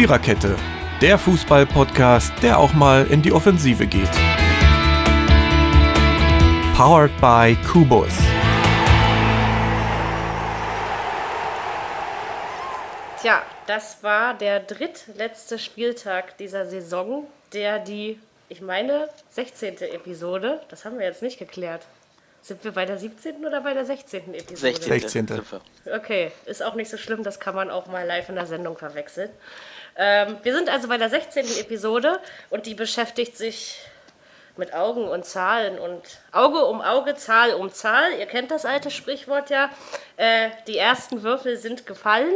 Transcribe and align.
Viererkette, 0.00 0.56
der 1.02 1.18
Fußball-Podcast, 1.18 2.32
der 2.42 2.58
auch 2.58 2.72
mal 2.72 3.06
in 3.08 3.20
die 3.20 3.32
Offensive 3.32 3.86
geht. 3.86 4.08
Powered 6.74 7.10
by 7.20 7.54
Kubus. 7.70 8.14
Tja, 13.20 13.42
das 13.66 14.02
war 14.02 14.32
der 14.32 14.60
drittletzte 14.60 15.58
Spieltag 15.58 16.38
dieser 16.38 16.64
Saison, 16.64 17.26
der 17.52 17.78
die, 17.78 18.18
ich 18.48 18.62
meine, 18.62 19.10
16. 19.28 19.82
Episode, 19.82 20.62
das 20.70 20.86
haben 20.86 20.98
wir 20.98 21.04
jetzt 21.04 21.20
nicht 21.20 21.38
geklärt. 21.38 21.82
Sind 22.40 22.64
wir 22.64 22.72
bei 22.72 22.86
der 22.86 22.96
17. 22.96 23.44
oder 23.44 23.60
bei 23.60 23.74
der 23.74 23.84
16. 23.84 24.32
Episode? 24.32 24.82
16. 24.82 25.28
Okay, 25.94 26.32
ist 26.46 26.62
auch 26.62 26.74
nicht 26.74 26.88
so 26.88 26.96
schlimm, 26.96 27.22
das 27.22 27.38
kann 27.38 27.54
man 27.54 27.68
auch 27.68 27.86
mal 27.86 28.06
live 28.06 28.30
in 28.30 28.36
der 28.36 28.46
Sendung 28.46 28.78
verwechseln. 28.78 29.28
Ähm, 29.96 30.38
wir 30.42 30.54
sind 30.54 30.68
also 30.68 30.88
bei 30.88 30.98
der 30.98 31.10
16. 31.10 31.46
Episode 31.58 32.20
und 32.50 32.66
die 32.66 32.74
beschäftigt 32.74 33.36
sich 33.36 33.80
mit 34.56 34.74
Augen 34.74 35.08
und 35.08 35.24
Zahlen 35.24 35.78
und 35.78 36.02
Auge 36.32 36.64
um 36.66 36.80
Auge, 36.80 37.14
Zahl 37.16 37.54
um 37.54 37.72
Zahl. 37.72 38.12
Ihr 38.18 38.26
kennt 38.26 38.50
das 38.50 38.64
alte 38.64 38.90
Sprichwort 38.90 39.50
ja. 39.50 39.70
Äh, 40.16 40.50
die 40.66 40.78
ersten 40.78 41.22
Würfel 41.22 41.56
sind 41.56 41.86
gefallen. 41.86 42.34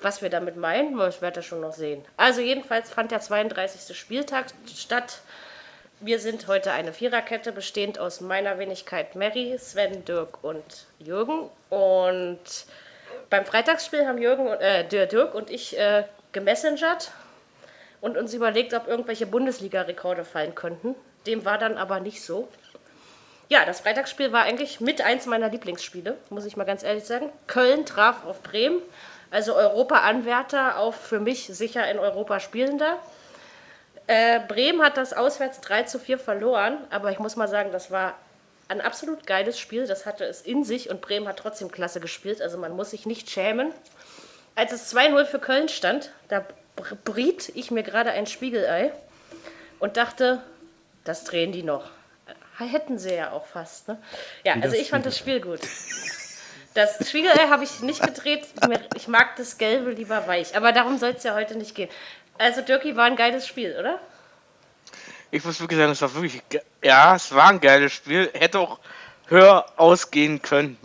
Was 0.00 0.22
wir 0.22 0.30
damit 0.30 0.56
meinen, 0.56 0.96
das 0.96 1.22
werdet 1.22 1.38
ihr 1.38 1.42
schon 1.42 1.60
noch 1.60 1.72
sehen. 1.72 2.04
Also 2.16 2.40
jedenfalls 2.40 2.90
fand 2.90 3.10
der 3.10 3.20
32. 3.20 3.96
Spieltag 3.96 4.46
statt. 4.72 5.20
Wir 6.00 6.20
sind 6.20 6.46
heute 6.46 6.70
eine 6.70 6.92
Viererkette, 6.92 7.50
bestehend 7.50 7.98
aus 7.98 8.20
meiner 8.20 8.60
Wenigkeit 8.60 9.16
Mary, 9.16 9.58
Sven, 9.58 10.04
Dirk 10.04 10.44
und 10.44 10.86
Jürgen. 11.00 11.50
Und 11.70 12.38
beim 13.28 13.44
Freitagsspiel 13.44 14.06
haben 14.06 14.18
Jürgen, 14.18 14.46
äh, 14.46 14.86
Dirk 14.86 15.34
und 15.34 15.50
ich 15.50 15.76
äh, 15.76 16.04
gemessengert 16.38 17.10
und 18.00 18.16
uns 18.16 18.32
überlegt, 18.32 18.72
ob 18.72 18.86
irgendwelche 18.86 19.26
Bundesliga-Rekorde 19.26 20.24
fallen 20.24 20.54
könnten. 20.54 20.94
Dem 21.26 21.44
war 21.44 21.58
dann 21.58 21.76
aber 21.76 21.98
nicht 21.98 22.22
so. 22.22 22.48
Ja, 23.48 23.64
das 23.64 23.80
Freitagsspiel 23.80 24.30
war 24.30 24.42
eigentlich 24.42 24.80
mit 24.80 25.00
eins 25.00 25.26
meiner 25.26 25.48
Lieblingsspiele, 25.48 26.16
muss 26.30 26.44
ich 26.44 26.56
mal 26.56 26.64
ganz 26.64 26.84
ehrlich 26.84 27.04
sagen. 27.04 27.32
Köln 27.48 27.86
traf 27.86 28.24
auf 28.24 28.42
Bremen, 28.42 28.80
also 29.32 29.56
Europa-Anwärter 29.56 30.78
auf 30.78 30.94
für 30.94 31.18
mich 31.18 31.46
sicher 31.46 31.90
in 31.90 31.98
Europa 31.98 32.38
spielender. 32.38 32.98
Äh, 34.06 34.40
Bremen 34.46 34.80
hat 34.82 34.96
das 34.96 35.12
auswärts 35.12 35.60
3 35.62 35.84
zu 35.84 35.98
4 35.98 36.18
verloren, 36.18 36.78
aber 36.90 37.10
ich 37.10 37.18
muss 37.18 37.36
mal 37.36 37.48
sagen, 37.48 37.72
das 37.72 37.90
war 37.90 38.14
ein 38.68 38.80
absolut 38.80 39.26
geiles 39.26 39.58
Spiel. 39.58 39.86
Das 39.86 40.06
hatte 40.06 40.24
es 40.24 40.42
in 40.42 40.62
sich 40.62 40.88
und 40.88 41.00
Bremen 41.00 41.26
hat 41.26 41.38
trotzdem 41.38 41.72
klasse 41.72 42.00
gespielt, 42.00 42.40
also 42.40 42.58
man 42.58 42.76
muss 42.76 42.90
sich 42.90 43.06
nicht 43.06 43.28
schämen. 43.28 43.72
Als 44.58 44.72
es 44.72 44.92
2-0 44.92 45.24
für 45.24 45.38
Köln 45.38 45.68
stand, 45.68 46.10
da 46.26 46.44
briet 47.04 47.52
ich 47.54 47.70
mir 47.70 47.84
gerade 47.84 48.10
ein 48.10 48.26
Spiegelei 48.26 48.90
und 49.78 49.96
dachte, 49.96 50.42
das 51.04 51.22
drehen 51.22 51.52
die 51.52 51.62
noch. 51.62 51.88
Hätten 52.56 52.98
sie 52.98 53.14
ja 53.14 53.30
auch 53.30 53.46
fast. 53.46 53.86
Ne? 53.86 54.02
Ja, 54.42 54.54
also 54.60 54.74
ich 54.74 54.90
fand 54.90 55.06
das 55.06 55.16
Spiel 55.16 55.40
gut. 55.40 55.60
Das 56.74 57.08
Spiegelei 57.08 57.46
habe 57.50 57.62
ich 57.62 57.82
nicht 57.82 58.02
gedreht. 58.02 58.48
Ich 58.96 59.06
mag 59.06 59.36
das 59.36 59.58
Gelbe 59.58 59.92
lieber 59.92 60.26
weich. 60.26 60.56
Aber 60.56 60.72
darum 60.72 60.98
soll 60.98 61.10
es 61.10 61.22
ja 61.22 61.36
heute 61.36 61.56
nicht 61.56 61.76
gehen. 61.76 61.88
Also, 62.36 62.60
Dirkie 62.60 62.96
war 62.96 63.04
ein 63.04 63.14
geiles 63.14 63.46
Spiel, 63.46 63.76
oder? 63.78 64.00
Ich 65.30 65.44
muss 65.44 65.60
wirklich 65.60 65.78
sagen, 65.78 65.92
es 65.92 66.02
war 66.02 66.12
wirklich. 66.16 66.42
Ja, 66.82 67.14
es 67.14 67.32
war 67.32 67.50
ein 67.50 67.60
geiles 67.60 67.92
Spiel. 67.92 68.28
Hätte 68.34 68.58
auch 68.58 68.80
höher 69.28 69.66
ausgehen 69.76 70.42
können, 70.42 70.76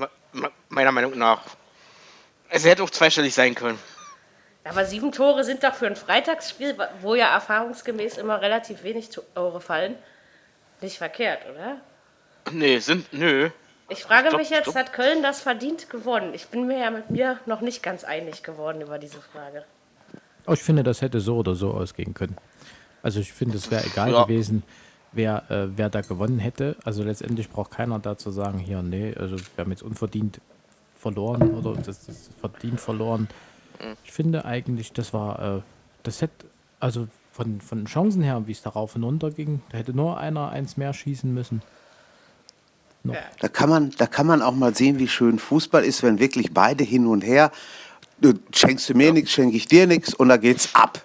meiner 0.69 0.91
Meinung 0.91 1.17
nach. 1.17 1.41
Es 2.56 2.66
hätte 2.66 2.84
auch 2.84 2.90
zweistellig 2.92 3.34
sein 3.34 3.56
können. 3.56 3.80
Aber 4.64 4.86
sieben 4.86 5.12
Tore 5.12 5.44
sind 5.44 5.64
doch 5.64 5.73
für 5.73 5.88
ein 5.88 5.96
Freitagsspiel, 5.96 6.78
wo 7.02 7.16
ja 7.16 7.34
erfahrungsgemäß 7.34 8.18
immer 8.18 8.42
relativ 8.42 8.84
wenig 8.84 9.09
Tore 9.09 9.59
fallen, 9.59 9.96
nicht 10.80 11.00
verkehrt, 11.00 11.40
oder? 11.52 11.78
Nee, 12.52 12.78
sind. 12.78 13.12
Nö. 13.12 13.50
Ich 13.90 14.03
frage 14.03 14.28
stopp, 14.28 14.40
mich 14.40 14.52
jetzt, 14.52 14.66
stopp. 14.66 14.75
hat 14.75 14.94
Köln 14.94 15.24
das 15.24 15.42
verdient 15.42 15.90
gewonnen? 15.90 16.36
Ich 16.36 16.47
bin 16.47 16.68
mir 16.68 16.78
ja 16.78 16.92
mit 16.92 17.09
mir 17.09 17.40
noch 17.47 17.62
nicht 17.62 17.81
ganz 17.81 18.03
einig 18.03 18.44
geworden 18.44 18.81
über 18.81 19.00
diese 19.00 19.19
Frage. 19.19 19.66
Oh, 20.46 20.53
ich 20.53 20.62
finde, 20.62 20.84
das 20.84 21.02
hätte 21.02 21.22
so 21.22 21.38
oder 21.38 21.56
so 21.56 21.72
ausgehen 21.72 22.13
können. 22.13 22.38
Also 23.02 23.19
ich 23.19 23.34
finde, 23.34 23.58
es 23.58 23.72
wäre 23.72 23.84
egal 23.84 24.12
ja. 24.12 24.24
gewesen, 24.25 24.62
wer, 25.12 25.50
äh, 25.50 25.75
wer 25.75 25.90
da 25.90 26.02
gewonnen 26.02 26.38
hätte. 26.38 26.75
Also 26.86 27.03
letztendlich 27.03 27.50
braucht 27.50 27.72
keiner 27.72 27.97
dazu 27.97 28.30
sagen, 28.30 28.59
hier, 28.59 28.84
nee, 28.84 29.16
also 29.18 29.38
wir 29.38 29.63
haben 29.63 29.72
jetzt 29.72 29.84
unverdient 29.84 30.40
verloren 31.03 31.53
oder 31.53 31.74
das 31.74 32.08
ist 32.08 32.31
verdient 32.40 32.80
verloren. 32.80 33.28
Ich 34.03 34.12
finde 34.12 34.46
eigentlich, 34.46 34.94
das 34.94 35.14
war, 35.14 35.58
äh, 35.58 35.62
das 36.03 36.22
hätte, 36.22 36.46
also 36.80 37.08
von, 37.31 37.62
von 37.62 37.86
Chancen 37.86 38.24
her, 38.24 38.41
wie 38.46 38.53
es 38.53 38.62
darauf 38.62 38.96
und 38.96 39.03
runter 39.03 39.31
ging, 39.31 39.62
da 39.69 39.78
hätte 39.78 39.94
nur 39.94 40.18
einer 40.18 40.50
eins 40.50 40.78
mehr 40.78 40.94
schießen 40.94 41.31
müssen. 41.31 41.62
Noch. 43.03 43.16
Da 43.40 43.50
kann 43.50 43.69
man, 43.69 43.92
da 43.97 44.08
kann 44.08 44.25
man 44.25 44.42
auch 44.42 44.56
mal 44.56 44.74
sehen, 44.74 44.97
wie 44.97 45.09
schön 45.09 45.38
Fußball 45.38 45.84
ist, 45.84 46.03
wenn 46.03 46.19
wirklich 46.19 46.53
beide 46.53 46.86
hin 46.86 47.06
und 47.06 47.22
her 47.22 47.52
du 48.24 48.34
schenkst 48.53 48.90
du 48.90 48.94
mir 48.96 49.08
ja. 49.08 49.13
nichts, 49.13 49.31
schenke 49.31 49.56
ich 49.56 49.68
dir 49.68 49.88
nichts 49.88 50.13
und 50.13 50.30
da 50.30 50.38
geht's 50.38 50.74
ab. 50.74 51.03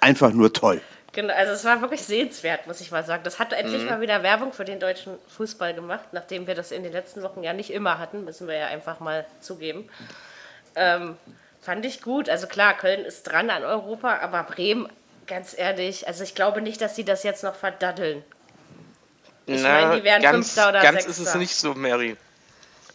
Einfach 0.00 0.32
nur 0.32 0.52
toll. 0.52 0.80
Genau, 1.18 1.34
also 1.34 1.52
es 1.52 1.64
war 1.64 1.80
wirklich 1.80 2.02
sehenswert, 2.02 2.68
muss 2.68 2.80
ich 2.80 2.92
mal 2.92 3.02
sagen. 3.02 3.24
Das 3.24 3.40
hat 3.40 3.52
endlich 3.52 3.82
mhm. 3.82 3.88
mal 3.88 4.00
wieder 4.00 4.22
Werbung 4.22 4.52
für 4.52 4.64
den 4.64 4.78
deutschen 4.78 5.18
Fußball 5.36 5.74
gemacht, 5.74 6.04
nachdem 6.12 6.46
wir 6.46 6.54
das 6.54 6.70
in 6.70 6.84
den 6.84 6.92
letzten 6.92 7.24
Wochen 7.24 7.42
ja 7.42 7.52
nicht 7.52 7.72
immer 7.72 7.98
hatten, 7.98 8.24
müssen 8.24 8.46
wir 8.46 8.54
ja 8.54 8.66
einfach 8.68 9.00
mal 9.00 9.26
zugeben. 9.40 9.88
Ähm, 10.76 11.16
fand 11.60 11.84
ich 11.84 12.02
gut. 12.02 12.28
Also 12.28 12.46
klar, 12.46 12.72
Köln 12.74 13.04
ist 13.04 13.24
dran 13.24 13.50
an 13.50 13.64
Europa, 13.64 14.18
aber 14.18 14.44
Bremen, 14.44 14.88
ganz 15.26 15.58
ehrlich, 15.58 16.06
also 16.06 16.22
ich 16.22 16.36
glaube 16.36 16.62
nicht, 16.62 16.80
dass 16.80 16.94
sie 16.94 17.04
das 17.04 17.24
jetzt 17.24 17.42
noch 17.42 17.56
verdaddeln. 17.56 18.22
Ich 19.46 19.60
meine, 19.60 19.96
die 19.96 20.04
wären 20.04 20.22
ganz, 20.22 20.52
Fünfter 20.52 20.68
oder 20.68 20.82
ganz 20.82 21.02
Sechster. 21.02 21.10
ist 21.10 21.18
es 21.30 21.34
nicht 21.34 21.56
so, 21.56 21.74
Mary. 21.74 22.16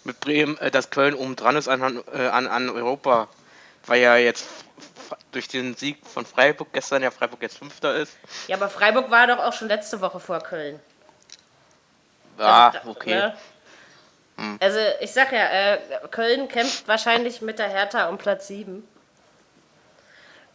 Mit 0.05 0.21
Bremen, 0.21 0.57
äh, 0.59 0.71
dass 0.71 0.91
Köln 0.91 1.13
oben 1.13 1.35
dran 1.35 1.57
ist 1.57 1.67
an, 1.67 2.01
äh, 2.13 2.27
an, 2.27 2.47
an 2.47 2.69
Europa 2.69 3.27
weil 3.85 4.01
ja 4.01 4.15
jetzt 4.15 4.45
durch 5.33 5.47
den 5.47 5.75
Sieg 5.75 6.05
von 6.05 6.25
Freiburg 6.25 6.69
gestern 6.71 7.03
ja 7.03 7.11
Freiburg 7.11 7.41
jetzt 7.41 7.57
Fünfter 7.57 7.95
ist. 7.95 8.17
Ja, 8.47 8.55
aber 8.57 8.69
Freiburg 8.69 9.09
war 9.11 9.27
doch 9.27 9.39
auch 9.39 9.53
schon 9.53 9.67
letzte 9.67 10.01
Woche 10.01 10.19
vor 10.19 10.39
Köln. 10.39 10.79
Ja, 12.37 12.69
also, 12.69 12.89
okay. 12.89 13.15
Ne? 13.15 13.37
Hm. 14.37 14.57
Also 14.59 14.79
ich 15.01 15.11
sag 15.11 15.31
ja, 15.31 15.45
äh, 15.45 15.79
Köln 16.09 16.47
kämpft 16.47 16.87
wahrscheinlich 16.87 17.41
mit 17.41 17.59
der 17.59 17.69
Hertha 17.69 18.09
um 18.09 18.17
Platz 18.17 18.47
7. 18.47 18.87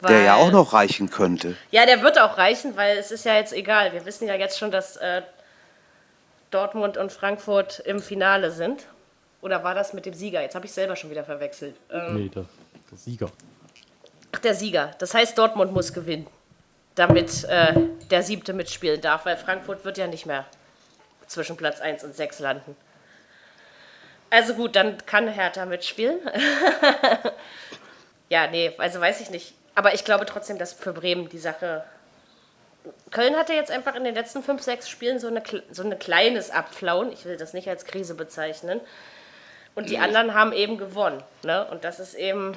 Weil, 0.01 0.13
der 0.13 0.23
ja 0.23 0.35
auch 0.37 0.53
noch 0.53 0.73
reichen 0.73 1.11
könnte. 1.11 1.57
Ja, 1.71 1.85
der 1.85 2.03
wird 2.03 2.21
auch 2.21 2.39
reichen, 2.39 2.77
weil 2.77 2.99
es 2.99 3.11
ist 3.11 3.25
ja 3.25 3.35
jetzt 3.35 3.53
egal. 3.53 3.93
Wir 3.93 4.05
wissen 4.07 4.29
ja 4.29 4.35
jetzt 4.35 4.59
schon, 4.59 4.71
dass 4.71 4.97
äh, 4.97 5.23
Dortmund 6.51 6.97
und 6.97 7.13
Frankfurt 7.13 7.81
im 7.81 8.01
Finale 8.01 8.53
sind. 8.53 8.87
Oder 9.41 9.63
war 9.65 9.75
das 9.75 9.93
mit 9.93 10.07
dem 10.07 10.15
Sieger? 10.15 10.41
Jetzt 10.41 10.55
habe 10.55 10.67
ich 10.67 10.73
selber 10.73 10.97
schon 10.97 11.11
wieder 11.11 11.25
verwechselt. 11.25 11.77
Ähm, 11.91 12.15
nee, 12.15 12.31
das 12.33 12.47
der 12.91 12.99
Sieger. 12.99 13.31
Ach, 14.33 14.39
der 14.39 14.55
Sieger. 14.55 14.93
Das 14.99 15.15
heißt, 15.15 15.39
Dortmund 15.39 15.73
muss 15.73 15.93
gewinnen, 15.93 16.27
damit 16.95 17.45
äh, 17.45 17.75
der 18.11 18.23
Siebte 18.23 18.53
mitspielen 18.53 19.01
darf, 19.01 19.27
weil 19.27 19.37
Frankfurt 19.37 19.85
wird 19.85 19.99
ja 19.99 20.07
nicht 20.07 20.27
mehr 20.27 20.45
zwischen 21.27 21.57
Platz 21.57 21.81
1 21.81 22.05
und 22.05 22.15
6 22.15 22.41
landen. 22.41 22.77
Also 24.31 24.55
gut, 24.55 24.77
dann 24.77 24.99
kann 25.07 25.29
Hertha 25.29 25.65
mitspielen. 25.65 26.21
ja, 28.29 28.47
nee, 28.47 28.73
also 28.79 29.01
weiß 29.01 29.21
ich 29.21 29.31
nicht. 29.31 29.55
Aber 29.75 29.95
ich 29.95 30.05
glaube 30.05 30.27
trotzdem, 30.27 30.59
dass 30.59 30.73
für 30.73 30.93
Bremen 30.93 31.29
die 31.29 31.39
Sache. 31.39 31.85
Köln 33.11 33.37
hatte 33.37 33.55
jetzt 33.55 33.71
einfach 33.71 33.95
in 33.95 34.05
den 34.05 34.15
letzten 34.15 34.43
5, 34.43 34.63
6 34.63 34.89
Spielen 34.89 35.19
so, 35.19 35.29
eine, 35.29 35.43
so 35.71 35.83
ein 35.83 35.99
kleines 35.99 36.51
Abflauen. 36.51 37.13
Ich 37.13 37.25
will 37.25 37.37
das 37.37 37.55
nicht 37.55 37.69
als 37.69 37.85
Krise 37.85 38.15
bezeichnen. 38.15 38.81
Und 39.75 39.89
die 39.89 39.97
mhm. 39.97 40.03
anderen 40.03 40.35
haben 40.35 40.53
eben 40.53 40.77
gewonnen. 40.77 41.23
Ne? 41.43 41.67
Und 41.71 41.85
das 41.85 42.01
ist 42.01 42.15
eben 42.15 42.57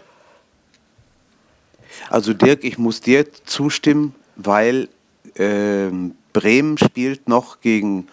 also 2.09 2.33
Dirk, 2.33 2.63
ich 2.63 2.77
muss 2.77 3.01
dir 3.01 3.31
zustimmen, 3.45 4.15
weil 4.35 4.89
äh, 5.35 5.89
Bremen 6.33 6.77
spielt 6.77 7.27
noch 7.27 7.61
gegen 7.61 8.07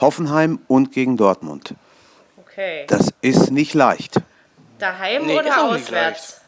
Hoffenheim 0.00 0.60
und 0.68 0.92
gegen 0.92 1.16
Dortmund. 1.16 1.74
Okay. 2.36 2.84
Das 2.88 3.12
ist 3.20 3.50
nicht 3.50 3.74
leicht. 3.74 4.20
Daheim 4.78 5.26
nee, 5.26 5.38
oder 5.38 5.64
auswärts? 5.64 6.40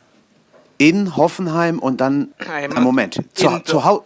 In 0.78 1.16
Hoffenheim 1.16 1.78
und 1.78 2.00
dann. 2.00 2.34
Heim. 2.46 2.72
Moment. 2.74 3.22
Zu, 3.32 3.60
zu 3.60 3.84
Hause. 3.84 4.02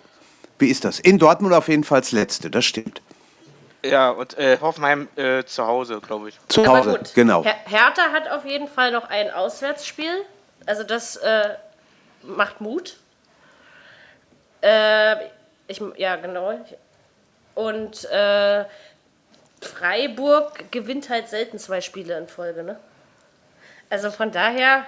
Wie 0.59 0.69
ist 0.69 0.85
das? 0.85 1.01
In 1.01 1.19
Dortmund 1.19 1.55
auf 1.55 1.69
jeden 1.69 1.85
Fall 1.85 2.01
das 2.01 2.13
letzte, 2.13 2.51
das 2.51 2.65
stimmt. 2.65 3.03
Ja, 3.83 4.11
und 4.11 4.37
äh, 4.37 4.59
Hoffenheim 4.61 5.09
äh, 5.17 5.43
zu 5.45 5.67
Hause, 5.67 6.01
glaube 6.07 6.29
ich. 6.29 6.39
Zu 6.49 6.67
Hause, 6.67 7.01
genau. 7.15 7.43
Her 7.45 7.55
Hertha 7.65 8.13
hat 8.13 8.31
auf 8.31 8.45
jeden 8.45 8.69
Fall 8.69 8.93
noch 8.93 9.09
ein 9.09 9.31
Auswärtsspiel. 9.31 10.25
Also 10.67 10.85
das 10.85 11.17
äh, 11.17 11.55
macht 12.23 12.61
Mut. 12.61 12.97
Äh, 14.63 15.17
ich, 15.67 15.81
ja, 15.97 16.17
genau. 16.17 16.59
Und 17.55 18.05
äh, 18.07 18.65
Freiburg 19.61 20.71
gewinnt 20.73 21.09
halt 21.11 21.29
selten 21.29 21.59
zwei 21.59 21.81
Spiele 21.81 22.17
in 22.19 22.29
Folge, 22.29 22.63
ne? 22.63 22.79
Also 23.89 24.11
von 24.11 24.31
daher, 24.31 24.87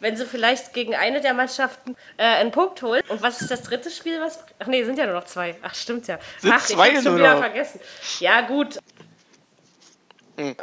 wenn 0.00 0.16
sie 0.16 0.26
vielleicht 0.26 0.72
gegen 0.74 0.94
eine 0.94 1.20
der 1.20 1.34
Mannschaften 1.34 1.96
äh, 2.16 2.24
einen 2.24 2.50
Punkt 2.50 2.82
holen. 2.82 3.02
Und 3.08 3.22
was 3.22 3.40
ist 3.40 3.50
das 3.50 3.62
dritte 3.62 3.90
Spiel? 3.90 4.20
Was? 4.20 4.44
Ach 4.58 4.66
nee, 4.66 4.84
sind 4.84 4.98
ja 4.98 5.06
nur 5.06 5.14
noch 5.14 5.24
zwei. 5.24 5.56
Ach, 5.62 5.74
stimmt 5.74 6.06
ja. 6.06 6.18
Sind 6.38 6.52
Ach, 6.52 6.64
zwei 6.64 6.88
ich 6.88 6.94
hab's 6.96 7.04
schon 7.04 7.16
wieder 7.16 7.38
vergessen. 7.38 7.80
Ja, 8.20 8.42
gut. 8.42 8.78
Hm. 10.36 10.56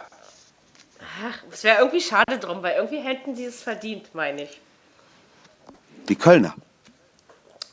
Ach, 1.26 1.44
es 1.52 1.64
wäre 1.64 1.80
irgendwie 1.80 2.02
schade 2.02 2.38
drum, 2.38 2.62
weil 2.62 2.76
irgendwie 2.76 3.00
hätten 3.00 3.36
sie 3.36 3.46
es 3.46 3.64
verdient, 3.64 4.14
meine 4.14 4.44
ich. 4.44 4.62
Die 6.10 6.16
Kölner. 6.16 6.56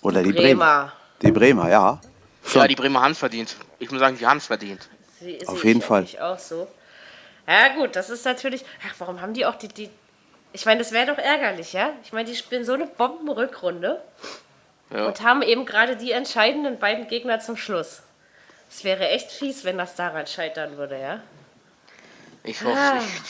Oder 0.03 0.23
die, 0.23 0.33
die 0.33 0.39
Bremer. 0.39 0.55
Bremer. 0.55 0.93
Die 1.23 1.33
Bremer, 1.33 1.71
ja. 1.71 2.01
Schon. 2.45 2.63
Ja, 2.63 2.69
die 2.69 2.75
Bremer 2.75 3.03
haben 3.03 3.13
es 3.13 3.19
verdient. 3.19 3.57
Ich 3.79 3.91
muss 3.91 4.01
sagen, 4.01 4.19
die 4.19 4.27
haben 4.27 4.39
es 4.39 4.47
verdient. 4.47 4.89
Sie, 5.21 5.47
Auf 5.47 5.65
jeden 5.65 5.81
Fall. 5.81 6.05
Ich 6.05 6.21
auch 6.21 6.39
so. 6.39 6.69
Ja, 7.47 7.69
gut, 7.75 7.97
das 7.97 8.11
ist 8.11 8.25
natürlich. 8.25 8.65
Ach, 8.87 8.95
warum 8.99 9.21
haben 9.21 9.35
die 9.35 9.47
auch 9.47 9.55
die. 9.55 9.69
die 9.69 9.91
ich 10.53 10.67
meine, 10.67 10.79
das 10.79 10.93
wäre 10.93 11.07
doch 11.07 11.19
ärgerlich, 11.19 11.73
ja? 11.73 11.91
Ich 12.05 12.13
meine, 12.13 12.29
die 12.29 12.37
spielen 12.37 12.65
so 12.65 12.75
eine 12.75 12.87
Bombenrückrunde 12.87 14.01
ja. 14.91 15.07
und 15.07 15.23
haben 15.23 15.43
eben 15.43 15.67
gerade 15.67 15.97
die 15.97 16.13
entscheidenden 16.13 16.79
beiden 16.79 17.09
Gegner 17.09 17.41
zum 17.41 17.57
Schluss. 17.57 18.03
Es 18.71 18.85
wäre 18.85 19.09
echt 19.09 19.33
fies, 19.33 19.65
wenn 19.65 19.79
das 19.79 19.95
daran 19.97 20.27
scheitern 20.27 20.77
würde, 20.77 21.01
ja? 21.01 21.21
Ich 22.45 22.63
hoffe 22.63 22.79
ah. 22.79 22.95
nicht. 22.95 23.23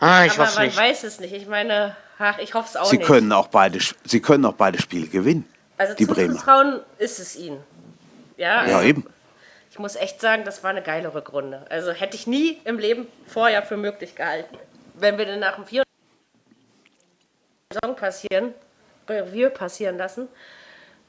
Ah, 0.00 0.24
ich 0.24 0.32
Aber 0.38 0.50
man 0.52 0.66
nicht. 0.66 0.76
weiß 0.76 1.04
es 1.04 1.20
nicht. 1.20 1.32
Ich 1.32 1.46
meine, 1.46 1.96
ach, 2.18 2.38
ich 2.38 2.54
hoffe 2.54 2.68
es 2.68 2.76
auch 2.76 2.86
sie 2.86 2.98
nicht. 2.98 3.06
Können 3.06 3.32
auch 3.32 3.48
beide, 3.48 3.78
sie 4.04 4.20
können 4.20 4.44
auch 4.44 4.54
beide 4.54 4.80
Spiele 4.80 5.08
gewinnen. 5.08 5.48
Also 5.76 5.94
die 5.94 6.06
zuzutrauen 6.06 6.80
ist 6.98 7.18
es 7.18 7.36
ihnen. 7.36 7.62
Ja, 8.36 8.66
ja 8.66 8.76
also, 8.76 8.88
eben. 8.88 9.06
Ich 9.70 9.78
muss 9.78 9.96
echt 9.96 10.20
sagen, 10.20 10.44
das 10.44 10.62
war 10.64 10.70
eine 10.70 10.82
geile 10.82 11.14
Rückrunde. 11.14 11.66
Also 11.70 11.92
hätte 11.92 12.16
ich 12.16 12.26
nie 12.26 12.60
im 12.64 12.78
Leben 12.78 13.06
vorher 13.26 13.62
für 13.62 13.76
möglich 13.76 14.14
gehalten. 14.14 14.56
Wenn 14.94 15.18
wir 15.18 15.26
dann 15.26 15.40
nach 15.40 15.56
dem 15.56 15.66
vierten 15.66 15.88
Saison 17.72 17.96
passieren, 17.96 18.54
Revue 19.08 19.50
passieren 19.50 19.98
lassen 19.98 20.28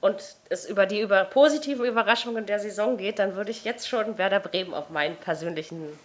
und 0.01 0.35
es 0.49 0.65
über 0.65 0.85
die 0.85 1.01
über 1.01 1.25
positiven 1.25 1.85
Überraschungen 1.85 2.45
der 2.45 2.59
Saison 2.59 2.97
geht, 2.97 3.19
dann 3.19 3.35
würde 3.35 3.51
ich 3.51 3.63
jetzt 3.65 3.87
schon 3.87 4.17
Werder 4.17 4.39
Bremen 4.39 4.73
auf 4.73 4.89
meinen 4.89 5.15
persönlichen 5.17 5.97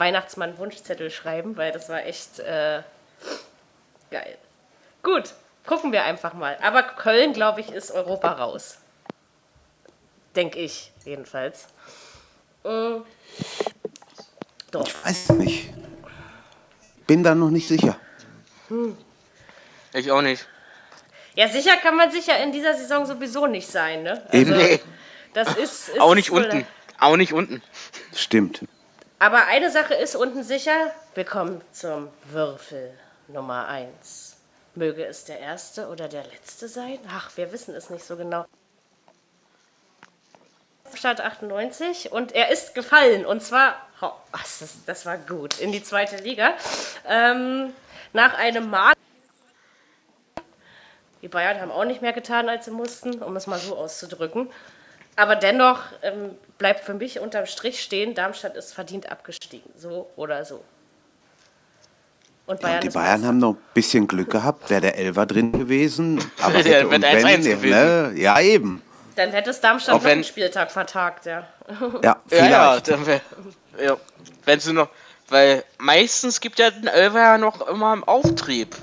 Weihnachtsmann-Wunschzettel 0.00 1.10
schreiben, 1.10 1.56
weil 1.56 1.72
das 1.72 1.88
war 1.88 2.04
echt 2.04 2.40
äh, 2.40 2.82
geil. 4.10 4.38
Gut, 5.02 5.34
gucken 5.66 5.92
wir 5.92 6.04
einfach 6.04 6.32
mal. 6.32 6.58
Aber 6.62 6.82
Köln, 6.82 7.32
glaube 7.32 7.60
ich, 7.60 7.70
ist 7.70 7.92
Europa 7.92 8.32
raus. 8.32 8.78
Denke 10.34 10.58
ich, 10.58 10.90
jedenfalls. 11.04 11.68
Mhm. 12.64 13.04
Doch. 14.70 14.86
Ich 14.86 15.04
weiß 15.04 15.28
nicht. 15.30 15.72
Bin 17.06 17.22
da 17.22 17.34
noch 17.34 17.50
nicht 17.50 17.68
sicher. 17.68 17.96
Hm. 18.68 18.96
Ich 19.92 20.10
auch 20.10 20.22
nicht. 20.22 20.46
Ja, 21.34 21.48
sicher 21.48 21.76
kann 21.76 21.96
man 21.96 22.10
sicher 22.10 22.38
in 22.42 22.52
dieser 22.52 22.74
Saison 22.74 23.04
sowieso 23.06 23.46
nicht 23.46 23.66
sein, 23.66 24.02
ne? 24.02 24.22
Also, 24.26 24.36
Eben. 24.36 24.56
Nee. 24.56 24.80
Das 25.32 25.56
ist, 25.56 25.90
ist 25.90 26.00
auch 26.00 26.14
nicht 26.14 26.30
unten. 26.30 26.66
Auch 26.98 27.16
nicht 27.16 27.32
unten. 27.32 27.62
Stimmt. 28.14 28.62
Aber 29.22 29.48
eine 29.48 29.70
Sache 29.70 29.92
ist 29.92 30.16
unten 30.16 30.42
sicher. 30.42 30.92
Wir 31.14 31.26
kommen 31.26 31.60
zum 31.72 32.08
Würfel 32.30 32.98
Nummer 33.28 33.68
1. 33.68 34.38
Möge 34.74 35.04
es 35.04 35.26
der 35.26 35.38
erste 35.38 35.88
oder 35.88 36.08
der 36.08 36.24
letzte 36.24 36.68
sein? 36.68 36.98
Ach, 37.06 37.30
wir 37.36 37.52
wissen 37.52 37.74
es 37.74 37.90
nicht 37.90 38.02
so 38.02 38.16
genau. 38.16 38.46
Stadt 40.94 41.20
98 41.20 42.10
und 42.12 42.32
er 42.32 42.50
ist 42.50 42.74
gefallen 42.74 43.26
und 43.26 43.42
zwar, 43.42 43.76
oh, 44.00 44.10
das, 44.32 44.76
das 44.86 45.04
war 45.04 45.18
gut, 45.18 45.60
in 45.60 45.70
die 45.70 45.82
zweite 45.82 46.16
Liga. 46.16 46.54
Ähm, 47.06 47.74
nach 48.14 48.32
einem 48.38 48.70
Mal. 48.70 48.94
Die 51.20 51.28
Bayern 51.28 51.60
haben 51.60 51.70
auch 51.70 51.84
nicht 51.84 52.00
mehr 52.00 52.14
getan, 52.14 52.48
als 52.48 52.64
sie 52.64 52.70
mussten, 52.70 53.22
um 53.22 53.36
es 53.36 53.46
mal 53.46 53.58
so 53.58 53.76
auszudrücken. 53.76 54.50
Aber 55.20 55.36
dennoch 55.36 55.80
ähm, 56.00 56.34
bleibt 56.56 56.80
für 56.80 56.94
mich 56.94 57.20
unterm 57.20 57.44
Strich 57.44 57.82
stehen, 57.82 58.14
Darmstadt 58.14 58.56
ist 58.56 58.72
verdient 58.72 59.12
abgestiegen, 59.12 59.70
so 59.76 60.10
oder 60.16 60.46
so. 60.46 60.64
Und 62.46 62.62
Bayern 62.62 62.76
ja, 62.76 62.80
die 62.80 62.88
Bayern 62.88 63.26
haben 63.26 63.36
noch 63.36 63.50
ein 63.50 63.58
bisschen 63.74 64.08
Glück 64.08 64.30
gehabt, 64.30 64.70
wäre 64.70 64.80
der 64.80 64.96
Elfer 64.96 65.26
drin 65.26 65.52
gewesen. 65.52 66.24
Aber 66.40 66.54
hätte 66.54 66.88
und 66.88 67.02
wenn, 67.02 67.60
ne, 67.60 68.14
ja 68.16 68.40
eben. 68.40 68.82
Dann 69.14 69.30
hätte 69.30 69.50
es 69.50 69.60
Darmstadt 69.60 69.94
Auch 69.94 70.02
noch 70.02 70.08
einen 70.08 70.24
Spieltag 70.24 70.70
vertagt, 70.70 71.26
ja. 71.26 71.46
Ja, 72.02 72.16
vielleicht. 72.26 72.50
ja, 72.50 72.74
ja, 72.74 72.80
dann 72.80 73.06
wär, 73.06 73.20
ja. 73.78 73.96
Wenn 74.46 74.58
sie 74.58 74.72
noch, 74.72 74.88
weil 75.28 75.64
meistens 75.76 76.40
gibt 76.40 76.58
ja 76.58 76.70
den 76.70 76.86
Elfer 76.86 77.20
ja 77.20 77.36
noch 77.36 77.68
immer 77.68 77.92
im 77.92 78.04
Auftrieb. 78.04 78.74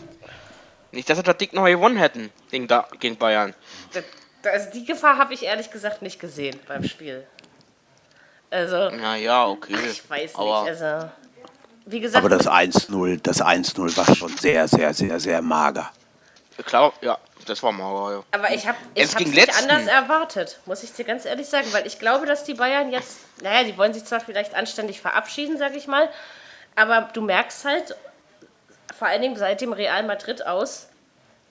Nicht, 0.91 1.09
dass 1.09 1.17
sie 1.17 1.23
da 1.23 1.33
dick 1.33 1.53
noch 1.53 1.65
gewonnen 1.65 1.97
hätten 1.97 2.29
gegen, 2.51 2.67
da, 2.67 2.87
gegen 2.99 3.17
Bayern. 3.17 3.55
Also 4.43 4.71
die 4.71 4.85
Gefahr 4.85 5.17
habe 5.17 5.33
ich 5.33 5.43
ehrlich 5.43 5.71
gesagt 5.71 6.01
nicht 6.01 6.19
gesehen 6.19 6.59
beim 6.67 6.83
Spiel. 6.83 7.25
Also. 8.49 8.89
Naja, 8.89 9.47
okay. 9.47 9.75
Ich 9.89 10.09
weiß 10.09 10.21
nicht. 10.21 10.35
Aber 10.37 10.59
also, 10.59 11.09
wie 11.85 11.99
gesagt. 11.99 12.25
Aber 12.25 12.35
das 12.35 12.47
1-0, 12.47 13.19
das 13.21 13.41
1-0 13.41 13.97
war 13.97 14.15
schon 14.15 14.37
sehr, 14.37 14.67
sehr, 14.67 14.93
sehr, 14.93 15.19
sehr 15.19 15.41
mager. 15.41 15.91
Klar, 16.65 16.93
ja 17.01 17.17
das 17.49 17.63
war 17.63 17.71
mager, 17.71 18.17
ja. 18.17 18.23
Aber 18.31 18.51
ich 18.51 18.67
habe 18.67 18.77
es 18.95 19.17
nicht 19.17 19.33
letzten. 19.33 19.69
anders 19.69 19.87
erwartet, 19.87 20.59
muss 20.65 20.83
ich 20.83 20.93
dir 20.93 21.05
ganz 21.05 21.25
ehrlich 21.25 21.47
sagen, 21.47 21.67
weil 21.71 21.87
ich 21.87 21.99
glaube, 21.99 22.25
dass 22.25 22.43
die 22.43 22.53
Bayern 22.53 22.91
jetzt, 22.91 23.19
naja, 23.41 23.63
die 23.63 23.77
wollen 23.77 23.93
sich 23.93 24.05
zwar 24.05 24.19
vielleicht 24.19 24.55
anständig 24.55 25.01
verabschieden, 25.01 25.57
sage 25.57 25.77
ich 25.77 25.87
mal, 25.87 26.09
aber 26.75 27.09
du 27.13 27.21
merkst 27.21 27.65
halt, 27.65 27.95
vor 28.97 29.07
allen 29.07 29.21
Dingen 29.21 29.35
seit 29.35 29.61
dem 29.61 29.73
Real 29.73 30.03
Madrid 30.03 30.45
aus, 30.45 30.87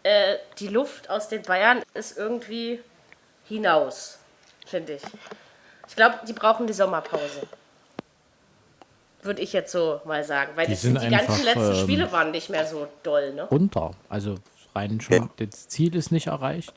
äh, 0.07 0.39
die 0.59 0.69
Luft 0.69 1.11
aus 1.11 1.29
den 1.29 1.43
Bayern 1.43 1.83
ist 1.95 2.17
irgendwie 2.17 2.81
hinaus, 3.49 4.19
finde 4.65 4.95
ich. 4.95 5.03
Ich 5.89 5.97
glaube, 5.97 6.21
die 6.27 6.33
brauchen 6.33 6.67
die 6.67 6.73
Sommerpause. 6.73 7.43
Würde 9.23 9.43
ich 9.43 9.53
jetzt 9.53 9.73
so 9.73 10.01
mal 10.05 10.23
sagen. 10.23 10.53
Weil 10.55 10.67
die, 10.67 10.75
das, 10.75 10.83
die 10.83 10.93
ganzen 11.11 11.45
letzten 11.45 11.73
ähm, 11.73 11.83
Spiele 11.83 12.13
waren 12.13 12.31
nicht 12.31 12.49
mehr 12.51 12.67
so 12.67 12.87
doll, 13.03 13.35
ne? 13.35 13.45
Runter. 13.45 13.93
Also 14.09 14.37
rein 14.77 15.01
schon, 15.01 15.17
ja. 15.17 15.29
das 15.39 15.67
Ziel 15.67 15.97
ist 15.97 16.13
nicht 16.13 16.29
erreicht. 16.29 16.75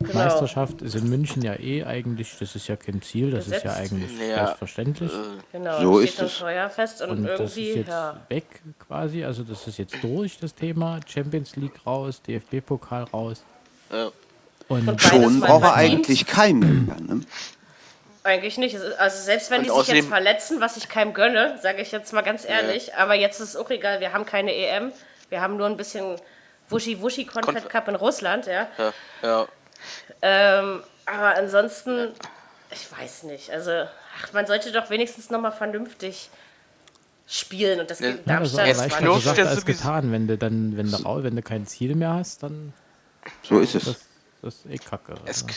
Genau. 0.00 0.14
Meisterschaft 0.14 0.80
ist 0.82 0.94
in 0.94 1.08
München 1.08 1.42
ja 1.42 1.58
eh 1.58 1.82
eigentlich, 1.82 2.36
das 2.38 2.54
ist 2.54 2.68
ja 2.68 2.76
kein 2.76 3.02
Ziel, 3.02 3.32
das 3.32 3.46
Gesetzt. 3.46 3.64
ist 3.64 3.70
ja 3.70 3.76
eigentlich 3.76 4.20
ja. 4.20 4.36
selbstverständlich. 4.36 5.10
Genau, 5.50 5.80
so 5.80 5.98
ist 5.98 6.20
es. 6.22 6.44
Fest 6.70 7.02
und, 7.02 7.10
und 7.10 7.24
das 7.24 7.40
ist 7.40 7.56
jetzt 7.56 7.88
ja. 7.88 8.20
weg 8.28 8.44
quasi, 8.78 9.24
also 9.24 9.42
das 9.42 9.66
ist 9.66 9.78
jetzt 9.78 9.96
durch, 10.02 10.38
das 10.38 10.54
Thema. 10.54 11.00
Champions 11.06 11.56
League 11.56 11.84
raus, 11.84 12.22
DFB-Pokal 12.22 13.04
raus. 13.04 13.42
Ja. 13.90 14.10
Und, 14.68 14.86
und 14.86 15.00
schon 15.00 15.40
braucht 15.40 15.64
er 15.64 15.74
eigentlich 15.74 16.26
keinen 16.26 16.86
mehr, 16.86 17.00
ne? 17.00 17.20
Eigentlich 18.22 18.58
nicht. 18.58 18.76
Also 18.98 19.22
selbst 19.22 19.50
wenn 19.50 19.60
und 19.60 19.68
die 19.68 19.84
sich 19.84 19.94
jetzt 19.94 20.08
verletzen, 20.08 20.60
was 20.60 20.76
ich 20.76 20.88
keinem 20.88 21.14
gönne, 21.14 21.58
sage 21.62 21.80
ich 21.80 21.90
jetzt 21.92 22.12
mal 22.12 22.20
ganz 22.22 22.44
ehrlich, 22.44 22.94
aber 22.94 23.14
jetzt 23.14 23.40
ist 23.40 23.50
es 23.50 23.56
auch 23.56 23.70
egal, 23.70 24.00
wir 24.00 24.12
haben 24.12 24.26
keine 24.26 24.54
EM, 24.54 24.92
wir 25.30 25.40
haben 25.40 25.56
nur 25.56 25.66
ein 25.66 25.76
bisschen 25.76 26.16
Wuschi 26.68 27.00
Wuschi 27.00 27.24
Confed 27.24 27.70
Cup 27.70 27.88
in 27.88 27.94
Russland, 27.94 28.46
ja. 28.46 28.66
Ja. 29.22 29.48
Ähm, 30.22 30.82
aber 31.06 31.36
ansonsten, 31.36 32.12
ich 32.70 32.90
weiß 32.90 33.24
nicht. 33.24 33.50
Also, 33.50 33.70
ach, 33.70 34.32
man 34.32 34.46
sollte 34.46 34.72
doch 34.72 34.90
wenigstens 34.90 35.30
nochmal 35.30 35.52
vernünftig 35.52 36.30
spielen 37.26 37.80
und 37.80 37.90
das 37.90 38.00
ja, 38.00 38.12
gegen 38.12 38.24
Darmstadt. 38.24 38.66
Ja, 38.66 38.72
das 38.72 38.86
ist 38.86 38.92
leichter 38.92 39.14
gesagt 39.14 39.40
als 39.40 39.64
getan. 39.64 40.12
Wenn 40.12 40.26
du 40.26 40.38
dann, 40.38 40.76
wenn 40.76 40.90
du, 40.90 41.22
wenn 41.22 41.36
du 41.36 41.42
kein 41.42 41.66
Ziel 41.66 41.94
mehr 41.94 42.14
hast, 42.14 42.42
dann. 42.42 42.72
So 43.42 43.60
ist 43.60 43.74
es. 43.74 43.84
Das, 43.84 43.96
das 44.42 44.54
ist 44.54 44.66
eh 44.70 44.78
kacke. 44.78 45.14
Es, 45.26 45.44
ne? 45.44 45.52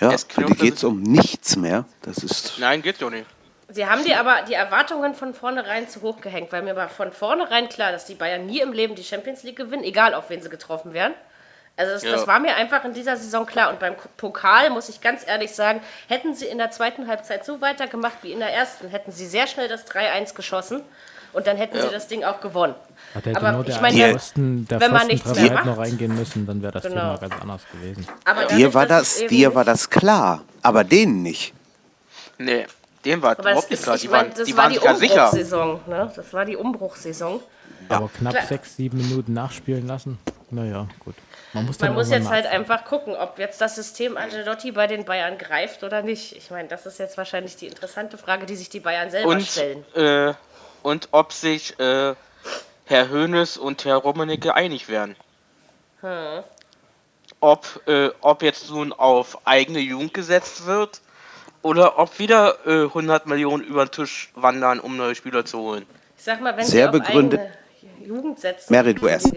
ja, 0.00 0.16
für 0.16 0.44
die 0.44 0.54
geht 0.54 0.74
es 0.76 0.84
um 0.84 1.02
nichts 1.02 1.56
mehr. 1.56 1.84
Das 2.02 2.18
ist. 2.18 2.58
Nein, 2.58 2.82
geht 2.82 3.00
doch 3.02 3.10
nicht. 3.10 3.26
Sie 3.68 3.86
haben 3.86 4.04
dir 4.04 4.20
aber 4.20 4.42
die 4.42 4.52
Erwartungen 4.52 5.14
von 5.14 5.32
vornherein 5.32 5.88
zu 5.88 6.02
hoch 6.02 6.20
gehängt, 6.20 6.52
weil 6.52 6.62
mir 6.62 6.76
war 6.76 6.90
von 6.90 7.10
vornherein 7.10 7.70
klar, 7.70 7.90
dass 7.90 8.04
die 8.04 8.14
Bayern 8.14 8.44
nie 8.44 8.60
im 8.60 8.72
Leben 8.72 8.94
die 8.94 9.04
Champions 9.04 9.44
League 9.44 9.56
gewinnen, 9.56 9.82
egal 9.82 10.12
auf 10.12 10.28
wen 10.28 10.42
sie 10.42 10.50
getroffen 10.50 10.92
werden. 10.92 11.14
Also 11.76 11.92
das, 11.92 12.02
ja. 12.02 12.12
das, 12.12 12.26
war 12.26 12.38
mir 12.38 12.54
einfach 12.54 12.84
in 12.84 12.92
dieser 12.92 13.16
Saison 13.16 13.46
klar. 13.46 13.70
Und 13.70 13.78
beim 13.78 13.94
Pokal 14.16 14.70
muss 14.70 14.88
ich 14.88 15.00
ganz 15.00 15.26
ehrlich 15.26 15.54
sagen, 15.54 15.80
hätten 16.06 16.34
sie 16.34 16.46
in 16.46 16.58
der 16.58 16.70
zweiten 16.70 17.08
Halbzeit 17.08 17.44
so 17.44 17.60
weitergemacht 17.60 18.18
wie 18.22 18.32
in 18.32 18.40
der 18.40 18.52
ersten, 18.52 18.88
hätten 18.88 19.10
sie 19.10 19.26
sehr 19.26 19.46
schnell 19.46 19.68
das 19.68 19.86
3-1 19.86 20.34
geschossen 20.34 20.82
und 21.32 21.46
dann 21.46 21.56
hätten 21.56 21.76
ja. 21.76 21.84
sie 21.84 21.88
das 21.90 22.08
Ding 22.08 22.24
auch 22.24 22.40
gewonnen. 22.40 22.74
Hat 23.14 23.24
hätte 23.24 23.36
Aber 23.38 23.52
nur 23.52 23.64
der, 23.64 23.74
ich 23.74 23.80
meine, 23.80 23.96
der, 23.96 24.10
Pfosten, 24.12 24.68
der 24.68 24.80
wenn 24.80 24.92
man 24.92 25.06
nichts 25.06 25.34
mehr 25.34 25.52
macht, 25.52 25.64
noch 25.64 25.78
reingehen 25.78 26.14
müssen, 26.14 26.46
dann 26.46 26.62
wäre 26.62 26.72
das 26.72 26.82
genau. 26.82 27.16
Thema 27.16 27.18
ganz 27.18 27.34
anders 27.40 27.62
gewesen. 27.72 28.06
Aber 28.24 28.44
dir 28.44 28.74
war 28.74 28.86
das, 28.86 29.26
dir 29.26 29.54
war 29.54 29.64
das 29.64 29.88
klar, 29.88 30.42
aber 30.60 30.84
denen 30.84 31.22
nicht. 31.22 31.54
Nee. 32.38 32.66
Dem 33.04 33.22
war 33.22 33.32
aber 33.32 33.42
überhaupt 33.42 33.70
nicht 33.70 33.82
klar. 33.82 33.98
Die 33.98 34.10
waren, 34.10 34.30
das 34.34 34.46
die 34.46 34.56
war 34.56 34.64
waren 34.64 34.72
die 34.72 34.78
Umbruchssaison. 34.78 35.80
Ne? 35.88 36.12
Das 36.14 36.32
war 36.32 36.44
die 36.44 36.56
Umbruchssaison. 36.56 37.40
Aber 37.88 38.08
knapp 38.08 38.34
klar. 38.34 38.46
sechs, 38.46 38.76
sieben 38.76 38.98
Minuten 38.98 39.32
nachspielen 39.32 39.86
lassen. 39.86 40.18
Naja, 40.50 40.86
gut. 41.00 41.14
Man 41.52 41.66
muss, 41.66 41.78
Man 41.80 41.92
muss 41.92 42.10
jetzt 42.10 42.30
halt 42.30 42.46
einfach 42.46 42.84
gucken, 42.84 43.14
ob 43.14 43.38
jetzt 43.38 43.60
das 43.60 43.74
System 43.74 44.16
Angelotti 44.16 44.72
bei 44.72 44.86
den 44.86 45.04
Bayern 45.04 45.36
greift 45.36 45.84
oder 45.84 46.02
nicht. 46.02 46.34
Ich 46.34 46.50
meine, 46.50 46.68
das 46.68 46.86
ist 46.86 46.98
jetzt 46.98 47.18
wahrscheinlich 47.18 47.56
die 47.56 47.66
interessante 47.66 48.16
Frage, 48.16 48.46
die 48.46 48.56
sich 48.56 48.70
die 48.70 48.80
Bayern 48.80 49.10
selber 49.10 49.28
und, 49.28 49.42
stellen. 49.42 49.84
Äh, 49.94 50.32
und 50.82 51.08
ob 51.10 51.32
sich 51.32 51.78
äh, 51.78 52.14
Herr 52.86 53.08
Hönes 53.10 53.58
und 53.58 53.84
Herr 53.84 53.96
Rummenigge 53.96 54.54
einig 54.54 54.88
werden. 54.88 55.14
Hm. 56.00 56.42
Ob, 57.40 57.82
äh, 57.86 58.10
ob 58.22 58.42
jetzt 58.42 58.70
nun 58.70 58.92
auf 58.92 59.46
eigene 59.46 59.80
Jugend 59.80 60.14
gesetzt 60.14 60.66
wird 60.66 61.02
oder 61.60 61.98
ob 61.98 62.18
wieder 62.18 62.66
äh, 62.66 62.84
100 62.84 63.26
Millionen 63.26 63.62
über 63.62 63.84
den 63.84 63.90
Tisch 63.90 64.30
wandern, 64.34 64.80
um 64.80 64.96
neue 64.96 65.14
Spieler 65.14 65.44
zu 65.44 65.58
holen. 65.58 65.84
Ich 66.16 66.24
sag 66.24 66.40
mal, 66.40 66.56
wenn 66.56 66.64
Sehr 66.64 66.90
sie 66.90 66.98
auf 66.98 67.04
begründet. 67.04 67.40
eigene 67.40 68.06
Jugend 68.06 68.40
setzen. 68.40 68.72
Mary, 68.72 68.94
du 68.94 69.06
erst. 69.06 69.32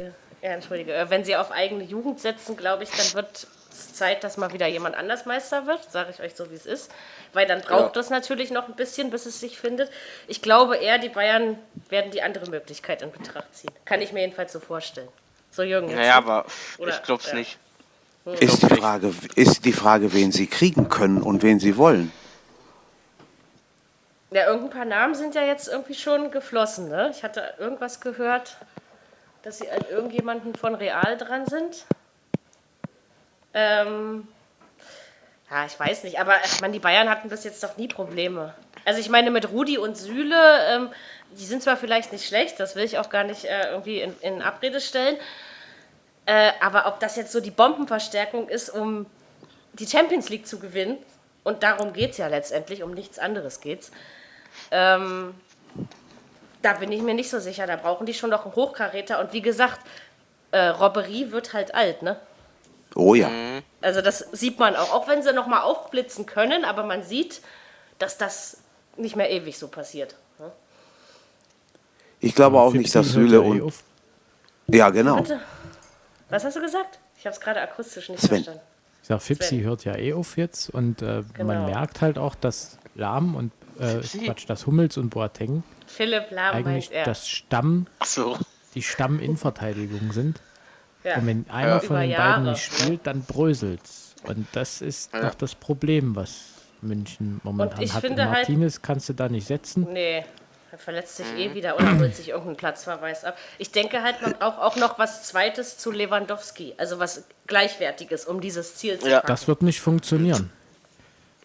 Ja, 0.45 0.51
entschuldige. 0.51 0.93
Äh, 0.93 1.09
wenn 1.09 1.25
sie 1.25 1.35
auf 1.35 1.51
eigene 1.51 1.83
Jugend 1.83 2.19
setzen, 2.19 2.55
glaube 2.55 2.83
ich, 2.83 2.91
dann 2.91 3.13
wird 3.15 3.47
es 3.71 3.95
Zeit, 3.95 4.23
dass 4.23 4.37
mal 4.37 4.53
wieder 4.53 4.67
jemand 4.67 4.95
anders 4.95 5.25
Meister 5.25 5.65
wird. 5.65 5.91
Sage 5.91 6.11
ich 6.11 6.21
euch 6.21 6.35
so, 6.35 6.51
wie 6.51 6.55
es 6.55 6.67
ist. 6.67 6.91
Weil 7.33 7.47
dann 7.47 7.61
braucht 7.61 7.95
ja. 7.95 8.01
das 8.01 8.11
natürlich 8.11 8.51
noch 8.51 8.67
ein 8.67 8.75
bisschen, 8.75 9.09
bis 9.09 9.25
es 9.25 9.39
sich 9.39 9.57
findet. 9.57 9.89
Ich 10.27 10.43
glaube 10.43 10.77
eher, 10.77 10.99
die 10.99 11.09
Bayern 11.09 11.57
werden 11.89 12.11
die 12.11 12.21
andere 12.21 12.47
Möglichkeit 12.47 13.01
in 13.01 13.11
Betracht 13.11 13.55
ziehen. 13.55 13.71
Kann 13.85 14.01
ich 14.01 14.13
mir 14.13 14.19
jedenfalls 14.19 14.53
so 14.53 14.59
vorstellen. 14.59 15.07
So, 15.49 15.63
Jürgen. 15.63 15.89
Jetzt 15.89 15.97
naja, 15.97 16.15
aber 16.15 16.45
Oder, 16.77 16.91
ich 16.91 17.01
glaube 17.01 17.23
es 17.23 17.29
ja. 17.29 17.37
nicht. 17.37 17.57
Ist 18.39 18.61
die, 18.61 18.75
Frage, 18.75 19.13
ist 19.33 19.65
die 19.65 19.73
Frage, 19.73 20.13
wen 20.13 20.31
sie 20.31 20.45
kriegen 20.45 20.89
können 20.89 21.23
und 21.23 21.41
wen 21.41 21.59
sie 21.59 21.75
wollen. 21.75 22.11
Ja, 24.29 24.45
irgendein 24.45 24.69
paar 24.69 24.85
Namen 24.85 25.15
sind 25.15 25.33
ja 25.33 25.43
jetzt 25.43 25.67
irgendwie 25.67 25.95
schon 25.95 26.29
geflossen. 26.29 26.89
Ne? 26.89 27.09
Ich 27.15 27.23
hatte 27.23 27.55
irgendwas 27.57 27.99
gehört, 27.99 28.57
dass 29.45 29.59
sie 29.59 29.69
an 29.69 29.85
irgendjemanden 29.89 30.55
von 30.55 30.73
Real 30.73 31.17
dran 31.17 31.45
sind. 31.45 31.85
Ähm, 33.53 34.27
ja, 35.49 35.65
ich 35.67 35.79
weiß 35.79 36.03
nicht, 36.03 36.19
aber 36.19 36.33
meine, 36.61 36.73
die 36.73 36.79
Bayern 36.79 37.09
hatten 37.09 37.29
bis 37.29 37.43
jetzt 37.43 37.63
doch 37.63 37.77
nie 37.77 37.87
Probleme. 37.87 38.55
Also 38.85 38.99
ich 38.99 39.07
meine, 39.07 39.29
mit 39.29 39.51
Rudi 39.51 39.77
und 39.77 39.95
Süle, 39.95 40.75
ähm, 40.75 40.89
die 41.37 41.45
sind 41.45 41.61
zwar 41.61 41.77
vielleicht 41.77 42.11
nicht 42.11 42.27
schlecht, 42.27 42.59
das 42.59 42.75
will 42.75 42.83
ich 42.83 42.97
auch 42.97 43.09
gar 43.09 43.23
nicht 43.23 43.45
äh, 43.45 43.69
irgendwie 43.69 44.01
in, 44.01 44.15
in 44.21 44.41
Abrede 44.41 44.81
stellen, 44.81 45.15
äh, 46.25 46.51
aber 46.59 46.87
ob 46.87 46.99
das 46.99 47.15
jetzt 47.15 47.31
so 47.31 47.39
die 47.39 47.51
Bombenverstärkung 47.51 48.49
ist, 48.49 48.69
um 48.69 49.05
die 49.73 49.85
Champions 49.85 50.29
League 50.29 50.47
zu 50.47 50.59
gewinnen, 50.59 50.97
und 51.43 51.61
darum 51.61 51.93
geht 51.93 52.11
es 52.11 52.17
ja 52.17 52.27
letztendlich, 52.27 52.81
um 52.81 52.91
nichts 52.91 53.19
anderes 53.19 53.61
geht's, 53.61 53.91
ähm, 54.71 55.35
da 56.65 56.73
bin 56.73 56.91
ich 56.91 57.03
mir 57.03 57.13
nicht 57.13 57.29
so 57.29 57.39
sicher. 57.39 57.67
Da 57.67 57.75
brauchen 57.75 58.07
die 58.07 58.13
schon 58.15 58.31
noch 58.31 58.45
einen 58.45 58.55
Hochkaräter. 58.55 59.19
Und 59.19 59.33
wie 59.33 59.41
gesagt, 59.41 59.79
äh, 60.51 60.67
Robberie 60.67 61.31
wird 61.31 61.53
halt 61.53 61.75
alt, 61.75 62.01
ne? 62.01 62.19
Oh 62.95 63.13
ja. 63.13 63.29
Also 63.81 64.01
das 64.01 64.19
sieht 64.31 64.57
man 64.57 64.75
auch, 64.75 64.91
auch 64.91 65.07
wenn 65.07 65.21
sie 65.21 65.31
noch 65.31 65.47
mal 65.47 65.61
aufblitzen 65.61 66.25
können, 66.25 66.65
aber 66.65 66.83
man 66.83 67.03
sieht, 67.03 67.41
dass 67.99 68.17
das 68.17 68.57
nicht 68.97 69.15
mehr 69.15 69.29
ewig 69.29 69.59
so 69.59 69.67
passiert. 69.67 70.15
Ne? 70.39 70.51
Ich 72.19 72.33
glaube 72.33 72.59
auch 72.59 72.73
nicht, 72.73 72.95
dass 72.95 73.09
Süle 73.09 73.41
und... 73.41 73.73
Ja, 74.67 74.89
genau. 74.89 75.17
Warte. 75.17 75.39
Was 76.29 76.45
hast 76.45 76.55
du 76.55 76.61
gesagt? 76.61 76.97
Ich 77.19 77.25
habe 77.25 77.35
es 77.35 77.39
gerade 77.39 77.61
akustisch 77.61 78.09
nicht 78.09 78.21
Sven. 78.21 78.43
verstanden. 78.43 78.61
Ich 79.01 79.07
sag, 79.09 79.21
Fipsi 79.21 79.61
hört 79.61 79.83
ja 79.83 79.95
eh 79.95 80.13
auf 80.13 80.37
jetzt 80.37 80.69
und 80.71 81.03
äh, 81.03 81.21
genau. 81.33 81.53
man 81.53 81.65
merkt 81.65 82.01
halt 82.01 82.17
auch, 82.17 82.33
dass 82.33 82.79
Lahm 82.95 83.35
und 83.35 83.51
äh, 83.79 83.99
Quatsch, 83.99 84.45
dass 84.47 84.65
Hummels 84.65 84.97
und 84.97 85.09
Boateng 85.09 85.63
Philipp 85.87 86.31
Lahm 86.31 86.55
eigentlich 86.55 86.89
das 87.05 87.27
Stamm, 87.27 87.87
so. 88.03 88.37
die 88.73 88.81
Stamminnenverteidigung 88.81 90.11
sind. 90.11 90.41
Ja. 91.03 91.17
Und 91.17 91.27
wenn 91.27 91.45
einer 91.49 91.67
ja. 91.67 91.79
von 91.79 91.99
den 91.99 92.15
beiden 92.15 92.43
nicht 92.45 92.63
spielt, 92.63 93.05
dann 93.05 93.21
bröselt's. 93.21 94.15
Und 94.23 94.47
das 94.53 94.81
ist 94.81 95.13
ja. 95.13 95.21
doch 95.21 95.35
das 95.35 95.53
Problem, 95.53 96.15
was 96.15 96.45
München 96.81 97.39
momentan 97.43 97.79
hat. 97.91 98.03
Und 98.03 98.19
halt 98.19 98.29
Martinez 98.31 98.75
halt, 98.75 98.83
kannst 98.83 99.09
du 99.09 99.13
da 99.13 99.29
nicht 99.29 99.45
setzen. 99.45 99.87
Nee, 99.91 100.25
er 100.71 100.79
verletzt 100.79 101.17
sich 101.17 101.27
eh 101.37 101.53
wieder 101.53 101.75
oder 101.77 101.97
holt 101.99 102.15
sich 102.15 102.29
irgendeinen 102.29 102.57
Platzverweis 102.57 103.23
ab. 103.23 103.37
Ich 103.59 103.71
denke 103.71 104.01
halt, 104.01 104.21
man 104.21 104.33
braucht 104.33 104.59
auch 104.59 104.75
noch 104.75 104.99
was 104.99 105.23
Zweites 105.23 105.77
zu 105.77 105.91
Lewandowski, 105.91 106.73
also 106.77 106.99
was 106.99 107.25
Gleichwertiges, 107.47 108.25
um 108.25 108.41
dieses 108.41 108.75
Ziel 108.75 108.99
zu 108.99 109.09
ja. 109.09 109.21
Das 109.21 109.47
wird 109.47 109.61
nicht 109.61 109.79
funktionieren. 109.79 110.51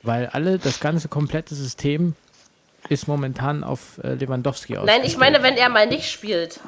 Weil 0.02 0.26
alle, 0.28 0.59
das 0.59 0.80
ganze 0.80 1.09
komplette 1.09 1.54
System 1.54 2.14
ist 2.88 3.07
momentan 3.07 3.62
auf 3.62 3.99
äh, 4.02 4.14
Lewandowski 4.14 4.76
aus. 4.76 4.87
Nein, 4.87 5.02
ich 5.04 5.16
meine, 5.16 5.42
wenn 5.42 5.57
er 5.57 5.69
mal 5.69 5.87
nicht 5.87 6.11
spielt. 6.11 6.61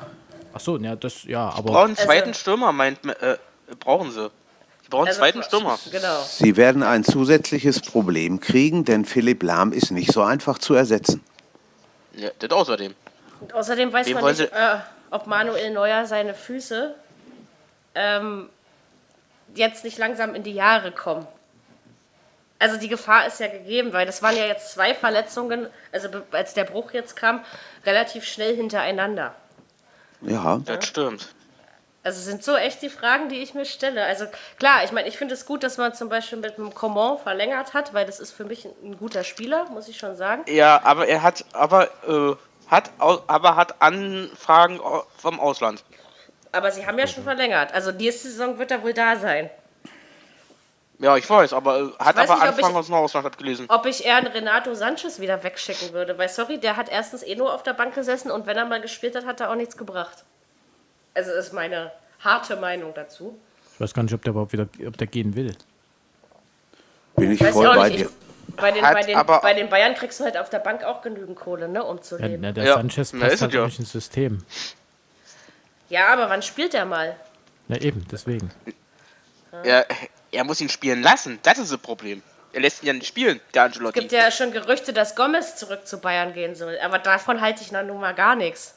Ach 0.52 0.60
so, 0.60 0.76
ja, 0.76 0.96
das, 0.96 1.24
ja, 1.24 1.48
aber. 1.48 1.56
Sie 1.56 1.62
brauchen 1.62 1.86
einen 1.86 1.96
zweiten 1.96 2.28
also, 2.28 2.40
Stürmer, 2.40 2.72
meint, 2.72 2.98
äh, 3.06 3.36
brauchen 3.80 4.10
sie. 4.10 4.30
Sie 4.82 4.88
brauchen 4.90 5.02
einen 5.02 5.08
also, 5.08 5.20
zweiten 5.20 5.42
Stürmer. 5.42 5.78
Genau. 5.90 6.22
Sie 6.28 6.56
werden 6.56 6.82
ein 6.82 7.04
zusätzliches 7.04 7.80
Problem 7.80 8.40
kriegen, 8.40 8.84
denn 8.84 9.04
Philipp 9.04 9.42
Lahm 9.42 9.72
ist 9.72 9.90
nicht 9.90 10.12
so 10.12 10.22
einfach 10.22 10.58
zu 10.58 10.74
ersetzen. 10.74 11.22
Ja, 12.14 12.28
das 12.38 12.50
außerdem. 12.50 12.94
Und 13.40 13.54
außerdem 13.54 13.92
weiß 13.92 14.06
Wem 14.08 14.14
man 14.20 14.26
nicht, 14.26 14.40
äh, 14.40 14.76
ob 15.10 15.26
Manuel 15.26 15.72
Neuer 15.72 16.04
seine 16.04 16.34
Füße 16.34 16.94
ähm, 17.94 18.48
jetzt 19.54 19.84
nicht 19.84 19.98
langsam 19.98 20.34
in 20.34 20.42
die 20.42 20.52
Jahre 20.52 20.92
kommen. 20.92 21.26
Also 22.62 22.76
die 22.76 22.88
Gefahr 22.88 23.26
ist 23.26 23.40
ja 23.40 23.48
gegeben, 23.48 23.92
weil 23.92 24.06
das 24.06 24.22
waren 24.22 24.36
ja 24.36 24.46
jetzt 24.46 24.72
zwei 24.72 24.94
Verletzungen, 24.94 25.66
also 25.90 26.08
als 26.30 26.54
der 26.54 26.62
Bruch 26.62 26.92
jetzt 26.92 27.16
kam, 27.16 27.44
relativ 27.84 28.24
schnell 28.24 28.54
hintereinander. 28.54 29.34
Ja. 30.20 30.60
Das 30.64 30.86
stimmt. 30.86 31.34
Also 32.04 32.20
sind 32.20 32.44
so 32.44 32.54
echt 32.54 32.80
die 32.80 32.88
Fragen, 32.88 33.28
die 33.28 33.42
ich 33.42 33.54
mir 33.54 33.64
stelle. 33.64 34.04
Also 34.04 34.26
klar, 34.60 34.84
ich 34.84 34.92
meine, 34.92 35.08
ich 35.08 35.18
finde 35.18 35.34
es 35.34 35.44
gut, 35.44 35.64
dass 35.64 35.76
man 35.76 35.92
zum 35.92 36.08
Beispiel 36.08 36.38
mit 36.38 36.56
dem 36.56 36.72
Coman 36.72 37.18
verlängert 37.18 37.74
hat, 37.74 37.94
weil 37.94 38.06
das 38.06 38.20
ist 38.20 38.30
für 38.30 38.44
mich 38.44 38.64
ein, 38.64 38.96
guter 38.96 39.24
Spieler, 39.24 39.64
muss 39.70 39.88
ich 39.88 39.98
schon 39.98 40.14
sagen. 40.14 40.44
Ja, 40.46 40.82
aber 40.84 41.08
er 41.08 41.24
hat, 41.24 41.44
aber 41.54 41.90
äh, 42.06 42.36
hat, 42.70 42.92
aber 42.98 43.56
hat 43.56 43.82
Anfragen 43.82 44.78
vom 45.16 45.40
Ausland. 45.40 45.82
Aber 46.52 46.70
sie 46.70 46.86
haben 46.86 46.98
ja 47.00 47.08
schon 47.08 47.24
verlängert. 47.24 47.74
Also 47.74 47.90
nächste 47.90 48.28
Saison 48.28 48.56
wird 48.60 48.70
er 48.70 48.84
wohl 48.84 48.94
da 48.94 49.16
sein. 49.16 49.50
Ja, 51.02 51.16
ich 51.16 51.28
weiß, 51.28 51.52
aber 51.52 51.80
äh, 51.80 51.82
hat 51.98 52.14
weiß 52.14 52.30
aber 52.30 52.46
nicht, 52.46 52.64
Anfang 52.64 52.76
aus 52.76 53.12
dem 53.12 53.24
hat 53.24 53.36
gelesen. 53.36 53.66
Ob 53.68 53.86
ich 53.86 54.04
eher 54.04 54.16
einen 54.16 54.28
Renato 54.28 54.72
Sanchez 54.72 55.18
wieder 55.18 55.42
wegschicken 55.42 55.92
würde, 55.92 56.16
weil 56.16 56.28
sorry, 56.28 56.58
der 56.58 56.76
hat 56.76 56.88
erstens 56.88 57.24
eh 57.24 57.34
nur 57.34 57.52
auf 57.52 57.64
der 57.64 57.72
Bank 57.72 57.96
gesessen 57.96 58.30
und 58.30 58.46
wenn 58.46 58.56
er 58.56 58.66
mal 58.66 58.80
gespielt 58.80 59.16
hat, 59.16 59.26
hat 59.26 59.40
er 59.40 59.50
auch 59.50 59.56
nichts 59.56 59.76
gebracht. 59.76 60.24
Also 61.14 61.32
ist 61.32 61.52
meine 61.52 61.90
harte 62.20 62.54
Meinung 62.54 62.94
dazu. 62.94 63.36
Ich 63.74 63.80
weiß 63.80 63.92
gar 63.94 64.04
nicht, 64.04 64.14
ob 64.14 64.22
der 64.22 64.30
überhaupt 64.30 64.52
wieder, 64.52 64.68
ob 64.86 64.96
der 64.96 65.08
gehen 65.08 65.34
will. 65.34 65.56
Bin 67.16 67.32
ich 67.32 67.40
weiß 67.40 67.52
voll 67.52 67.66
ich 67.66 67.74
bei 67.74 67.90
dir. 67.90 68.10
Bei 68.56 68.70
den, 68.70 68.82
bei, 68.82 69.02
den, 69.02 69.18
bei 69.26 69.54
den, 69.54 69.68
Bayern 69.68 69.94
kriegst 69.94 70.20
du 70.20 70.24
halt 70.24 70.36
auf 70.36 70.50
der 70.50 70.58
Bank 70.58 70.84
auch 70.84 71.02
genügend 71.02 71.36
Kohle, 71.36 71.68
ne, 71.68 71.82
um 71.82 72.00
zu 72.00 72.16
leben. 72.16 72.44
Ja, 72.44 72.52
der 72.52 72.64
ja. 72.64 72.74
Sanchez 72.74 73.12
passt 73.12 73.40
halt 73.40 73.54
ja. 73.54 73.62
durch 73.62 73.78
ins 73.78 73.90
System. 73.90 74.44
Ja, 75.88 76.12
aber 76.12 76.28
wann 76.28 76.42
spielt 76.42 76.74
er 76.74 76.84
mal? 76.84 77.16
Na 77.66 77.76
eben, 77.78 78.06
deswegen. 78.10 78.50
Ja, 79.64 79.84
er 80.30 80.44
muss 80.44 80.60
ihn 80.60 80.68
spielen 80.68 81.02
lassen. 81.02 81.38
Das 81.42 81.58
ist 81.58 81.72
das 81.72 81.78
Problem. 81.78 82.22
Er 82.52 82.60
lässt 82.60 82.82
ihn 82.82 82.86
ja 82.86 82.92
nicht 82.92 83.06
spielen, 83.06 83.40
der 83.54 83.64
Angelotti. 83.64 83.98
Es 83.98 84.02
gibt 84.02 84.12
ja 84.12 84.30
schon 84.30 84.52
Gerüchte, 84.52 84.92
dass 84.92 85.16
Gomez 85.16 85.56
zurück 85.56 85.86
zu 85.86 85.98
Bayern 85.98 86.34
gehen 86.34 86.54
soll. 86.54 86.78
Aber 86.82 86.98
davon 86.98 87.40
halte 87.40 87.62
ich 87.62 87.72
nun 87.72 88.00
mal 88.00 88.14
gar 88.14 88.36
nichts. 88.36 88.74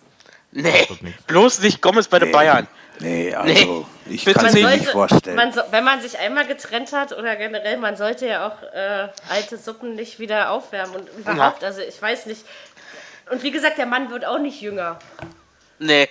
Nee, 0.51 0.87
bloß 1.27 1.59
nicht 1.59 1.81
Gomez 1.81 2.07
bei 2.07 2.19
den 2.19 2.31
Bayern. 2.31 2.67
Nee, 2.99 3.35
also 3.35 3.85
nee. 4.05 4.13
ich 4.15 4.23
kann 4.23 4.45
es 4.45 4.53
mir 4.53 4.69
nicht 4.69 4.87
vorstellen. 4.87 5.35
Man 5.35 5.51
so, 5.51 5.61
wenn 5.71 5.83
man 5.83 6.01
sich 6.01 6.17
einmal 6.17 6.47
getrennt 6.47 6.93
hat 6.93 7.11
oder 7.11 7.35
generell, 7.35 7.77
man 7.77 7.97
sollte 7.97 8.25
ja 8.25 8.47
auch 8.47 8.63
äh, 8.73 9.09
alte 9.29 9.57
Suppen 9.57 9.95
nicht 9.95 10.19
wieder 10.19 10.51
aufwärmen 10.51 10.95
und 10.95 11.09
überhaupt, 11.17 11.61
ja. 11.61 11.67
also 11.67 11.81
ich 11.81 12.01
weiß 12.01 12.27
nicht. 12.27 12.45
Und 13.29 13.43
wie 13.43 13.51
gesagt, 13.51 13.77
der 13.77 13.85
Mann 13.85 14.09
wird 14.11 14.23
auch 14.23 14.39
nicht 14.39 14.61
jünger. 14.61 14.99
Nee. 15.79 16.07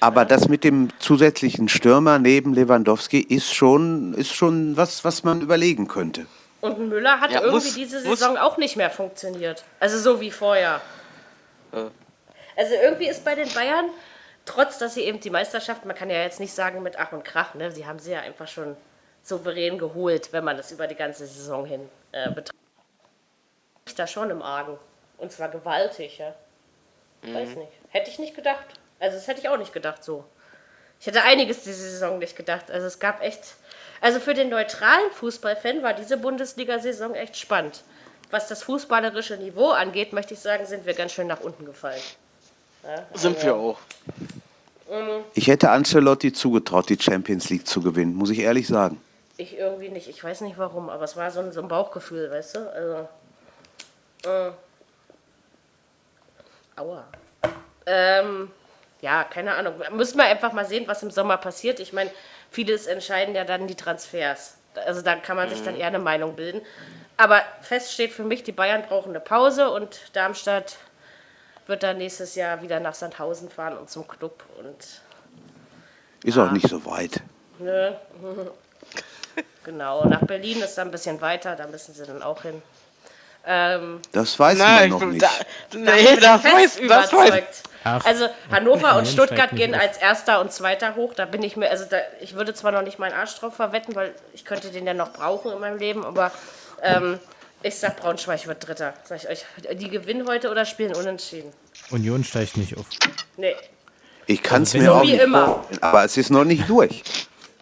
Aber 0.00 0.24
das 0.24 0.48
mit 0.48 0.62
dem 0.62 0.88
zusätzlichen 0.98 1.68
Stürmer 1.68 2.18
neben 2.18 2.52
Lewandowski 2.52 3.20
ist 3.20 3.54
schon, 3.54 4.14
ist 4.14 4.34
schon 4.34 4.76
was, 4.76 5.04
was 5.04 5.24
man 5.24 5.40
überlegen 5.40 5.88
könnte. 5.88 6.26
Und 6.60 6.78
Müller 6.88 7.20
hat 7.20 7.30
ja, 7.30 7.40
irgendwie 7.40 7.66
muss, 7.66 7.74
diese 7.74 8.00
Saison 8.00 8.32
muss. 8.32 8.40
auch 8.40 8.56
nicht 8.58 8.76
mehr 8.76 8.90
funktioniert. 8.90 9.64
Also 9.80 9.98
so 9.98 10.20
wie 10.20 10.30
vorher. 10.30 10.80
Äh. 11.72 11.84
Also 12.56 12.74
irgendwie 12.82 13.08
ist 13.08 13.24
bei 13.24 13.34
den 13.34 13.48
Bayern, 13.52 13.86
trotz 14.44 14.78
dass 14.78 14.94
sie 14.94 15.02
eben 15.02 15.20
die 15.20 15.30
Meisterschaft, 15.30 15.84
man 15.84 15.96
kann 15.96 16.10
ja 16.10 16.22
jetzt 16.22 16.40
nicht 16.40 16.52
sagen 16.52 16.82
mit 16.82 16.98
Ach 16.98 17.12
und 17.12 17.24
Krach, 17.24 17.54
ne? 17.54 17.70
sie 17.70 17.86
haben 17.86 17.98
sie 17.98 18.12
ja 18.12 18.20
einfach 18.20 18.48
schon 18.48 18.76
souverän 19.22 19.78
geholt, 19.78 20.32
wenn 20.32 20.44
man 20.44 20.56
das 20.56 20.72
über 20.72 20.86
die 20.86 20.94
ganze 20.94 21.26
Saison 21.26 21.66
hin 21.66 21.88
äh, 22.12 22.28
betrachtet. 22.28 22.54
Ich 23.86 23.94
da 23.94 24.06
schon 24.06 24.30
im 24.30 24.42
Argen. 24.42 24.78
Und 25.18 25.32
zwar 25.32 25.48
gewaltig, 25.48 26.18
ja. 26.18 26.34
Mhm. 27.22 27.34
Weiß 27.34 27.56
nicht. 27.56 27.72
Hätte 27.90 28.10
ich 28.10 28.18
nicht 28.18 28.34
gedacht. 28.34 28.66
Also 28.98 29.16
das 29.16 29.26
hätte 29.28 29.40
ich 29.40 29.48
auch 29.48 29.58
nicht 29.58 29.72
gedacht 29.72 30.02
so. 30.02 30.24
Ich 31.00 31.06
hätte 31.06 31.22
einiges 31.22 31.62
diese 31.62 31.90
Saison 31.90 32.18
nicht 32.18 32.36
gedacht. 32.36 32.70
Also 32.70 32.86
es 32.86 32.98
gab 32.98 33.22
echt. 33.22 33.54
Also 34.00 34.20
für 34.20 34.34
den 34.34 34.48
neutralen 34.48 35.10
Fußballfan 35.12 35.82
war 35.82 35.94
diese 35.94 36.16
Bundesliga-Saison 36.16 37.14
echt 37.14 37.36
spannend. 37.36 37.82
Was 38.30 38.48
das 38.48 38.62
fußballerische 38.62 39.36
Niveau 39.36 39.70
angeht, 39.70 40.12
möchte 40.12 40.34
ich 40.34 40.40
sagen, 40.40 40.66
sind 40.66 40.84
wir 40.84 40.94
ganz 40.94 41.12
schön 41.12 41.26
nach 41.26 41.40
unten 41.40 41.64
gefallen. 41.64 42.00
Ja, 42.82 43.06
Sind 43.14 43.42
wir 43.42 43.54
auch. 43.54 43.78
Mhm. 44.90 45.24
Ich 45.34 45.48
hätte 45.48 45.70
Ancelotti 45.70 46.32
zugetraut, 46.32 46.88
die 46.88 46.98
Champions 47.00 47.50
League 47.50 47.66
zu 47.66 47.80
gewinnen, 47.80 48.14
muss 48.14 48.30
ich 48.30 48.40
ehrlich 48.40 48.66
sagen. 48.66 49.00
Ich 49.36 49.56
irgendwie 49.58 49.88
nicht. 49.88 50.08
Ich 50.08 50.22
weiß 50.22 50.40
nicht 50.42 50.58
warum, 50.58 50.88
aber 50.88 51.04
es 51.04 51.16
war 51.16 51.30
so 51.30 51.40
ein, 51.40 51.52
so 51.52 51.60
ein 51.60 51.68
Bauchgefühl, 51.68 52.30
weißt 52.30 52.56
du? 52.56 52.72
Also. 52.72 53.08
Äh. 54.24 54.50
Aua. 56.76 57.04
Ähm, 57.86 58.50
ja, 59.00 59.24
keine 59.24 59.54
Ahnung. 59.54 59.74
Müssen 59.92 60.18
wir 60.18 60.24
einfach 60.24 60.52
mal 60.52 60.64
sehen, 60.64 60.88
was 60.88 61.02
im 61.02 61.10
Sommer 61.10 61.36
passiert. 61.36 61.80
Ich 61.80 61.92
meine, 61.92 62.10
vieles 62.50 62.86
entscheiden 62.86 63.34
ja 63.34 63.44
dann 63.44 63.66
die 63.66 63.74
Transfers. 63.74 64.58
Also 64.74 65.02
da 65.02 65.16
kann 65.16 65.36
man 65.36 65.48
sich 65.48 65.62
dann 65.62 65.74
mhm. 65.74 65.80
eher 65.80 65.86
eine 65.88 65.98
Meinung 65.98 66.36
bilden. 66.36 66.60
Aber 67.16 67.42
fest 67.62 67.92
steht 67.92 68.12
für 68.12 68.24
mich, 68.24 68.42
die 68.42 68.52
Bayern 68.52 68.82
brauchen 68.82 69.10
eine 69.10 69.20
Pause 69.20 69.70
und 69.70 70.14
Darmstadt 70.14 70.76
wird 71.66 71.82
dann 71.82 71.98
nächstes 71.98 72.34
Jahr 72.34 72.62
wieder 72.62 72.78
nach 72.80 72.94
Sandhausen 72.94 73.50
fahren 73.50 73.76
und 73.76 73.90
zum 73.90 74.06
Club. 74.06 74.44
Und, 74.58 75.00
ist 76.22 76.38
auch 76.38 76.50
nicht 76.50 76.68
so 76.68 76.84
weit. 76.84 77.22
Nö. 77.58 77.92
genau, 79.64 80.04
nach 80.04 80.24
Berlin 80.26 80.60
ist 80.62 80.76
dann 80.76 80.88
ein 80.88 80.90
bisschen 80.90 81.20
weiter, 81.20 81.56
da 81.56 81.66
müssen 81.66 81.94
sie 81.94 82.04
dann 82.04 82.22
auch 82.22 82.42
hin. 82.42 82.62
Ähm, 83.46 84.00
das 84.12 84.38
weiß 84.38 84.58
Nein, 84.58 84.90
man 84.90 85.00
noch 85.00 85.06
nicht. 85.06 85.22
Da, 85.22 85.30
nee, 85.76 86.16
da 86.20 86.38
fest 86.38 86.76
das 86.76 86.80
überzeugt. 86.80 87.62
Ach, 87.84 88.04
also 88.04 88.26
Hannover 88.50 88.96
und 88.96 89.06
Stuttgart 89.06 89.50
gehen 89.52 89.72
als 89.72 89.98
erster 89.98 90.40
und 90.40 90.50
zweiter 90.50 90.96
hoch. 90.96 91.14
Da 91.14 91.24
bin 91.24 91.44
ich 91.44 91.56
mir, 91.56 91.70
also 91.70 91.84
da, 91.88 91.98
ich 92.20 92.34
würde 92.34 92.52
zwar 92.54 92.72
noch 92.72 92.82
nicht 92.82 92.98
meinen 92.98 93.12
Arsch 93.12 93.36
drauf 93.36 93.54
verwetten, 93.54 93.94
weil 93.94 94.12
ich 94.34 94.44
könnte 94.44 94.70
den 94.70 94.84
ja 94.86 94.94
noch 94.94 95.12
brauchen 95.12 95.52
in 95.52 95.60
meinem 95.60 95.78
Leben, 95.78 96.04
aber 96.04 96.32
ähm, 96.82 97.20
ich 97.62 97.76
sag 97.76 97.96
Braunschweig 97.96 98.48
wird 98.48 98.66
Dritter. 98.66 98.94
Sag 99.04 99.22
ich 99.22 99.28
euch. 99.28 99.44
Die 99.76 99.88
gewinnen 99.88 100.26
heute 100.26 100.50
oder 100.50 100.64
spielen 100.64 100.96
unentschieden. 100.96 101.52
Union 101.90 102.24
steigt 102.24 102.56
nicht 102.56 102.76
auf. 102.76 102.86
Nee. 103.36 103.54
Ich 104.26 104.42
kann 104.42 104.62
es 104.62 104.74
also 104.74 104.84
mir 104.84 104.92
auch 104.92 105.04
nicht 105.04 105.20
immer. 105.20 105.64
aber 105.80 106.04
es 106.04 106.16
ist 106.16 106.30
noch 106.30 106.44
nicht 106.44 106.68
durch. 106.68 107.04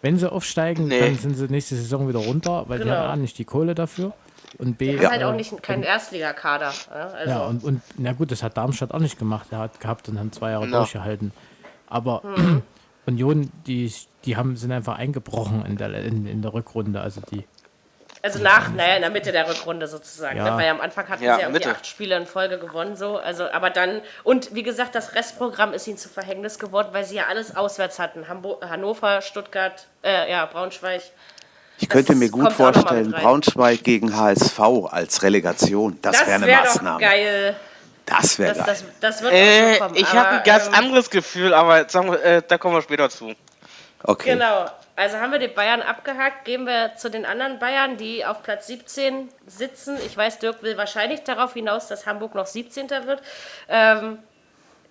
Wenn 0.01 0.17
sie 0.17 0.31
aufsteigen, 0.31 0.87
nee. 0.87 0.99
dann 0.99 1.17
sind 1.19 1.35
sie 1.35 1.45
nächste 1.45 1.75
Saison 1.75 2.07
wieder 2.07 2.19
runter, 2.19 2.65
weil 2.67 2.79
genau. 2.79 2.91
die 2.91 2.97
haben 2.97 3.09
A 3.11 3.15
nicht 3.15 3.37
die 3.37 3.45
Kohle 3.45 3.75
dafür. 3.75 4.13
Und 4.57 4.77
B. 4.77 4.95
Ja. 4.95 5.11
halt 5.11 5.23
auch 5.23 5.33
nicht 5.33 5.61
kein 5.61 5.83
Erstligakader. 5.83 6.73
Also. 6.89 7.29
Ja, 7.29 7.45
und, 7.45 7.63
und 7.63 7.81
na 7.97 8.13
gut, 8.13 8.31
das 8.31 8.41
hat 8.41 8.57
Darmstadt 8.57 8.91
auch 8.91 8.99
nicht 8.99 9.19
gemacht. 9.19 9.47
Er 9.51 9.59
hat 9.59 9.79
gehabt 9.79 10.07
und 10.09 10.19
haben 10.19 10.31
zwei 10.31 10.51
Jahre 10.51 10.67
no. 10.67 10.77
durchgehalten. 10.77 11.31
Aber 11.87 12.23
hm. 12.23 12.63
Union, 13.05 13.51
die, 13.67 13.93
die 14.23 14.37
haben, 14.37 14.55
sind 14.55 14.71
einfach 14.71 14.97
eingebrochen 14.97 15.65
in 15.65 15.77
der, 15.77 15.93
in, 16.03 16.25
in 16.25 16.41
der 16.41 16.53
Rückrunde. 16.53 17.01
Also 17.01 17.21
die 17.31 17.45
also 18.25 18.39
nach, 18.39 18.71
naja, 18.71 18.95
in 18.95 19.01
der 19.01 19.11
Mitte 19.11 19.31
der 19.31 19.47
Rückrunde 19.47 19.87
sozusagen. 19.87 20.39
Ne? 20.39 20.45
Ja. 20.45 20.55
Ne? 20.55 20.63
Weil 20.63 20.69
am 20.69 20.81
Anfang 20.81 21.07
hatten 21.09 21.23
ja, 21.23 21.35
sie 21.35 21.41
ja 21.41 21.47
irgendwie 21.47 21.69
acht 21.69 21.85
Spiele 21.85 22.17
in 22.17 22.25
Folge 22.25 22.57
gewonnen. 22.57 22.95
So. 22.95 23.17
Also, 23.17 23.51
aber 23.51 23.69
dann, 23.69 24.01
und 24.23 24.55
wie 24.55 24.63
gesagt, 24.63 24.95
das 24.95 25.13
Restprogramm 25.13 25.73
ist 25.73 25.85
ihnen 25.87 25.99
zu 25.99 26.09
Verhängnis 26.09 26.57
geworden, 26.57 26.87
weil 26.91 27.05
sie 27.05 27.17
ja 27.17 27.27
alles 27.29 27.55
auswärts 27.55 27.99
hatten. 27.99 28.27
Hamburg, 28.27 28.67
Hannover, 28.67 29.21
Stuttgart, 29.21 29.85
äh, 30.03 30.31
ja, 30.31 30.47
Braunschweig. 30.47 31.03
Ich 31.79 31.89
könnte 31.89 32.13
das 32.13 32.19
mir 32.19 32.29
gut 32.29 32.53
vorstellen, 32.53 33.11
Braunschweig 33.11 33.83
gegen 33.83 34.15
HSV 34.15 34.59
als 34.89 35.23
Relegation. 35.23 35.97
Das, 36.01 36.17
das 36.17 36.27
wäre 36.27 36.35
eine 36.35 36.47
wär 36.47 36.59
Maßnahme. 36.59 36.99
Doch 36.99 37.09
geil. 37.09 37.55
Das 38.05 38.39
wäre 38.39 38.53
geil. 38.55 38.63
Das, 38.65 38.83
das, 38.99 39.21
wird 39.21 39.33
äh, 39.33 39.77
kommen, 39.79 39.95
ich 39.95 40.13
habe 40.13 40.29
ein 40.29 40.43
ganz 40.43 40.67
ähm, 40.67 40.73
anderes 40.73 41.09
Gefühl, 41.09 41.53
aber 41.53 41.89
sagen 41.89 42.11
wir, 42.11 42.23
äh, 42.23 42.41
da 42.47 42.57
kommen 42.57 42.75
wir 42.75 42.81
später 42.81 43.09
zu. 43.09 43.33
Okay. 44.03 44.31
Genau. 44.31 44.67
Also 44.95 45.17
haben 45.17 45.31
wir 45.31 45.39
die 45.39 45.49
Bayern 45.49 45.81
abgehakt, 45.81 46.45
gehen 46.45 46.65
wir 46.65 46.95
zu 46.95 47.09
den 47.09 47.25
anderen 47.25 47.59
Bayern, 47.59 47.97
die 47.97 48.25
auf 48.25 48.43
Platz 48.43 48.67
17 48.67 49.29
sitzen. 49.45 49.97
Ich 50.05 50.15
weiß, 50.15 50.39
Dirk 50.39 50.63
will 50.63 50.77
wahrscheinlich 50.77 51.23
darauf 51.23 51.53
hinaus, 51.53 51.87
dass 51.87 52.05
Hamburg 52.05 52.33
noch 52.33 52.45
17. 52.45 52.89
wird. 52.89 53.21
Ähm, 53.67 54.19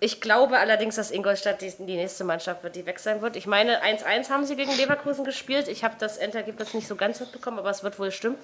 ich 0.05 0.21
glaube 0.21 0.59
allerdings, 0.59 0.97
dass 0.97 1.09
Ingolstadt 1.09 1.61
die, 1.61 1.73
die, 1.79 1.95
nächste 1.95 2.23
Mannschaft 2.23 2.63
wird, 2.63 2.75
die 2.75 2.85
weg 2.85 2.99
sein 2.99 3.23
wird. 3.23 3.35
Ich 3.35 3.47
meine, 3.47 3.83
1-1 3.83 4.29
haben 4.29 4.45
sie 4.45 4.55
gegen 4.55 4.71
Leverkusen 4.77 5.25
gespielt. 5.25 5.67
Ich 5.67 5.83
habe 5.83 5.95
das 5.97 6.17
Endergebnis 6.17 6.75
nicht 6.75 6.87
so 6.87 6.95
ganz 6.95 7.19
mitbekommen, 7.19 7.57
aber 7.57 7.71
es 7.71 7.83
wird 7.83 7.97
wohl 7.97 8.11
stimmen. 8.11 8.37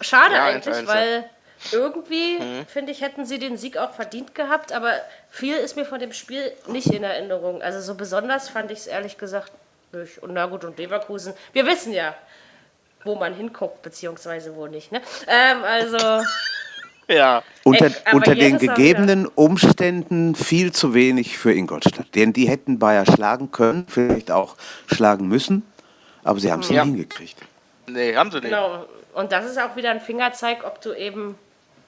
Schade 0.00 0.34
ja, 0.34 0.44
eigentlich, 0.44 0.72
1 0.72 0.86
-1, 0.88 0.94
weil 0.94 1.24
irgendwie, 1.72 2.38
mhm. 2.38 2.66
finde 2.66 2.92
ich, 2.92 3.00
hätten 3.00 3.26
sie 3.26 3.40
den 3.40 3.56
Sieg 3.56 3.78
auch 3.78 3.94
verdient 3.94 4.36
gehabt, 4.36 4.70
aber 4.70 4.92
viel 5.28 5.56
ist 5.56 5.74
mir 5.74 5.84
von 5.84 5.98
dem 5.98 6.12
Spiel 6.12 6.52
nicht 6.68 6.92
in 6.92 7.02
Erinnerung. 7.02 7.62
Also 7.62 7.80
so 7.80 7.96
besonders 7.96 8.48
fand 8.48 8.70
ich 8.70 8.78
es 8.78 8.86
ehrlich 8.86 9.18
gesagt 9.18 9.50
nicht. 9.92 10.22
Und 10.22 10.34
na 10.34 10.46
gut, 10.46 10.64
und 10.64 10.78
Leverkusen, 10.78 11.34
wir 11.52 11.66
wissen 11.66 11.92
ja, 11.94 12.14
wo 13.02 13.16
man 13.16 13.34
hinguckt, 13.34 13.82
beziehungsweise 13.82 14.54
wo 14.54 14.68
nicht. 14.68 14.92
Ne? 14.92 15.02
Ähm, 15.26 15.64
also. 15.64 16.22
Ja. 17.08 17.42
Unter, 17.64 17.86
Ey, 17.86 17.92
unter 18.12 18.34
den 18.34 18.58
gegebenen 18.58 19.26
Umständen 19.26 20.34
viel 20.34 20.72
zu 20.72 20.94
wenig 20.94 21.38
für 21.38 21.52
Ingolstadt. 21.52 22.14
Denn 22.14 22.32
die 22.32 22.48
hätten 22.48 22.78
Bayer 22.78 23.06
schlagen 23.06 23.50
können, 23.52 23.86
vielleicht 23.88 24.30
auch 24.30 24.56
schlagen 24.86 25.28
müssen, 25.28 25.62
aber 26.24 26.40
sie 26.40 26.50
haben 26.50 26.60
es 26.60 26.68
ja. 26.68 26.84
nicht 26.84 26.94
hingekriegt. 26.94 27.38
Nee, 27.86 28.16
haben 28.16 28.30
sie 28.30 28.38
nicht. 28.38 28.50
Genau. 28.50 28.86
Und 29.14 29.32
das 29.32 29.46
ist 29.46 29.58
auch 29.58 29.76
wieder 29.76 29.90
ein 29.90 30.00
Fingerzeig, 30.00 30.64
ob 30.64 30.80
du 30.80 30.92
eben 30.92 31.38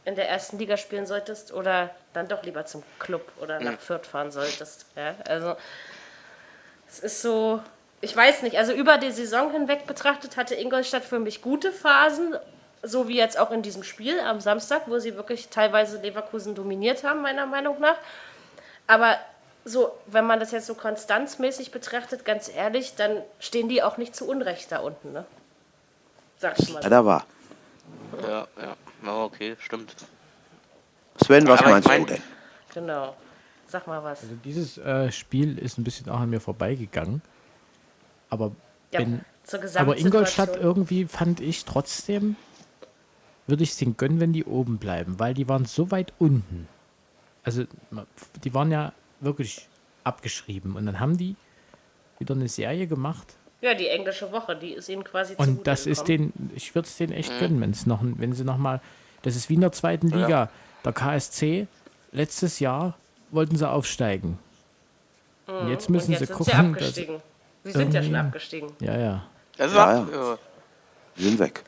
in 0.05 0.15
der 0.15 0.29
ersten 0.29 0.59
Liga 0.59 0.77
spielen 0.77 1.07
solltest 1.07 1.53
oder 1.53 1.91
dann 2.15 2.29
doch 2.29 2.43
lieber 2.43 2.65
zum 2.65 2.83
Club 2.99 3.31
oder 3.41 3.61
nach 3.61 3.73
mhm. 3.73 3.79
Fürth 3.79 4.07
fahren 4.07 4.31
solltest. 4.31 4.87
Ja, 4.97 5.15
also 5.29 5.55
es 6.89 7.01
ist 7.01 7.21
so, 7.21 7.61
ich 8.01 8.17
weiß 8.17 8.43
nicht, 8.43 8.57
also 8.57 8.73
über 8.73 8.97
die 8.97 9.11
Saison 9.11 9.53
hinweg 9.53 9.87
betrachtet 9.87 10.39
hatte 10.39 10.55
Ingolstadt 10.55 11.05
für 11.05 11.19
mich 11.19 11.43
gute 11.43 11.73
Phasen, 11.73 12.35
so 12.83 13.09
wie 13.09 13.17
jetzt 13.17 13.39
auch 13.39 13.51
in 13.51 13.63
diesem 13.63 13.83
Spiel 13.83 14.21
am 14.21 14.41
Samstag, 14.41 14.83
wo 14.87 14.99
sie 14.99 15.15
wirklich 15.17 15.49
teilweise 15.49 16.01
Leverkusen 16.01 16.55
dominiert 16.55 17.05
haben, 17.05 17.23
meiner 17.23 17.47
Meinung 17.47 17.81
nach. 17.81 17.97
Aber 18.87 19.17
so, 19.65 19.93
wenn 20.07 20.27
man 20.27 20.41
das 20.41 20.51
jetzt 20.51 20.67
so 20.67 20.75
konstanzmäßig 20.75 21.71
betrachtet, 21.71 22.25
ganz 22.25 22.49
ehrlich, 22.49 22.95
dann 22.95 23.23
stehen 23.39 23.69
die 23.69 23.83
auch 23.83 23.97
nicht 23.97 24.15
zu 24.17 24.27
Unrecht 24.29 24.73
da 24.73 24.79
unten, 24.79 25.13
ne? 25.13 25.27
Sag 26.39 26.59
ich 26.59 26.73
mal. 26.73 26.83
Ja, 26.83 26.89
da 26.89 27.05
war. 27.05 27.27
Ja, 28.23 28.47
ja. 28.61 28.77
Oh, 29.07 29.25
okay, 29.25 29.57
stimmt. 29.59 29.95
Sven, 31.23 31.47
was 31.49 31.61
ja, 31.61 31.69
meinst 31.69 31.89
mein... 31.89 32.07
du 32.07 32.15
denn? 32.15 32.23
Genau. 32.75 33.17
Sag 33.67 33.87
mal 33.87 34.03
was. 34.03 34.23
Also 34.23 34.35
dieses 34.45 34.79
äh, 34.79 35.13
Spiel 35.13 35.59
ist 35.59 35.79
ein 35.79 35.85
bisschen 35.85 36.09
auch 36.09 36.21
an 36.21 36.31
mir 36.31 36.41
vorbeigegangen. 36.41 37.21
Aber, 38.31 38.53
ja, 38.93 39.01
bin, 39.01 39.25
aber 39.75 39.97
Ingolstadt 39.97 40.57
irgendwie 40.57 41.07
fand 41.07 41.41
ich 41.41 41.65
trotzdem, 41.65 42.37
würde 43.49 43.63
ich 43.63 43.71
es 43.71 43.77
denen 43.77 43.97
gönnen, 43.97 44.21
wenn 44.21 44.33
die 44.33 44.45
oben 44.45 44.79
bleiben, 44.79 45.19
weil 45.19 45.35
die 45.35 45.49
waren 45.49 45.65
so 45.65 45.91
weit 45.91 46.13
unten. 46.19 46.69
Also, 47.43 47.65
die 48.45 48.55
waren 48.55 48.71
ja 48.71 48.93
wirklich 49.21 49.67
abgeschrieben. 50.05 50.77
Und 50.77 50.87
dann 50.87 51.01
haben 51.01 51.17
die 51.17 51.35
wieder 52.19 52.35
eine 52.35 52.49
Serie 52.49 52.87
gemacht. 52.87 53.37
Ja, 53.61 53.75
die 53.75 53.89
englische 53.89 54.31
Woche, 54.31 54.55
die 54.55 54.73
ist 54.73 54.89
ihnen 54.89 55.03
quasi 55.03 55.35
zu 55.35 55.43
Und 55.43 55.67
das 55.67 55.87
ist 55.87 56.05
den, 56.05 56.33
ich 56.55 56.75
würde 56.75 56.87
es 56.87 56.97
denen 56.97 57.13
echt 57.13 57.33
mhm. 57.33 57.39
gönnen, 57.39 57.61
wenn's 57.61 57.87
noch, 57.87 58.01
wenn 58.03 58.33
sie 58.33 58.45
nochmal, 58.45 58.81
das 59.23 59.35
ist 59.35 59.49
wie 59.49 59.55
in 59.55 59.63
der 59.63 59.73
zweiten 59.73 60.09
Liga. 60.09 60.29
Ja. 60.29 60.51
Der 60.85 60.93
KSC, 60.93 61.67
letztes 62.13 62.61
Jahr 62.61 62.97
wollten 63.31 63.57
sie 63.57 63.69
aufsteigen. 63.69 64.39
Mhm. 65.47 65.55
Und 65.55 65.69
jetzt 65.71 65.91
müssen 65.91 66.13
Und 66.13 66.21
jetzt 66.21 66.29
sie 66.29 66.35
gucken, 66.35 66.75
dass, 66.75 66.95
Sie 67.65 67.73
sind 67.73 67.93
ja 67.93 68.03
schon 68.03 68.15
abgestiegen. 68.15 68.71
Ja, 68.81 68.97
ja. 68.97 69.25
Das 69.57 69.75
ja, 69.75 70.07
ja. 70.11 70.39
Sie 71.17 71.25
sind 71.25 71.39
weg. 71.39 71.65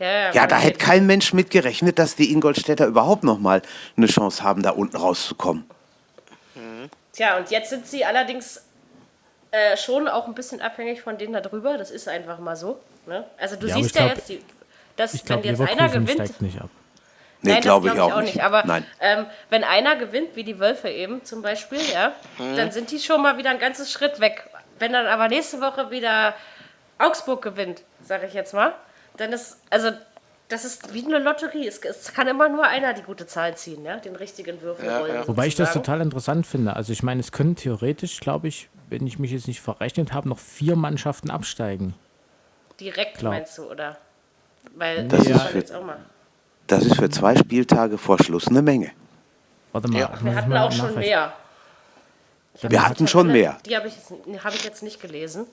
Ja, 0.00 0.06
ja, 0.06 0.32
ja 0.32 0.46
da 0.46 0.58
hätte 0.58 0.78
kein 0.78 1.06
Mensch 1.06 1.32
mit 1.32 1.50
gerechnet, 1.50 1.98
dass 2.00 2.16
die 2.16 2.32
Ingolstädter 2.32 2.86
überhaupt 2.86 3.22
noch 3.22 3.38
mal 3.38 3.62
eine 3.96 4.06
Chance 4.06 4.42
haben, 4.42 4.62
da 4.62 4.70
unten 4.70 4.96
rauszukommen. 4.96 5.64
Mhm. 6.56 6.90
Tja, 7.12 7.36
und 7.36 7.50
jetzt 7.50 7.70
sind 7.70 7.86
sie 7.86 8.04
allerdings 8.04 8.62
äh, 9.52 9.76
schon 9.76 10.08
auch 10.08 10.26
ein 10.26 10.34
bisschen 10.34 10.60
abhängig 10.60 11.02
von 11.02 11.16
denen 11.16 11.34
da 11.34 11.40
drüber. 11.40 11.78
Das 11.78 11.92
ist 11.92 12.08
einfach 12.08 12.38
mal 12.40 12.56
so. 12.56 12.80
Ne? 13.06 13.24
Also 13.38 13.54
du 13.54 13.68
ja, 13.68 13.74
siehst 13.76 13.94
ja 13.94 14.06
glaub, 14.06 14.16
jetzt, 14.16 14.28
die, 14.28 14.42
dass 14.96 15.14
ich 15.14 15.24
glaub, 15.24 15.44
wenn 15.44 15.56
jetzt 15.56 15.60
einer 15.60 15.88
gewinnt. 15.88 16.40
Nicht 16.40 16.60
ab. 16.60 16.70
Nee, 17.42 17.60
glaube 17.60 17.90
glaub 17.90 18.08
ich, 18.08 18.14
auch, 18.14 18.20
nicht. 18.20 18.34
nicht. 18.34 18.44
Aber 18.44 18.64
ähm, 19.00 19.26
wenn 19.48 19.64
einer 19.64 19.96
gewinnt, 19.96 20.36
wie 20.36 20.44
die 20.44 20.58
Wölfe 20.58 20.90
eben 20.90 21.24
zum 21.24 21.40
Beispiel, 21.40 21.80
ja, 21.92 22.12
mhm. 22.36 22.56
dann 22.56 22.70
sind 22.70 22.90
die 22.90 22.98
schon 22.98 23.22
mal 23.22 23.38
wieder 23.38 23.48
ein 23.48 23.58
ganzes 23.58 23.90
Schritt 23.90 24.20
weg 24.20 24.50
wenn 24.80 24.92
dann 24.92 25.06
aber 25.06 25.28
nächste 25.28 25.60
Woche 25.60 25.90
wieder 25.90 26.34
Augsburg 26.98 27.42
gewinnt, 27.42 27.82
sage 28.02 28.26
ich 28.26 28.34
jetzt 28.34 28.52
mal, 28.52 28.74
dann 29.16 29.32
ist, 29.32 29.58
also 29.70 29.90
das 30.48 30.64
ist 30.64 30.92
wie 30.92 31.04
eine 31.04 31.18
Lotterie. 31.18 31.66
Es, 31.66 31.78
es, 31.78 32.12
kann 32.12 32.26
immer 32.26 32.48
nur 32.48 32.64
einer 32.64 32.92
die 32.92 33.02
gute 33.02 33.26
Zahl 33.26 33.56
ziehen, 33.56 33.84
ja? 33.84 33.96
den 33.96 34.16
richtigen 34.16 34.60
Würfel 34.62 34.86
ja, 34.86 34.98
rollen. 34.98 35.14
Ja. 35.14 35.28
Wobei 35.28 35.46
ich 35.46 35.54
das 35.54 35.72
total 35.72 36.00
interessant 36.00 36.46
finde. 36.46 36.74
Also 36.74 36.92
ich 36.92 37.02
meine, 37.02 37.20
es 37.20 37.32
können 37.32 37.56
theoretisch, 37.56 38.20
glaube 38.20 38.48
ich, 38.48 38.68
wenn 38.88 39.06
ich 39.06 39.18
mich 39.18 39.30
jetzt 39.30 39.46
nicht 39.46 39.60
verrechnet 39.60 40.12
habe, 40.12 40.28
noch 40.28 40.38
vier 40.38 40.76
Mannschaften 40.76 41.30
absteigen. 41.30 41.94
Direkt 42.80 43.18
Glaub. 43.18 43.32
meinst 43.32 43.56
du, 43.58 43.70
oder? 43.70 43.98
Weil 44.74 45.06
das, 45.06 45.26
ja. 45.26 45.36
ist 45.36 45.68
für, 45.70 45.96
das 46.66 46.84
ist 46.84 46.96
für 46.96 47.08
zwei 47.08 47.36
Spieltage 47.36 47.96
vor 47.96 48.22
Schluss 48.22 48.48
eine 48.48 48.62
Menge. 48.62 48.90
Warte 49.72 49.88
mal. 49.88 50.00
Ja. 50.00 50.10
Wir 50.20 50.34
hatten 50.34 50.56
auch 50.56 50.72
schon 50.72 50.94
mehr. 50.96 51.32
Wir 52.60 52.88
hatten 52.88 53.06
schon 53.06 53.28
mehr. 53.28 53.58
Die 53.64 53.76
habe 53.76 53.88
ich, 53.88 53.94
hab 54.44 54.54
ich 54.54 54.64
jetzt 54.64 54.82
nicht 54.82 55.00
gelesen. 55.00 55.46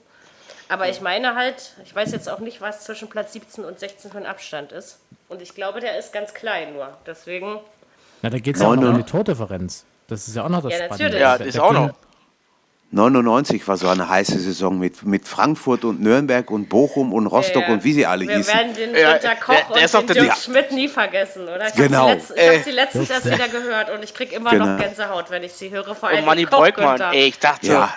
Aber 0.70 0.90
ich 0.90 1.02
meine 1.02 1.36
halt, 1.36 1.74
ich 1.84 1.96
weiß 1.96 2.12
jetzt 2.12 2.30
auch 2.30 2.40
nicht, 2.40 2.62
was 2.62 2.84
zwischen 2.84 3.10
Platz 3.10 3.34
17 3.34 3.64
und 3.64 3.80
16 3.80 4.12
für 4.12 4.18
ein 4.18 4.26
Abstand 4.26 4.72
ist. 4.72 5.00
Und 5.30 5.42
ich 5.42 5.56
glaube, 5.56 5.80
der 5.80 5.98
ist 5.98 6.14
ganz 6.14 6.34
klein 6.34 6.74
nur. 6.74 6.90
Deswegen. 7.06 7.60
Na, 8.22 8.30
da 8.30 8.40
geht 8.40 8.56
es 8.56 8.62
ja 8.62 8.68
auch 8.70 8.76
noch 8.76 8.90
um 8.90 8.98
die 8.98 9.04
Tordifferenz. 9.04 9.86
Das 10.08 10.28
ist 10.28 10.36
ja 10.36 10.46
auch 10.46 10.50
noch 10.50 10.62
das 10.62 10.74
ja, 10.74 10.86
Spannende. 10.86 11.20
Ja, 11.20 11.38
das 11.38 11.48
ist 11.48 11.60
auch 11.60 11.74
noch. 11.74 11.92
99 12.90 13.68
war 13.68 13.76
so 13.76 13.90
eine 13.90 14.08
heiße 14.08 14.40
Saison 14.40 14.80
mit, 14.80 15.04
mit 15.04 15.28
Frankfurt 15.28 15.84
und 15.84 16.02
Nürnberg 16.02 16.50
und 16.50 16.70
Bochum 16.70 17.12
und 17.12 17.28
Rostock 17.28 17.64
ja, 17.64 17.68
ja. 17.68 17.74
und 17.74 17.84
wie 17.84 17.92
sie 17.92 18.06
alle 18.06 18.26
Wir 18.26 18.38
hießen. 18.38 18.54
Wir 18.54 18.60
werden 18.60 18.76
den 18.76 18.96
ja, 18.96 19.12
Günter 19.14 19.36
Koch 19.36 19.74
der, 19.76 19.88
der 19.88 20.00
und 20.00 20.10
den 20.10 20.24
Dirk 20.24 20.38
Schmidt 20.38 20.72
nie 20.72 20.88
vergessen, 20.88 21.44
oder? 21.44 21.68
Ich 21.68 21.74
genau. 21.74 22.08
habe 22.08 22.22
sie, 22.22 22.34
letzt, 22.34 22.58
hab 22.58 22.64
sie 22.64 22.72
letztens 22.72 23.10
erst 23.10 23.26
wieder 23.26 23.50
gehört 23.50 23.90
und 23.90 24.04
ich 24.04 24.14
kriege 24.14 24.34
immer 24.34 24.52
genau. 24.52 24.68
noch 24.68 24.80
Gänsehaut, 24.80 25.30
wenn 25.30 25.44
ich 25.44 25.52
sie 25.52 25.70
höre. 25.70 25.96
Vor 25.96 26.08
allem 26.08 26.20
und 26.20 26.26
Manni 26.26 26.46
Beugmann, 26.46 27.02
ey, 27.12 27.28
ich 27.28 27.40
dachte, 27.40 27.68
ja. 27.68 27.94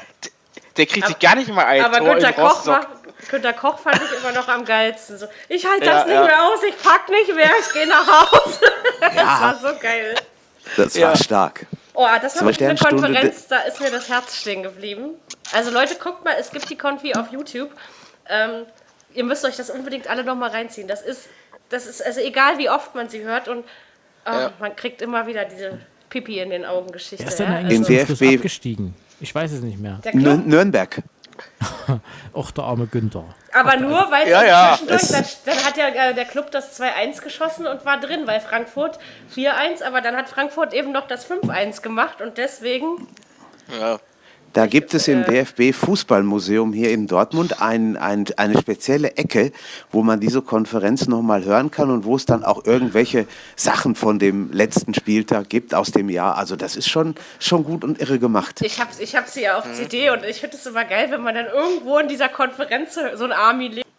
Der 0.80 0.86
kriegt 0.86 1.06
sich 1.06 1.18
gar 1.18 1.36
nicht 1.36 1.52
mal 1.52 1.66
ein 1.66 1.84
Aber 1.84 1.98
Tor 1.98 2.14
Günter 2.14 2.32
Koch, 2.32 2.66
war, 2.66 2.86
Günter 3.30 3.52
Koch 3.52 3.78
fand 3.78 4.00
ich 4.02 4.18
immer 4.18 4.32
noch 4.32 4.48
am 4.48 4.64
geilsten. 4.64 5.18
So, 5.18 5.26
ich 5.48 5.66
halte 5.66 5.84
das 5.84 6.06
nicht 6.06 6.18
mehr 6.18 6.42
aus, 6.42 6.60
ich 6.66 6.82
pack 6.82 7.06
nicht 7.10 7.34
mehr, 7.34 7.50
ich 7.60 7.70
gehe 7.70 7.86
nach 7.86 8.06
Hause. 8.06 8.60
das 9.00 9.14
war 9.14 9.58
so 9.60 9.78
geil. 9.78 10.14
Das 10.78 10.98
war 10.98 11.16
stark. 11.16 11.66
Oh, 11.92 12.06
das 12.22 12.40
war 12.40 12.48
eine 12.48 12.76
Konferenz, 12.76 13.46
da 13.46 13.58
ist 13.60 13.78
mir 13.80 13.90
das 13.90 14.08
Herz 14.08 14.36
stehen 14.36 14.62
geblieben. 14.62 15.10
Also 15.52 15.70
Leute, 15.70 15.96
guckt 15.96 16.24
mal, 16.24 16.34
es 16.40 16.50
gibt 16.50 16.70
die 16.70 16.78
Konfi 16.78 17.14
auf 17.14 17.30
YouTube. 17.30 17.70
Ähm, 18.26 18.64
ihr 19.12 19.24
müsst 19.24 19.44
euch 19.44 19.56
das 19.56 19.68
unbedingt 19.68 20.08
alle 20.08 20.24
nochmal 20.24 20.50
reinziehen. 20.50 20.88
Das 20.88 21.02
ist, 21.02 21.28
das 21.68 21.86
ist, 21.86 22.00
also 22.04 22.20
egal 22.20 22.56
wie 22.56 22.70
oft 22.70 22.94
man 22.94 23.10
sie 23.10 23.22
hört 23.22 23.48
und 23.48 23.64
oh, 24.24 24.30
ja. 24.30 24.52
man 24.60 24.74
kriegt 24.76 25.02
immer 25.02 25.26
wieder 25.26 25.44
diese 25.44 25.78
Pipi 26.08 26.38
in 26.38 26.48
den 26.48 26.64
Augen 26.64 26.90
Geschichte. 26.90 27.24
Wer 27.24 27.32
ist 27.32 27.38
denn 27.38 27.52
eigentlich 27.52 27.88
ja? 27.88 28.00
also, 28.00 28.14
DFB 28.14 28.38
abgestiegen? 28.38 28.94
Ich 29.20 29.34
weiß 29.34 29.52
es 29.52 29.60
nicht 29.60 29.78
mehr. 29.78 30.00
Nürnberg. 30.12 31.02
Och, 32.32 32.50
der 32.50 32.64
arme 32.64 32.86
Günther. 32.86 33.24
Aber 33.52 33.76
nur, 33.76 34.10
weil 34.10 34.28
ja, 34.28 34.44
ja. 34.44 34.78
dann, 34.86 34.98
dann, 35.44 35.56
hat 35.64 35.76
ja 35.76 35.88
äh, 35.88 36.14
der 36.14 36.24
Club 36.24 36.50
das 36.50 36.80
2-1 36.80 37.22
geschossen 37.22 37.66
und 37.66 37.84
war 37.84 37.98
drin, 37.98 38.26
weil 38.26 38.40
Frankfurt 38.40 38.98
4-1, 39.34 39.82
aber 39.82 40.00
dann 40.00 40.16
hat 40.16 40.28
Frankfurt 40.28 40.72
eben 40.72 40.92
noch 40.92 41.06
das 41.06 41.28
5-1 41.28 41.82
gemacht 41.82 42.20
und 42.20 42.38
deswegen. 42.38 43.08
Ja. 43.78 43.98
Da 44.52 44.66
gibt 44.66 44.94
es 44.94 45.06
im 45.06 45.22
äh, 45.22 45.44
DFB 45.44 45.72
Fußballmuseum 45.72 46.72
hier 46.72 46.90
in 46.90 47.06
Dortmund 47.06 47.62
ein, 47.62 47.96
ein, 47.96 48.26
eine 48.36 48.58
spezielle 48.58 49.16
Ecke, 49.16 49.52
wo 49.92 50.02
man 50.02 50.18
diese 50.18 50.42
Konferenz 50.42 51.06
nochmal 51.06 51.44
hören 51.44 51.70
kann 51.70 51.90
und 51.90 52.04
wo 52.04 52.16
es 52.16 52.26
dann 52.26 52.42
auch 52.42 52.64
irgendwelche 52.64 53.26
Sachen 53.54 53.94
von 53.94 54.18
dem 54.18 54.50
letzten 54.52 54.92
Spieltag 54.92 55.48
gibt 55.48 55.74
aus 55.74 55.92
dem 55.92 56.08
Jahr. 56.08 56.36
Also 56.36 56.56
das 56.56 56.74
ist 56.74 56.88
schon, 56.88 57.14
schon 57.38 57.62
gut 57.62 57.84
und 57.84 58.00
irre 58.00 58.18
gemacht. 58.18 58.60
Ich 58.62 58.80
habe 58.80 58.90
ich 58.98 59.14
hab 59.14 59.28
sie 59.28 59.42
ja 59.42 59.56
auf 59.56 59.66
mhm. 59.66 59.74
CD 59.74 60.10
und 60.10 60.24
ich 60.24 60.40
finde 60.40 60.56
es 60.56 60.66
immer 60.66 60.84
geil, 60.84 61.08
wenn 61.10 61.22
man 61.22 61.34
dann 61.36 61.46
irgendwo 61.46 61.98
in 61.98 62.08
dieser 62.08 62.28
Konferenz 62.28 62.98
so 63.14 63.24
ein 63.24 63.32
Army 63.32 63.68
legt 63.68 63.89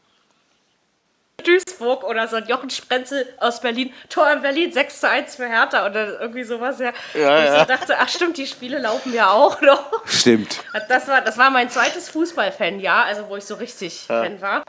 Duisburg 1.41 2.03
oder 2.03 2.27
so 2.27 2.37
ein 2.37 2.47
Jochen 2.47 2.69
Sprenzel 2.69 3.27
aus 3.37 3.61
Berlin. 3.61 3.93
Tor 4.09 4.31
in 4.31 4.41
Berlin, 4.41 4.71
6 4.71 4.99
zu 5.01 5.09
1 5.09 5.35
für 5.35 5.47
Hertha 5.47 5.85
oder 5.85 6.19
irgendwie 6.21 6.43
sowas. 6.43 6.79
Ja. 6.79 6.91
ja 7.13 7.37
und 7.37 7.43
ich 7.43 7.59
so 7.59 7.65
dachte, 7.65 7.97
ach 7.99 8.09
stimmt, 8.09 8.37
die 8.37 8.47
Spiele 8.47 8.79
laufen 8.79 9.13
ja 9.13 9.31
auch 9.31 9.61
noch. 9.61 10.07
Stimmt. 10.07 10.63
Das 10.89 11.07
war, 11.07 11.21
das 11.21 11.37
war 11.37 11.49
mein 11.49 11.69
zweites 11.69 12.09
Fußballfan-Jahr, 12.09 13.05
also 13.05 13.29
wo 13.29 13.37
ich 13.37 13.45
so 13.45 13.55
richtig 13.55 14.07
ja. 14.07 14.23
Fan 14.23 14.41
war. 14.41 14.63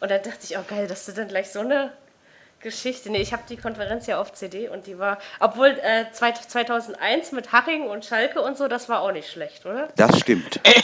Und 0.00 0.10
dann 0.10 0.22
dachte 0.22 0.40
ich, 0.42 0.56
oh 0.56 0.64
geil, 0.66 0.86
dass 0.86 1.06
du 1.06 1.12
dann 1.12 1.28
gleich 1.28 1.50
so 1.50 1.60
eine 1.60 1.92
Geschichte. 2.60 3.10
Nee, 3.10 3.22
ich 3.22 3.32
habe 3.32 3.42
die 3.48 3.56
Konferenz 3.56 4.06
ja 4.06 4.20
auf 4.20 4.32
CD 4.32 4.68
und 4.68 4.86
die 4.86 4.98
war, 4.98 5.18
obwohl 5.40 5.68
äh, 5.82 6.04
2001 6.12 7.32
mit 7.32 7.52
Haching 7.52 7.88
und 7.88 8.04
Schalke 8.04 8.42
und 8.42 8.56
so, 8.56 8.68
das 8.68 8.88
war 8.88 9.00
auch 9.00 9.12
nicht 9.12 9.30
schlecht, 9.30 9.64
oder? 9.64 9.88
Das 9.96 10.18
stimmt. 10.20 10.60
Äh, 10.64 10.82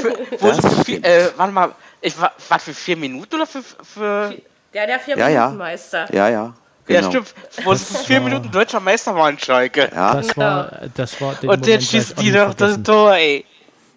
für, 0.00 0.12
das 0.38 0.80
stimmt. 0.82 1.06
Äh, 1.06 1.30
warte 1.36 1.52
mal, 1.52 1.74
ich 2.00 2.18
war, 2.20 2.32
war 2.48 2.58
für 2.58 2.74
vier 2.74 2.96
Minuten 2.96 3.34
oder 3.34 3.46
für. 3.46 3.62
für 3.62 4.34
ja, 4.72 4.86
der 4.86 5.00
vier 5.00 5.16
ja, 5.16 5.28
Minuten 5.28 5.56
Meister. 5.58 6.14
Ja, 6.14 6.28
ja. 6.28 6.54
Genau. 6.84 7.00
Ja, 7.00 7.08
stimmt. 7.08 7.34
Wo 7.64 7.72
es 7.72 8.04
vier 8.04 8.20
Minuten 8.20 8.50
deutscher 8.50 8.80
Meister 8.80 9.14
war 9.14 9.30
in 9.30 9.38
Schalke. 9.38 9.90
Ja. 9.94 10.14
Das 10.14 10.36
war, 10.36 10.72
das 10.94 11.20
war 11.20 11.34
den 11.34 11.50
Und 11.50 11.66
jetzt 11.66 11.90
schießt 11.90 12.20
die 12.20 12.32
doch 12.32 12.54
das 12.54 12.82
Tor, 12.82 13.14
ey. 13.14 13.44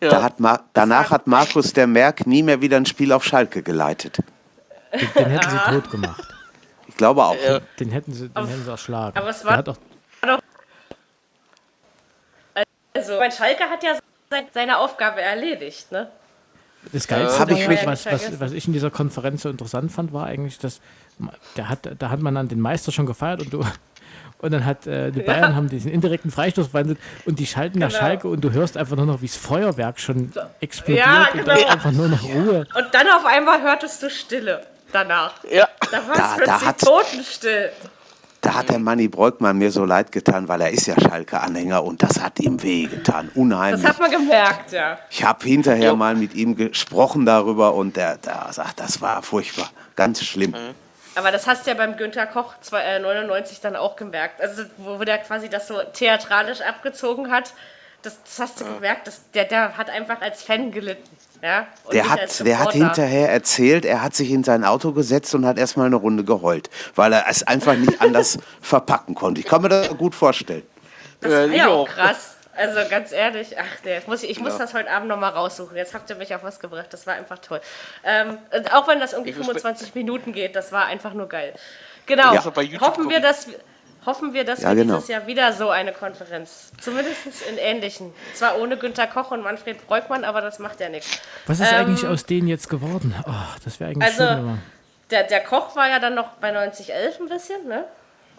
Ja. 0.01 0.09
Da 0.09 0.23
hat 0.23 0.33
danach 0.73 1.09
hat 1.09 1.25
Markus 1.25 1.73
der 1.73 1.87
Merck 1.87 2.27
nie 2.27 2.43
mehr 2.43 2.61
wieder 2.61 2.77
ein 2.77 2.85
Spiel 2.85 3.11
auf 3.11 3.23
Schalke 3.23 3.63
geleitet. 3.63 4.17
Den, 4.93 5.09
den 5.15 5.29
hätten 5.31 5.49
sie 5.49 5.57
tot 5.57 5.89
gemacht. 5.89 6.23
Ich 6.87 6.95
glaube 6.95 7.23
auch. 7.23 7.35
Ja. 7.35 7.59
Den, 7.79 7.89
hätten 7.89 8.13
sie, 8.13 8.29
den 8.29 8.47
hätten 8.47 8.63
sie 8.63 8.69
erschlagen. 8.69 9.17
Aber 9.17 9.29
es 9.29 9.43
war 9.43 9.63
doch 9.63 9.77
also, 12.95 13.17
mein 13.19 13.31
Schalke 13.31 13.69
hat 13.69 13.83
ja 13.83 13.97
seine 14.53 14.77
Aufgabe 14.77 15.21
erledigt, 15.21 15.91
ne? 15.91 16.09
Das 16.93 17.07
Geilste, 17.07 17.43
äh, 17.49 17.73
ich 17.73 17.85
was, 17.85 18.05
was, 18.05 18.39
was, 18.39 18.51
ich 18.51 18.67
in 18.67 18.73
dieser 18.73 18.91
Konferenz 18.91 19.41
so 19.41 19.49
interessant 19.49 19.91
fand, 19.91 20.13
war 20.13 20.25
eigentlich, 20.25 20.59
dass 20.59 20.81
der 21.55 21.69
hat, 21.69 21.89
da 21.97 22.09
hat 22.09 22.21
man 22.21 22.35
dann 22.35 22.47
den 22.47 22.59
Meister 22.59 22.91
schon 22.91 23.05
gefeiert 23.05 23.41
und 23.41 23.53
du 23.53 23.63
und 24.39 24.51
dann 24.51 24.65
hat 24.65 24.85
äh, 24.85 25.11
die 25.11 25.21
Bayern 25.21 25.51
ja. 25.51 25.55
haben 25.55 25.69
diesen 25.69 25.91
indirekten 25.91 26.31
Freistoß 26.31 26.67
verwandelt 26.67 26.99
und 27.25 27.39
die 27.39 27.47
schalten 27.47 27.79
nach 27.79 27.89
genau. 27.89 27.99
Schalke 27.99 28.27
und 28.27 28.41
du 28.41 28.51
hörst 28.51 28.77
einfach 28.77 28.95
nur 28.95 29.05
noch, 29.05 29.21
wie 29.21 29.27
das 29.27 29.37
Feuerwerk 29.37 29.99
schon 29.99 30.31
explodiert 30.59 31.05
ja, 31.05 31.27
genau. 31.31 31.43
und 31.43 31.47
da 31.47 31.53
ist 31.55 31.69
einfach 31.69 31.91
nur 31.91 32.07
noch 32.09 32.23
Ruhe. 32.23 32.67
Und 32.75 32.87
dann 32.91 33.07
auf 33.09 33.25
einmal 33.25 33.61
hörtest 33.61 34.03
du 34.03 34.09
Stille 34.09 34.61
danach. 34.91 35.43
Ja. 35.49 35.67
Da 35.91 36.07
war 36.07 36.15
es 36.15 36.43
plötzlich 36.43 36.67
hat, 36.67 36.79
totenstill. 36.79 37.71
Da 38.45 38.53
hat 38.53 38.69
der 38.69 38.77
Manni 38.77 39.07
Breukmann 39.07 39.57
mir 39.57 39.71
so 39.71 39.85
leid 39.85 40.11
getan, 40.11 40.47
weil 40.47 40.61
er 40.61 40.69
ist 40.69 40.85
ja 40.85 40.93
Schalke-Anhänger 40.99 41.83
und 41.83 42.03
das 42.03 42.21
hat 42.21 42.39
ihm 42.39 42.61
wehgetan, 42.61 43.31
unheimlich. 43.33 43.81
Das 43.81 43.93
hat 43.93 43.99
man 43.99 44.11
gemerkt, 44.11 44.71
ja. 44.71 44.99
Ich 45.09 45.23
habe 45.23 45.43
hinterher 45.43 45.85
ja. 45.85 45.95
mal 45.95 46.13
mit 46.13 46.35
ihm 46.35 46.55
gesprochen 46.55 47.25
darüber 47.25 47.73
und 47.73 47.97
der, 47.97 48.17
der 48.17 48.49
sagt, 48.51 48.79
das 48.79 49.01
war 49.01 49.23
furchtbar, 49.23 49.71
ganz 49.95 50.23
schlimm. 50.23 50.51
Mhm. 50.51 50.75
Aber 51.15 51.31
das 51.31 51.47
hast 51.47 51.65
du 51.65 51.71
ja 51.71 51.75
beim 51.75 51.97
Günther 51.97 52.27
Koch 52.27 52.53
99 52.71 53.61
dann 53.61 53.75
auch 53.75 53.95
gemerkt. 53.95 54.39
Also 54.39 54.61
wo 54.77 55.03
der 55.03 55.17
quasi 55.17 55.49
das 55.49 55.67
so 55.67 55.81
theatralisch 55.81 56.61
abgezogen 56.61 57.31
hat, 57.31 57.51
das, 58.03 58.21
das 58.21 58.39
hast 58.39 58.61
du 58.61 58.65
gemerkt, 58.65 59.07
das, 59.07 59.21
der, 59.31 59.45
der 59.45 59.75
hat 59.75 59.89
einfach 59.89 60.21
als 60.21 60.43
Fan 60.43 60.71
gelitten. 60.71 61.09
Ja, 61.45 61.67
der 61.91 62.09
hat, 62.09 62.39
der 62.43 62.57
hat 62.57 62.71
hinterher 62.71 63.31
erzählt, 63.31 63.85
er 63.85 64.01
hat 64.01 64.15
sich 64.15 64.31
in 64.31 64.43
sein 64.43 64.63
Auto 64.63 64.93
gesetzt 64.93 65.35
und 65.35 65.45
hat 65.45 65.59
erstmal 65.59 65.85
eine 65.85 65.95
Runde 65.95 66.23
geheult, 66.23 66.71
weil 66.95 67.13
er 67.13 67.25
es 67.29 67.43
einfach 67.43 67.75
nicht 67.75 68.01
anders 68.01 68.39
verpacken 68.61 69.13
konnte. 69.13 69.41
Ich 69.41 69.45
kann 69.45 69.61
mir 69.61 69.69
das 69.69 69.95
gut 69.95 70.15
vorstellen. 70.15 70.63
Das 71.21 71.31
war 71.31 71.45
ja 71.45 71.67
auch 71.67 71.87
krass. 71.87 72.31
Also 72.55 72.79
ganz 72.89 73.11
ehrlich, 73.11 73.55
ach, 73.59 73.81
der, 73.83 74.01
muss 74.07 74.23
ich, 74.23 74.31
ich 74.31 74.39
muss 74.39 74.53
ja. 74.53 74.57
das 74.57 74.73
heute 74.73 74.89
Abend 74.89 75.07
nochmal 75.07 75.33
raussuchen. 75.33 75.77
Jetzt 75.77 75.93
habt 75.93 76.09
ihr 76.09 76.15
mich 76.15 76.33
auf 76.33 76.43
was 76.43 76.59
gebracht. 76.59 76.87
Das 76.89 77.05
war 77.05 77.13
einfach 77.13 77.37
toll. 77.37 77.61
Ähm, 78.03 78.39
auch 78.73 78.87
wenn 78.87 78.99
das 78.99 79.13
irgendwie 79.13 79.33
25 79.33 79.93
Minuten 79.93 80.33
geht, 80.33 80.55
das 80.55 80.71
war 80.71 80.87
einfach 80.87 81.13
nur 81.13 81.29
geil. 81.29 81.53
Genau. 82.07 82.33
Ja. 82.33 82.43
Hoffen 82.43 83.07
wir, 83.07 83.19
dass 83.19 83.49
hoffen 84.05 84.33
wir, 84.33 84.43
dass 84.43 84.61
ja, 84.61 84.69
wir 84.69 84.83
genau. 84.83 84.95
dieses 84.95 85.09
Jahr 85.09 85.27
wieder 85.27 85.53
so 85.53 85.69
eine 85.69 85.91
Konferenz, 85.91 86.71
zumindest 86.79 87.25
in 87.49 87.57
ähnlichen, 87.57 88.13
zwar 88.33 88.59
ohne 88.59 88.77
Günter 88.77 89.07
Koch 89.07 89.31
und 89.31 89.43
Manfred 89.43 89.85
Breukmann, 89.87 90.23
aber 90.23 90.41
das 90.41 90.59
macht 90.59 90.79
ja 90.79 90.89
nichts. 90.89 91.19
Was 91.47 91.59
ist 91.59 91.71
ähm, 91.71 91.79
eigentlich 91.79 92.07
aus 92.07 92.25
denen 92.25 92.47
jetzt 92.47 92.69
geworden? 92.69 93.15
Oh, 93.27 93.31
das 93.63 93.79
wäre 93.79 93.91
eigentlich 93.91 94.19
also, 94.19 94.35
schön, 94.35 94.61
der, 95.11 95.23
der 95.23 95.41
Koch 95.41 95.75
war 95.75 95.89
ja 95.89 95.99
dann 95.99 96.15
noch 96.15 96.29
bei 96.41 96.51
9011 96.51 97.19
ein 97.19 97.29
bisschen, 97.29 97.67
ne? 97.67 97.85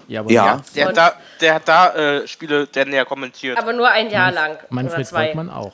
Ja, 0.08 0.20
aber 0.20 0.30
ja. 0.30 0.60
Der, 0.74 0.86
hat 0.86 0.96
da, 0.96 1.12
der 1.40 1.54
hat 1.54 1.68
da 1.68 1.94
äh, 1.94 2.28
Spiele 2.28 2.66
der 2.66 2.86
näher 2.86 3.04
kommentiert. 3.04 3.58
Aber 3.58 3.72
nur 3.72 3.88
ein 3.88 4.10
Jahr 4.10 4.30
lang. 4.30 4.58
Manfred 4.68 4.98
oder 4.98 5.04
zwei. 5.04 5.26
Breukmann 5.26 5.50
auch. 5.50 5.72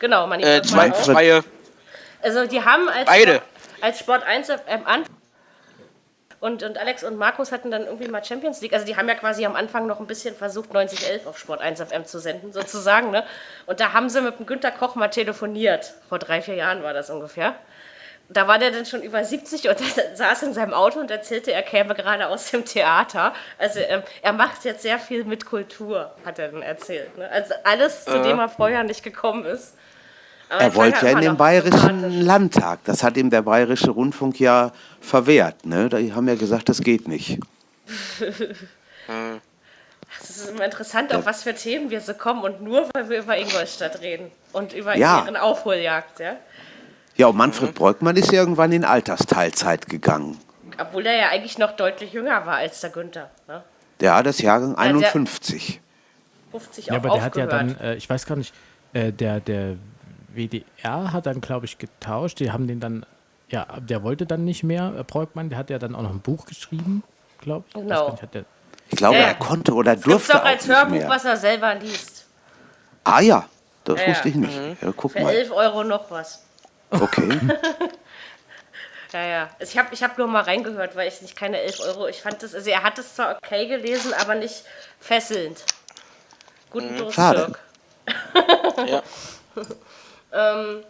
Genau, 0.00 0.26
Manfred 0.26 0.64
äh, 0.64 0.66
zwei, 0.66 0.92
auch. 0.92 1.02
Zwei, 1.02 1.40
also 2.22 2.46
die 2.46 2.62
haben 2.62 2.88
als, 2.88 3.06
Beide. 3.06 3.34
Sport, 3.34 3.44
als 3.80 3.98
Sport 3.98 4.22
1 4.24 4.50
am 4.50 4.58
Anfang 4.84 5.16
und, 6.40 6.62
und 6.62 6.78
Alex 6.78 7.04
und 7.04 7.16
Markus 7.16 7.52
hatten 7.52 7.70
dann 7.70 7.86
irgendwie 7.86 8.08
mal 8.08 8.24
Champions 8.24 8.60
League. 8.60 8.72
Also 8.72 8.84
die 8.84 8.96
haben 8.96 9.08
ja 9.08 9.14
quasi 9.14 9.44
am 9.46 9.56
Anfang 9.56 9.86
noch 9.86 10.00
ein 10.00 10.06
bisschen 10.06 10.34
versucht, 10.34 10.72
9011 10.72 11.26
auf 11.26 11.38
Sport 11.38 11.60
1 11.60 11.80
FM 11.80 12.04
zu 12.04 12.18
senden, 12.18 12.52
sozusagen. 12.52 13.10
Ne? 13.10 13.24
Und 13.66 13.80
da 13.80 13.92
haben 13.92 14.08
sie 14.08 14.20
mit 14.20 14.38
dem 14.38 14.46
Günter 14.46 14.70
Koch 14.70 14.94
mal 14.94 15.08
telefoniert. 15.08 15.94
Vor 16.08 16.18
drei, 16.18 16.42
vier 16.42 16.54
Jahren 16.54 16.82
war 16.82 16.92
das 16.92 17.10
ungefähr. 17.10 17.54
Da 18.30 18.48
war 18.48 18.58
der 18.58 18.70
dann 18.70 18.86
schon 18.86 19.02
über 19.02 19.22
70 19.22 19.68
und 19.68 19.76
er 19.96 20.16
saß 20.16 20.42
in 20.44 20.54
seinem 20.54 20.72
Auto 20.72 20.98
und 20.98 21.10
erzählte, 21.10 21.52
er 21.52 21.62
käme 21.62 21.94
gerade 21.94 22.26
aus 22.28 22.50
dem 22.50 22.64
Theater. 22.64 23.34
Also 23.58 23.80
ähm, 23.80 24.02
er 24.22 24.32
macht 24.32 24.64
jetzt 24.64 24.82
sehr 24.82 24.98
viel 24.98 25.24
mit 25.24 25.44
Kultur, 25.46 26.14
hat 26.24 26.38
er 26.38 26.48
dann 26.48 26.62
erzählt. 26.62 27.16
Ne? 27.18 27.30
Also 27.30 27.54
alles, 27.64 28.04
zu 28.04 28.18
äh. 28.18 28.22
dem 28.22 28.38
er 28.38 28.48
vorher 28.48 28.82
nicht 28.84 29.02
gekommen 29.02 29.44
ist. 29.44 29.76
Aber 30.48 30.60
er 30.60 30.74
wollte 30.74 31.06
ja 31.06 31.12
in 31.12 31.20
den 31.20 31.36
Bayerischen 31.36 32.22
Landtag. 32.22 32.80
Das 32.84 33.02
hat 33.02 33.16
ihm 33.16 33.30
der 33.30 33.42
Bayerische 33.42 33.90
Rundfunk 33.90 34.38
ja 34.38 34.72
verwehrt. 35.00 35.66
Ne? 35.66 35.88
Die 35.88 36.12
haben 36.12 36.28
ja 36.28 36.34
gesagt, 36.34 36.68
das 36.68 36.80
geht 36.80 37.08
nicht. 37.08 37.40
Es 40.20 40.30
ist 40.30 40.50
immer 40.50 40.64
interessant, 40.64 41.14
auf 41.14 41.26
was 41.26 41.42
für 41.42 41.54
Themen 41.54 41.90
wir 41.90 42.00
so 42.00 42.14
kommen 42.14 42.42
und 42.42 42.62
nur, 42.62 42.88
weil 42.94 43.08
wir 43.08 43.18
über 43.18 43.36
Ingolstadt 43.36 44.00
reden 44.00 44.30
und 44.52 44.72
über 44.72 44.96
ja. 44.96 45.22
ihren 45.24 45.36
Aufholjagd. 45.36 46.20
Ja, 46.20 46.36
ja 47.16 47.26
und 47.26 47.36
Manfred 47.36 47.70
mhm. 47.70 47.74
Breukmann 47.74 48.16
ist 48.16 48.32
irgendwann 48.32 48.72
in 48.72 48.84
Altersteilzeit 48.84 49.86
gegangen. 49.88 50.38
Obwohl 50.78 51.06
er 51.06 51.16
ja 51.16 51.28
eigentlich 51.28 51.58
noch 51.58 51.72
deutlich 51.72 52.12
jünger 52.12 52.46
war 52.46 52.56
als 52.56 52.80
der 52.80 52.90
Günther. 52.90 53.30
Ne? 53.48 53.62
Ja, 54.00 54.22
das 54.22 54.40
Jahrgang 54.40 54.76
51. 54.76 55.80
50 56.50 56.84
auch 56.84 56.92
ja, 56.92 56.96
aber 56.96 57.08
der 57.08 57.26
aufgehört. 57.26 57.34
hat 57.34 57.36
ja 57.36 57.46
dann, 57.46 57.80
äh, 57.80 57.94
ich 57.96 58.08
weiß 58.08 58.26
gar 58.26 58.36
nicht, 58.36 58.54
äh, 58.92 59.12
der, 59.12 59.40
der 59.40 59.76
WDR 60.34 61.12
hat 61.12 61.26
dann, 61.26 61.40
glaube 61.40 61.66
ich, 61.66 61.78
getauscht. 61.78 62.40
Die 62.40 62.52
haben 62.52 62.66
den 62.66 62.80
dann, 62.80 63.06
ja, 63.48 63.66
der 63.80 64.02
wollte 64.02 64.26
dann 64.26 64.44
nicht 64.44 64.62
mehr, 64.64 64.94
äh, 64.98 65.04
Breukmann, 65.04 65.48
der 65.48 65.58
hat 65.58 65.70
ja 65.70 65.78
dann 65.78 65.94
auch 65.94 66.02
noch 66.02 66.10
ein 66.10 66.20
Buch 66.20 66.46
geschrieben, 66.46 67.02
glaube 67.40 67.64
ich. 67.68 67.74
Genau. 67.74 68.10
Nicht, 68.10 68.34
der, 68.34 68.44
ich 68.90 68.96
glaube, 68.96 69.16
ja, 69.16 69.22
er 69.22 69.34
konnte 69.34 69.72
oder 69.72 69.96
durfte. 69.96 70.32
Das 70.32 70.40
auch 70.40 70.44
als 70.44 70.68
Hörbuch, 70.68 70.96
mehr. 70.96 71.08
was 71.08 71.24
er 71.24 71.36
selber 71.36 71.74
liest. 71.74 72.26
Ah 73.04 73.20
ja. 73.20 73.48
Das 73.84 74.00
ja, 74.00 74.08
wusste 74.08 74.28
ich 74.28 74.34
nicht. 74.34 74.56
Mhm. 74.56 74.76
Ja, 74.80 74.92
guck 74.96 75.12
Für 75.12 75.20
mal. 75.20 75.34
11 75.34 75.50
Euro 75.50 75.84
noch 75.84 76.10
was. 76.10 76.42
Okay. 76.90 77.28
ja, 79.12 79.26
ja. 79.26 79.50
Ich 79.58 79.76
habe 79.76 79.88
ich 79.92 80.02
hab 80.02 80.16
nur 80.16 80.26
mal 80.26 80.42
reingehört, 80.42 80.96
weil 80.96 81.08
ich 81.08 81.20
nicht 81.20 81.36
keine 81.36 81.60
11 81.60 81.80
Euro. 81.80 82.08
Ich 82.08 82.22
fand 82.22 82.42
das, 82.42 82.54
also 82.54 82.70
er 82.70 82.82
hat 82.82 82.98
es 82.98 83.14
zwar 83.14 83.36
okay 83.36 83.66
gelesen, 83.66 84.14
aber 84.14 84.36
nicht 84.36 84.64
fesselnd. 85.00 85.64
Guten 86.70 86.94
mhm. 86.94 86.98
Durchstück. 86.98 87.58
ja. 88.86 89.02
ähm, 90.34 90.84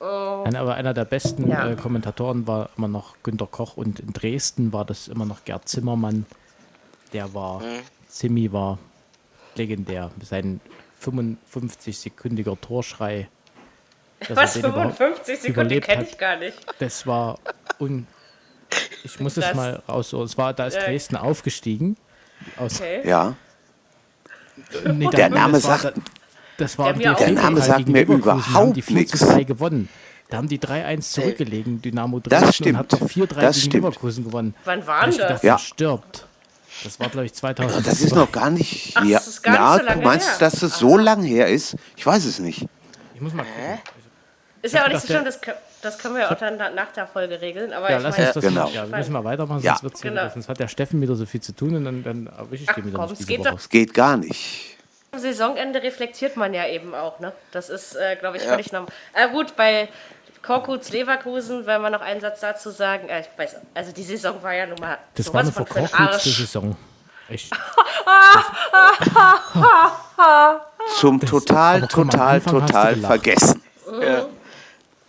oh. 0.00 0.42
Nein, 0.44 0.56
aber 0.56 0.74
einer 0.74 0.94
der 0.94 1.04
besten 1.04 1.48
ja. 1.48 1.70
äh, 1.70 1.76
Kommentatoren 1.76 2.46
war 2.46 2.70
immer 2.76 2.88
noch 2.88 3.16
Günter 3.22 3.46
Koch 3.46 3.76
und 3.76 4.00
in 4.00 4.12
Dresden 4.12 4.72
war 4.72 4.84
das 4.84 5.08
immer 5.08 5.24
noch 5.24 5.44
Gerd 5.44 5.68
Zimmermann. 5.68 6.26
Der 7.12 7.34
war, 7.34 7.60
mhm. 7.60 7.80
Zimmi 8.08 8.52
war 8.52 8.78
legendär. 9.54 10.10
Sein 10.22 10.60
55-sekündiger 11.02 12.60
Torschrei. 12.60 13.28
Was, 14.28 14.52
55 14.56 15.40
Sekunden 15.40 15.80
kenne 15.80 16.04
ich 16.04 16.16
gar 16.16 16.36
nicht. 16.36 16.56
Das 16.78 17.06
war 17.06 17.38
un 17.80 18.06
ich 19.04 19.20
muss 19.20 19.36
es 19.36 19.54
mal 19.54 19.82
raus. 19.88 20.12
Es 20.12 20.38
war, 20.38 20.54
da 20.54 20.66
ist 20.66 20.76
ja. 20.76 20.84
Dresden 20.84 21.16
aufgestiegen. 21.16 21.96
Aus 22.56 22.80
okay. 22.80 23.06
Ja. 23.06 23.36
Nee, 24.92 25.08
der 25.08 25.30
Name 25.30 25.60
sagt. 25.60 25.92
Das 26.62 26.78
war 26.78 26.92
der, 26.92 27.14
der 27.14 27.32
Name 27.32 27.60
sagt 27.60 27.88
mir 27.88 28.02
überhaupt 28.02 28.76
die 28.76 28.94
nichts. 28.94 29.18
gewonnen. 29.46 29.88
Da 30.30 30.36
haben 30.38 30.48
die 30.48 30.60
3-1 30.60 31.00
zurückgelegen, 31.12 31.82
Dynamo 31.82 32.20
Dresden, 32.20 32.46
das 32.46 32.54
stimmt. 32.54 32.68
und 32.68 32.78
hat 32.78 32.92
4-3 32.92 33.60
gegen 33.60 33.70
Leverkusen 33.72 34.24
gewonnen. 34.24 34.54
Wann 34.64 34.86
waren 34.86 35.10
da 35.18 35.28
das? 35.28 35.42
Ja. 35.42 35.58
stirbt. 35.58 36.26
Das 36.84 36.98
war, 37.00 37.08
glaube 37.08 37.26
ich, 37.26 37.34
2000. 37.34 37.86
Das 37.86 38.00
ist 38.00 38.14
noch 38.14 38.30
gar 38.32 38.48
nicht. 38.48 38.92
Ach, 38.94 39.04
ja, 39.04 39.18
das 39.18 39.26
ist 39.26 39.42
gar 39.42 39.54
na, 39.54 39.72
nicht 39.72 39.80
so 39.80 39.86
lange 39.88 40.00
du 40.00 40.06
meinst, 40.08 40.28
her. 40.28 40.36
dass 40.38 40.62
es 40.62 40.78
so 40.78 40.96
lange 40.96 41.26
her 41.26 41.48
ist? 41.48 41.76
Ich 41.96 42.06
weiß 42.06 42.24
es 42.24 42.38
nicht. 42.38 42.66
Ich 43.14 43.20
muss 43.20 43.34
mal 43.34 43.44
gucken. 43.44 43.80
Ist 44.62 44.74
ja 44.74 44.84
auch 44.84 44.88
nicht 44.88 45.00
so 45.00 45.08
schlimm, 45.08 45.24
das, 45.24 45.40
das 45.82 45.98
können 45.98 46.14
wir 46.14 46.30
auch 46.30 46.38
dann 46.38 46.56
nach 46.56 46.92
der 46.92 47.08
Folge 47.08 47.40
regeln. 47.40 47.72
Aber 47.72 47.90
ja, 47.90 47.98
lass 47.98 48.16
uns 48.16 48.32
das 48.32 48.44
genau. 48.44 48.68
ja, 48.68 48.88
wir 48.88 48.96
müssen 48.96 49.12
mal 49.12 49.24
weitermachen, 49.24 49.62
ja. 49.62 49.76
sonst, 49.76 50.00
genau. 50.00 50.28
sonst 50.30 50.48
hat 50.48 50.60
der 50.60 50.68
Steffen 50.68 51.00
wieder 51.00 51.16
so 51.16 51.26
viel 51.26 51.40
zu 51.40 51.54
tun 51.54 51.74
und 51.74 51.84
dann, 51.84 52.04
dann 52.04 52.26
erwische 52.28 52.62
ich 52.62 52.70
Ach, 52.70 52.74
den 52.76 52.86
wieder 52.86 52.98
komm, 52.98 53.10
nicht 53.10 53.20
es 53.20 53.26
geht, 53.26 53.44
es 53.44 53.68
geht 53.68 53.92
gar 53.92 54.16
nicht. 54.16 54.78
Am 55.14 55.20
Saisonende 55.20 55.82
reflektiert 55.82 56.38
man 56.38 56.54
ja 56.54 56.66
eben 56.66 56.94
auch, 56.94 57.20
ne? 57.20 57.34
Das 57.50 57.68
ist, 57.68 57.94
äh, 57.96 58.16
glaube 58.16 58.38
ich, 58.38 58.44
völlig 58.44 58.72
normal. 58.72 58.90
Äh, 59.12 59.28
gut, 59.28 59.54
bei 59.56 59.90
Korkuts 60.40 60.90
Leverkusen, 60.90 61.66
wenn 61.66 61.82
wir 61.82 61.90
noch 61.90 62.00
einen 62.00 62.22
Satz 62.22 62.40
dazu 62.40 62.70
sagen, 62.70 63.10
äh, 63.10 63.20
ich 63.20 63.26
weiß, 63.36 63.56
also 63.74 63.92
die 63.92 64.04
Saison 64.04 64.42
war 64.42 64.54
ja 64.54 64.64
nun 64.64 64.80
mal 64.80 64.96
Das 65.14 65.30
war 65.34 65.42
eine 65.42 65.52
verkorkutste 65.52 66.30
Saison. 66.30 66.74
Echt. 67.28 67.52
Zum 70.96 71.20
total, 71.20 71.86
total, 71.88 72.40
total 72.40 72.96
vergessen. 72.96 73.62
Ja. 74.00 74.28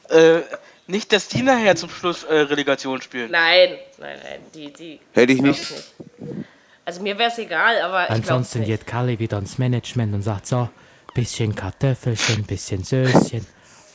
Äh, 0.10 0.42
nicht, 0.86 1.14
dass 1.14 1.30
die 1.30 1.44
nachher 1.44 1.78
zum 1.78 1.90
Schluss 1.90 2.26
äh, 2.26 2.40
Relegation 2.40 3.02
spielen. 3.02 3.32
Nein, 3.32 3.78
nein, 4.00 4.20
nein. 4.22 4.42
Die, 4.54 4.74
die 4.74 5.00
Hätte 5.14 5.32
ich 5.32 5.42
nicht. 5.42 5.72
nicht. 5.72 6.46
Also 6.86 7.02
mir 7.02 7.18
wäre 7.18 7.30
es 7.30 7.38
egal, 7.38 7.82
aber. 7.82 8.10
Ansonsten 8.10 8.66
geht 8.66 8.86
Kalle 8.86 9.18
wieder 9.20 9.38
ins 9.38 9.58
Management 9.58 10.14
und 10.14 10.22
sagt 10.22 10.48
so: 10.48 10.70
bisschen 11.14 11.56
Kartoffelchen, 11.56 12.44
bisschen 12.44 12.84
Söschen. 12.84 13.46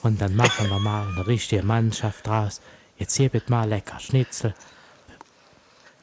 Und 0.03 0.20
dann 0.20 0.35
machen 0.37 0.70
wir 0.70 0.79
mal 0.79 1.07
eine 1.09 1.27
richtige 1.27 1.62
Mannschaft 1.62 2.27
draus. 2.27 2.61
Jetzt 2.96 3.16
hier 3.16 3.29
bitte 3.29 3.51
mal 3.51 3.68
lecker 3.68 3.98
Schnitzel. 3.98 4.55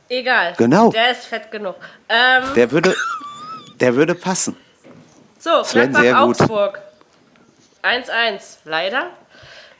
Egal. 0.09 0.53
Genau. 0.57 0.91
Der 0.91 1.11
ist 1.11 1.25
fett 1.25 1.49
genug. 1.51 1.75
Ähm, 2.09 2.53
der 2.55 2.71
würde, 2.71 2.95
der 3.79 3.95
würde 3.95 4.13
passen. 4.13 4.55
So, 5.39 5.63
Gladbach-Augsburg. 5.63 6.81
1-1. 7.83 8.57
Leider, 8.65 9.11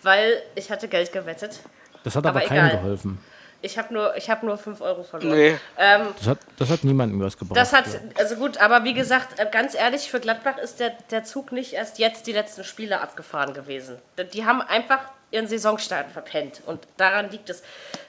weil 0.03 0.41
ich 0.55 0.71
hatte 0.71 0.87
Geld 0.87 1.11
gewettet. 1.11 1.59
Das 2.03 2.15
hat 2.15 2.25
aber, 2.25 2.39
aber 2.39 2.47
keinem 2.47 2.69
geholfen. 2.71 3.19
Ich 3.65 3.78
habe 3.80 3.93
nur, 3.93 4.13
hab 4.13 4.43
nur 4.43 4.58
5 4.58 4.80
Euro 4.82 5.04
verloren. 5.04 5.36
Nee. 5.36 5.58
Ähm, 5.78 6.08
das, 6.17 6.28
hat, 6.28 6.38
das 6.58 6.69
hat 6.69 6.84
niemandem 6.84 7.19
was 7.19 7.36
gebracht. 7.36 7.58
Das 7.58 7.73
hat, 7.73 7.86
also 8.17 8.36
gut, 8.36 8.58
aber 8.60 8.84
wie 8.84 8.93
gesagt, 8.93 9.39
äh, 9.39 9.47
ganz 9.49 9.73
ehrlich, 9.73 10.12
für 10.12 10.19
Gladbach 10.19 10.58
ist 10.60 10.80
der, 10.80 10.91
der 11.10 11.23
Zug 11.23 11.51
nicht 11.51 11.73
erst 11.73 11.97
jetzt 11.97 12.28
die 12.28 12.32
letzten 12.32 12.63
Spiele 12.63 13.01
abgefahren 13.01 13.54
gewesen. 13.54 13.97
Die 14.34 14.45
haben 14.45 14.62
einfach 14.62 14.99
ihren 15.32 15.47
Saisonstart 15.47 16.12
verpennt. 16.12 16.62
Und 16.65 16.88
daran 16.97 17.30
liegt 17.32 17.49
es. 17.49 17.63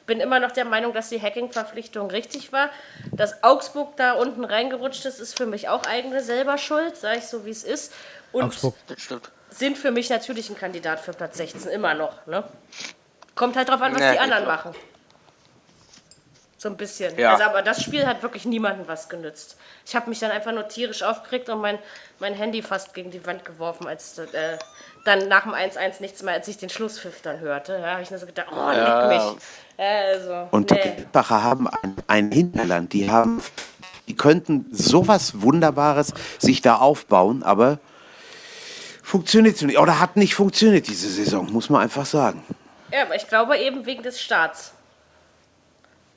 Bin 0.07 0.21
immer 0.21 0.39
noch 0.39 0.53
der 0.53 0.65
Meinung, 0.67 0.93
dass 0.93 1.09
die 1.09 1.21
Hacking-Verpflichtung 1.21 2.11
richtig 2.11 2.53
war. 2.53 2.71
Dass 3.13 3.43
Augsburg 3.43 3.97
da 3.97 4.13
unten 4.13 4.45
reingerutscht 4.45 5.05
ist, 5.07 5.19
ist 5.19 5.37
für 5.37 5.47
mich 5.47 5.69
auch 5.69 5.85
eigene 5.87 6.23
selber 6.23 6.59
Schuld, 6.59 6.97
sage 6.97 7.19
ich 7.19 7.25
so, 7.25 7.45
wie 7.45 7.51
es 7.51 7.65
ist. 7.65 7.93
Und 8.31 8.45
Augsburg, 8.45 8.75
sind 9.49 9.79
für 9.79 9.91
mich 9.91 10.11
natürlich 10.11 10.51
ein 10.51 10.57
Kandidat 10.57 11.01
für 11.01 11.13
Platz 11.13 11.39
16, 11.39 11.71
immer 11.71 11.95
noch. 11.95 12.27
Ne? 12.27 12.45
Kommt 13.35 13.57
halt 13.57 13.69
drauf 13.69 13.81
an, 13.81 13.95
was 13.95 14.01
ja, 14.01 14.13
die 14.13 14.19
anderen 14.19 14.47
machen. 14.47 14.75
So 16.67 16.73
ein 16.73 16.77
bisschen. 16.77 17.17
Ja. 17.17 17.35
Also, 17.35 17.45
aber 17.45 17.63
das 17.63 17.81
Spiel 17.81 18.05
hat 18.09 18.25
wirklich 18.25 18.45
niemandem 18.45 18.89
was 18.89 19.09
genützt. 19.09 19.57
Ich 19.87 19.95
habe 19.95 20.09
mich 20.09 20.19
dann 20.19 20.33
einfach 20.33 20.51
nur 20.51 20.67
tierisch 20.67 21.05
aufgeregt 21.05 21.49
und 21.49 21.61
mein, 21.61 21.79
mein 22.19 22.35
Handy 22.35 22.61
fast 22.61 22.93
gegen 22.93 23.13
die 23.13 23.25
Wand 23.25 23.45
geworfen, 23.45 23.87
als 23.87 24.19
äh, 24.19 24.59
dann 25.05 25.29
nach 25.29 25.45
dem 25.45 25.53
1-1 25.53 26.01
nichts 26.01 26.25
mehr, 26.25 26.35
als 26.35 26.49
ich 26.49 26.57
den 26.57 26.69
Schlusspfiff 26.69 27.23
dann 27.23 27.39
hörte. 27.39 27.79
Ja, 27.81 27.93
habe 27.93 28.03
ich 28.03 28.11
nur 28.11 28.19
so 28.19 28.27
gedacht, 28.27 28.49
oh, 28.51 28.57
ja. 28.57 29.07
leck 29.07 29.17
mich. 29.17 29.43
Also, 29.79 30.49
und 30.51 30.73
nee. 30.73 30.81
die 30.83 30.91
Gladbacher 30.91 31.45
haben 31.45 31.69
ein, 31.69 31.95
ein 32.09 32.33
Hinterland. 32.33 32.93
Die 32.93 33.09
haben, 33.09 33.41
die 34.09 34.17
könnten 34.17 34.67
sowas 34.73 35.43
Wunderbares 35.43 36.15
sich 36.41 36.63
da 36.63 36.79
aufbauen, 36.79 37.45
aber 37.45 37.79
funktioniert 39.05 39.63
nicht. 39.63 39.79
Oder 39.79 40.01
hat 40.01 40.17
nicht 40.17 40.35
funktioniert 40.35 40.89
diese 40.89 41.11
Saison, 41.11 41.49
muss 41.53 41.71
man 41.71 41.83
einfach 41.83 42.07
sagen. 42.07 42.43
Ja, 42.91 43.03
aber 43.03 43.15
ich 43.15 43.29
glaube 43.29 43.57
eben 43.57 43.87
wegen 43.87 44.03
des 44.03 44.21
Starts. 44.21 44.73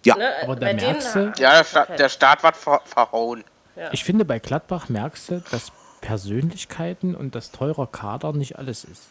Ja, 0.06 0.16
ne? 0.16 0.30
aber 0.44 0.56
da 0.56 0.74
merkst 0.74 1.16
du, 1.16 1.34
ja, 1.38 1.58
der 1.58 1.64
Start, 1.64 2.00
der 2.00 2.10
Start 2.10 2.44
war 2.44 2.54
ver 2.54 2.82
verhauen. 2.86 3.44
Ja. 3.76 3.90
Ich 3.92 4.04
finde, 4.04 4.26
bei 4.26 4.40
Gladbach 4.40 4.90
merkst 4.90 5.30
du, 5.30 5.44
dass 5.52 5.72
Persönlichkeiten 6.02 7.16
und 7.16 7.36
das 7.36 7.52
teurer 7.52 7.88
Kader 7.88 8.34
nicht 8.34 8.58
alles 8.58 8.84
ist. 8.84 9.04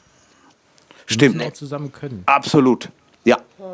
Die 1.09 1.15
Stimmt. 1.15 1.43
Auch 1.43 1.53
zusammen 1.53 1.93
können. 1.93 2.23
Absolut. 2.27 2.91
Ja. 3.25 3.37
Mhm. 3.59 3.65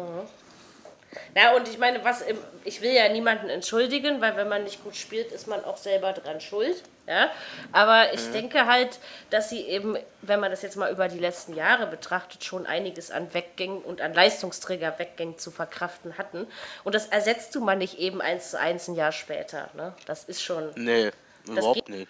Ja, 1.34 1.54
und 1.54 1.68
ich 1.68 1.78
meine, 1.78 2.04
was 2.04 2.24
ich 2.64 2.80
will 2.80 2.92
ja 2.92 3.08
niemanden 3.08 3.48
entschuldigen, 3.48 4.20
weil 4.20 4.36
wenn 4.36 4.48
man 4.48 4.64
nicht 4.64 4.82
gut 4.82 4.96
spielt, 4.96 5.32
ist 5.32 5.46
man 5.46 5.64
auch 5.64 5.76
selber 5.76 6.12
dran 6.12 6.40
schuld. 6.40 6.82
Ja? 7.06 7.30
Aber 7.72 8.12
ich 8.14 8.26
mhm. 8.28 8.32
denke 8.32 8.66
halt, 8.66 8.98
dass 9.30 9.50
sie 9.50 9.60
eben, 9.60 9.96
wenn 10.22 10.40
man 10.40 10.50
das 10.50 10.62
jetzt 10.62 10.76
mal 10.76 10.90
über 10.90 11.08
die 11.08 11.18
letzten 11.18 11.54
Jahre 11.54 11.86
betrachtet, 11.86 12.44
schon 12.44 12.66
einiges 12.66 13.10
an 13.10 13.32
Weggängen 13.34 13.78
und 13.78 14.00
an 14.00 14.14
Leistungsträger-Weggängen 14.14 15.38
zu 15.38 15.50
verkraften 15.50 16.16
hatten. 16.16 16.46
Und 16.84 16.94
das 16.94 17.06
ersetzt 17.06 17.54
du 17.54 17.60
mal 17.60 17.76
nicht 17.76 17.98
eben 17.98 18.20
eins 18.20 18.50
zu 18.50 18.60
eins 18.60 18.88
ein 18.88 18.94
Jahr 18.94 19.12
später. 19.12 19.68
Ne? 19.74 19.92
Das 20.06 20.24
ist 20.24 20.42
schon. 20.42 20.70
Nee, 20.76 21.10
überhaupt 21.46 21.88
nicht. 21.88 22.08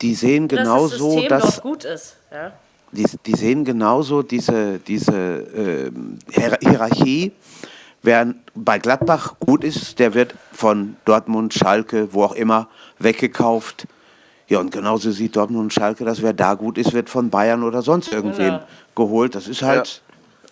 Die 0.00 0.14
sehen 0.14 0.48
genauso, 0.48 1.26
dass. 1.28 1.42
Das 1.42 1.60
gut 1.60 1.84
ist. 1.84 2.16
Ja? 2.30 2.52
Die, 2.92 3.06
die 3.26 3.36
sehen 3.36 3.64
genauso 3.64 4.22
diese, 4.22 4.78
diese 4.78 5.12
äh, 5.12 5.90
Hierarchie 6.60 7.32
Wer 8.02 8.34
bei 8.54 8.78
Gladbach 8.78 9.34
gut 9.40 9.62
ist, 9.62 9.98
der 9.98 10.14
wird 10.14 10.34
von 10.52 10.96
Dortmund, 11.04 11.52
Schalke, 11.52 12.12
wo 12.12 12.24
auch 12.24 12.32
immer, 12.32 12.68
weggekauft. 12.98 13.86
Ja, 14.48 14.58
und 14.58 14.72
genauso 14.72 15.10
sieht 15.10 15.36
Dortmund 15.36 15.64
und 15.64 15.74
Schalke, 15.74 16.04
dass 16.04 16.22
wer 16.22 16.32
da 16.32 16.54
gut 16.54 16.78
ist, 16.78 16.92
wird 16.92 17.10
von 17.10 17.30
Bayern 17.30 17.62
oder 17.62 17.82
sonst 17.82 18.12
irgendwem 18.12 18.54
ja. 18.54 18.66
geholt. 18.96 19.34
Das 19.34 19.48
ist 19.48 19.62
halt 19.62 20.02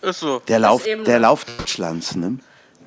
ja. 0.01 0.09
ist 0.09 0.19
so. 0.19 0.39
der, 0.47 0.59
Lauf, 0.59 0.83
der 0.83 1.19
Lauf 1.19 1.43
Deutschlands. 1.45 2.15
Ne? 2.15 2.37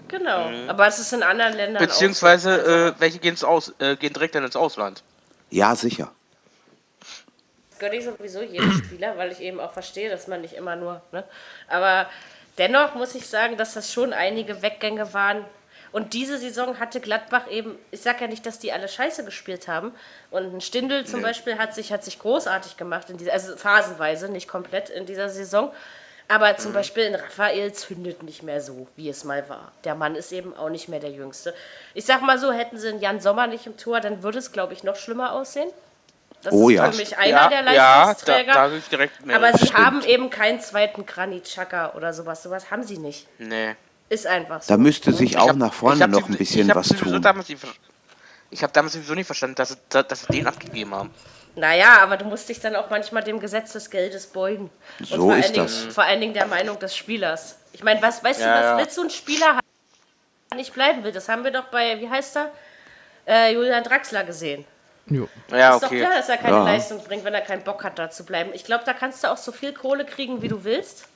Genau, 0.09 0.49
mhm. 0.49 0.71
aber 0.71 0.87
es 0.87 0.99
ist 0.99 1.13
in 1.13 1.23
anderen 1.23 1.55
Ländern 1.55 1.83
Beziehungsweise, 1.83 2.61
auch 2.61 2.65
so. 2.65 2.71
äh, 2.71 2.93
welche 3.01 3.19
gehen's 3.19 3.43
aus, 3.43 3.75
äh, 3.79 3.97
gehen 3.97 4.13
direkt 4.13 4.35
dann 4.35 4.45
ins 4.45 4.57
Ausland? 4.57 5.03
Ja, 5.51 5.75
sicher. 5.75 6.13
Gönne 7.79 7.97
ich 7.97 8.05
sowieso 8.05 8.43
jedem 8.43 8.73
Spieler, 8.73 9.19
weil 9.19 9.33
ich 9.33 9.41
eben 9.41 9.59
auch 9.59 9.73
verstehe, 9.73 10.09
dass 10.09 10.29
man 10.29 10.41
nicht 10.41 10.55
immer 10.55 10.77
nur. 10.77 11.03
Ne? 11.13 11.25
Aber 11.69 12.07
Dennoch 12.59 12.95
muss 12.95 13.15
ich 13.15 13.27
sagen, 13.27 13.57
dass 13.57 13.75
das 13.75 13.93
schon 13.93 14.13
einige 14.13 14.63
Weggänge 14.63 15.15
waren. 15.15 15.45
Und 15.91 16.15
diese 16.15 16.39
Saison 16.39 16.81
hatte 16.81 17.01
Gladbach 17.01 17.51
eben, 17.51 17.79
ich 17.91 18.01
sage 18.01 18.23
ja 18.23 18.27
nicht, 18.27 18.47
dass 18.47 18.59
die 18.59 18.73
alle 18.73 18.89
scheiße 18.89 19.25
gespielt 19.25 19.69
haben. 19.69 19.93
Und 20.31 20.55
ein 20.55 20.61
Stindel 20.61 21.05
zum 21.07 21.21
nee. 21.21 21.27
Beispiel 21.27 21.59
hat 21.59 21.75
sich, 21.75 21.93
hat 21.93 22.03
sich 22.03 22.19
großartig 22.19 22.77
gemacht, 22.77 23.11
in 23.11 23.19
dieser, 23.19 23.33
also 23.33 23.57
phasenweise, 23.57 24.31
nicht 24.31 24.49
komplett 24.49 24.89
in 24.89 25.05
dieser 25.05 25.29
Saison. 25.29 25.73
Aber 26.29 26.57
zum 26.57 26.71
mhm. 26.71 26.77
Beispiel 26.77 27.03
in 27.05 27.15
Raphael 27.15 27.73
zündet 27.75 28.23
nicht 28.23 28.43
mehr 28.43 28.63
so, 28.63 28.87
wie 28.97 29.11
es 29.11 29.25
mal 29.25 29.47
war. 29.51 29.73
Der 29.85 29.95
Mann 29.95 30.15
ist 30.15 30.33
eben 30.33 30.57
auch 30.57 30.71
nicht 30.71 30.89
mehr 30.89 31.01
der 31.01 31.11
Jüngste. 31.11 31.53
Ich 31.93 32.07
sag 32.07 32.23
mal 32.23 32.39
so, 32.39 32.53
hätten 32.53 32.79
sie 32.79 32.89
einen 32.89 33.01
Jan 33.01 33.21
Sommer 33.21 33.47
nicht 33.47 33.67
im 33.67 33.77
Tor, 33.77 34.01
dann 34.01 34.23
würde 34.23 34.39
es, 34.39 34.51
glaube 34.51 34.73
ich, 34.73 34.83
noch 34.83 34.97
schlimmer 34.97 35.33
aussehen. 35.33 35.71
Das 36.43 36.53
oh, 36.53 36.69
ist 36.69 36.77
ja. 36.77 36.91
für 36.91 36.99
mich 36.99 37.17
einer 37.17 37.29
ja, 37.31 37.49
der 37.49 37.63
Leistungsträger. 37.63 38.49
Ja, 38.49 38.55
da, 38.55 38.69
da 38.69 38.77
ich 38.77 38.89
direkt 38.89 39.25
mehr. 39.25 39.37
Aber 39.37 39.53
sie 39.53 39.67
Stimmt. 39.67 39.79
haben 39.79 40.05
eben 40.05 40.31
keinen 40.31 40.61
zweiten 40.61 41.07
Granit 41.07 41.45
Xhaka 41.45 41.93
oder 41.95 42.13
sowas. 42.13 42.43
Sowas 42.43 42.71
haben 42.71 42.83
sie 42.83 42.99
nicht. 42.99 43.29
Nee. 43.39 43.77
Ist 44.09 44.27
einfach 44.27 44.61
so. 44.61 44.75
Da 44.75 44.77
müsste 44.77 45.13
sich 45.13 45.39
auch 45.39 45.49
hab, 45.49 45.57
nach 45.57 45.73
vorne 45.73 46.07
noch 46.09 46.29
ein 46.29 46.37
bisschen 46.37 46.69
was 46.75 46.89
tun. 46.89 47.23
Damals, 47.23 47.49
ich 48.51 48.63
habe 48.63 48.73
damals 48.73 48.93
sowieso 48.93 49.15
nicht 49.15 49.27
verstanden, 49.27 49.55
dass 49.55 49.71
sie, 49.71 49.77
dass 49.89 50.23
sie 50.23 50.33
den 50.33 50.47
abgegeben 50.47 50.95
haben. 50.95 51.11
Naja, 51.55 51.99
aber 52.01 52.17
du 52.17 52.25
musst 52.25 52.49
dich 52.49 52.61
dann 52.61 52.77
auch 52.77 52.91
manchmal 52.91 53.23
dem 53.23 53.39
Gesetz 53.39 53.73
des 53.73 53.91
Geldes 53.91 54.27
beugen. 54.27 54.71
Und 54.99 55.07
so 55.07 55.33
ist 55.33 55.55
Dingen, 55.55 55.67
das. 55.67 55.95
Vor 55.95 56.05
allen 56.05 56.21
Dingen 56.21 56.35
der 56.35 56.47
Meinung 56.47 56.79
des 56.79 56.97
Spielers. 56.97 57.57
Ich 57.73 57.85
meine, 57.85 58.01
was, 58.03 58.25
weißt 58.25 58.41
ja, 58.41 58.47
du, 58.47 58.59
was 58.59 58.65
ja. 58.65 58.79
willst 58.79 58.97
du 58.97 59.03
ein 59.03 59.11
Spieler 59.11 59.47
haben, 59.47 59.67
der 60.51 60.59
nicht 60.59 60.75
bleiben 60.75 61.05
will? 61.05 61.13
Das 61.13 61.29
haben 61.29 61.45
wir 61.45 61.51
doch 61.51 61.65
bei, 61.65 62.01
wie 62.01 62.09
heißt 62.09 62.37
er? 62.37 62.51
Äh, 63.27 63.55
Julian 63.55 63.85
Draxler 63.85 64.25
gesehen. 64.25 64.65
Jo. 65.07 65.29
Ja, 65.51 65.77
ist 65.77 65.85
okay. 65.85 66.01
doch 66.01 66.07
klar, 66.07 66.19
dass 66.19 66.29
er 66.29 66.37
keine 66.37 66.57
ja. 66.57 66.65
Leistung 66.65 67.03
bringt, 67.05 67.25
wenn 67.25 67.35
er 67.35 67.41
keinen 67.41 67.65
Bock 67.65 67.85
hat, 67.85 67.99
da 67.99 68.11
zu 68.11 68.25
bleiben. 68.25 68.51
Ich 68.55 68.65
glaube, 68.65 68.85
da 68.87 68.93
kannst 68.93 69.25
du 69.25 69.29
auch 69.29 69.37
so 69.37 69.53
viel 69.53 69.73
Kohle 69.73 70.05
kriegen, 70.05 70.43
wie 70.43 70.49
du 70.49 70.65
willst. 70.65 71.09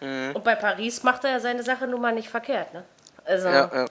Mhm. 0.00 0.32
Und 0.34 0.44
bei 0.44 0.54
Paris 0.54 1.02
macht 1.02 1.24
er 1.24 1.32
ja 1.32 1.40
seine 1.40 1.62
Sache 1.62 1.86
nun 1.86 2.00
mal 2.00 2.14
nicht 2.14 2.28
verkehrt. 2.28 2.72
Ne? 2.72 2.84
Also, 3.24 3.48
ja, 3.48 3.70
ja. 3.74 3.86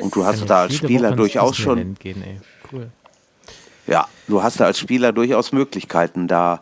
Und 0.00 0.14
du 0.14 0.24
hast 0.24 0.48
da 0.48 0.62
als 0.62 0.74
Spieler 0.74 1.12
durchaus 1.12 1.56
schon. 1.56 1.94
Gehen, 1.94 2.42
cool. 2.70 2.90
Ja, 3.86 4.06
du 4.28 4.42
hast 4.42 4.60
da 4.60 4.66
als 4.66 4.78
Spieler 4.78 5.12
durchaus 5.12 5.52
Möglichkeiten, 5.52 6.28
da 6.28 6.60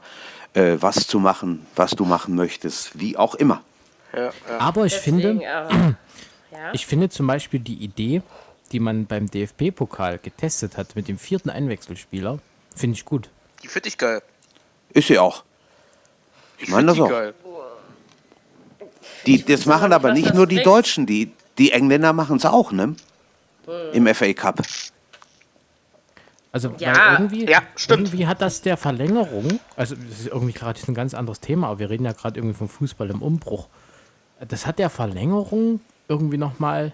äh, 0.54 0.76
was 0.80 1.06
zu 1.06 1.18
machen, 1.18 1.66
was 1.76 1.90
du 1.92 2.04
machen 2.04 2.34
möchtest, 2.34 2.98
wie 2.98 3.16
auch 3.16 3.34
immer. 3.34 3.62
Ja, 4.12 4.24
ja. 4.24 4.32
Aber 4.58 4.86
ich 4.86 4.94
Deswegen, 4.94 5.20
finde, 5.20 5.52
aber, 5.52 5.70
ja. 6.52 6.72
ich 6.72 6.86
finde 6.86 7.08
zum 7.08 7.26
Beispiel 7.26 7.60
die 7.60 7.76
Idee, 7.76 8.22
die 8.72 8.80
man 8.80 9.06
beim 9.06 9.30
DFB-Pokal 9.30 10.18
getestet 10.18 10.76
hat 10.76 10.96
mit 10.96 11.08
dem 11.08 11.18
vierten 11.18 11.50
Einwechselspieler, 11.50 12.38
finde 12.74 12.96
ich 12.96 13.04
gut. 13.04 13.30
Die 13.62 13.68
finde 13.68 13.88
ich 13.88 13.98
geil. 13.98 14.22
Ist 14.90 15.08
sie 15.08 15.18
auch. 15.18 15.44
Ich, 16.58 16.64
ich 16.64 16.68
meine 16.70 16.88
das 16.88 17.00
auch. 17.00 17.08
Geil. 17.08 17.34
Die, 19.26 19.44
das 19.44 19.66
machen 19.66 19.92
aber 19.92 20.12
nicht 20.12 20.34
nur 20.34 20.46
die 20.46 20.62
Deutschen, 20.62 21.06
die, 21.06 21.32
die 21.58 21.72
Engländer 21.72 22.12
machen 22.12 22.36
es 22.36 22.46
auch, 22.46 22.72
ne? 22.72 22.94
Im 23.92 24.06
FA 24.14 24.32
Cup. 24.32 24.62
Also 26.52 26.74
ja, 26.78 27.12
irgendwie, 27.12 27.48
ja, 27.48 27.62
irgendwie 27.88 28.26
hat 28.26 28.40
das 28.40 28.60
der 28.62 28.76
Verlängerung, 28.76 29.60
also 29.76 29.94
das 29.94 30.20
ist 30.20 30.26
irgendwie 30.26 30.52
gerade 30.52 30.80
ein 30.88 30.94
ganz 30.94 31.14
anderes 31.14 31.38
Thema, 31.38 31.68
aber 31.68 31.78
wir 31.78 31.90
reden 31.90 32.04
ja 32.04 32.12
gerade 32.12 32.40
irgendwie 32.40 32.56
vom 32.56 32.68
Fußball 32.68 33.08
im 33.10 33.22
Umbruch. 33.22 33.68
Das 34.48 34.66
hat 34.66 34.80
der 34.80 34.90
Verlängerung 34.90 35.80
irgendwie 36.08 36.38
nochmal 36.38 36.92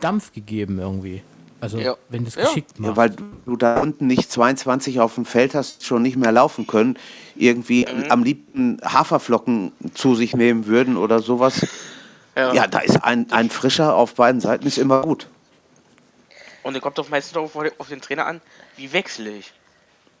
Dampf 0.00 0.32
gegeben 0.32 0.78
irgendwie. 0.78 1.22
Also 1.60 1.78
ja. 1.78 1.96
wenn 2.08 2.24
das 2.24 2.36
geschickt 2.36 2.72
ja. 2.76 2.82
macht. 2.82 2.90
Ja, 2.90 2.96
weil 2.96 3.10
du 3.46 3.56
da 3.56 3.80
unten 3.80 4.06
nicht 4.06 4.30
22 4.30 5.00
auf 5.00 5.14
dem 5.14 5.24
Feld 5.24 5.54
hast, 5.54 5.84
schon 5.84 6.02
nicht 6.02 6.16
mehr 6.16 6.32
laufen 6.32 6.66
können, 6.66 6.98
irgendwie 7.34 7.86
mhm. 7.86 8.10
am 8.10 8.22
liebsten 8.22 8.78
Haferflocken 8.84 9.72
zu 9.94 10.14
sich 10.14 10.36
nehmen 10.36 10.66
würden 10.66 10.96
oder 10.96 11.20
sowas. 11.20 11.66
Ja, 12.36 12.52
ja 12.52 12.66
da 12.66 12.80
ist 12.80 13.02
ein, 13.02 13.32
ein 13.32 13.50
Frischer 13.50 13.94
auf 13.94 14.14
beiden 14.14 14.40
Seiten 14.40 14.66
ist 14.66 14.78
immer 14.78 15.02
gut. 15.02 15.28
Und 16.62 16.74
dann 16.74 16.82
kommt 16.82 16.98
doch 16.98 17.08
meistens 17.08 17.36
auf, 17.36 17.56
auf 17.56 17.88
den 17.88 18.00
Trainer 18.00 18.26
an, 18.26 18.40
wie 18.76 18.92
wechsle 18.92 19.30
ich? 19.30 19.52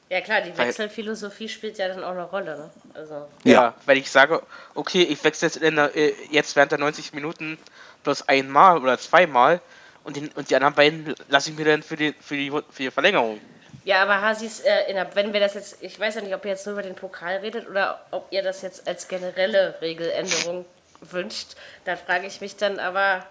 Ja 0.08 0.20
klar, 0.20 0.40
die 0.40 0.56
Wechselphilosophie 0.56 1.48
spielt 1.48 1.78
ja 1.78 1.88
dann 1.88 2.04
auch 2.04 2.12
eine 2.12 2.22
Rolle. 2.22 2.56
Ne? 2.56 2.70
Also. 2.94 3.14
Ja, 3.42 3.52
ja, 3.52 3.74
weil 3.86 3.98
ich 3.98 4.08
sage, 4.08 4.40
okay, 4.74 5.02
ich 5.02 5.22
wechsle 5.24 5.48
jetzt, 5.48 5.60
der, 5.60 5.96
äh, 5.96 6.14
jetzt 6.30 6.54
während 6.54 6.70
der 6.70 6.78
90 6.78 7.12
Minuten 7.12 7.58
bloß 8.06 8.28
einmal 8.28 8.78
oder 8.78 8.98
zweimal 8.98 9.60
und, 10.04 10.16
den, 10.16 10.28
und 10.28 10.48
die 10.48 10.56
anderen 10.56 10.74
beiden 10.74 11.14
lasse 11.28 11.50
ich 11.50 11.56
mir 11.56 11.64
dann 11.64 11.82
für 11.82 11.96
die, 11.96 12.14
für 12.20 12.36
die, 12.36 12.50
für 12.50 12.82
die 12.82 12.90
Verlängerung. 12.90 13.40
Ja, 13.84 14.02
aber 14.02 14.20
Hasis, 14.20 14.60
äh, 14.60 14.92
der, 14.92 15.14
wenn 15.14 15.32
wir 15.32 15.40
das 15.40 15.54
jetzt, 15.54 15.78
ich 15.80 15.98
weiß 15.98 16.16
ja 16.16 16.20
nicht, 16.20 16.34
ob 16.34 16.44
ihr 16.44 16.52
jetzt 16.52 16.66
nur 16.66 16.74
über 16.74 16.82
den 16.82 16.94
Pokal 16.94 17.36
redet 17.38 17.68
oder 17.68 18.00
ob 18.10 18.28
ihr 18.30 18.42
das 18.42 18.62
jetzt 18.62 18.86
als 18.88 19.08
generelle 19.08 19.74
Regeländerung 19.80 20.64
wünscht, 21.00 21.56
da 21.84 21.96
frage 21.96 22.26
ich 22.26 22.40
mich 22.40 22.56
dann 22.56 22.78
aber, 22.78 23.26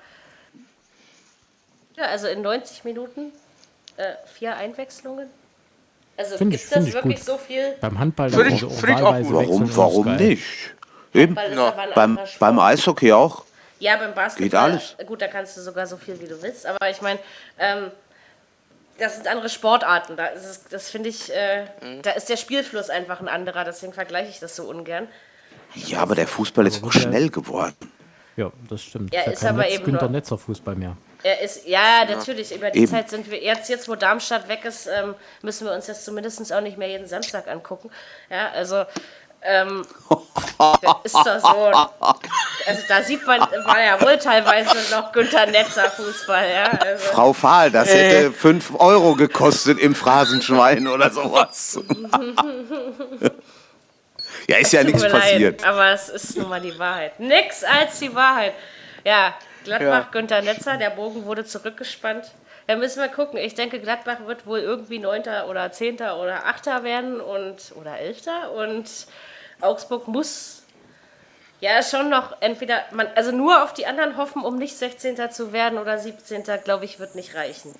ja, 1.98 2.06
also 2.06 2.28
in 2.28 2.42
90 2.42 2.84
Minuten 2.84 3.32
äh, 3.98 4.14
vier 4.34 4.56
Einwechslungen. 4.56 5.30
Also 6.18 6.38
find 6.38 6.52
gibt 6.52 6.64
ich, 6.64 6.70
das 6.70 6.94
wirklich 6.94 7.18
gut. 7.18 7.26
so 7.26 7.38
viel? 7.38 7.76
Beim 7.82 8.00
Handball 8.00 8.30
finde 8.30 8.50
ich, 8.50 8.60
find 8.60 9.00
ich 9.00 9.06
auch 9.06 9.18
gut. 9.18 9.34
Warum, 9.34 9.78
warum 9.78 10.16
nicht? 10.16 10.44
Eben. 11.14 11.36
Ja. 11.36 11.74
Beim, 11.96 12.20
beim 12.40 12.60
Eishockey 12.60 13.14
auch. 13.14 13.45
Ja, 13.80 13.98
beim 13.98 14.14
Basketball. 14.14 14.46
Geht 14.46 14.56
alles. 14.56 14.96
Gut, 15.06 15.22
da 15.22 15.28
kannst 15.28 15.58
du 15.58 15.62
sogar 15.62 15.86
so 15.88 15.98
viel, 15.98 16.20
wie 16.22 16.28
du 16.28 16.42
willst. 16.42 16.66
Aber 16.66 16.90
ich 16.90 17.02
meine, 17.02 17.20
ähm, 17.60 17.92
das 18.98 19.16
sind 19.16 19.28
andere 19.28 19.50
Sportarten. 19.50 20.16
Da 20.16 20.28
ist 20.28 20.46
es, 20.46 20.64
das 20.70 20.90
finde 20.90 21.10
ich, 21.10 21.34
äh, 21.34 21.66
mhm. 21.82 22.02
da 22.02 22.12
ist 22.12 22.30
der 22.30 22.38
Spielfluss 22.38 22.90
einfach 22.90 23.20
ein 23.20 23.28
anderer. 23.28 23.66
Deswegen 23.66 23.94
vergleiche 23.94 24.30
ich 24.30 24.40
das 24.40 24.56
so 24.56 24.64
ungern. 24.64 25.08
Ja, 25.74 26.00
aber 26.00 26.16
der 26.16 26.28
Fußball 26.28 26.66
ist 26.68 26.84
auch 26.84 26.92
schnell 26.92 27.30
geworden. 27.30 27.92
Ja, 28.38 28.52
das 28.70 28.84
stimmt. 28.84 29.14
Ja, 29.14 29.22
ist, 29.22 29.34
ist 29.34 29.46
aber 29.46 29.64
Netz, 29.64 29.74
eben 29.74 29.86
Günter 29.86 30.10
Netzer 30.10 30.38
Fußball 30.38 30.76
mehr. 30.76 30.96
Er 31.24 31.42
ist, 31.42 31.66
ja, 31.66 32.06
natürlich. 32.08 32.54
Über 32.54 32.70
die 32.70 32.80
Eben. 32.80 32.92
Zeit 32.92 33.10
sind 33.10 33.30
wir 33.32 33.42
jetzt, 33.42 33.70
jetzt 33.70 33.90
wo 33.90 33.96
Darmstadt 33.96 34.48
weg 34.48 34.64
ist, 34.66 34.88
ähm, 34.88 35.16
müssen 35.42 35.66
wir 35.66 35.74
uns 35.74 35.88
das 35.88 36.06
zumindest 36.06 36.54
auch 36.54 36.62
nicht 36.62 36.78
mehr 36.78 36.88
jeden 36.88 37.08
Samstag 37.08 37.48
angucken. 37.48 37.90
Ja, 38.30 38.52
also 38.52 38.84
ähm, 39.46 39.86
ist 41.04 41.16
das 41.26 41.42
so. 41.42 41.72
Also 42.68 42.82
da 42.88 43.04
sieht 43.04 43.26
man, 43.28 43.40
war 43.42 43.82
ja 43.82 44.02
wohl 44.02 44.18
teilweise 44.18 44.76
noch 44.92 45.12
Günther 45.12 45.46
Netzer 45.46 45.90
Fußball. 45.92 46.50
Ja, 46.50 46.66
also. 46.80 47.06
Frau 47.06 47.34
Fahl, 47.34 47.70
das 47.72 47.94
hätte 47.94 48.32
5 48.32 48.80
Euro 48.80 49.16
gekostet 49.16 49.80
im 49.80 49.94
Phrasenschwein 49.94 50.88
oder 50.88 51.12
sowas. 51.12 51.80
ja, 54.48 54.58
ist 54.58 54.74
ja 54.74 54.84
nichts 54.84 55.04
passiert. 55.04 55.62
Leid, 55.62 55.70
aber 55.70 55.92
es 55.92 56.10
ist 56.10 56.38
nun 56.38 56.50
mal 56.50 56.62
die 56.62 56.78
Wahrheit. 56.80 57.20
Nix 57.20 57.64
als 57.64 58.00
die 58.00 58.14
Wahrheit. 58.16 58.54
Ja, 59.04 59.36
Gladbach, 59.64 60.06
ja. 60.06 60.10
Günther 60.12 60.42
Netzer, 60.42 60.78
der 60.78 60.90
Bogen 60.92 61.26
wurde 61.26 61.46
zurückgespannt. 61.46 62.32
Da 62.68 62.76
müssen 62.76 63.00
wir 63.00 63.10
gucken. 63.10 63.38
Ich 63.38 63.54
denke, 63.54 63.80
Gladbach 63.80 64.26
wird 64.26 64.48
wohl 64.48 64.60
irgendwie 64.60 64.98
Neunter 64.98 65.48
oder 65.50 65.72
Zehnter 65.72 66.20
oder 66.20 66.48
Achter 66.48 66.84
werden 66.84 67.22
und 67.22 67.74
oder 67.76 68.00
Elfter. 68.00 68.52
Und 68.54 68.90
Augsburg 69.66 70.08
muss 70.08 70.64
ja 71.62 71.82
schon 71.82 72.10
noch 72.10 72.42
entweder, 72.42 72.82
man, 72.92 73.08
also 73.16 73.32
nur 73.32 73.64
auf 73.64 73.74
die 73.74 73.86
anderen 73.86 74.18
hoffen, 74.18 74.44
um 74.44 74.58
nicht 74.58 74.78
16. 74.78 75.18
zu 75.32 75.54
werden 75.54 75.80
oder 75.80 75.98
17. 75.98 76.44
glaube 76.64 76.86
ich, 76.86 77.00
wird 77.00 77.16
nicht 77.16 77.36
reichen. 77.36 77.74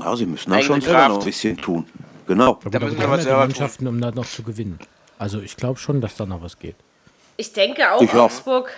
Ja, 0.00 0.16
sie 0.16 0.26
müssen 0.26 0.52
auch 0.52 0.62
schon 0.62 0.80
selber 0.80 1.08
noch 1.08 1.18
ein 1.18 1.24
bisschen 1.24 1.56
tun. 1.56 1.88
Genau. 2.26 2.58
Da 2.70 2.78
müssen 2.78 2.98
wir 2.98 3.10
was 3.10 3.24
Mannschaften, 3.26 3.86
um 3.86 4.00
da 4.00 4.10
noch 4.10 4.26
zu 4.26 4.42
gewinnen. 4.42 4.78
Also 5.18 5.40
ich 5.40 5.56
glaube 5.56 5.78
schon, 5.78 6.00
dass 6.00 6.16
da 6.16 6.26
noch 6.26 6.42
was 6.42 6.58
geht. 6.58 6.76
Ich 7.36 7.52
denke 7.52 7.92
auch, 7.92 8.00
ich 8.00 8.12
Augsburg. 8.14 8.70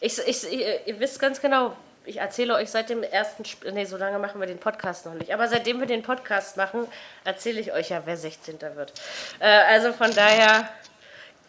Ich, 0.00 0.18
ich, 0.26 0.52
ihr 0.52 1.00
wisst 1.00 1.20
ganz 1.20 1.40
genau, 1.40 1.76
ich 2.04 2.18
erzähle 2.18 2.54
euch 2.54 2.70
seit 2.70 2.90
dem 2.90 3.02
ersten 3.02 3.44
Spiel, 3.44 3.72
nee, 3.72 3.84
so 3.84 3.96
lange 3.96 4.18
machen 4.18 4.40
wir 4.40 4.46
den 4.46 4.58
Podcast 4.58 5.06
noch 5.06 5.14
nicht, 5.14 5.32
aber 5.32 5.46
seitdem 5.48 5.78
wir 5.78 5.86
den 5.86 6.02
Podcast 6.02 6.56
machen, 6.56 6.86
erzähle 7.24 7.60
ich 7.60 7.72
euch 7.72 7.90
ja, 7.90 8.02
wer 8.04 8.16
16. 8.16 8.60
wird. 8.74 8.92
Äh, 9.38 9.46
also 9.46 9.92
von 9.92 10.12
daher 10.14 10.68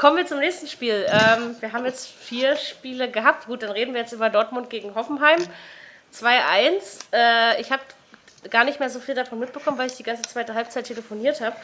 kommen 0.04 0.18
wir 0.18 0.26
zum 0.26 0.40
nächsten 0.40 0.68
Spiel. 0.68 1.06
Ähm, 1.08 1.56
wir 1.62 1.72
haben 1.72 1.86
jetzt 1.86 2.10
vier 2.10 2.58
Spiele 2.58 3.10
gehabt. 3.10 3.46
Gut, 3.46 3.64
dann 3.64 3.72
reden 3.72 3.94
wir 3.94 4.02
jetzt 4.02 4.12
über 4.12 4.30
Dortmund 4.30 4.70
gegen 4.70 4.96
Hoffenheim. 4.96 5.40
2-1. 6.14 7.00
Äh, 7.14 7.62
ich 7.62 7.72
habe 7.72 7.82
gar 8.50 8.66
nicht 8.66 8.82
mehr 8.82 8.90
so 8.90 9.00
viel 9.00 9.16
davon 9.16 9.40
mitbekommen, 9.40 9.78
weil 9.78 9.88
ich 9.88 9.96
die 9.96 10.04
ganze 10.04 10.24
zweite 10.24 10.56
Halbzeit 10.56 10.88
telefoniert 10.88 11.40
habe. 11.40 11.56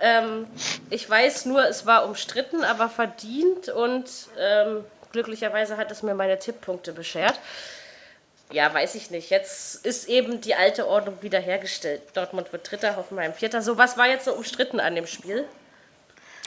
Ähm, 0.00 0.46
ich 0.88 1.10
weiß 1.10 1.44
nur, 1.44 1.68
es 1.68 1.84
war 1.84 2.06
umstritten, 2.06 2.64
aber 2.64 2.88
verdient 2.88 3.68
und 3.68 4.10
ähm, 4.40 4.82
glücklicherweise 5.12 5.76
hat 5.76 5.90
es 5.90 6.02
mir 6.02 6.14
meine 6.14 6.38
Tipppunkte 6.38 6.94
beschert 6.94 7.38
ja, 8.52 8.72
weiß 8.72 8.94
ich 8.94 9.10
nicht. 9.10 9.30
Jetzt 9.30 9.84
ist 9.84 10.08
eben 10.08 10.40
die 10.40 10.54
alte 10.54 10.86
Ordnung 10.86 11.16
wiederhergestellt. 11.22 12.02
Dortmund 12.14 12.52
wird 12.52 12.70
Dritter, 12.70 12.94
Hoffenheim 12.94 13.32
Vierter. 13.32 13.62
So, 13.62 13.78
was 13.78 13.96
war 13.96 14.06
jetzt 14.06 14.26
so 14.26 14.32
umstritten 14.32 14.78
an 14.78 14.94
dem 14.94 15.06
Spiel? 15.06 15.44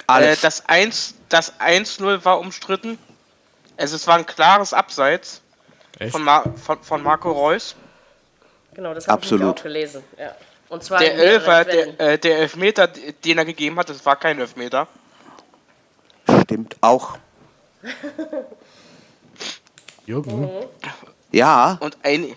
Alles. 0.08 0.40
Äh, 0.40 0.42
das 0.42 1.60
1-0 1.60 2.14
das 2.16 2.26
war 2.26 2.40
umstritten. 2.40 2.98
Also 3.76 3.96
es 3.96 4.08
war 4.08 4.18
ein 4.18 4.26
klares 4.26 4.74
Abseits 4.74 5.42
von, 6.10 6.24
Mar 6.24 6.54
von, 6.56 6.82
von, 6.82 7.04
Marco 7.04 7.32
Reus. 7.32 7.76
Genau, 8.74 8.94
das 8.94 9.08
habe 9.08 9.24
ich 9.24 9.44
auch 9.44 9.56
gelesen. 9.56 10.04
Ja. 10.18 10.36
Und 10.70 10.84
zwar 10.84 11.00
der, 11.00 11.16
Elfer, 11.16 11.66
der, 11.66 12.00
äh, 12.00 12.18
der 12.18 12.40
Elfmeter, 12.40 12.88
den 12.88 13.38
er 13.38 13.46
gegeben 13.46 13.78
hat, 13.78 13.90
das 13.90 14.06
war 14.06 14.16
kein 14.16 14.40
Elfmeter. 14.40 14.88
Stimmt 16.44 16.76
auch. 16.82 17.18
Jürgen. 20.06 20.42
Mhm. 20.42 20.66
Ja. 21.32 21.78
Und 21.80 21.98
ein. 22.04 22.36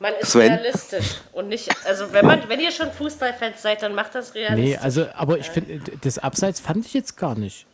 Man 0.00 0.14
ist 0.14 0.30
Sven. 0.30 0.54
realistisch 0.54 1.16
und 1.32 1.48
nicht, 1.48 1.68
also 1.84 2.10
wenn 2.14 2.24
man, 2.24 2.48
wenn 2.48 2.58
ihr 2.58 2.72
schon 2.72 2.90
Fußballfans 2.90 3.60
seid, 3.60 3.82
dann 3.82 3.94
macht 3.94 4.14
das 4.14 4.34
realistisch. 4.34 4.70
Nee, 4.70 4.76
also, 4.78 5.06
aber 5.14 5.36
ich 5.36 5.50
finde, 5.50 5.78
das 6.00 6.18
Abseits 6.18 6.58
fand 6.58 6.86
ich 6.86 6.94
jetzt 6.94 7.18
gar 7.18 7.34
nicht. 7.34 7.66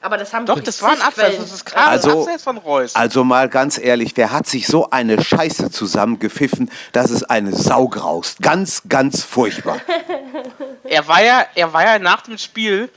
Aber 0.00 0.16
das 0.16 0.32
haben 0.32 0.46
Doch, 0.46 0.60
das 0.60 0.80
war 0.80 0.92
ein 0.92 1.02
Abseits, 1.02 1.36
das 1.36 1.52
ist 1.52 1.66
klar, 1.66 1.88
also, 1.88 2.20
Abseits 2.20 2.42
von 2.42 2.56
Reus. 2.56 2.94
Also 2.94 3.22
mal 3.22 3.50
ganz 3.50 3.76
ehrlich, 3.76 4.14
der 4.14 4.32
hat 4.32 4.46
sich 4.46 4.66
so 4.66 4.88
eine 4.88 5.22
Scheiße 5.22 5.70
zusammengepfiffen, 5.70 6.70
dass 6.92 7.10
es 7.10 7.22
eine 7.22 7.54
Sau 7.54 7.88
graust. 7.88 8.40
Ganz, 8.40 8.84
ganz 8.88 9.22
furchtbar. 9.22 9.78
er 10.84 11.06
war 11.06 11.22
ja, 11.22 11.44
er 11.54 11.74
war 11.74 11.84
ja 11.84 11.98
nach 11.98 12.22
dem 12.22 12.38
Spiel, 12.38 12.88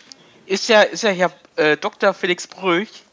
ist 0.45 0.69
ja, 0.69 0.83
ist 0.83 1.03
ja 1.03 1.09
Herr 1.09 1.33
äh, 1.57 1.75
Dr. 1.75 2.13
Felix 2.13 2.47
Bröch 2.47 3.03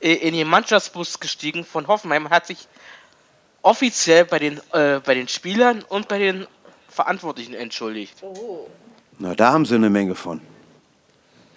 in 0.00 0.32
den 0.34 0.48
Mannschaftsbus 0.48 1.20
gestiegen 1.20 1.64
von 1.64 1.88
Hoffenheim 1.88 2.24
und 2.24 2.30
hat 2.30 2.46
sich 2.46 2.68
offiziell 3.64 4.24
bei 4.24 4.38
den, 4.38 4.60
äh, 4.72 5.00
bei 5.00 5.14
den 5.14 5.26
Spielern 5.26 5.82
und 5.88 6.06
bei 6.06 6.18
den 6.18 6.46
Verantwortlichen 6.88 7.54
entschuldigt. 7.54 8.22
Oh. 8.22 8.68
Na, 9.18 9.34
da 9.34 9.52
haben 9.52 9.66
sie 9.66 9.74
eine 9.74 9.90
Menge 9.90 10.14
von. 10.14 10.40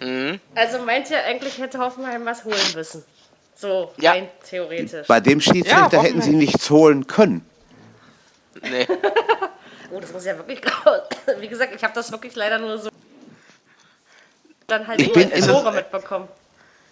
Mhm. 0.00 0.40
Also 0.54 0.78
meint 0.82 1.10
ihr, 1.10 1.22
eigentlich 1.24 1.58
hätte 1.58 1.78
Hoffenheim 1.78 2.24
was 2.24 2.44
holen 2.44 2.56
müssen? 2.74 3.04
So 3.54 3.92
ja. 3.98 4.12
rein 4.12 4.28
theoretisch. 4.48 5.06
Bei 5.06 5.20
dem 5.20 5.40
Schiedsrichter 5.40 5.96
ja, 5.96 6.02
hätten 6.02 6.22
sie 6.22 6.32
nichts 6.32 6.70
holen 6.70 7.06
können. 7.06 7.44
Nee. 8.62 8.86
oh, 9.90 10.00
das 10.00 10.12
muss 10.12 10.24
ja 10.24 10.36
wirklich. 10.36 10.60
Wie 11.40 11.48
gesagt, 11.48 11.74
ich 11.74 11.82
habe 11.82 11.94
das 11.94 12.10
wirklich 12.10 12.34
leider 12.34 12.58
nur 12.58 12.78
so. 12.78 12.88
Dann 14.66 14.86
halt 14.86 15.00
ich 15.00 15.12
bin 15.12 15.30
Tore 15.30 15.72
mitbekommen. 15.72 16.28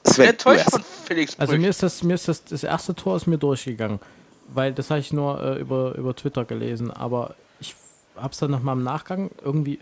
Sven, 0.05 0.31
enttäuscht 0.31 0.71
von 0.71 0.85
Felix 1.07 1.37
Brüch. 1.37 1.41
Also 1.41 1.59
mir 1.59 1.71
ist 1.71 1.83
das, 1.83 2.03
mir 2.03 2.15
ist 2.15 2.29
das, 2.29 2.45
das 2.45 2.65
erste 2.65 2.95
Tor 2.95 3.17
ist 3.17 3.27
mir 3.27 3.39
durchgegangen. 3.39 4.01
Weil 4.49 4.73
das 4.73 4.91
habe 4.91 5.01
ich 5.01 5.13
nur 5.13 5.43
äh, 5.43 5.59
über, 5.59 5.95
über 5.97 6.15
Twitter 6.15 6.45
gelesen. 6.45 6.91
Aber 6.91 7.35
ich 7.61 7.75
habe 8.17 8.33
es 8.33 8.39
dann 8.39 8.51
nochmal 8.51 8.77
im 8.77 8.85
Nachgang 8.85 9.31
irgendwie. 9.43 9.81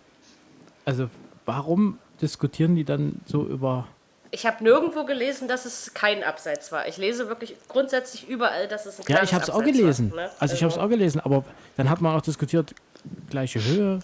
Also, 0.84 1.08
warum 1.46 1.98
diskutieren 2.20 2.74
die 2.74 2.84
dann 2.84 3.20
so 3.26 3.44
über. 3.44 3.86
Ich 4.30 4.46
habe 4.46 4.64
nirgendwo 4.64 5.04
gelesen, 5.04 5.46
dass 5.46 5.64
es 5.64 5.94
kein 5.94 6.24
Abseits 6.24 6.72
war. 6.72 6.88
Ich 6.88 6.96
lese 6.96 7.28
wirklich 7.28 7.56
grundsätzlich 7.68 8.28
überall, 8.28 8.66
dass 8.66 8.84
es 8.86 8.98
ein 8.98 9.04
Ja, 9.06 9.22
ich 9.22 9.32
habe 9.32 9.44
es 9.44 9.50
auch 9.50 9.62
gelesen. 9.62 10.10
War, 10.10 10.24
ne? 10.24 10.30
Also, 10.38 10.54
ich 10.54 10.62
habe 10.62 10.70
es 10.70 10.76
also 10.76 10.86
auch 10.86 10.90
gelesen. 10.90 11.20
Aber 11.20 11.44
dann 11.76 11.88
hat 11.88 12.00
man 12.00 12.16
auch 12.16 12.22
diskutiert, 12.22 12.74
gleiche 13.30 13.62
Höhe. 13.62 14.00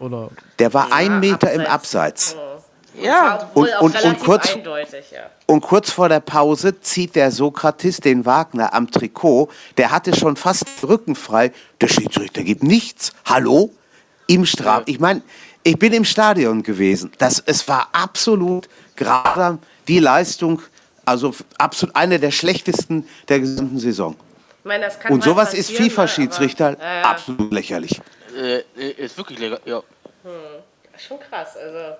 Oder. 0.00 0.30
Der 0.58 0.72
war 0.74 0.88
ja, 0.88 0.94
ein 0.96 1.20
Meter 1.20 1.34
Abseits. 1.48 1.54
im 1.54 1.66
Abseits. 1.66 2.34
Mhm. 2.34 2.57
Ja, 3.00 3.50
und, 3.54 3.68
und, 3.80 4.04
und, 4.04 4.20
kurz, 4.20 4.54
ja. 4.54 5.30
und 5.46 5.60
kurz 5.60 5.90
vor 5.90 6.08
der 6.08 6.20
Pause 6.20 6.80
zieht 6.80 7.14
der 7.14 7.30
Sokrates 7.30 8.00
den 8.00 8.26
Wagner 8.26 8.74
am 8.74 8.90
Trikot. 8.90 9.48
Der 9.76 9.90
hatte 9.90 10.16
schon 10.16 10.36
fast 10.36 10.66
Rücken 10.82 11.14
frei. 11.14 11.52
Der 11.80 11.88
Schiedsrichter 11.88 12.42
gibt 12.42 12.62
nichts. 12.62 13.12
Hallo? 13.24 13.70
Im 14.26 14.44
Straf. 14.44 14.82
Ich 14.86 15.00
meine, 15.00 15.22
ich 15.62 15.78
bin 15.78 15.92
im 15.92 16.04
Stadion 16.04 16.62
gewesen. 16.62 17.12
Das, 17.18 17.42
es 17.44 17.66
war 17.68 17.88
absolut 17.92 18.68
gerade 18.96 19.58
die 19.86 19.98
Leistung, 20.00 20.60
also 21.04 21.34
absolut 21.56 21.96
eine 21.96 22.18
der 22.18 22.30
schlechtesten 22.30 23.08
der 23.28 23.40
gesamten 23.40 23.78
Saison. 23.78 24.16
Meine, 24.64 24.90
und 25.08 25.24
sowas 25.24 25.54
ist 25.54 25.70
ne, 25.70 25.76
FIFA-Schiedsrichter 25.76 26.76
äh, 26.78 27.02
absolut 27.02 27.52
lächerlich. 27.52 28.00
Äh, 28.36 28.62
ist 28.92 29.16
wirklich 29.16 29.38
lecker, 29.38 29.60
ja. 29.64 29.82
Hm. 30.24 30.30
Schon 30.96 31.20
krass, 31.20 31.56
also. 31.56 31.96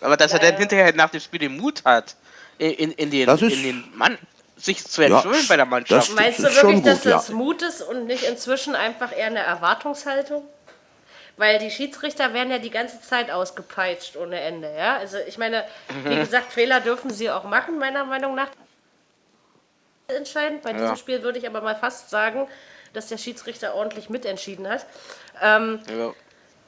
Aber 0.00 0.16
dass 0.16 0.32
er 0.32 0.38
dann 0.38 0.56
hinterher 0.56 0.92
nach 0.94 1.10
dem 1.10 1.20
Spiel 1.20 1.40
den 1.40 1.56
Mut 1.56 1.84
hat, 1.84 2.16
in, 2.58 2.92
in, 2.92 3.10
den, 3.10 3.28
in 3.28 3.62
den 3.62 3.84
Mann 3.96 4.18
sich 4.56 4.84
zu 4.84 5.02
entschuldigen 5.02 5.42
ja, 5.42 5.48
bei 5.48 5.56
der 5.56 5.66
Mannschaft. 5.66 6.14
Meinst 6.14 6.40
du 6.40 6.44
wirklich, 6.44 6.76
gut, 6.76 6.86
dass 6.86 7.02
das 7.02 7.28
ja. 7.28 7.34
Mut 7.34 7.62
ist 7.62 7.82
und 7.82 8.06
nicht 8.06 8.24
inzwischen 8.24 8.74
einfach 8.74 9.16
eher 9.16 9.26
eine 9.26 9.40
Erwartungshaltung? 9.40 10.44
Weil 11.36 11.60
die 11.60 11.70
Schiedsrichter 11.70 12.34
werden 12.34 12.50
ja 12.50 12.58
die 12.58 12.70
ganze 12.70 13.00
Zeit 13.00 13.30
ausgepeitscht 13.30 14.16
ohne 14.16 14.40
Ende, 14.40 14.74
ja? 14.76 14.96
Also 14.96 15.18
ich 15.18 15.38
meine, 15.38 15.64
mhm. 15.88 16.10
wie 16.10 16.16
gesagt, 16.16 16.52
Fehler 16.52 16.80
dürfen 16.80 17.10
sie 17.10 17.30
auch 17.30 17.44
machen, 17.44 17.78
meiner 17.78 18.04
Meinung 18.04 18.34
nach. 18.34 18.48
Entscheidend. 20.08 20.62
Bei 20.62 20.72
ja. 20.72 20.78
diesem 20.78 20.96
Spiel 20.96 21.22
würde 21.22 21.38
ich 21.38 21.46
aber 21.46 21.60
mal 21.60 21.76
fast 21.76 22.10
sagen, 22.10 22.48
dass 22.92 23.06
der 23.06 23.18
Schiedsrichter 23.18 23.74
ordentlich 23.74 24.10
mitentschieden 24.10 24.68
hat. 24.68 24.86
Ähm, 25.40 25.80
ja. 25.96 26.12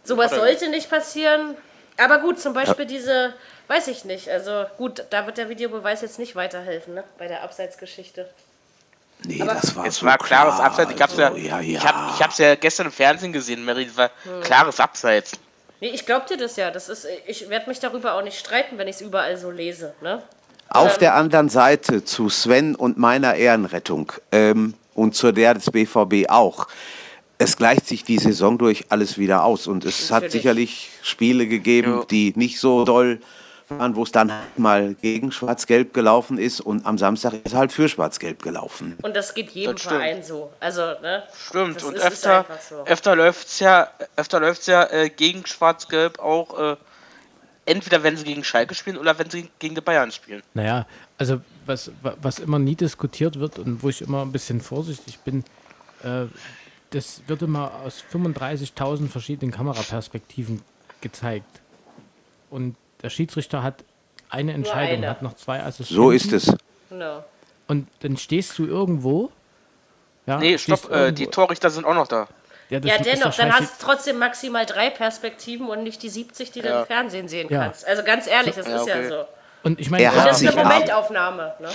Sowas 0.05 0.31
sollte 0.31 0.69
nicht 0.69 0.89
passieren. 0.89 1.57
Aber 2.01 2.19
gut, 2.19 2.41
zum 2.41 2.55
Beispiel 2.55 2.85
ja. 2.85 2.91
diese, 2.91 3.35
weiß 3.69 3.89
ich 3.89 4.05
nicht. 4.05 4.29
Also 4.29 4.65
gut, 4.79 5.05
da 5.11 5.27
wird 5.27 5.39
der 5.39 5.49
Videobeweis 5.49 6.01
jetzt 6.01 6.19
nicht 6.19 6.35
weiterhelfen, 6.35 6.95
ne? 6.95 7.05
Bei 7.19 7.29
der 7.29 7.43
Abseitsgeschichte. 7.43 8.29
Nee, 9.27 9.43
aber 9.43 9.55
das 9.55 9.77
war 9.77 9.87
es 9.87 9.97
so 9.97 10.07
war 10.07 10.17
klares 10.17 10.55
klar. 10.55 10.67
Abseits. 10.67 10.93
Ich 10.93 11.03
hab's 11.03 11.17
ja, 11.17 11.31
ja, 11.37 11.61
ja. 11.61 11.79
Ich, 11.79 11.85
hab, 11.85 12.15
ich 12.15 12.23
hab's 12.23 12.39
ja 12.39 12.55
gestern 12.55 12.87
im 12.87 12.93
Fernsehen 12.93 13.33
gesehen, 13.33 13.65
Mary. 13.65 13.87
Das 13.87 13.97
war 13.97 14.11
hm. 14.25 14.41
klares 14.41 14.81
Abseits. 14.81 15.33
Nee, 15.81 15.89
ich 15.89 16.07
glaub 16.07 16.27
dir 16.27 16.37
das 16.37 16.57
ja. 16.57 16.71
Das 16.71 16.89
ist, 16.89 17.07
ich 17.27 17.49
werde 17.49 17.69
mich 17.69 17.81
darüber 17.81 18.15
auch 18.15 18.23
nicht 18.23 18.39
streiten, 18.39 18.79
wenn 18.79 18.89
ich 18.89 18.97
es 18.97 19.03
überall 19.03 19.37
so 19.37 19.51
lese. 19.51 19.95
Ne? 20.01 20.23
Auf 20.69 20.95
ähm, 20.95 21.01
der 21.01 21.15
anderen 21.15 21.49
Seite 21.49 22.05
zu 22.05 22.29
Sven 22.29 22.75
und 22.75 22.97
meiner 22.97 23.35
Ehrenrettung 23.35 24.13
ähm, 24.33 24.75
und 24.95 25.15
zu 25.15 25.33
der 25.33 25.55
des 25.55 25.71
BVB 25.71 26.29
auch 26.29 26.67
es 27.41 27.57
gleicht 27.57 27.87
sich 27.87 28.05
die 28.05 28.19
Saison 28.19 28.59
durch 28.59 28.85
alles 28.91 29.17
wieder 29.17 29.45
aus. 29.45 29.67
Und 29.67 29.87
es 29.87 30.11
Natürlich. 30.11 30.11
hat 30.11 30.33
sicherlich 30.33 30.91
Spiele 31.03 31.47
gegeben, 31.47 32.01
ja. 32.01 32.05
die 32.05 32.35
nicht 32.37 32.61
so 32.61 32.85
doll 32.85 33.19
waren, 33.69 33.97
wo 33.97 34.03
es 34.03 34.13
dann 34.13 34.31
halt 34.31 34.59
mal 34.59 34.95
gegen 35.01 35.33
Schwarz-Gelb 35.33 35.95
gelaufen 35.95 36.37
ist 36.37 36.61
und 36.61 36.85
am 36.85 36.99
Samstag 36.99 37.35
ist 37.45 37.55
halt 37.55 37.73
für 37.73 37.89
Schwarz-Gelb 37.89 38.43
gelaufen. 38.43 38.97
Und 39.03 39.17
das 39.17 39.33
geht 39.33 39.53
jedem 39.53 39.77
das 39.77 39.85
Verein 39.85 40.23
so. 40.23 40.53
Also, 40.61 40.83
ne? 40.83 41.23
Stimmt, 41.49 41.83
und 41.83 41.95
ist, 41.95 42.05
öfter, 42.05 42.45
so. 42.69 42.85
öfter 42.85 43.17
läuft 43.17 43.49
es 43.49 43.61
ja, 43.61 43.89
öfter 44.17 44.41
läuft's 44.41 44.67
ja 44.67 44.85
äh, 44.91 45.09
gegen 45.09 45.47
Schwarz-Gelb 45.47 46.19
auch, 46.19 46.59
äh, 46.73 46.77
entweder 47.65 48.03
wenn 48.03 48.17
sie 48.17 48.25
gegen 48.25 48.45
Schalke 48.45 48.75
spielen 48.75 48.99
oder 48.99 49.19
wenn 49.19 49.31
sie 49.31 49.49
gegen 49.61 49.77
die 49.77 49.81
Bayern 49.81 50.11
spielen. 50.11 50.43
Naja, 50.53 50.87
also 51.17 51.41
was, 51.65 51.91
was 52.03 52.39
immer 52.41 52.59
nie 52.59 52.75
diskutiert 52.75 53.39
wird 53.39 53.59
und 53.59 53.83
wo 53.83 53.89
ich 53.89 54.03
immer 54.03 54.23
ein 54.23 54.33
bisschen 54.33 54.61
vorsichtig 54.61 55.21
bin, 55.21 55.45
äh, 56.03 56.27
das 56.91 57.23
wird 57.27 57.43
immer 57.43 57.73
aus 57.85 58.05
35.000 58.13 59.09
verschiedenen 59.09 59.53
Kameraperspektiven 59.53 60.63
gezeigt. 61.01 61.61
Und 62.51 62.77
der 63.03 63.11
Schiedsrichter 63.11 63.63
hat 63.63 63.85
eine 64.29 64.53
Entscheidung, 64.53 64.99
eine. 64.99 65.11
hat 65.11 65.23
noch 65.23 65.35
zwei 65.35 65.63
Assistenten. 65.63 65.95
So 65.95 66.11
ist 66.11 66.33
es. 66.33 66.55
No. 66.91 67.25
Und 67.69 67.89
dann 68.01 68.17
stehst 68.17 68.59
du 68.59 68.67
irgendwo. 68.67 69.31
Ja, 70.27 70.39
nee, 70.39 70.59
stopp, 70.59 70.91
äh, 70.91 71.13
die 71.13 71.29
Torrichter 71.29 71.71
sind 71.71 71.85
auch 71.85 71.95
noch 71.95 72.09
da. 72.09 72.29
Ja, 72.69 72.79
ja 72.79 72.99
dennoch, 72.99 73.35
dann 73.35 73.53
hast 73.53 73.81
du 73.81 73.87
trotzdem 73.87 74.19
maximal 74.19 74.67
drei 74.67 74.91
Perspektiven 74.91 75.69
und 75.69 75.83
nicht 75.83 76.03
die 76.03 76.09
70, 76.09 76.53
die 76.53 76.61
ja. 76.61 76.73
du 76.73 76.81
im 76.81 76.87
Fernsehen 76.87 77.29
sehen 77.29 77.49
ja. 77.51 77.65
kannst. 77.65 77.87
Also 77.87 78.05
ganz 78.05 78.27
ehrlich, 78.27 78.55
das 78.55 78.67
ist 78.67 78.81
okay. 78.83 79.03
ja 79.03 79.09
so. 79.09 79.25
Und 79.63 79.81
ich 79.81 79.91
meine, 79.91 80.05
das 80.05 80.41
ist 80.41 80.49
eine 80.49 80.65
Momentaufnahme. 80.65 81.55
Ne? 81.61 81.69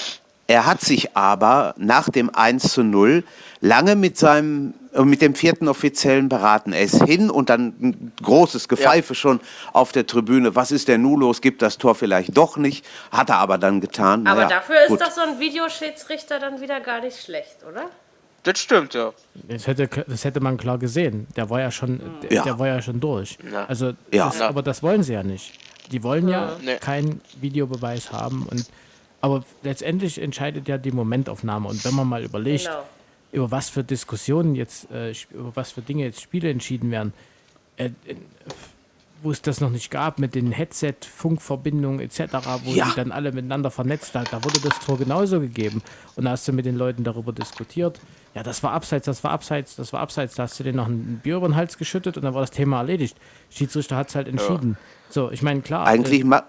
Er 0.47 0.65
hat 0.65 0.81
sich 0.81 1.15
aber 1.17 1.73
nach 1.77 2.09
dem 2.09 2.29
1 2.33 2.71
zu 2.71 2.83
0 2.83 3.23
lange 3.61 3.95
mit 3.95 4.17
seinem 4.17 4.73
mit 5.03 5.21
dem 5.21 5.35
vierten 5.35 5.67
Offiziellen 5.67 6.29
beraten. 6.29 6.71
Er 6.71 6.83
ist 6.83 7.03
hin 7.03 7.29
und 7.29 7.49
dann 7.49 7.73
ein 7.81 8.13
großes 8.23 8.69
Gepfeife 8.69 9.13
ja. 9.13 9.15
schon 9.15 9.41
auf 9.73 9.91
der 9.91 10.07
Tribüne. 10.07 10.55
Was 10.55 10.71
ist 10.71 10.87
denn 10.87 11.01
nun 11.01 11.19
los? 11.19 11.41
Gibt 11.41 11.61
das 11.61 11.77
Tor 11.77 11.95
vielleicht 11.95 12.37
doch 12.37 12.55
nicht? 12.55 12.85
Hat 13.11 13.29
er 13.29 13.37
aber 13.37 13.57
dann 13.57 13.81
getan. 13.81 14.25
Aber 14.25 14.45
naja, 14.45 14.59
dafür 14.59 14.83
ist 14.83 14.87
gut. 14.87 15.01
doch 15.01 15.11
so 15.11 15.21
ein 15.21 15.39
Videoschiedsrichter 15.39 16.39
dann 16.39 16.61
wieder 16.61 16.79
gar 16.79 17.01
nicht 17.01 17.21
schlecht, 17.21 17.57
oder? 17.69 17.89
Das 18.43 18.59
stimmt, 18.59 18.93
ja. 18.93 19.11
Das 19.33 19.65
hätte, 19.65 19.87
das 19.87 20.23
hätte 20.23 20.39
man 20.39 20.55
klar 20.57 20.77
gesehen. 20.77 21.27
Der 21.35 21.49
war 21.49 21.59
ja 21.59 21.71
schon, 21.71 21.99
der, 22.21 22.31
ja. 22.31 22.43
der 22.43 22.59
war 22.59 22.67
ja 22.67 22.81
schon 22.81 22.99
durch. 22.99 23.37
Ja. 23.51 23.65
Also, 23.65 23.93
ja. 24.13 24.27
Das, 24.27 24.39
aber 24.39 24.61
das 24.61 24.83
wollen 24.83 25.03
sie 25.03 25.13
ja 25.13 25.23
nicht. 25.23 25.51
Die 25.91 26.03
wollen 26.03 26.27
ja 26.27 26.55
nee. 26.63 26.77
keinen 26.77 27.21
Videobeweis 27.41 28.11
haben 28.11 28.47
und 28.49 28.65
aber 29.21 29.43
letztendlich 29.63 30.21
entscheidet 30.21 30.67
ja 30.67 30.77
die 30.77 30.91
Momentaufnahme. 30.91 31.67
Und 31.67 31.83
wenn 31.85 31.95
man 31.95 32.07
mal 32.07 32.23
überlegt, 32.23 32.65
genau. 32.65 32.83
über 33.31 33.51
was 33.51 33.69
für 33.69 33.83
Diskussionen 33.83 34.55
jetzt, 34.55 34.91
äh, 34.91 35.13
über 35.31 35.55
was 35.55 35.71
für 35.71 35.81
Dinge 35.81 36.03
jetzt 36.03 36.21
Spiele 36.21 36.49
entschieden 36.49 36.91
werden, 36.91 37.13
äh, 37.77 37.85
äh, 37.85 38.15
wo 39.23 39.31
es 39.31 39.41
das 39.41 39.59
noch 39.59 39.71
nicht 39.71 39.89
gab 39.89 40.19
mit 40.19 40.35
den 40.35 40.51
Headset-Funkverbindungen 40.51 41.99
etc., 41.99 42.19
wo 42.63 42.71
ja. 42.71 42.85
die 42.85 42.95
dann 42.95 43.11
alle 43.11 43.31
miteinander 43.31 43.71
vernetzt 43.71 44.13
hat, 44.13 44.31
da 44.31 44.43
wurde 44.43 44.59
das 44.59 44.79
Tor 44.79 44.97
genauso 44.97 45.39
gegeben. 45.39 45.81
Und 46.15 46.25
da 46.25 46.31
hast 46.31 46.47
du 46.47 46.53
mit 46.53 46.65
den 46.65 46.75
Leuten 46.75 47.03
darüber 47.03 47.33
diskutiert. 47.33 47.99
Ja, 48.35 48.43
das 48.43 48.61
war 48.61 48.73
abseits, 48.73 49.05
das 49.05 49.23
war 49.23 49.31
abseits, 49.31 49.75
das 49.77 49.93
war 49.93 50.01
abseits. 50.01 50.35
Da 50.35 50.43
hast 50.43 50.59
du 50.59 50.63
dir 50.63 50.73
noch 50.73 50.87
ein 50.87 51.21
Bier 51.23 51.37
über 51.37 51.47
den 51.47 51.55
Hals 51.55 51.77
geschüttet 51.77 52.17
und 52.17 52.23
dann 52.23 52.33
war 52.33 52.41
das 52.41 52.51
Thema 52.51 52.79
erledigt. 52.79 53.17
Schiedsrichter 53.49 53.95
hat 53.95 54.09
es 54.09 54.15
halt 54.15 54.27
entschieden. 54.27 54.71
Ja. 54.71 54.85
So, 55.09 55.31
ich 55.31 55.41
meine, 55.41 55.61
klar. 55.61 55.87
Eigentlich, 55.87 56.21
äh, 56.21 56.41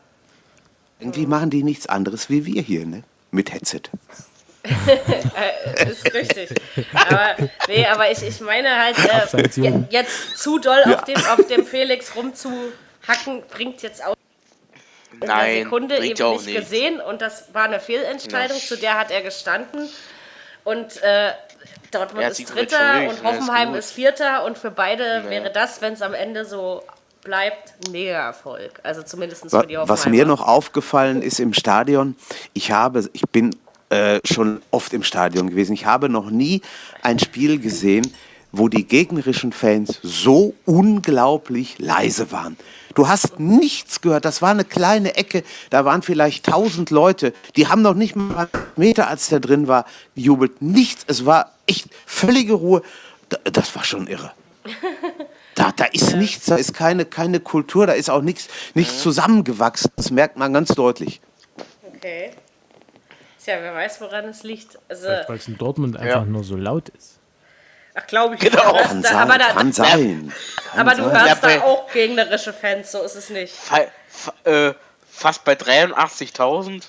irgendwie 0.99 1.27
machen 1.27 1.51
die 1.51 1.63
nichts 1.63 1.87
anderes 1.87 2.31
wie 2.31 2.47
wir 2.47 2.63
hier, 2.63 2.87
ne? 2.87 3.03
Mit 3.31 3.53
Headset. 3.53 3.83
äh, 4.67 5.91
ist 5.91 6.13
richtig. 6.13 6.51
Aber, 6.95 7.37
nee, 7.69 7.87
aber 7.87 8.11
ich, 8.11 8.23
ich 8.23 8.41
meine 8.41 8.77
halt, 8.77 8.97
äh, 8.99 9.81
jetzt 9.91 10.39
zu 10.39 10.59
doll 10.59 10.83
ja. 10.87 10.95
auf, 10.95 11.05
dem, 11.05 11.17
auf 11.17 11.47
dem 11.47 11.67
Felix 11.67 12.17
rumzuhacken, 12.17 13.43
bringt 13.49 13.83
jetzt 13.83 14.05
auch 14.05 14.17
in 15.13 15.29
Nein, 15.29 15.55
der 15.55 15.63
Sekunde 15.65 15.97
eben 15.99 16.31
nicht, 16.31 16.47
nicht, 16.47 16.57
gesehen 16.57 17.01
und 17.01 17.23
das 17.23 17.55
war 17.55 17.65
eine 17.65 17.81
Fehlentscheidung, 17.81 18.57
ja. 18.59 18.65
zu 18.65 18.77
der 18.77 18.99
hat 18.99 19.11
er 19.11 19.23
gestanden. 19.23 19.89
Und 20.65 21.01
äh, 21.03 21.33
Dortmund 21.93 22.27
ist 22.27 22.55
Dritter 22.55 23.09
und 23.09 23.23
Hoffenheim 23.23 23.75
ist, 23.75 23.87
ist, 23.87 23.93
Vierter 23.93 24.45
und 24.45 24.59
für 24.59 24.71
beide 24.71 25.05
ja. 25.05 25.31
wäre 25.31 25.51
das, 25.53 25.81
wenn 25.81 25.93
es 25.93 26.03
am 26.03 26.13
Ende 26.13 26.45
so 26.45 26.83
bleibt 27.27 27.75
ein 27.85 27.93
Mega-Erfolg. 27.93 28.81
Also 28.83 29.03
zumindest 29.03 29.43
für 29.43 29.49
die 29.49 29.77
Hoffenheimer. 29.77 29.89
Was 29.89 30.07
mir 30.07 30.25
noch 30.25 30.47
aufgefallen 30.47 31.21
ist 31.21 31.41
im 31.41 31.53
Stadion, 31.53 32.17
ich 32.55 32.71
habe, 32.71 33.09
ich 33.13 33.23
bin 33.33 33.55
äh, 33.91 34.21
schon 34.25 34.63
oft 34.71 34.93
im 34.93 35.03
Stadion 35.03 35.51
gewesen, 35.51 35.73
ich 35.75 35.85
habe 35.85 36.09
noch 36.09 36.31
nie 36.31 36.63
ein 37.03 37.19
Spiel 37.19 37.59
gesehen, 37.59 38.11
wo 38.53 38.69
die 38.69 38.87
gegnerischen 38.87 39.53
Fans 39.53 39.99
so 40.03 40.55
unglaublich 40.65 41.79
leise 41.79 42.31
waren. 42.33 42.57
Du 42.95 43.09
hast 43.09 43.39
nichts 43.39 44.01
gehört. 44.01 44.25
Das 44.25 44.41
war 44.41 44.51
eine 44.51 44.65
kleine 44.65 45.17
Ecke. 45.17 45.43
Da 45.69 45.85
waren 45.85 46.01
vielleicht 46.01 46.47
tausend 46.47 46.91
Leute. 46.91 47.35
Die 47.57 47.67
haben 47.67 47.83
noch 47.83 47.93
nicht 47.93 48.17
mal 48.17 48.49
einen 48.51 48.63
Meter, 48.77 49.09
als 49.09 49.29
der 49.29 49.41
drin 49.41 49.69
war, 49.69 49.85
gejubelt. 50.15 50.63
Nichts. 50.63 51.05
Es 51.07 51.27
war 51.27 51.53
echt 51.67 51.89
völlige 52.07 52.55
Ruhe. 52.55 52.83
Das 53.45 53.75
war 53.77 53.85
schon 53.85 54.07
irre. 54.07 54.33
Da, 55.57 55.73
da 55.75 55.87
ist 55.87 56.13
ja. 56.13 56.17
nichts, 56.19 56.47
da 56.47 56.57
ist 56.57 56.75
keine, 56.75 57.07
keine 57.07 57.41
Kultur, 57.41 57.87
da 57.87 57.95
ist 57.95 58.11
auch 58.11 58.21
nichts, 58.21 58.49
nichts 58.75 59.01
zusammengewachsen. 59.01 59.91
Das 59.97 60.11
merkt 60.11 60.37
man 60.37 60.53
ganz 60.53 60.69
deutlich. 60.69 61.21
Okay. 61.97 62.33
Tja, 63.43 63.55
wer 63.61 63.75
weiß, 63.75 64.01
woran 64.03 64.27
es 64.27 64.43
liegt. 64.43 64.79
Also, 64.89 65.09
weil 65.09 65.37
es 65.37 65.49
in 65.49 65.57
Dortmund 65.57 65.97
einfach 65.97 66.27
nur 66.27 66.45
so 66.45 66.57
laut 66.57 66.91
ist. 66.91 67.19
Ach, 67.95 68.07
glaube 68.07 68.35
ich. 68.35 68.41
Genau. 68.41 68.75
Kann, 68.75 69.03
da, 69.03 69.09
sein, 69.09 69.19
aber 69.19 69.39
da, 69.39 69.53
kann 69.53 69.73
sein. 69.73 70.33
Kann 70.71 70.81
aber 70.81 70.95
du 70.95 71.11
hörst 71.11 71.43
da 71.43 71.63
auch 71.63 71.91
gegnerische 71.91 72.53
Fans, 72.53 72.93
so 72.93 73.03
ist 73.03 73.15
es 73.15 73.31
nicht. 73.31 73.55
Fa 73.55 73.87
fa 74.09 74.35
äh, 74.45 74.75
fast 75.11 75.45
bei 75.45 75.55
83.000. 75.55 76.83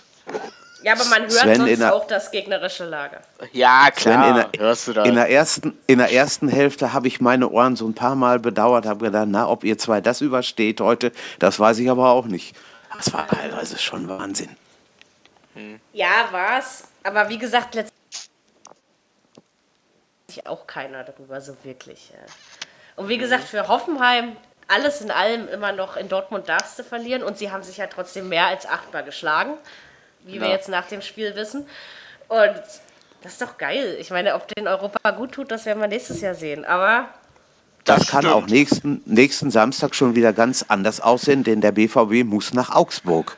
Ja, 0.84 0.94
aber 0.94 1.06
man 1.06 1.22
hört 1.22 1.32
Sven 1.32 1.56
sonst 1.56 1.80
der, 1.80 1.94
auch 1.94 2.08
das 2.08 2.32
gegnerische 2.32 2.86
Lager. 2.86 3.22
Ja, 3.52 3.90
klar. 3.92 4.24
Sven, 4.24 4.30
in, 4.30 4.36
der, 4.36 4.60
hörst 4.60 4.88
du 4.88 4.94
das. 4.94 5.08
In, 5.08 5.16
der 5.16 5.30
ersten, 5.30 5.78
in 5.88 5.98
der 5.98 6.12
ersten 6.12 6.48
Hälfte 6.50 6.94
habe 6.94 7.08
ich 7.08 7.20
meine 7.20 7.50
Ohren 7.50 7.76
so 7.76 7.88
ein 7.88 7.94
paar 7.94 8.16
Mal 8.16 8.40
bedauert, 8.40 8.86
habe 8.86 9.06
gedacht, 9.06 9.28
na, 9.30 9.48
ob 9.48 9.64
ihr 9.64 9.78
zwei 9.78 10.02
das 10.02 10.22
übersteht 10.22 10.82
heute, 10.82 11.12
das 11.40 11.60
weiß 11.60 11.80
ich 11.80 11.90
aber 11.90 12.10
auch 12.10 12.26
nicht. 12.26 12.56
Das 12.96 13.14
war 13.14 13.28
teilweise 13.28 13.78
schon 13.78 14.08
Wahnsinn. 14.08 14.50
Hm. 15.54 15.80
Ja, 15.94 16.28
war's. 16.32 16.86
Aber 17.04 17.30
wie 17.30 17.38
gesagt, 17.38 17.76
letztendlich 17.76 17.98
auch 20.46 20.68
keiner 20.68 21.04
darüber 21.04 21.42
so 21.42 21.56
wirklich. 21.64 22.12
Und 22.96 23.10
wie 23.10 23.18
gesagt, 23.18 23.44
für 23.46 23.68
Hoffenheim 23.68 24.36
alles 24.68 25.02
in 25.02 25.12
allem 25.12 25.48
immer 25.48 25.72
noch 25.72 25.96
in 25.96 26.10
Dortmund 26.10 26.50
darfst 26.50 26.78
du 26.78 26.84
verlieren 26.84 27.24
und 27.24 27.38
sie 27.38 27.52
haben 27.52 27.64
sich 27.64 27.78
ja 27.78 27.88
trotzdem 27.88 28.30
mehr 28.30 28.48
als 28.48 28.66
achtmal 28.66 29.04
geschlagen 29.04 29.54
wie 30.26 30.36
ja. 30.36 30.43
wir 30.43 30.49
jetzt 30.49 30.70
nach 30.70 30.88
dem 30.88 31.01
Spiel 31.01 31.36
wissen. 31.36 31.68
Und 32.28 32.61
das 33.22 33.34
ist 33.34 33.41
doch 33.41 33.57
geil. 33.57 33.97
Ich 33.99 34.11
meine, 34.11 34.36
ob 34.36 34.47
den 34.47 34.68
Europa 34.68 35.11
gut 35.11 35.32
tut, 35.32 35.51
das 35.51 35.65
werden 35.65 35.80
wir 35.80 35.88
nächstes 35.88 36.22
Jahr 36.22 36.36
sehen. 36.36 36.65
Aber. 36.65 37.09
Das, 37.84 37.99
das 37.99 38.07
kann 38.07 38.24
stimmt. 38.24 38.36
auch 38.36 38.47
nächsten, 38.47 39.01
nächsten 39.05 39.49
Samstag 39.49 39.95
schon 39.95 40.15
wieder 40.15 40.34
ganz 40.34 40.65
anders 40.68 40.99
aussehen, 40.99 41.43
denn 41.43 41.61
der 41.61 41.72
BVB 41.72 42.26
muss 42.26 42.53
nach 42.53 42.70
Augsburg. 42.70 43.38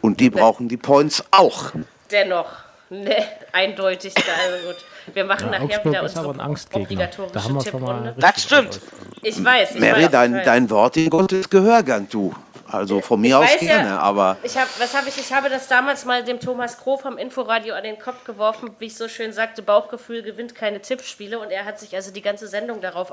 Und 0.00 0.18
die 0.18 0.30
ne. 0.30 0.36
brauchen 0.36 0.68
die 0.68 0.76
Points 0.76 1.24
auch. 1.30 1.72
Dennoch. 2.10 2.50
Ne, 2.90 3.16
eindeutig. 3.52 4.14
Also 4.16 4.66
gut. 4.66 4.76
Wir 5.14 5.24
machen 5.24 5.52
ja, 5.52 5.58
nachher 5.58 5.64
Augsburg 5.64 5.92
wieder 5.92 6.02
unsere 6.02 6.40
Angstgegner. 6.40 7.08
Da 7.32 7.44
haben 7.44 7.54
wir 7.54 7.64
schon 7.64 7.82
mal 7.82 8.14
Das 8.18 8.42
stimmt. 8.42 8.80
Ich 9.22 9.42
weiß. 9.42 9.74
Ich 9.74 9.80
Mary, 9.80 10.04
weiß, 10.04 10.10
dein, 10.10 10.44
dein 10.44 10.70
Wort 10.70 10.96
in 10.96 11.08
Gottes 11.08 11.48
Gehörgang, 11.48 12.08
du. 12.10 12.34
Also 12.72 13.00
von 13.00 13.20
mir 13.20 13.38
aus 13.38 13.48
gerne, 13.58 13.88
ja, 13.90 13.98
aber. 13.98 14.36
Ich 14.42 14.56
hab, 14.56 14.68
was 14.80 14.94
habe 14.94 15.08
ich? 15.08 15.18
Ich 15.18 15.32
habe 15.32 15.50
das 15.50 15.68
damals 15.68 16.04
mal 16.04 16.24
dem 16.24 16.40
Thomas 16.40 16.78
Kroh 16.78 16.96
vom 16.96 17.18
Inforadio 17.18 17.74
an 17.74 17.84
den 17.84 17.98
Kopf 17.98 18.24
geworfen, 18.24 18.74
wie 18.78 18.86
ich 18.86 18.96
so 18.96 19.08
schön 19.08 19.32
sagte, 19.32 19.62
Bauchgefühl 19.62 20.22
gewinnt 20.22 20.54
keine 20.54 20.80
Tippspiele 20.80 21.38
und 21.38 21.50
er 21.50 21.64
hat 21.64 21.78
sich 21.78 21.94
also 21.94 22.10
die 22.10 22.22
ganze 22.22 22.48
Sendung 22.48 22.80
darauf 22.80 23.12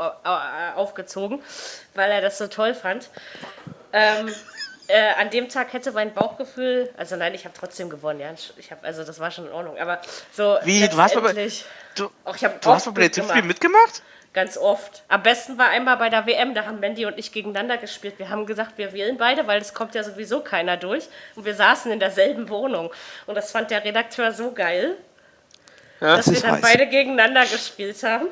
aufgezogen, 0.75 1.41
weil 1.95 2.11
er 2.11 2.21
das 2.21 2.37
so 2.37 2.47
toll 2.47 2.73
fand. 2.73 3.09
Ähm, 3.91 4.33
äh, 4.87 5.13
an 5.19 5.29
dem 5.29 5.49
Tag 5.49 5.73
hätte 5.73 5.91
mein 5.91 6.13
Bauchgefühl, 6.13 6.89
also 6.97 7.15
nein, 7.15 7.35
ich 7.35 7.45
habe 7.45 7.53
trotzdem 7.57 7.89
gewonnen, 7.89 8.19
ja. 8.19 8.33
Ich 8.57 8.71
habe, 8.71 8.85
also 8.85 9.03
das 9.03 9.19
war 9.19 9.29
schon 9.29 9.45
in 9.45 9.51
Ordnung, 9.51 9.77
aber 9.77 10.01
so. 10.31 10.57
Wie, 10.63 10.87
du 10.87 10.97
hast 10.97 11.15
aber, 11.15 11.33
du, 11.33 12.09
auch, 12.25 12.35
ich 12.35 12.41
du 12.41 12.69
hast 12.69 12.87
aber 12.87 12.95
bei 12.95 13.01
der 13.01 13.11
Tippspiel 13.11 13.43
mitgemacht? 13.43 14.01
Ganz 14.31 14.57
oft. 14.57 15.03
Am 15.07 15.23
besten 15.23 15.57
war 15.57 15.69
einmal 15.69 15.97
bei 15.97 16.09
der 16.09 16.27
WM, 16.27 16.53
da 16.53 16.65
haben 16.65 16.79
Mandy 16.79 17.05
und 17.05 17.17
ich 17.17 17.31
gegeneinander 17.31 17.77
gespielt. 17.77 18.19
Wir 18.19 18.29
haben 18.29 18.45
gesagt, 18.45 18.77
wir 18.77 18.93
wählen 18.93 19.17
beide, 19.17 19.47
weil 19.47 19.59
es 19.59 19.73
kommt 19.73 19.95
ja 19.95 20.03
sowieso 20.03 20.41
keiner 20.41 20.77
durch. 20.77 21.07
Und 21.35 21.45
wir 21.45 21.55
saßen 21.55 21.91
in 21.91 21.99
derselben 21.99 22.47
Wohnung. 22.49 22.91
Und 23.25 23.35
das 23.35 23.51
fand 23.51 23.71
der 23.71 23.83
Redakteur 23.83 24.31
so 24.31 24.51
geil, 24.51 24.97
ja, 25.99 26.17
dass 26.17 26.25
das 26.25 26.35
wir 26.35 26.41
dann 26.41 26.51
heiß. 26.53 26.61
beide 26.61 26.87
gegeneinander 26.87 27.41
gespielt 27.41 28.01
haben. 28.03 28.27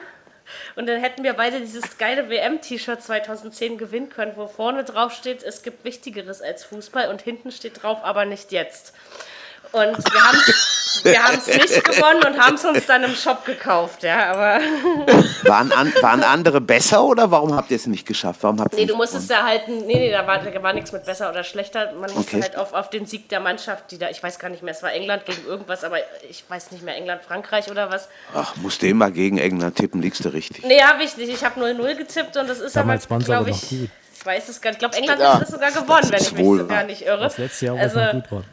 Und 0.76 0.88
dann 0.88 1.02
hätten 1.02 1.24
wir 1.24 1.34
beide 1.34 1.60
dieses 1.60 1.98
geile 1.98 2.30
WM-T-Shirt 2.30 3.02
2010 3.02 3.78
gewinnen 3.78 4.10
können, 4.10 4.34
wo 4.36 4.48
vorne 4.48 4.84
drauf 4.84 5.12
steht, 5.12 5.44
es 5.44 5.64
gibt 5.64 5.84
Wichtigeres 5.84 6.42
als 6.42 6.64
Fußball 6.64 7.10
und 7.10 7.22
hinten 7.22 7.52
steht 7.52 7.84
drauf, 7.84 8.00
aber 8.04 8.26
nicht 8.26 8.52
jetzt. 8.52 8.94
Und 9.72 9.98
wir 11.04 11.24
haben 11.24 11.38
es 11.38 11.48
nicht 11.48 11.84
gewonnen 11.84 12.24
und 12.26 12.40
haben 12.40 12.56
es 12.56 12.66
uns 12.66 12.86
dann 12.86 13.04
im 13.04 13.16
Shop 13.16 13.46
gekauft, 13.46 14.04
ja, 14.04 14.34
aber. 14.34 14.60
Waren, 15.44 15.72
an, 15.72 15.94
waren 16.02 16.24
andere 16.24 16.60
besser 16.60 17.04
oder 17.04 17.32
warum 17.32 17.56
habt 17.56 17.72
ihr 17.72 17.78
es 17.78 17.88
nicht 17.88 18.06
geschafft? 18.06 18.40
Warum 18.44 18.60
habt 18.60 18.74
nee, 18.74 18.86
du 18.86 18.96
musstest 18.96 19.30
da 19.30 19.46
halt, 19.46 19.68
nee, 19.68 19.84
nee, 19.86 20.12
da 20.12 20.26
war, 20.28 20.40
da 20.40 20.64
war 20.64 20.74
nichts 20.74 20.92
mit 20.92 21.06
besser 21.06 21.30
oder 21.30 21.44
schlechter. 21.44 21.94
Man 21.94 22.12
musste 22.14 22.36
okay. 22.36 22.42
halt 22.42 22.58
auf, 22.58 22.74
auf 22.74 22.90
den 22.90 23.06
Sieg 23.06 23.30
der 23.30 23.40
Mannschaft, 23.40 23.92
die 23.92 23.98
da, 23.98 24.10
ich 24.10 24.22
weiß 24.22 24.40
gar 24.40 24.50
nicht 24.50 24.64
mehr, 24.64 24.74
es 24.74 24.84
war 24.84 24.92
England 24.92 25.26
gegen 25.26 25.46
irgendwas, 25.46 25.84
aber 25.84 25.98
ich 26.30 26.44
weiß 26.48 26.72
nicht 26.72 26.84
mehr, 26.84 26.96
England, 26.96 27.22
Frankreich 27.24 27.70
oder 27.72 27.90
was. 27.90 28.10
Ach, 28.34 28.56
musst 28.58 28.82
du 28.82 28.88
immer 28.88 29.12
gegen 29.12 29.38
England 29.38 29.76
tippen, 29.76 30.02
liegst 30.02 30.26
du 30.26 30.30
richtig. 30.30 30.66
Nee, 30.66 30.82
hab 30.82 31.00
ich 31.00 31.16
nicht. 31.18 31.30
Ich 31.30 31.44
habe 31.46 31.62
0-0 31.62 31.96
getippt 31.96 32.36
und 32.36 32.50
das 32.50 32.60
ist 32.60 32.76
Damals 32.76 33.10
aber, 33.10 33.24
glaube 33.24 33.52
ich. 33.52 33.72
Ich 33.72 34.26
weiß 34.26 34.50
es 34.50 34.60
gar 34.60 34.72
nicht. 34.72 34.78
Ich 34.78 34.80
glaube, 34.80 34.98
England 34.98 35.22
ja. 35.22 35.34
hat 35.36 35.42
das 35.44 35.50
sogar 35.50 35.72
gewonnen, 35.72 36.10
wenn 36.10 36.22
ich 36.22 36.32
mich 36.32 36.46
so 36.46 36.68
gar 36.68 36.84
nicht 36.84 37.06
irre. 37.06 37.20
Das 37.20 37.38
letzte 37.38 37.68
Jahr 37.68 37.78
also, 37.78 37.98
war 37.98 38.14
gut 38.14 38.32
war. 38.32 38.44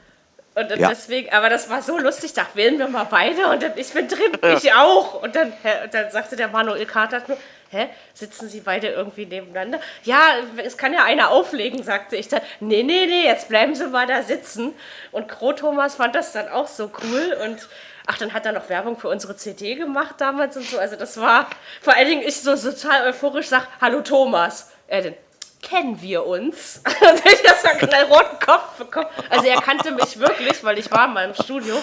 Und 0.54 0.70
ja. 0.70 0.88
deswegen, 0.88 1.32
aber 1.32 1.48
das 1.48 1.68
war 1.68 1.82
so 1.82 1.98
lustig, 1.98 2.32
da 2.32 2.46
wählen 2.54 2.78
wir 2.78 2.86
mal 2.86 3.04
beide 3.04 3.48
und 3.48 3.62
dann, 3.62 3.72
ich 3.76 3.92
bin 3.92 4.06
drin, 4.06 4.32
ja. 4.40 4.56
ich 4.56 4.72
auch. 4.72 5.20
Und 5.22 5.34
dann, 5.34 5.48
und 5.48 5.92
dann 5.92 6.10
sagte 6.12 6.36
der 6.36 6.48
Manuel 6.48 6.86
Carter 6.86 7.22
nur, 7.26 7.36
hä, 7.70 7.88
sitzen 8.12 8.48
sie 8.48 8.60
beide 8.60 8.88
irgendwie 8.88 9.26
nebeneinander? 9.26 9.80
Ja, 10.04 10.20
es 10.56 10.76
kann 10.76 10.92
ja 10.92 11.02
einer 11.02 11.30
auflegen, 11.30 11.82
sagte 11.82 12.16
ich 12.16 12.28
dann. 12.28 12.40
Nee, 12.60 12.84
nee, 12.84 13.06
nee, 13.06 13.24
jetzt 13.24 13.48
bleiben 13.48 13.74
sie 13.74 13.88
mal 13.88 14.06
da 14.06 14.22
sitzen. 14.22 14.74
Und 15.10 15.28
Kro 15.28 15.52
Thomas 15.54 15.96
fand 15.96 16.14
das 16.14 16.32
dann 16.32 16.48
auch 16.48 16.68
so 16.68 16.90
cool 17.02 17.36
und 17.44 17.68
ach, 18.06 18.18
dann 18.18 18.32
hat 18.32 18.46
er 18.46 18.52
noch 18.52 18.68
Werbung 18.68 18.96
für 18.96 19.08
unsere 19.08 19.36
CD 19.36 19.74
gemacht 19.74 20.16
damals 20.18 20.56
und 20.56 20.66
so. 20.66 20.78
Also 20.78 20.94
das 20.94 21.20
war, 21.20 21.48
vor 21.80 21.94
allen 21.94 22.08
Dingen 22.08 22.22
ich 22.22 22.40
so, 22.40 22.54
so 22.54 22.70
total 22.70 23.08
euphorisch 23.08 23.48
sag, 23.48 23.66
hallo 23.80 24.02
Thomas. 24.02 24.70
Er 24.86 25.02
denn, 25.02 25.14
kennen 25.64 26.00
wir 26.00 26.24
uns? 26.26 26.82
Also 27.00 27.22
ich 27.24 27.70
habe 27.70 27.92
einen 27.92 28.12
roten 28.12 28.38
Kopf 28.38 28.76
bekommen. 28.78 29.08
Also 29.30 29.46
er 29.46 29.60
kannte 29.60 29.90
mich 29.90 30.18
wirklich, 30.18 30.62
weil 30.62 30.78
ich 30.78 30.90
war 30.90 31.08
mal 31.08 31.28
im 31.28 31.34
Studio. 31.34 31.76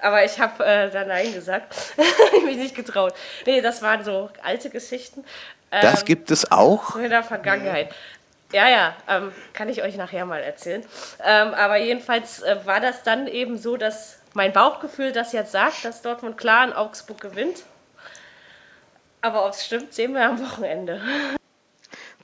Aber 0.00 0.24
ich 0.24 0.38
habe 0.38 0.64
äh, 0.64 0.90
da 0.90 1.04
Nein 1.04 1.32
gesagt. 1.32 1.74
ich 2.36 2.44
mich 2.44 2.56
nicht 2.56 2.74
getraut. 2.74 3.14
Nee, 3.46 3.60
das 3.60 3.82
waren 3.82 4.04
so 4.04 4.30
alte 4.42 4.70
Geschichten. 4.70 5.24
Ähm, 5.70 5.82
das 5.82 6.04
gibt 6.04 6.30
es 6.30 6.50
auch? 6.50 6.96
In 6.96 7.10
der 7.10 7.22
Vergangenheit. 7.22 7.92
Ja, 8.52 8.68
ja, 8.68 8.94
ähm, 9.08 9.32
kann 9.52 9.68
ich 9.68 9.82
euch 9.82 9.96
nachher 9.96 10.24
mal 10.24 10.42
erzählen. 10.42 10.84
Ähm, 11.22 11.52
aber 11.54 11.76
jedenfalls 11.76 12.42
äh, 12.42 12.56
war 12.64 12.80
das 12.80 13.02
dann 13.02 13.26
eben 13.26 13.58
so, 13.58 13.76
dass 13.76 14.20
mein 14.32 14.52
Bauchgefühl 14.52 15.12
das 15.12 15.32
jetzt 15.32 15.52
sagt, 15.52 15.84
dass 15.84 16.00
Dortmund 16.00 16.38
klar 16.38 16.64
in 16.64 16.72
Augsburg 16.72 17.20
gewinnt. 17.20 17.64
Aber 19.20 19.44
ob 19.44 19.52
es 19.52 19.66
stimmt, 19.66 19.92
sehen 19.92 20.14
wir 20.14 20.24
am 20.24 20.40
Wochenende. 20.40 21.00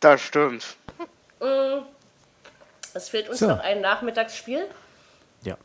Das 0.04 0.20
stimmt. 0.20 0.76
Äh, 1.40 1.78
es 2.92 3.08
fehlt 3.08 3.30
uns 3.30 3.38
so. 3.38 3.46
noch 3.46 3.60
ein 3.60 3.80
Nachmittagsspiel. 3.80 4.66
Ja. 5.44 5.56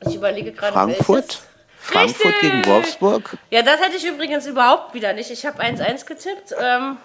Ich 0.00 0.14
überlege 0.14 0.50
gerade, 0.52 0.72
Frankfurt? 0.72 1.08
Welches. 1.08 1.42
Frankfurt 1.78 2.26
Richtig. 2.26 2.40
gegen 2.40 2.64
Wolfsburg? 2.64 3.36
Ja, 3.50 3.60
das 3.60 3.82
hätte 3.82 3.96
ich 3.98 4.06
übrigens 4.06 4.46
überhaupt 4.46 4.94
wieder 4.94 5.12
nicht. 5.12 5.30
Ich 5.30 5.44
habe 5.44 5.62
1-1 5.62 6.06
getippt. 6.06 6.54
Ähm, 6.58 6.96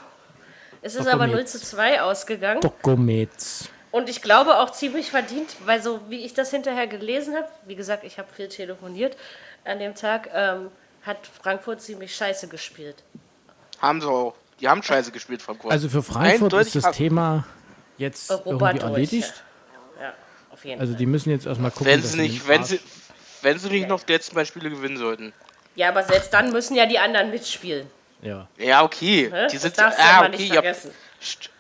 es 0.81 0.95
ist 0.95 1.07
aber 1.07 1.27
0 1.27 1.45
zu 1.45 1.59
2 1.59 2.03
ausgegangen. 2.03 2.61
Dokuments. 2.61 3.69
Und 3.91 4.07
ich 4.07 4.21
glaube 4.21 4.57
auch 4.57 4.69
ziemlich 4.69 5.11
verdient, 5.11 5.57
weil 5.65 5.81
so 5.81 5.99
wie 6.07 6.23
ich 6.23 6.35
das 6.35 6.51
hinterher 6.51 6.88
gelesen 6.88 7.35
habe, 7.35 7.49
wie 7.65 7.75
gesagt, 7.75 8.05
ich 8.05 8.17
habe 8.17 8.29
viel 8.33 8.47
telefoniert 8.47 9.17
an 9.65 9.79
dem 9.79 9.93
Tag, 9.93 10.29
ähm, 10.33 10.71
hat 11.05 11.17
Frankfurt 11.41 11.81
ziemlich 11.81 12.15
scheiße 12.15 12.47
gespielt. 12.47 13.03
Haben 13.81 13.99
sie 13.99 14.07
auch. 14.07 14.35
Die 14.59 14.67
haben 14.67 14.81
scheiße 14.81 15.11
gespielt, 15.11 15.41
Frankfurt. 15.41 15.71
Also 15.71 15.89
für 15.89 16.01
Frankfurt 16.01 16.53
Eindeutig 16.53 16.75
ist 16.75 16.85
das 16.85 16.95
Thema 16.95 17.45
jetzt 17.97 18.31
Europa 18.31 18.69
irgendwie 18.71 18.85
erledigt. 18.85 19.43
Ja, 20.01 20.13
auf 20.51 20.65
jeden 20.65 20.81
also 20.81 20.93
die 20.93 21.05
müssen 21.05 21.29
jetzt 21.29 21.45
erstmal 21.45 21.71
gucken, 21.71 21.87
wenn 21.87 22.01
sie 22.01 22.19
nicht, 22.19 22.47
wenn 22.47 22.63
sie, 22.63 22.79
wenn 23.41 23.59
sie 23.59 23.69
nicht 23.69 23.87
noch 23.87 24.03
die 24.03 24.13
letzten 24.13 24.33
zwei 24.33 24.45
Spiele 24.45 24.69
gewinnen 24.69 24.97
sollten. 24.97 25.33
Ja, 25.75 25.89
aber 25.89 26.03
selbst 26.03 26.33
dann 26.33 26.51
müssen 26.51 26.75
ja 26.75 26.87
die 26.87 26.97
anderen 26.97 27.29
mitspielen. 27.29 27.87
Ja. 28.21 28.47
Ja, 28.57 28.83
okay. 28.83 29.29
Ne? 29.31 29.47
Die 29.51 29.57
sind 29.57 29.77
das 29.77 29.95
darfst 29.95 29.99
ah, 29.99 30.21
okay, 30.21 30.29
nicht 30.37 30.53
vergessen. 30.53 30.91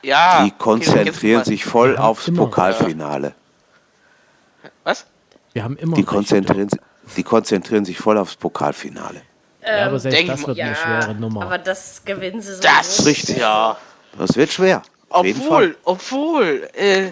Ja. 0.01 0.43
Die 0.43 0.51
konzentrieren 0.51 1.41
okay, 1.41 1.49
sich 1.49 1.65
voll 1.65 1.93
ja, 1.93 1.99
aufs 1.99 2.27
immer. 2.27 2.45
Pokalfinale. 2.45 3.35
Was? 4.83 5.05
Wir 5.53 5.63
haben 5.63 5.77
immer. 5.77 5.95
Die 5.95 6.03
konzentrieren, 6.03 6.69
die 7.15 7.23
konzentrieren 7.23 7.85
sich 7.85 7.99
voll 7.99 8.17
aufs 8.17 8.35
Pokalfinale. 8.35 9.21
Ja, 9.67 9.85
aber 9.85 9.99
selbst 9.99 10.27
das 10.27 10.47
wird 10.47 10.57
ja, 10.57 10.65
eine 10.65 10.75
schwere 10.75 11.15
Nummer. 11.15 11.43
Aber 11.43 11.57
das 11.57 12.03
gewinnen 12.05 12.41
sie 12.41 12.55
so. 12.55 12.61
Das 12.61 12.99
ist 12.99 13.05
richtig. 13.05 13.37
Ja. 13.37 13.77
Das 14.17 14.35
wird 14.35 14.51
schwer. 14.51 14.81
Obwohl, 15.09 15.77
obwohl, 15.83 16.67
äh, 16.73 17.11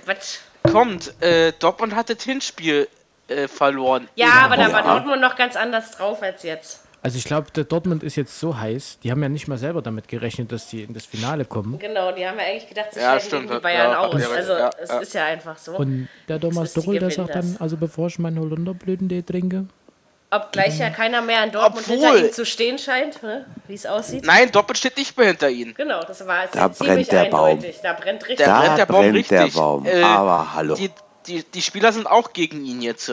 kommt, 0.69 1.13
äh, 1.21 1.53
Dortmund 1.59 1.95
hat 1.95 2.09
das 2.09 2.23
Hinspiel 2.23 2.87
äh, 3.27 3.47
verloren. 3.47 4.07
Ja, 4.15 4.45
aber 4.45 4.57
da 4.57 4.71
war 4.71 4.83
Dortmund 4.83 5.21
noch 5.21 5.35
ganz 5.35 5.55
anders 5.55 5.91
drauf 5.91 6.21
als 6.21 6.43
jetzt. 6.43 6.81
Also 7.05 7.19
ich 7.19 7.25
glaube, 7.25 7.51
der 7.51 7.65
Dortmund 7.65 8.01
ist 8.01 8.15
jetzt 8.15 8.39
so 8.39 8.57
heiß, 8.57 8.97
die 9.03 9.11
haben 9.11 9.21
ja 9.21 9.29
nicht 9.29 9.47
mal 9.47 9.59
selber 9.59 9.83
damit 9.83 10.07
gerechnet, 10.07 10.51
dass 10.51 10.69
die 10.69 10.81
in 10.81 10.95
das 10.95 11.05
Finale 11.05 11.45
kommen. 11.45 11.77
Genau, 11.77 12.11
die 12.11 12.27
haben 12.27 12.39
ja 12.39 12.45
eigentlich 12.45 12.67
gedacht, 12.67 12.87
sie 12.93 12.99
ja, 12.99 13.19
stimmt, 13.19 13.47
gegen 13.47 13.61
Bayern 13.61 13.91
ja, 13.91 13.99
aus. 13.99 14.15
Also 14.15 14.53
ja, 14.53 14.71
es 14.81 14.89
ist 14.89 15.13
ja 15.13 15.25
einfach 15.25 15.55
so. 15.55 15.73
Und 15.77 16.09
der 16.27 16.39
Thomas 16.39 16.73
Doppel, 16.73 16.97
der 16.97 17.11
sagt 17.11 17.35
dann, 17.35 17.57
also 17.59 17.77
bevor 17.77 18.07
ich 18.07 18.17
meinen 18.17 18.39
Holunderblüten 18.39 19.23
trinke, 19.23 19.67
Obgleich 20.31 20.79
ja 20.79 20.89
keiner 20.89 21.21
mehr 21.21 21.43
in 21.43 21.51
Dortmund 21.51 21.85
Obwohl, 21.87 21.97
hinter 21.97 22.25
ihm 22.25 22.33
zu 22.33 22.45
stehen 22.45 22.79
scheint, 22.79 23.21
ne? 23.21 23.45
wie 23.67 23.75
es 23.75 23.85
aussieht. 23.85 24.25
Nein, 24.25 24.51
Dortmund 24.51 24.77
steht 24.77 24.97
nicht 24.97 25.15
mehr 25.17 25.27
hinter 25.27 25.49
ihm. 25.49 25.73
Genau, 25.75 26.01
das 26.03 26.25
war 26.25 26.47
da 26.51 26.67
brennt 26.67 27.11
der 27.11 27.21
eindeutig. 27.21 27.75
Baum. 27.75 27.83
Da 27.83 27.93
brennt 27.93 28.27
richtig. 28.27 28.45
Da 28.45 28.59
brennt 28.59 28.77
der 28.77 28.85
Baum 28.85 29.01
brennt 29.01 29.15
richtig. 29.15 29.53
Der 29.53 29.59
Baum. 29.59 29.85
Äh, 29.85 30.01
Aber 30.01 30.53
hallo. 30.53 30.75
Die, 30.75 30.91
die, 31.27 31.43
die 31.43 31.61
Spieler 31.61 31.93
sind 31.93 32.07
auch 32.07 32.33
gegen 32.33 32.65
ihn 32.65 32.81
jetzt. 32.81 33.11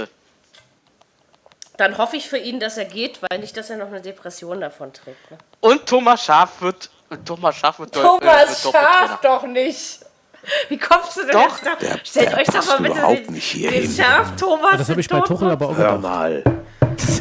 Dann 1.77 1.99
hoffe 1.99 2.17
ich 2.17 2.29
für 2.29 2.39
ihn, 2.39 2.61
dass 2.61 2.77
er 2.77 2.87
geht, 2.87 3.21
weil 3.23 3.39
nicht, 3.39 3.57
dass 3.57 3.71
er 3.71 3.77
noch 3.77 3.89
eine 3.89 4.01
Depression 4.01 4.61
davon 4.61 4.93
trägt. 4.93 5.31
Ne? 5.31 5.39
Und 5.61 5.87
Thomas 5.87 6.25
Schaf 6.25 6.61
wird. 6.61 6.91
Thomas 7.27 7.57
Schaf 7.57 7.79
wird 7.79 7.93
Thomas 7.93 8.65
äh, 8.65 8.73
Schaf 8.73 9.21
doch 9.21 9.43
nicht. 9.43 10.01
Wie 10.69 10.79
kommst 10.79 11.17
du 11.17 11.21
denn 11.23 11.33
doch, 11.33 11.43
jetzt 11.43 11.67
da? 11.67 11.75
Der, 11.77 12.01
Stellt 12.05 12.33
der 12.33 12.39
euch 12.39 12.47
doch 12.47 12.67
mal 12.67 12.81
bitte 12.81 13.25
den, 13.25 13.71
den 13.71 13.93
Schaf 13.93 14.35
Thomas. 14.37 14.79
Das 14.79 14.89
habe 14.89 15.01
ich 15.01 15.09
bei 15.09 15.21
Tuchel 15.21 15.51
aber 15.51 15.69
auch 15.69 15.77
Hör 15.77 15.99
mal. 15.99 16.43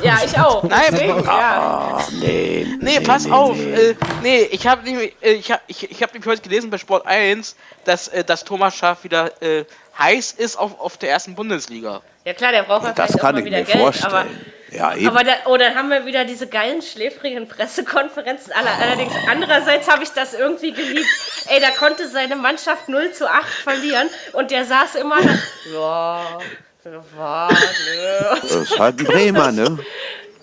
Ja, 0.04 0.20
ich 0.26 0.38
auch. 0.38 0.64
Nein, 0.64 0.82
Deswegen, 0.92 1.24
ja. 1.24 1.98
Ach, 1.98 2.12
nee, 2.12 2.68
nee, 2.80 3.00
pass 3.00 3.26
nee, 3.26 3.32
auf. 3.32 3.56
Nee, 3.56 3.74
äh, 3.74 3.96
nee 4.22 4.42
ich 4.52 4.68
habe 4.68 4.84
nämlich, 4.84 5.16
äh, 5.22 5.34
ich 5.34 5.52
hab, 5.52 5.62
ich, 5.68 5.90
ich 5.90 6.04
hab 6.04 6.14
nämlich 6.14 6.30
heute 6.30 6.42
gelesen 6.42 6.70
bei 6.70 6.78
Sport 6.78 7.06
1, 7.06 7.56
dass, 7.86 8.08
äh, 8.08 8.24
dass 8.24 8.44
Thomas 8.44 8.76
Schaaf 8.76 9.04
wieder 9.04 9.42
äh, 9.42 9.66
heiß 9.98 10.34
ist 10.34 10.58
auf, 10.58 10.80
auf 10.80 10.98
der 10.98 11.12
ersten 11.12 11.36
Bundesliga. 11.36 12.02
Ja 12.26 12.34
klar, 12.34 12.52
der 12.52 12.64
braucht 12.64 12.86
ja 12.86 12.94
das 12.94 13.18
kann 13.18 13.38
ich 13.38 13.44
mir 13.44 13.64
Geld, 13.64 13.70
vorstellen. 13.70 14.14
aber 14.14 14.26
ja, 14.72 14.96
eben. 14.96 15.10
Aber 15.10 15.24
da, 15.24 15.34
oh, 15.46 15.58
dann 15.58 15.76
haben 15.76 15.90
wir 15.90 16.06
wieder 16.06 16.24
diese 16.24 16.48
geilen, 16.48 16.82
schläfrigen 16.82 17.48
Pressekonferenzen. 17.48 18.54
Aller, 18.54 18.72
oh. 18.80 18.82
Allerdings, 18.82 19.14
andererseits 19.30 19.90
habe 19.90 20.04
ich 20.04 20.10
das 20.12 20.34
irgendwie 20.34 20.72
geliebt. 20.72 21.10
Ey, 21.48 21.60
da 21.60 21.72
konnte 21.72 22.08
seine 22.08 22.38
Mannschaft 22.38 22.88
0 22.88 23.12
zu 23.12 23.30
8 23.30 23.46
verlieren 23.46 24.10
und 24.34 24.50
der 24.52 24.66
saß 24.66 24.96
immer 24.96 25.18
da. 25.22 25.38
Ja, 25.74 26.40
Das 26.84 28.52
ist 28.56 28.80
halt 28.80 29.00
ein 29.00 29.06
Bremer, 29.06 29.52
ne? 29.52 29.78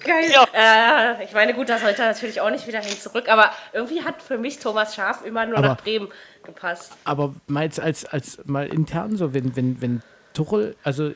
Geil. 0.05 0.31
Ja. 0.31 1.17
Äh, 1.19 1.25
ich 1.25 1.33
meine, 1.33 1.55
gut, 1.55 1.69
das 1.69 1.81
sollte 1.81 2.03
natürlich 2.03 2.41
auch 2.41 2.51
nicht 2.51 2.67
wieder 2.67 2.81
hin 2.81 2.97
zurück, 2.99 3.29
aber 3.29 3.51
irgendwie 3.73 4.05
hat 4.05 4.23
für 4.23 4.39
mich 4.39 4.59
Thomas 4.59 4.95
Schaf 4.95 5.25
immer 5.25 5.47
nur 5.47 5.59
aber, 5.59 5.69
nach 5.69 5.77
Bremen 5.79 6.09
gepasst. 6.45 6.93
Aber 7.05 7.35
mal 7.49 7.63
als, 7.63 7.81
als, 7.81 8.05
als 8.05 8.39
mal 8.45 8.67
intern 8.69 9.17
so, 9.17 9.35
wenn, 9.35 9.57
wenn, 9.57 9.81
wenn 9.83 10.03
Tuchel, 10.35 10.77
also 10.85 11.13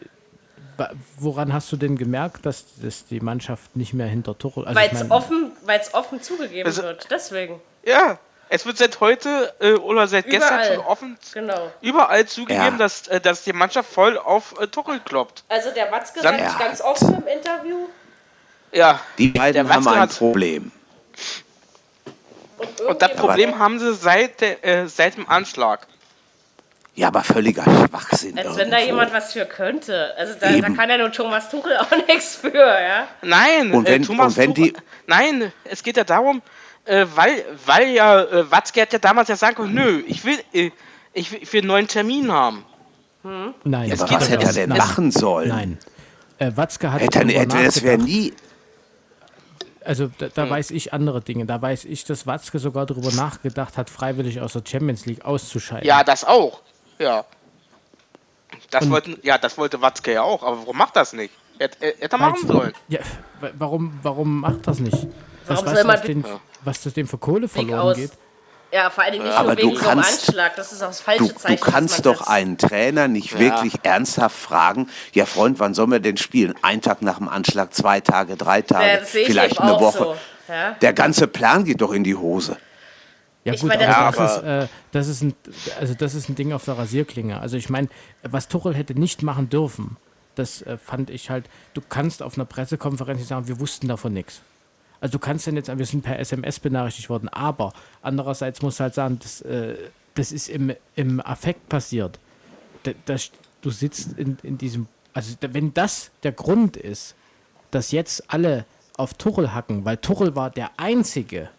woran 1.17 1.53
hast 1.53 1.71
du 1.71 1.77
denn 1.77 1.97
gemerkt, 1.97 2.45
dass, 2.45 2.65
dass 2.83 3.07
die 3.07 3.21
Mannschaft 3.21 3.77
nicht 3.77 3.95
mehr 3.95 4.09
hinter 4.09 4.37
Tuchel... 4.37 4.65
Also 4.65 4.81
weil 4.81 4.91
es 4.93 5.11
offen, 5.11 5.53
offen 5.93 6.21
zugegeben 6.21 6.67
also, 6.67 6.83
wird, 6.83 7.07
deswegen. 7.11 7.61
Ja, 7.85 8.19
es 8.53 8.67
wird 8.67 8.77
seit 8.77 9.01
heute 9.01 9.55
äh, 9.61 9.73
oder 9.73 10.07
seit 10.07 10.27
überall. 10.27 10.41
gestern 10.41 10.75
schon 10.75 10.85
offen 10.85 11.19
genau. 11.33 11.73
überall 11.81 12.27
zugegeben, 12.27 12.63
ja. 12.63 12.71
dass, 12.77 13.09
äh, 13.09 13.19
dass 13.19 13.45
die 13.45 13.55
Mannschaft 13.55 13.91
voll 13.91 14.19
auf 14.19 14.61
äh, 14.61 14.67
Tuchel 14.67 15.01
kloppt. 15.01 15.43
Also 15.49 15.71
der 15.71 15.91
Watzke 15.91 16.21
sagt 16.21 16.39
ja. 16.39 16.55
ganz 16.59 16.83
offen 16.83 17.15
im 17.15 17.27
Interview. 17.27 17.89
Ja. 18.71 19.01
Die 19.17 19.29
beiden 19.29 19.73
haben 19.73 19.89
ein 19.89 20.09
Problem. 20.11 20.71
Und, 22.59 22.81
Und 22.83 23.01
das 23.01 23.15
Problem 23.15 23.59
haben 23.59 23.79
sie 23.79 23.95
seit, 23.95 24.43
der, 24.43 24.63
äh, 24.65 24.87
seit 24.87 25.17
dem 25.17 25.29
Anschlag. 25.29 25.87
Ja, 26.95 27.09
aber 27.09 27.25
völliger 27.25 27.65
Schwachsinn. 27.65 28.37
Als 28.37 28.49
irgendwo. 28.49 28.59
wenn 28.59 28.71
da 28.71 28.79
jemand 28.81 29.15
was 29.15 29.33
für 29.33 29.47
könnte. 29.47 30.15
Also 30.19 30.35
da, 30.39 30.53
da, 30.53 30.69
kann 30.69 30.91
ja 30.91 30.99
nur 30.99 31.11
Thomas 31.11 31.49
Tuchel 31.49 31.75
auch 31.79 32.07
nichts 32.07 32.37
für, 32.37 32.55
ja? 32.55 33.09
Nein, 33.23 33.73
und 33.73 33.89
wenn, 33.89 34.03
äh, 34.03 34.07
Thomas 34.07 34.33
und 34.33 34.37
wenn 34.37 34.55
Tuchel, 34.55 34.73
die 34.73 34.79
Nein, 35.07 35.53
es 35.65 35.83
geht 35.83 35.97
ja 35.97 36.05
darum, 36.05 36.43
äh, 36.85 37.07
weil, 37.15 37.45
weil 37.67 37.91
ja 37.91 38.23
äh, 38.23 38.51
Watzke 38.51 38.83
hat 38.83 38.93
ja 38.93 38.99
damals 38.99 39.29
ja 39.29 39.37
sagen 39.37 39.57
können, 39.57 39.75
nö, 39.75 40.03
ich 40.07 40.25
will, 40.25 40.39
äh, 40.53 40.71
ich 41.13 41.33
will, 41.33 41.39
ich 41.43 41.53
will 41.53 41.61
einen 41.61 41.69
neuen 41.69 41.89
Termin 41.89 42.31
haben. 42.31 42.65
Hm? 43.23 43.55
Nein, 43.65 43.89
ja, 43.89 43.95
aber 43.95 44.11
was 44.11 44.31
hätte 44.31 44.47
er 44.47 44.53
denn 44.53 44.71
machen 44.71 45.11
sollen? 45.11 45.49
Nein. 45.49 45.79
Äh, 46.39 46.53
Watzke 46.57 46.93
hat. 46.93 47.01
Hätte, 47.01 47.21
hätte 47.21 47.63
das 47.63 47.83
wäre 47.83 47.99
nie 47.99 48.33
also 49.85 50.11
da, 50.19 50.29
da 50.29 50.45
hm. 50.45 50.51
weiß 50.51 50.71
ich 50.71 50.93
andere 50.93 51.21
Dinge. 51.21 51.47
Da 51.47 51.61
weiß 51.61 51.85
ich, 51.85 52.05
dass 52.05 52.27
Watzke 52.27 52.59
sogar 52.59 52.87
darüber 52.87 53.13
nachgedacht 53.13 53.77
hat, 53.77 53.91
freiwillig 53.91 54.41
aus 54.41 54.53
der 54.53 54.63
Champions 54.67 55.07
League 55.07 55.25
auszuscheiden. 55.25 55.87
Ja, 55.87 56.05
das 56.05 56.25
auch. 56.25 56.61
Ja. 56.99 57.25
Das, 58.71 58.89
wollten, 58.91 59.19
ja, 59.23 59.39
das 59.39 59.59
wollte 59.59 59.81
Watzke 59.81 60.13
ja 60.13 60.23
auch, 60.23 60.43
aber 60.43 60.59
warum 60.59 60.77
macht 60.77 60.97
das 60.97 61.13
nicht? 61.13 61.33
Hätte 61.59 62.01
er 62.01 62.19
machen 62.19 62.47
sollen. 62.47 62.73
Ja, 62.89 63.01
warum, 63.59 63.99
warum 64.03 64.41
macht 64.41 64.67
das 64.67 64.79
nicht? 64.79 65.07
Was 65.47 65.65
warum 65.65 66.01
du, 66.01 66.07
den, 66.07 66.23
ja. 66.23 66.41
was 66.65 66.83
das 66.83 66.95
dem 66.95 67.09
für 67.09 67.19
Kohle 67.19 67.49
verloren 67.49 67.97
geht? 67.97 68.13
Ja, 68.73 68.89
vor 68.89 69.05
allem 69.05 69.23
nicht 69.23 69.33
ja. 69.33 69.43
nur 69.43 69.57
wegen 69.57 69.77
so 69.77 69.87
einem 69.87 70.01
Anschlag. 70.01 70.57
Das 70.57 70.73
ist 70.73 70.83
auch 70.83 70.89
das 70.89 71.01
falsche 71.01 71.25
du, 71.25 71.35
Zeichen. 71.35 71.63
Du 71.63 71.71
kannst 71.71 72.07
doch 72.07 72.27
einen 72.27 72.57
Trainer 72.57 73.07
nicht 73.07 73.33
ja. 73.33 73.39
wirklich 73.39 73.75
ernsthaft 73.83 74.37
fragen, 74.37 74.89
ja 75.13 75.27
Freund, 75.27 75.61
wann 75.61 75.75
sollen 75.75 75.91
wir 75.91 76.01
denn 76.01 76.17
spielen? 76.17 76.55
Ein 76.63 76.81
Tag 76.81 77.03
nach 77.03 77.19
dem 77.19 77.29
Anschlag, 77.29 77.75
zwei 77.75 78.01
Tage, 78.01 78.37
drei 78.37 78.63
Tage, 78.63 79.05
vielleicht 79.05 79.61
eine 79.61 79.79
Woche. 79.79 79.99
So. 79.99 80.17
Ja? 80.49 80.73
Der 80.81 80.95
ganze 80.95 81.27
Plan 81.27 81.65
geht 81.65 81.83
doch 81.83 81.93
in 81.93 82.03
die 82.03 82.15
Hose. 82.15 82.57
Ja, 83.45 83.55
ich 83.55 83.61
gut, 83.61 83.69
meine, 83.69 83.95
aber, 83.95 84.17
das, 84.17 84.37
ist, 84.37 84.43
äh, 84.45 84.67
das, 84.93 85.09
ist 85.09 85.23
ein, 85.23 85.35
also 85.81 85.95
das 85.95 86.15
ist 86.15 86.29
ein 86.29 86.37
Ding 86.37 86.53
auf 86.53 86.65
der 86.65 86.79
Rasierklinge. 86.79 87.41
Also 87.41 87.57
ich 87.57 87.69
meine, 87.69 87.89
was 88.23 88.49
Tuchel 88.49 88.75
hätte 88.75 88.95
nicht 88.95 89.23
machen 89.23 89.51
dürfen, 89.51 89.97
das 90.35 90.63
äh, 90.63 90.79
fand 90.79 91.11
ich 91.11 91.29
halt, 91.29 91.47
du 91.75 91.83
kannst 91.87 92.23
auf 92.23 92.39
einer 92.39 92.45
Pressekonferenz 92.45 93.19
nicht 93.19 93.29
sagen, 93.29 93.49
wir 93.49 93.61
wussten 93.61 93.89
davon 93.89 94.13
nichts. 94.13 94.41
Also 95.03 95.15
du 95.15 95.19
kannst 95.19 95.49
dann 95.49 95.57
jetzt, 95.57 95.77
wir 95.77 95.85
sind 95.85 96.03
per 96.03 96.21
SMS 96.21 96.61
benachrichtigt 96.61 97.11
worden, 97.11 97.29
aber 97.29 97.73
andererseits 98.03 98.63
musst 98.63 98.79
du 98.79 98.85
halt 98.85 98.95
sagen, 98.95 99.19
das, 99.21 99.41
äh, 99.41 99.75
das 100.15 100.31
ist 100.31 100.49
im, 100.49 100.73
im 100.95 101.21
Affekt 101.21 101.69
passiert. 101.69 102.21
Da, 102.85 102.93
das, 103.07 103.33
du 103.63 103.71
sitzt 103.71 104.17
in, 104.17 104.39
in 104.45 104.59
diesem, 104.59 104.87
also 105.13 105.35
wenn 105.41 105.75
das 105.75 106.13
der 106.23 106.31
Grund 106.31 106.77
ist, 106.77 107.17
dass 107.73 107.91
jetzt 107.91 108.31
alle 108.33 108.65
auf 108.97 109.15
Tuchel 109.15 109.53
hacken, 109.53 109.85
weil 109.85 109.97
Tuchel 109.97 110.37
war 110.37 110.51
der 110.51 110.71
Einzige, 110.77 111.51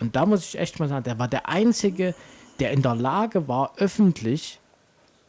und 0.00 0.16
da 0.16 0.24
muss 0.24 0.46
ich 0.46 0.58
echt 0.58 0.80
mal 0.80 0.88
sagen, 0.88 1.04
der 1.04 1.18
war 1.18 1.28
der 1.28 1.46
Einzige, 1.46 2.14
der 2.58 2.70
in 2.70 2.80
der 2.80 2.94
Lage 2.94 3.48
war, 3.48 3.72
öffentlich 3.76 4.60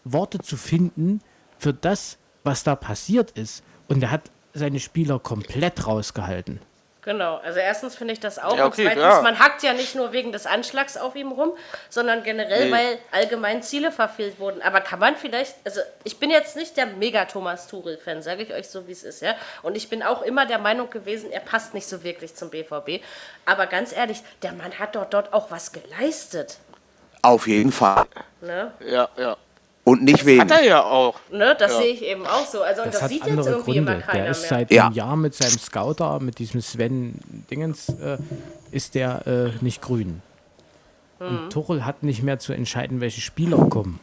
Worte 0.06 0.40
zu 0.40 0.56
finden 0.56 1.20
für 1.58 1.74
das, 1.74 2.20
was 2.46 2.64
da 2.64 2.78
passiert 2.78 3.32
ist. 3.32 3.64
Und 3.90 4.02
er 4.02 4.12
hat 4.12 4.32
seine 4.54 4.80
Spieler 4.80 5.20
komplett 5.20 5.86
rausgehalten. 5.88 6.62
Genau, 7.02 7.38
also 7.38 7.60
erstens 7.60 7.96
finde 7.96 8.14
ich 8.14 8.20
das 8.20 8.40
auch. 8.40 8.58
Ja, 8.58 8.66
okay, 8.66 8.86
und 8.86 8.94
zweitens, 8.94 9.04
ja. 9.04 9.22
man 9.22 9.40
hackt 9.40 9.64
ja 9.64 9.74
nicht 9.74 9.96
nur 9.96 10.12
wegen 10.12 10.34
des 10.34 10.46
Anschlags 10.46 10.98
auf 10.98 11.16
ihm 11.16 11.32
rum, 11.32 11.54
sondern 11.90 12.24
generell, 12.24 12.66
nee. 12.66 12.72
weil 12.72 12.98
allgemein 13.12 13.64
Ziele 13.64 13.92
verfehlt 13.92 14.38
wurden. 14.38 14.62
Aber 14.62 14.82
kann 14.82 15.00
man 15.00 15.16
vielleicht, 15.16 15.56
also 15.64 15.80
ich 16.04 16.20
bin 16.20 16.30
jetzt 16.30 16.58
nicht 16.58 16.76
der 16.76 16.88
Mega-Thomas 16.88 17.68
Tuchel-Fan, 17.68 18.22
sage 18.22 18.44
ich 18.44 18.54
euch 18.54 18.68
so, 18.68 18.88
wie 18.88 18.92
es 18.92 19.04
ist, 19.04 19.22
ja. 19.22 19.36
Und 19.64 19.78
ich 19.78 19.88
bin 19.88 20.04
auch 20.04 20.22
immer 20.24 20.46
der 20.46 20.60
Meinung 20.60 20.90
gewesen, 20.90 21.32
er 21.32 21.40
passt 21.40 21.74
nicht 21.74 21.88
so 21.88 22.04
wirklich 22.04 22.36
zum 22.36 22.50
BVB. 22.50 23.02
Aber 23.46 23.66
ganz 23.68 23.94
ehrlich, 23.94 24.22
der 24.42 24.52
Mann 24.52 24.78
hat 24.78 24.96
doch 24.96 25.06
dort 25.06 25.32
auch 25.32 25.52
was 25.52 25.72
geleistet. 25.72 26.58
Auf 27.22 27.48
jeden 27.48 27.72
Fall. 27.72 28.08
Ne? 28.42 28.74
Ja, 28.82 29.10
ja. 29.18 29.38
Und 29.90 30.04
nicht 30.04 30.24
wenig. 30.24 30.42
Hat 30.42 30.52
er 30.52 30.64
ja 30.64 30.84
auch. 30.84 31.16
Ne, 31.32 31.56
das 31.58 31.72
ja. 31.72 31.78
sehe 31.80 31.94
ich 31.94 32.04
eben 32.04 32.26
auch 32.28 32.46
so. 32.46 32.62
Also, 32.62 32.84
das, 32.84 33.00
das 33.00 33.10
sieht 33.10 33.26
jetzt 33.26 33.48
irgendwie 33.48 33.74
Gründe. 33.74 33.94
immer 33.94 34.02
keiner 34.02 34.24
Der 34.24 34.32
ist 34.32 34.42
mehr. 34.42 34.50
seit 34.50 34.72
ja. 34.72 34.86
einem 34.86 34.96
Jahr 34.96 35.16
mit 35.16 35.34
seinem 35.34 35.58
Scouter, 35.58 36.20
mit 36.20 36.38
diesem 36.38 36.62
Sven 36.62 37.16
Dingens, 37.50 37.90
äh, 37.90 38.18
ist 38.72 38.94
der 38.94 39.26
äh, 39.26 39.64
nicht 39.64 39.82
grün. 39.82 40.22
Hm. 41.18 41.28
Und 41.28 41.50
Tuchel 41.52 41.86
hat 41.86 42.04
nicht 42.04 42.22
mehr 42.22 42.38
zu 42.38 42.54
entscheiden, 42.54 43.02
welche 43.02 43.22
Spieler 43.22 43.66
kommen. 43.66 44.00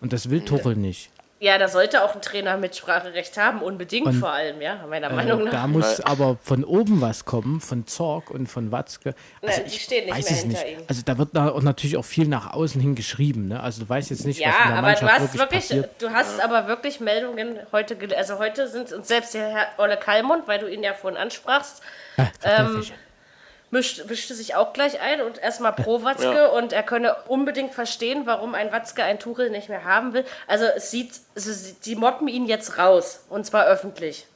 Und 0.00 0.12
das 0.12 0.30
will 0.30 0.44
Tuchel 0.44 0.76
nicht. 0.76 1.10
Ja, 1.44 1.58
da 1.58 1.68
sollte 1.68 2.02
auch 2.02 2.14
ein 2.14 2.22
Trainer 2.22 2.56
Mitspracherecht 2.56 3.36
haben, 3.36 3.60
unbedingt 3.60 4.06
und, 4.06 4.14
vor 4.14 4.30
allem, 4.30 4.62
ja, 4.62 4.82
meiner 4.88 5.10
äh, 5.10 5.14
Meinung 5.14 5.44
nach. 5.44 5.52
Da 5.52 5.66
muss 5.66 6.00
aber 6.00 6.38
von 6.42 6.64
oben 6.64 7.02
was 7.02 7.26
kommen, 7.26 7.60
von 7.60 7.86
Zorg 7.86 8.30
und 8.30 8.46
von 8.46 8.72
Watzke. 8.72 9.14
Also 9.42 9.60
ne, 9.60 9.68
die 9.68 9.78
stehen 9.78 10.06
nicht 10.06 10.30
mehr 10.30 10.38
hinter 10.38 10.66
ihm. 10.66 10.78
Also 10.88 11.02
da 11.04 11.18
wird 11.18 11.28
da 11.34 11.50
auch 11.50 11.60
natürlich 11.60 11.98
auch 11.98 12.04
viel 12.06 12.28
nach 12.28 12.54
außen 12.54 12.80
hin 12.80 12.94
geschrieben, 12.94 13.48
ne? 13.48 13.62
Also 13.62 13.82
du 13.82 13.88
weißt 13.90 14.08
jetzt 14.08 14.24
nicht, 14.24 14.40
ja, 14.40 14.48
was 14.48 14.56
in 14.56 14.68
der 14.68 14.78
aber 14.78 14.86
Mannschaft 14.86 15.02
du 15.02 15.22
hast 15.22 15.38
wirklich, 15.38 15.70
wirklich 15.70 15.98
Du 15.98 16.10
hast 16.10 16.38
ja. 16.38 16.44
aber 16.44 16.66
wirklich 16.66 17.00
Meldungen 17.00 17.58
heute, 17.72 17.98
also 18.16 18.38
heute 18.38 18.66
sind 18.66 18.90
uns 18.94 19.06
selbst 19.06 19.34
der 19.34 19.50
Herr 19.50 19.66
Olle 19.76 19.98
Kalmund, 19.98 20.44
weil 20.48 20.60
du 20.60 20.66
ihn 20.66 20.82
ja 20.82 20.94
vorhin 20.94 21.20
ansprachst, 21.20 21.82
ja, 22.16 22.30
ähm, 22.42 22.82
mischt, 23.74 24.08
mischte 24.08 24.34
sich 24.34 24.54
auch 24.54 24.72
gleich 24.72 25.00
ein 25.00 25.20
und 25.20 25.36
erstmal 25.36 25.72
pro 25.72 26.02
Watzke 26.02 26.32
ja. 26.32 26.46
und 26.46 26.72
er 26.72 26.82
könne 26.82 27.14
unbedingt 27.26 27.74
verstehen, 27.74 28.22
warum 28.24 28.54
ein 28.54 28.72
Watzke 28.72 29.02
ein 29.02 29.18
Tuchel 29.18 29.50
nicht 29.50 29.68
mehr 29.68 29.84
haben 29.84 30.14
will. 30.14 30.24
Also 30.46 30.64
es 30.64 30.90
sieht, 30.90 31.20
also 31.34 31.50
die 31.84 31.96
mobben 31.96 32.28
ihn 32.28 32.46
jetzt 32.46 32.78
raus 32.78 33.24
und 33.28 33.44
zwar 33.44 33.66
öffentlich. 33.66 34.26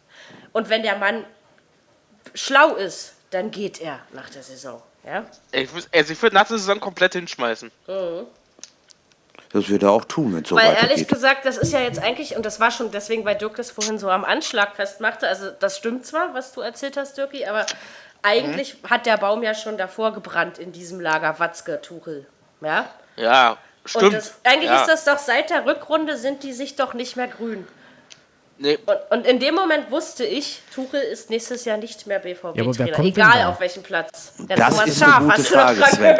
Und 0.52 0.68
wenn 0.68 0.82
der 0.82 0.98
Mann 0.98 1.24
schlau 2.34 2.74
ist, 2.74 3.14
dann 3.30 3.50
geht 3.50 3.80
er 3.80 4.00
nach 4.12 4.28
der 4.28 4.42
Saison. 4.42 4.82
Ja? 5.06 5.24
Ich, 5.52 5.70
also 5.92 6.12
ich 6.12 6.20
würde 6.20 6.34
nach 6.34 6.48
der 6.48 6.58
Saison 6.58 6.80
komplett 6.80 7.14
hinschmeißen. 7.14 7.70
Mhm. 7.86 8.26
Das 9.50 9.68
wird 9.70 9.82
er 9.82 9.92
auch 9.92 10.04
tun, 10.04 10.34
wenn 10.34 10.42
es 10.42 10.48
so 10.50 10.56
Weil 10.56 10.74
ehrlich 10.74 11.08
gesagt, 11.08 11.46
das 11.46 11.56
ist 11.56 11.72
ja 11.72 11.80
jetzt 11.80 12.00
eigentlich, 12.00 12.36
und 12.36 12.44
das 12.44 12.60
war 12.60 12.70
schon 12.70 12.90
deswegen, 12.90 13.24
weil 13.24 13.34
Dirk 13.34 13.56
das 13.56 13.70
vorhin 13.70 13.98
so 13.98 14.10
am 14.10 14.24
Anschlag 14.24 14.76
festmachte, 14.76 15.26
also 15.26 15.50
das 15.50 15.78
stimmt 15.78 16.04
zwar, 16.04 16.34
was 16.34 16.52
du 16.52 16.60
erzählt 16.60 16.98
hast, 16.98 17.16
Dirki, 17.16 17.46
aber 17.46 17.64
eigentlich 18.22 18.82
mhm. 18.82 18.90
hat 18.90 19.06
der 19.06 19.16
Baum 19.16 19.42
ja 19.42 19.54
schon 19.54 19.78
davor 19.78 20.12
gebrannt 20.12 20.58
in 20.58 20.72
diesem 20.72 21.00
Lager 21.00 21.38
Watzke-Tuchel. 21.38 22.26
Ja? 22.60 22.90
Ja, 23.16 23.56
stimmt. 23.84 24.14
Das, 24.14 24.34
eigentlich 24.44 24.70
ja. 24.70 24.80
ist 24.80 24.88
das 24.88 25.04
doch 25.04 25.18
seit 25.18 25.50
der 25.50 25.66
Rückrunde 25.66 26.16
sind 26.16 26.42
die 26.42 26.52
sich 26.52 26.76
doch 26.76 26.94
nicht 26.94 27.16
mehr 27.16 27.28
grün. 27.28 27.66
Nee. 28.60 28.76
Und, 28.86 29.18
und, 29.18 29.26
in 29.26 29.38
dem 29.38 29.54
Moment 29.54 29.88
wusste 29.92 30.24
ich, 30.24 30.62
Tuchel 30.74 31.00
ist 31.00 31.30
nächstes 31.30 31.64
Jahr 31.64 31.76
nicht 31.76 32.08
mehr 32.08 32.18
BVB-Trainer. 32.18 32.88
Ja, 32.88 33.04
Egal 33.04 33.44
auf 33.44 33.60
welchem 33.60 33.84
Platz. 33.84 34.32
Der 34.36 34.56
das 34.56 34.70
Thomas 34.70 34.88
ist 34.88 34.98
Schaf, 34.98 35.16
eine 35.18 35.28
gute 35.28 35.44
Frage, 35.44 35.84
Sven. 35.84 36.18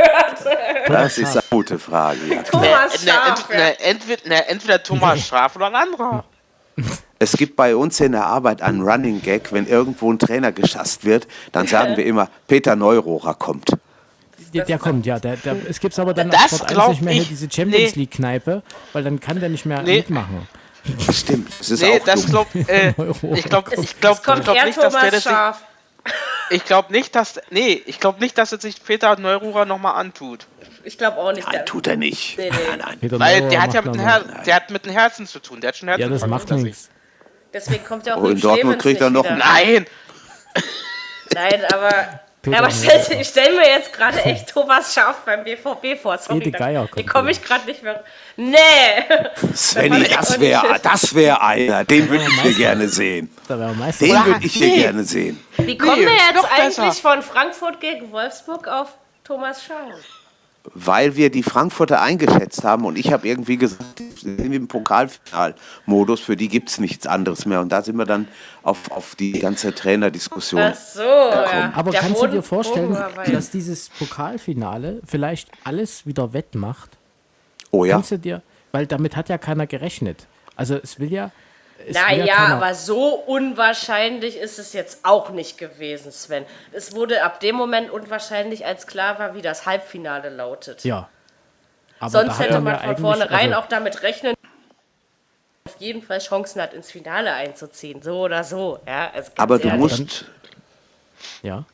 Das 0.86 1.18
ist 1.18 1.32
eine 1.32 1.42
gute 1.50 1.78
Frage. 1.80 2.20
Ja. 2.28 2.42
Thomas 2.44 3.04
Schaf. 3.04 3.48
Ne, 3.48 3.56
ne, 3.56 3.80
entweder, 3.80 4.28
ne, 4.28 4.48
entweder 4.48 4.80
Thomas 4.80 5.20
Schaf 5.26 5.56
oder 5.56 5.66
ein 5.66 5.74
anderer. 5.74 6.24
Es 7.18 7.32
gibt 7.32 7.56
bei 7.56 7.74
uns 7.74 7.98
in 8.00 8.12
der 8.12 8.26
Arbeit 8.26 8.62
einen 8.62 8.82
Running 8.82 9.20
Gag, 9.22 9.52
wenn 9.52 9.66
irgendwo 9.66 10.12
ein 10.12 10.18
Trainer 10.18 10.52
geschasst 10.52 11.04
wird, 11.04 11.26
dann 11.52 11.66
sagen 11.66 11.96
wir 11.96 12.06
immer, 12.06 12.28
Peter 12.46 12.76
Neurohrer 12.76 13.34
kommt. 13.34 13.72
Der, 14.54 14.64
der 14.64 14.78
kommt, 14.78 15.04
ja. 15.04 15.18
Der, 15.18 15.36
der, 15.36 15.56
es 15.68 15.80
gibt 15.80 15.98
aber 15.98 16.14
dann 16.14 16.30
das 16.30 16.56
Sport 16.56 16.76
1 16.76 16.88
nicht 16.88 17.02
mehr 17.02 17.14
hier 17.14 17.24
diese 17.24 17.50
Champions 17.50 17.96
nee. 17.96 18.02
League-Kneipe, 18.02 18.62
weil 18.92 19.04
dann 19.04 19.20
kann 19.20 19.40
der 19.40 19.48
nicht 19.48 19.66
mehr 19.66 19.82
nee. 19.82 19.96
mitmachen. 19.98 20.48
Stimmt, 21.12 21.50
das 21.58 21.70
ist 21.70 21.82
nee, 21.82 21.98
auch 21.98 22.04
das 22.04 22.26
glaub, 22.26 22.54
äh, 22.54 22.94
ich 23.34 23.44
glaube 23.44 23.72
ich 23.82 24.00
glaub, 24.00 24.22
glaub, 24.22 24.42
glaub 24.42 24.64
nicht, 24.64 24.78
dass 24.78 24.94
der 24.94 25.10
das 25.10 25.24
nicht, 25.26 25.36
ich 26.50 26.64
glaube 26.64 26.92
nicht, 26.92 27.14
dass 27.14 27.40
nee, 27.50 27.82
ich 27.84 28.00
glaube 28.00 28.20
nicht, 28.20 28.38
dass 28.38 28.52
es 28.52 28.62
sich 28.62 28.82
Peter 28.82 29.18
Neururer 29.18 29.66
nochmal 29.66 29.96
antut. 29.96 30.46
Ich 30.84 30.96
glaube 30.96 31.18
auch 31.18 31.32
nicht. 31.32 31.46
Nein, 31.52 31.66
tut 31.66 31.86
er 31.86 31.96
nicht. 31.96 32.38
Nee, 32.38 32.50
nee. 32.50 32.56
Nein, 32.70 32.78
nein. 32.78 32.98
Peter 33.00 33.20
Weil 33.20 33.48
der 33.48 33.62
hat 33.62 33.74
ja 33.74 33.82
mit 33.82 33.94
dem, 33.94 34.00
Her 34.00 34.24
der 34.46 34.54
hat 34.54 34.70
mit 34.70 34.86
dem 34.86 34.92
Herzen 34.92 35.26
zu 35.26 35.40
tun. 35.40 35.60
Der 35.60 35.68
hat 35.68 35.76
schon 35.76 35.88
Herzen. 35.88 36.02
Ja, 36.02 36.08
das 36.08 36.26
macht 36.26 36.50
nichts. 36.50 36.88
Deswegen 37.52 37.84
kommt 37.84 38.06
er 38.06 38.16
auch 38.16 38.22
oh, 38.22 38.28
in 38.28 38.40
Dortmund 38.40 38.78
kriegt 38.78 39.00
er 39.00 39.10
noch. 39.10 39.24
Nein. 39.24 39.86
Nein, 41.34 41.64
aber 41.72 42.20
Peter 42.42 42.58
aber 42.58 42.70
stell, 42.70 43.20
ich 43.20 43.28
stelle 43.28 43.56
mir 43.56 43.66
jetzt 43.66 43.92
gerade 43.92 44.22
echt 44.22 44.48
Thomas 44.48 44.94
Scharf 44.94 45.18
beim 45.24 45.42
BVB 45.42 46.00
vor. 46.00 46.16
Sorry, 46.18 46.50
da, 46.50 46.68
hier 46.68 47.06
komme 47.06 47.32
ich 47.32 47.42
gerade 47.42 47.66
nicht 47.66 47.82
mehr. 47.82 48.04
Nee! 48.36 48.56
Svenny, 49.54 50.04
das 50.08 50.38
wäre 50.38 50.78
das 50.80 51.14
wär 51.14 51.42
einer. 51.42 51.84
Den 51.84 52.08
würde 52.08 52.24
ich 52.24 52.40
hier 52.40 52.54
gerne 52.54 52.88
sehen. 52.88 53.30
Den 53.48 53.58
würde 53.58 54.46
ich 54.46 54.52
hier 54.52 54.74
gerne 54.74 55.02
sehen. 55.02 55.44
Wie 55.56 55.76
kommen 55.76 56.02
wir 56.02 56.12
jetzt 56.12 56.44
eigentlich 56.50 57.02
von 57.02 57.22
Frankfurt 57.22 57.80
gegen 57.80 58.12
Wolfsburg 58.12 58.68
auf 58.68 58.94
Thomas 59.24 59.64
Scharf? 59.64 59.96
Weil 60.74 61.16
wir 61.16 61.30
die 61.30 61.42
Frankfurter 61.42 62.00
eingeschätzt 62.00 62.64
haben 62.64 62.84
und 62.84 62.98
ich 62.98 63.12
habe 63.12 63.26
irgendwie 63.28 63.56
gesagt, 63.56 64.02
sind 64.20 64.38
wir 64.38 64.56
im 64.56 64.68
Pokalfinalmodus, 64.68 66.20
für 66.20 66.36
die 66.36 66.48
gibt 66.48 66.70
es 66.70 66.78
nichts 66.78 67.06
anderes 67.06 67.46
mehr. 67.46 67.60
Und 67.60 67.70
da 67.70 67.82
sind 67.82 67.96
wir 67.96 68.04
dann 68.04 68.28
auf, 68.62 68.90
auf 68.90 69.14
die 69.14 69.32
ganze 69.32 69.74
Trainerdiskussion 69.74 70.60
Ach 70.60 70.74
so, 70.74 71.00
ja. 71.02 71.72
Aber 71.74 71.90
Der 71.90 72.00
kannst 72.00 72.20
Boden, 72.20 72.32
du 72.32 72.36
dir 72.38 72.42
vorstellen, 72.42 72.96
dass 73.32 73.50
dieses 73.50 73.88
Pokalfinale 73.90 75.00
vielleicht 75.06 75.50
alles 75.64 76.06
wieder 76.06 76.32
wettmacht? 76.32 76.90
Oh 77.70 77.84
ja. 77.84 77.94
Kannst 77.94 78.10
du 78.10 78.18
dir, 78.18 78.42
weil 78.72 78.86
damit 78.86 79.16
hat 79.16 79.28
ja 79.28 79.38
keiner 79.38 79.66
gerechnet. 79.66 80.26
Also 80.56 80.76
es 80.76 80.98
will 80.98 81.12
ja, 81.12 81.30
naja, 81.92 82.36
aber 82.36 82.74
so 82.74 83.14
unwahrscheinlich 83.14 84.36
ist 84.36 84.58
es 84.58 84.72
jetzt 84.72 85.04
auch 85.04 85.30
nicht 85.30 85.58
gewesen, 85.58 86.12
Sven. 86.12 86.44
Es 86.72 86.94
wurde 86.94 87.22
ab 87.22 87.40
dem 87.40 87.56
Moment 87.56 87.90
unwahrscheinlich, 87.90 88.66
als 88.66 88.86
klar 88.86 89.18
war, 89.18 89.34
wie 89.34 89.42
das 89.42 89.66
Halbfinale 89.66 90.28
lautet. 90.28 90.84
Ja. 90.84 91.08
Aber 92.00 92.10
Sonst 92.10 92.38
hätte 92.38 92.60
man 92.60 92.78
von 92.78 92.96
vornherein 92.96 93.52
also 93.52 93.64
auch 93.64 93.68
damit 93.68 94.02
rechnen 94.02 94.34
auf 95.64 95.80
jeden 95.80 96.02
Fall 96.02 96.18
Chancen 96.18 96.62
hat, 96.62 96.72
ins 96.72 96.90
Finale 96.90 97.32
einzuziehen. 97.32 98.02
So 98.02 98.20
oder 98.20 98.42
so. 98.42 98.78
Ja, 98.86 99.10
also 99.12 99.30
aber 99.36 99.58
du 99.58 99.68
musst. 99.70 100.24
Ja. 101.42 101.64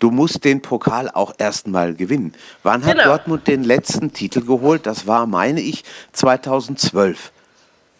Du 0.00 0.10
musst 0.10 0.44
den 0.44 0.60
Pokal 0.60 1.08
auch 1.08 1.32
erstmal 1.38 1.94
gewinnen. 1.94 2.34
Wann 2.62 2.84
hat 2.84 2.92
genau. 2.92 3.04
Dortmund 3.04 3.46
den 3.46 3.62
letzten 3.62 4.12
Titel 4.12 4.44
geholt? 4.44 4.86
Das 4.86 5.06
war, 5.06 5.26
meine 5.26 5.60
ich, 5.60 5.84
2012. 6.12 7.32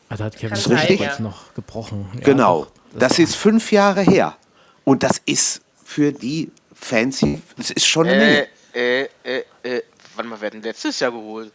Also 0.09 0.24
hat 0.24 0.36
Kevin 0.36 0.50
das 0.50 0.70
richtig 0.70 1.00
ja. 1.00 1.18
noch 1.20 1.54
gebrochen. 1.54 2.09
Ja, 2.14 2.20
genau. 2.20 2.64
Doch, 2.64 2.70
das, 2.92 3.09
das 3.11 3.18
ist 3.18 3.36
fünf 3.36 3.72
Jahre 3.72 4.02
her. 4.02 4.36
Und 4.84 5.02
das 5.02 5.20
ist 5.24 5.62
für 5.84 6.12
die 6.12 6.50
Fans, 6.74 7.24
das 7.57 7.70
ist 7.70 7.86
schon 7.86 8.07
eine. 8.07 8.46
Äh, 8.74 9.02
äh, 9.02 9.09
äh, 9.24 9.44
äh, 9.62 9.82
wann 10.14 10.28
mal 10.28 10.40
werden 10.40 10.62
letztes 10.62 11.00
Jahr 11.00 11.11
geholt? 11.11 11.50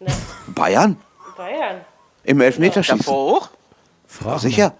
Ne. 0.00 0.06
Bayern? 0.48 0.96
Bayern. 1.36 1.84
Im 2.24 2.40
Elfmeterschießen. 2.40 2.98
Ja. 2.98 3.04
Davor 3.04 3.36
auch? 3.36 3.50
Frage 4.06 4.40
sicher. 4.40 4.74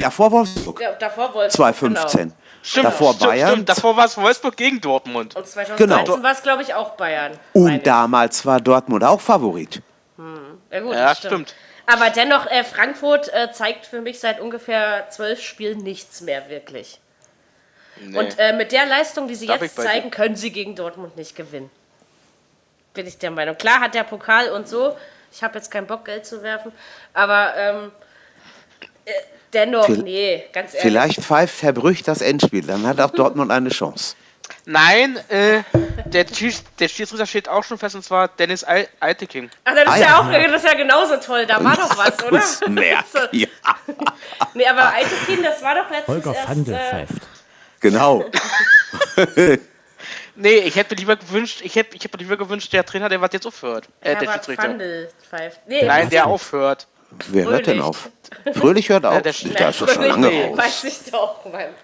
Davor 0.00 0.32
Wolfsburg. 0.32 0.80
Ja, 0.80 0.92
davor 0.92 1.34
Wolfsburg. 1.34 1.52
2015. 1.52 2.20
Genau. 2.20 2.34
Stimmt, 2.62 2.84
davor 2.86 3.14
stimmt, 3.14 3.30
Bayern. 3.30 3.50
Stimmt. 3.50 3.68
Davor 3.68 3.96
war 3.96 4.04
es 4.06 4.16
Wolfsburg 4.16 4.56
gegen 4.56 4.80
Dortmund. 4.80 5.36
Und 5.36 5.46
2013 5.46 6.04
genau. 6.04 6.22
war 6.22 6.32
es, 6.32 6.42
glaube 6.42 6.62
ich, 6.62 6.74
auch 6.74 6.90
Bayern. 6.96 7.32
Und 7.52 7.86
damals 7.86 8.46
war 8.46 8.60
Dortmund 8.60 9.04
auch 9.04 9.20
Favorit. 9.20 9.82
Hm. 10.16 10.58
Ja, 10.70 10.80
gut, 10.80 10.94
ja 10.94 11.14
stimmt. 11.14 11.32
stimmt. 11.32 11.54
Aber 11.86 12.10
dennoch, 12.10 12.46
äh, 12.46 12.64
Frankfurt 12.64 13.32
äh, 13.32 13.50
zeigt 13.52 13.86
für 13.86 14.00
mich 14.00 14.20
seit 14.20 14.40
ungefähr 14.40 15.08
zwölf 15.10 15.40
Spielen 15.42 15.78
nichts 15.78 16.20
mehr 16.20 16.48
wirklich. 16.48 17.00
Nee. 18.00 18.18
Und 18.18 18.38
äh, 18.38 18.52
mit 18.52 18.72
der 18.72 18.86
Leistung, 18.86 19.28
die 19.28 19.34
sie 19.34 19.46
Darf 19.46 19.60
jetzt 19.62 19.76
zeigen, 19.76 20.10
dir? 20.10 20.16
können 20.16 20.36
sie 20.36 20.50
gegen 20.50 20.74
Dortmund 20.74 21.16
nicht 21.16 21.36
gewinnen. 21.36 21.70
Bin 22.94 23.06
ich 23.06 23.18
der 23.18 23.30
Meinung. 23.30 23.56
Klar 23.56 23.80
hat 23.80 23.94
der 23.94 24.04
Pokal 24.04 24.50
und 24.50 24.68
so. 24.68 24.96
Ich 25.32 25.42
habe 25.42 25.54
jetzt 25.58 25.70
keinen 25.70 25.86
Bock, 25.86 26.04
Geld 26.04 26.26
zu 26.26 26.42
werfen. 26.42 26.72
Aber 27.14 27.54
ähm, 27.56 27.92
äh, 29.04 29.12
dennoch, 29.52 29.86
v 29.86 29.92
nee, 29.92 30.44
ganz 30.52 30.74
ehrlich. 30.74 30.82
Vielleicht 30.82 31.20
pfeift 31.20 31.62
Herr 31.62 31.72
Brüch 31.72 32.02
das 32.02 32.20
Endspiel. 32.20 32.66
Dann 32.66 32.86
hat 32.86 33.00
auch 33.00 33.10
Dortmund 33.10 33.50
eine 33.50 33.70
Chance. 33.70 34.14
Nein, 34.64 35.18
äh, 35.28 35.62
der, 36.06 36.24
der 36.24 36.88
Schiedsrichter 36.88 37.26
steht 37.26 37.48
auch 37.48 37.64
schon 37.64 37.78
fest 37.78 37.94
und 37.96 38.04
zwar 38.04 38.28
Dennis 38.28 38.62
Al 38.62 38.86
Alteking. 39.00 39.50
Ach, 39.64 39.74
das 39.74 39.82
ist, 39.82 39.88
ah, 39.88 39.96
ja, 39.96 40.06
ja, 40.06 40.18
auch, 40.20 40.30
das 40.30 40.62
ist 40.62 40.68
ja 40.68 40.74
genauso 40.74 41.16
toll. 41.16 41.46
Da 41.46 41.62
war 41.62 41.76
doch 41.76 41.96
was, 41.96 42.22
oder? 42.22 42.70
Mehr. 42.70 43.04
ja. 43.32 43.48
nee, 44.54 44.66
aber 44.66 44.94
Altekin, 44.94 45.42
das 45.42 45.62
war 45.62 45.74
doch 45.74 45.90
letztens 45.90 46.24
Holger 46.24 46.34
erst... 46.34 46.68
Äh, 46.68 47.06
genau. 47.80 48.24
nee, 50.36 50.58
ich 50.58 50.76
hätte 50.76 50.94
mir 50.94 51.00
lieber 51.00 51.16
gewünscht, 51.16 51.60
ich 51.62 51.74
hätte, 51.74 51.96
ich 51.96 52.04
hätte 52.04 52.16
mir 52.16 52.22
lieber 52.22 52.36
gewünscht, 52.36 52.72
der 52.72 52.84
Trainer, 52.84 53.08
der 53.08 53.20
was 53.20 53.32
jetzt 53.32 53.46
aufhört. 53.46 53.88
Äh, 54.00 54.16
der 54.16 54.32
Schiedsrichter. 54.32 54.68
Nee, 55.66 55.84
Nein, 55.84 56.08
der 56.08 56.26
aufhört. 56.26 56.86
Wer 57.28 57.44
hört 57.44 57.66
denn 57.66 57.80
auf? 57.80 58.10
Fröhlich 58.54 58.88
hört 58.88 59.04
auf. 59.04 59.14
Ja, 59.14 59.20
der, 59.20 59.32
der, 59.32 59.50
der 59.50 59.68
ist 59.70 59.80
doch 59.80 59.88
schon 59.88 60.04
lange 60.04 60.28
raus. 60.28 60.58
Weiß 60.58 60.84
ich 60.84 61.10
doch, 61.10 61.44
Mann. 61.44 61.74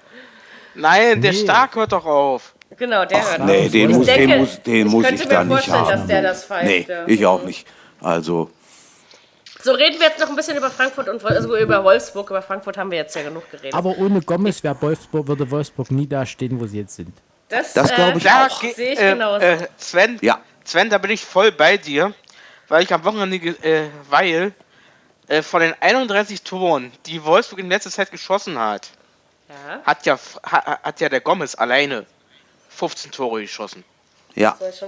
Nein, 0.78 1.20
der 1.20 1.32
nee. 1.32 1.38
Stark 1.38 1.74
hört 1.74 1.92
doch 1.92 2.06
auf. 2.06 2.54
Genau, 2.76 3.04
der 3.04 3.18
Ach, 3.18 3.38
hört 3.38 3.46
nee, 3.46 3.66
auf. 3.66 3.72
Den 3.72 3.90
muss, 3.90 4.06
denke, 4.06 4.26
den 4.26 4.38
muss, 4.38 4.62
den 4.62 4.86
muss 4.88 5.10
ich 5.10 5.26
da 5.26 5.44
nicht 5.44 5.68
haben. 5.68 5.88
dass 5.90 6.06
der 6.06 6.22
das 6.22 6.44
pfeift. 6.44 6.64
Nee, 6.66 6.86
ja. 6.88 7.06
ich 7.06 7.26
auch 7.26 7.42
nicht. 7.42 7.66
Also. 8.00 8.50
So, 9.60 9.72
reden 9.72 9.98
wir 9.98 10.06
jetzt 10.06 10.20
noch 10.20 10.28
ein 10.28 10.36
bisschen 10.36 10.56
über 10.56 10.70
Frankfurt 10.70 11.08
und 11.08 11.24
also 11.24 11.56
über 11.56 11.82
Wolfsburg. 11.82 12.30
Über 12.30 12.42
Frankfurt 12.42 12.78
haben 12.78 12.92
wir 12.92 12.98
jetzt 12.98 13.16
ja 13.16 13.22
genug 13.22 13.50
geredet. 13.50 13.74
Aber 13.74 13.98
ohne 13.98 14.20
Gomez 14.20 14.62
Wolfsburg, 14.62 15.26
würde 15.26 15.50
Wolfsburg 15.50 15.90
nie 15.90 16.06
da 16.06 16.24
stehen, 16.24 16.60
wo 16.60 16.66
sie 16.66 16.78
jetzt 16.78 16.94
sind. 16.94 17.12
Das, 17.48 17.72
das 17.72 17.92
glaube 17.92 18.18
ich 18.18 18.26
äh, 18.26 18.28
auch. 18.28 18.62
Sehe 18.62 18.92
ich 18.92 19.00
äh, 19.00 19.12
genauso. 19.12 19.44
Äh, 19.44 19.66
Sven, 19.76 20.18
ja. 20.20 20.40
Sven, 20.64 20.90
da 20.90 20.98
bin 20.98 21.10
ich 21.10 21.24
voll 21.24 21.50
bei 21.50 21.76
dir, 21.76 22.12
weil 22.68 22.84
ich 22.84 22.92
am 22.92 23.02
Wochenende, 23.02 23.36
äh, 23.36 23.88
weil 24.08 24.52
äh, 25.26 25.42
von 25.42 25.60
den 25.60 25.74
31 25.80 26.42
Toren, 26.42 26.92
die 27.06 27.24
Wolfsburg 27.24 27.58
in 27.58 27.68
letzter 27.68 27.90
Zeit 27.90 28.12
geschossen 28.12 28.58
hat, 28.58 28.90
ja. 29.48 29.82
Hat, 29.84 30.06
ja, 30.06 30.18
hat, 30.42 30.82
hat 30.82 31.00
ja 31.00 31.08
der 31.08 31.20
Gomez 31.20 31.54
alleine 31.54 32.06
15 32.68 33.12
Tore 33.12 33.40
geschossen. 33.40 33.84
Ja. 34.34 34.56
Das 34.60 34.82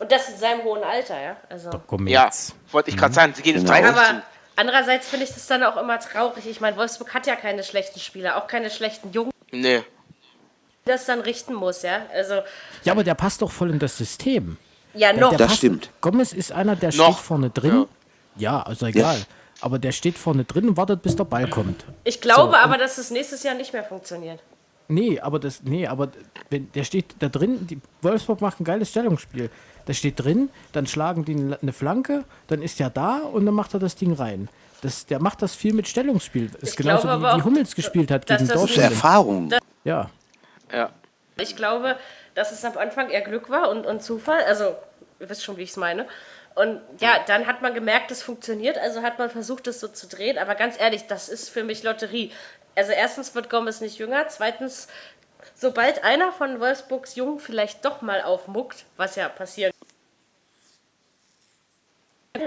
und 0.00 0.10
das 0.10 0.30
in 0.30 0.38
seinem 0.38 0.64
hohen 0.64 0.82
Alter, 0.82 1.20
ja? 1.20 1.36
Also. 1.50 1.70
Ja, 2.06 2.30
wollte 2.72 2.88
ich 2.88 2.96
gerade 2.96 3.10
mhm. 3.10 3.14
sagen. 3.14 3.34
Sie 3.34 3.42
gehen 3.42 3.56
genau. 3.56 3.68
drei 3.68 3.86
Aber 3.86 4.22
andererseits 4.56 5.08
finde 5.08 5.26
ich 5.26 5.34
das 5.34 5.46
dann 5.46 5.62
auch 5.62 5.76
immer 5.76 6.00
traurig. 6.00 6.46
Ich 6.46 6.60
meine, 6.60 6.76
Wolfsburg 6.78 7.12
hat 7.12 7.26
ja 7.26 7.36
keine 7.36 7.62
schlechten 7.62 8.00
Spieler, 8.00 8.38
auch 8.38 8.46
keine 8.46 8.70
schlechten 8.70 9.12
Jungen. 9.12 9.30
Nee. 9.50 9.82
Das 10.86 11.04
dann 11.04 11.20
richten 11.20 11.52
muss, 11.52 11.82
ja? 11.82 12.06
Also. 12.14 12.40
Ja, 12.84 12.94
aber 12.94 13.04
der 13.04 13.14
passt 13.14 13.42
doch 13.42 13.50
voll 13.50 13.70
in 13.70 13.78
das 13.78 13.98
System. 13.98 14.56
Ja, 14.94 15.12
noch. 15.12 15.28
Der, 15.28 15.28
der 15.30 15.38
das 15.38 15.46
passt, 15.48 15.58
stimmt. 15.58 15.90
Gomez 16.00 16.32
ist 16.32 16.50
einer, 16.50 16.76
der 16.76 16.94
noch. 16.94 17.12
steht 17.12 17.26
vorne 17.26 17.50
drin. 17.50 17.86
Ja, 18.36 18.52
ja 18.52 18.62
also 18.62 18.86
egal. 18.86 19.18
Ja. 19.18 19.24
Aber 19.60 19.78
der 19.78 19.92
steht 19.92 20.16
vorne 20.16 20.44
drin 20.44 20.68
und 20.68 20.76
wartet, 20.76 21.02
bis 21.02 21.16
der 21.16 21.24
Ball 21.24 21.48
kommt. 21.48 21.84
Ich 22.04 22.20
glaube 22.20 22.52
so, 22.52 22.56
aber, 22.56 22.78
dass 22.78 22.98
es 22.98 23.10
nächstes 23.10 23.42
Jahr 23.42 23.54
nicht 23.54 23.72
mehr 23.72 23.84
funktioniert. 23.84 24.40
Nee, 24.88 25.20
aber 25.20 25.38
das, 25.38 25.62
nee, 25.62 25.86
aber 25.86 26.08
wenn 26.48 26.72
der 26.72 26.84
steht 26.84 27.14
da 27.20 27.28
drin, 27.28 27.66
die 27.68 27.80
Wolfsburg 28.02 28.40
macht 28.40 28.60
ein 28.60 28.64
geiles 28.64 28.90
Stellungsspiel. 28.90 29.50
Der 29.86 29.94
steht 29.94 30.22
drin, 30.22 30.50
dann 30.72 30.86
schlagen 30.86 31.24
die 31.24 31.34
eine 31.34 31.72
Flanke, 31.72 32.24
dann 32.48 32.60
ist 32.60 32.80
er 32.80 32.90
da 32.90 33.18
und 33.18 33.46
dann 33.46 33.54
macht 33.54 33.74
er 33.74 33.80
das 33.80 33.94
Ding 33.96 34.12
rein. 34.12 34.48
Das, 34.82 35.06
der 35.06 35.20
macht 35.20 35.42
das 35.42 35.54
viel 35.54 35.74
mit 35.74 35.86
Stellungsspiel. 35.88 36.48
Das 36.48 36.62
ist 36.62 36.70
ich 36.70 36.76
genauso 36.76 37.08
wie, 37.08 37.22
wie 37.22 37.42
Hummels 37.42 37.74
gespielt 37.74 38.10
hat 38.10 38.26
gegen 38.26 38.46
Dortmund. 38.46 38.70
Das 38.70 38.76
ist 38.76 38.82
Erfahrung. 38.82 39.50
ja. 39.84 40.10
Ja. 40.72 40.90
Ich 41.38 41.56
glaube, 41.56 41.96
dass 42.34 42.52
es 42.52 42.64
am 42.64 42.76
Anfang 42.76 43.10
eher 43.10 43.22
Glück 43.22 43.50
war 43.50 43.70
und, 43.70 43.86
und 43.86 44.02
Zufall. 44.02 44.42
Also, 44.46 44.74
ihr 45.18 45.28
wisst 45.28 45.44
schon, 45.44 45.56
wie 45.56 45.62
ich 45.62 45.70
es 45.70 45.76
meine. 45.76 46.06
Und 46.54 46.80
ja, 46.98 47.18
dann 47.26 47.46
hat 47.46 47.62
man 47.62 47.74
gemerkt, 47.74 48.10
es 48.10 48.22
funktioniert, 48.22 48.76
also 48.76 49.02
hat 49.02 49.18
man 49.18 49.30
versucht, 49.30 49.66
es 49.66 49.80
so 49.80 49.88
zu 49.88 50.08
drehen. 50.08 50.38
Aber 50.38 50.54
ganz 50.54 50.78
ehrlich, 50.78 51.06
das 51.06 51.28
ist 51.28 51.48
für 51.48 51.64
mich 51.64 51.82
Lotterie. 51.82 52.32
Also 52.74 52.92
erstens 52.92 53.34
wird 53.34 53.50
Gomez 53.50 53.80
nicht 53.80 53.98
jünger, 53.98 54.28
zweitens, 54.28 54.88
sobald 55.54 56.04
einer 56.04 56.32
von 56.32 56.60
Wolfsburgs 56.60 57.14
Jungen 57.14 57.38
vielleicht 57.38 57.84
doch 57.84 58.00
mal 58.02 58.22
aufmuckt, 58.22 58.84
was 58.96 59.16
ja 59.16 59.28
passieren 59.28 59.72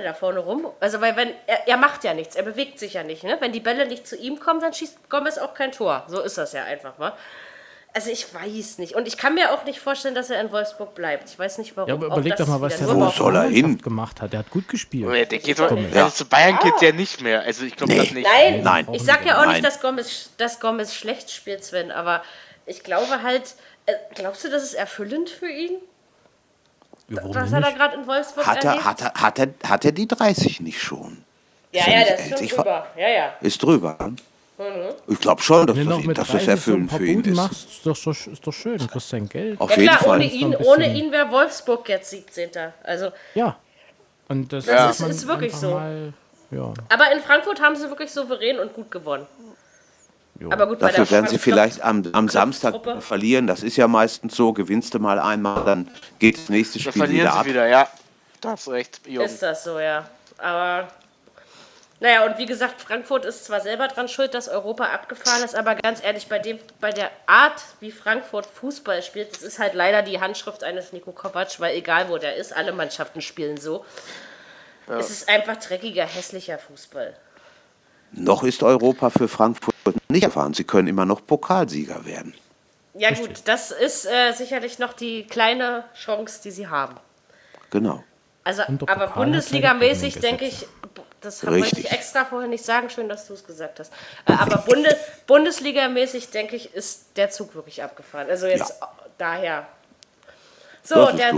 da 0.01 0.13
vorne 0.13 0.39
rum. 0.39 0.71
Also, 0.79 1.01
weil 1.01 1.15
wenn 1.15 1.33
er, 1.45 1.67
er, 1.67 1.77
macht 1.77 2.03
ja 2.03 2.13
nichts, 2.13 2.35
er 2.35 2.43
bewegt 2.43 2.79
sich 2.79 2.93
ja 2.93 3.03
nicht. 3.03 3.23
Ne? 3.23 3.37
Wenn 3.39 3.51
die 3.51 3.59
Bälle 3.59 3.85
nicht 3.85 4.07
zu 4.07 4.15
ihm 4.15 4.39
kommen, 4.39 4.59
dann 4.59 4.73
schießt 4.73 5.09
Gomez 5.09 5.37
auch 5.37 5.53
kein 5.53 5.71
Tor. 5.71 6.05
So 6.07 6.21
ist 6.21 6.37
das 6.37 6.53
ja 6.53 6.63
einfach 6.63 6.97
mal. 6.97 7.13
Also 7.95 8.09
ich 8.09 8.33
weiß 8.33 8.79
nicht. 8.79 8.95
Und 8.95 9.07
ich 9.07 9.17
kann 9.17 9.35
mir 9.35 9.53
auch 9.53 9.65
nicht 9.65 9.79
vorstellen, 9.79 10.15
dass 10.15 10.31
er 10.31 10.41
in 10.41 10.51
Wolfsburg 10.51 10.95
bleibt. 10.95 11.29
Ich 11.29 11.37
weiß 11.37 11.59
nicht 11.59 11.77
warum. 11.77 11.87
Ja, 11.87 11.93
aber 11.93 12.07
überleg 12.07 12.35
doch 12.37 12.47
mal, 12.47 12.59
was 12.59 12.77
der 12.77 12.87
Wo 12.89 13.07
soll 13.09 13.35
er 13.35 13.43
hin? 13.43 13.77
gemacht 13.77 14.19
hat. 14.19 14.33
Der 14.33 14.39
hat 14.39 14.49
gut 14.49 14.67
gespielt. 14.67 15.13
Ja, 15.13 15.25
der 15.25 15.37
geht 15.37 15.59
ja. 15.59 15.67
also 15.67 16.09
zu 16.09 16.25
Bayern 16.25 16.57
geht 16.63 16.81
ja 16.81 16.91
nicht 16.91 17.21
mehr. 17.21 17.41
Also 17.41 17.65
ich 17.65 17.75
glaube 17.75 17.93
nee. 17.93 17.99
das 17.99 18.11
nicht. 18.11 18.27
Nein, 18.27 18.63
Nein. 18.63 18.87
ich 18.93 19.03
sag 19.03 19.23
ja 19.25 19.39
auch 19.39 19.45
Nein. 19.45 19.53
nicht, 19.53 19.65
dass 19.65 19.79
Gomez, 19.79 20.31
dass 20.37 20.59
Gomez 20.59 20.95
schlecht 20.95 21.29
spielt, 21.29 21.63
Sven. 21.63 21.91
Aber 21.91 22.23
ich 22.65 22.83
glaube 22.83 23.21
halt, 23.21 23.53
äh, 23.85 23.93
glaubst 24.15 24.43
du, 24.43 24.49
das 24.49 24.63
ist 24.63 24.73
erfüllend 24.73 25.29
für 25.29 25.49
ihn? 25.49 25.77
Warum 27.09 27.35
was 27.35 27.51
hat 27.51 27.63
er 27.63 27.73
gerade 27.73 27.95
in 27.95 28.07
Wolfsburg 28.07 28.47
hat 28.47 28.63
er, 28.63 28.83
hat, 28.83 29.01
er, 29.01 29.13
hat, 29.13 29.37
er, 29.37 29.49
hat 29.69 29.85
er 29.85 29.91
die 29.91 30.07
30 30.07 30.61
nicht 30.61 30.81
schon? 30.81 31.23
Ja, 31.71 31.87
ja, 31.87 32.05
das 32.05 32.21
ist 32.21 32.39
schon 32.39 32.47
drüber. 32.47 32.87
Ja, 32.97 33.09
ja. 33.09 33.33
Ist 33.41 33.61
drüber. 33.61 33.97
Mhm. 34.63 35.13
Ich 35.13 35.19
glaube 35.19 35.41
schon, 35.41 35.67
dass, 35.67 35.75
das, 35.75 36.13
dass 36.15 36.27
das 36.31 36.47
erfüllend 36.47 36.91
so 36.91 36.97
für 36.97 37.05
ihn 37.05 37.21
ist. 37.21 37.35
Machst, 37.35 37.69
ist, 37.69 37.85
doch, 37.85 38.07
ist 38.07 38.47
doch 38.47 38.53
schön, 38.53 38.77
du 38.77 38.87
kriegst 38.87 39.09
sein 39.09 39.27
Geld. 39.27 39.59
Auf 39.59 39.71
ja, 39.71 39.81
jeden 39.81 39.97
Fall. 39.97 40.19
Ohne 40.19 40.31
ihn, 40.31 40.55
ohne 40.55 40.93
ihn 40.93 41.11
wäre 41.11 41.29
Wolfsburg 41.31 41.87
jetzt 41.89 42.09
17. 42.09 42.49
Also, 42.83 43.11
ja, 43.35 43.57
und 44.29 44.51
das, 44.53 44.65
das 44.65 44.99
ist, 44.99 45.09
ist, 45.09 45.27
wirklich 45.27 45.53
so. 45.53 45.71
Mal, 45.71 46.13
ja. 46.51 46.73
Aber 46.89 47.11
in 47.13 47.21
Frankfurt 47.21 47.61
haben 47.61 47.75
sie 47.75 47.89
wirklich 47.89 48.11
souverän 48.11 48.59
und 48.59 48.73
gut 48.73 48.89
gewonnen. 48.89 49.27
Jo. 50.39 50.51
Aber 50.51 50.67
gut, 50.67 50.81
Dafür 50.81 51.09
werden 51.11 51.27
sie 51.27 51.37
vielleicht 51.37 51.81
am, 51.81 52.03
am 52.11 52.27
Samstag 52.27 52.75
verlieren. 53.01 53.47
Das 53.47 53.61
ist 53.61 53.77
ja 53.77 53.87
meistens 53.87 54.35
so. 54.35 54.51
Gewinnst 54.51 54.93
du 54.93 54.99
mal 54.99 55.19
einmal, 55.19 55.63
dann 55.63 55.89
geht 56.19 56.37
das 56.37 56.49
nächste 56.49 56.79
Spiel 56.79 57.01
da 57.01 57.09
wieder 57.09 57.33
ab. 57.33 57.45
Wieder, 57.45 57.67
ja. 57.67 57.87
Da 58.41 58.51
hast 58.51 58.67
recht. 58.67 59.01
Jung. 59.07 59.23
Ist 59.23 59.41
das 59.41 59.63
so, 59.63 59.79
ja. 59.79 60.09
Aber 60.37 60.87
naja, 61.99 62.25
und 62.25 62.37
wie 62.37 62.45
gesagt, 62.45 62.81
Frankfurt 62.81 63.23
ist 63.23 63.45
zwar 63.45 63.61
selber 63.61 63.87
dran 63.87 64.07
schuld, 64.07 64.33
dass 64.33 64.49
Europa 64.49 64.85
abgefahren 64.85 65.43
ist, 65.43 65.55
aber 65.55 65.75
ganz 65.75 66.03
ehrlich, 66.03 66.27
bei, 66.27 66.39
dem, 66.39 66.59
bei 66.81 66.91
der 66.91 67.09
Art, 67.27 67.61
wie 67.79 67.91
Frankfurt 67.91 68.45
Fußball 68.45 69.01
spielt, 69.03 69.31
das 69.31 69.41
ist 69.41 69.59
halt 69.59 69.73
leider 69.73 70.01
die 70.01 70.19
Handschrift 70.19 70.63
eines 70.63 70.91
Niko 70.91 71.11
Kovac, 71.11 71.59
weil 71.59 71.77
egal 71.77 72.09
wo 72.09 72.17
der 72.17 72.35
ist, 72.35 72.53
alle 72.53 72.73
Mannschaften 72.73 73.21
spielen 73.21 73.57
so. 73.57 73.85
Ja. 74.87 74.97
Es 74.97 75.09
ist 75.09 75.29
einfach 75.29 75.55
dreckiger, 75.55 76.05
hässlicher 76.05 76.57
Fußball. 76.57 77.15
Noch 78.11 78.43
ist 78.43 78.61
Europa 78.63 79.09
für 79.09 79.27
Frankfurt 79.27 79.73
nicht 80.09 80.23
erfahren. 80.23 80.53
Sie 80.53 80.65
können 80.65 80.87
immer 80.87 81.05
noch 81.05 81.25
Pokalsieger 81.25 82.05
werden. 82.05 82.33
Ja 82.95 83.11
gut, 83.11 83.41
das 83.45 83.71
ist 83.71 84.05
äh, 84.05 84.33
sicherlich 84.33 84.77
noch 84.77 84.93
die 84.93 85.25
kleine 85.25 85.85
Chance, 85.95 86.41
die 86.43 86.51
sie 86.51 86.67
haben. 86.67 86.95
Genau. 87.71 88.03
Also, 88.43 88.63
aber 88.85 89.07
Bundesligamäßig 89.07 90.19
denke 90.19 90.45
ich, 90.45 90.67
das 91.23 91.45
wollte 91.45 91.79
ich 91.79 91.91
extra 91.91 92.25
vorher 92.25 92.49
nicht 92.49 92.65
sagen. 92.65 92.89
Schön, 92.89 93.09
dass 93.09 93.27
du 93.27 93.33
es 93.33 93.45
gesagt 93.45 93.79
hast. 93.79 93.91
Äh, 94.25 94.33
aber 94.33 94.57
Bundes 94.57 94.95
Bundesligamäßig, 95.27 96.29
denke 96.31 96.55
ich, 96.55 96.73
ist 96.73 97.15
der 97.15 97.29
Zug 97.29 97.55
wirklich 97.55 97.81
abgefahren. 97.81 98.29
Also 98.29 98.47
jetzt 98.47 98.79
ja. 98.81 98.91
daher. 99.17 99.67
So, 100.83 101.11
der, 101.11 101.33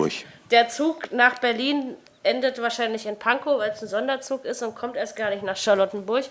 der 0.49 0.69
Zug 0.69 1.11
nach 1.11 1.39
Berlin 1.39 1.95
endet 2.23 2.59
wahrscheinlich 2.59 3.05
in 3.05 3.17
Pankow, 3.17 3.59
weil 3.59 3.71
es 3.71 3.81
ein 3.81 3.87
Sonderzug 3.87 4.43
ist 4.45 4.63
und 4.63 4.75
kommt 4.75 4.95
erst 4.95 5.15
gar 5.15 5.29
nicht 5.29 5.43
nach 5.43 5.55
Charlottenburg, 5.55 6.25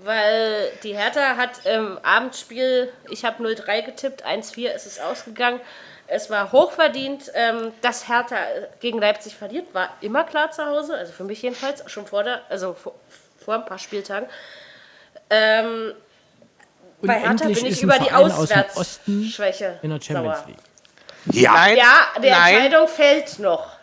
weil 0.00 0.72
die 0.82 0.96
Hertha 0.96 1.36
hat 1.36 1.64
im 1.64 1.98
Abendspiel, 1.98 2.92
ich 3.08 3.24
habe 3.24 3.42
0-3 3.44 3.82
getippt, 3.82 4.26
1-4 4.26 4.70
ist 4.70 4.86
es 4.86 4.98
ausgegangen. 4.98 5.60
Es 6.08 6.30
war 6.30 6.52
hochverdient, 6.52 7.30
ähm, 7.34 7.72
dass 7.82 8.08
Hertha 8.08 8.36
gegen 8.80 8.98
Leipzig 8.98 9.34
verliert, 9.34 9.74
war 9.74 9.90
immer 10.00 10.24
klar 10.24 10.50
zu 10.50 10.64
Hause, 10.64 10.96
also 10.96 11.12
für 11.12 11.24
mich 11.24 11.42
jedenfalls, 11.42 11.82
schon 11.90 12.06
vor 12.06 12.22
der, 12.22 12.42
also 12.48 12.74
vor, 12.74 12.94
vor 13.44 13.54
ein 13.54 13.64
paar 13.64 13.78
Spieltagen. 13.78 14.28
Ähm, 15.30 15.94
bei 17.02 17.20
Hertha 17.20 17.46
bin 17.46 17.66
ich 17.66 17.82
über 17.82 17.98
die 17.98 18.12
Auswärtsschwäche 18.12 19.80
in 19.82 19.90
der 19.90 20.00
Champions 20.00 20.46
League. 20.46 20.56
Ja, 21.32 21.52
Nein, 21.52 21.76
ja 21.76 22.06
die 22.22 22.30
Nein. 22.30 22.54
Entscheidung 22.54 22.88
fällt 22.88 23.38
noch. 23.38 23.76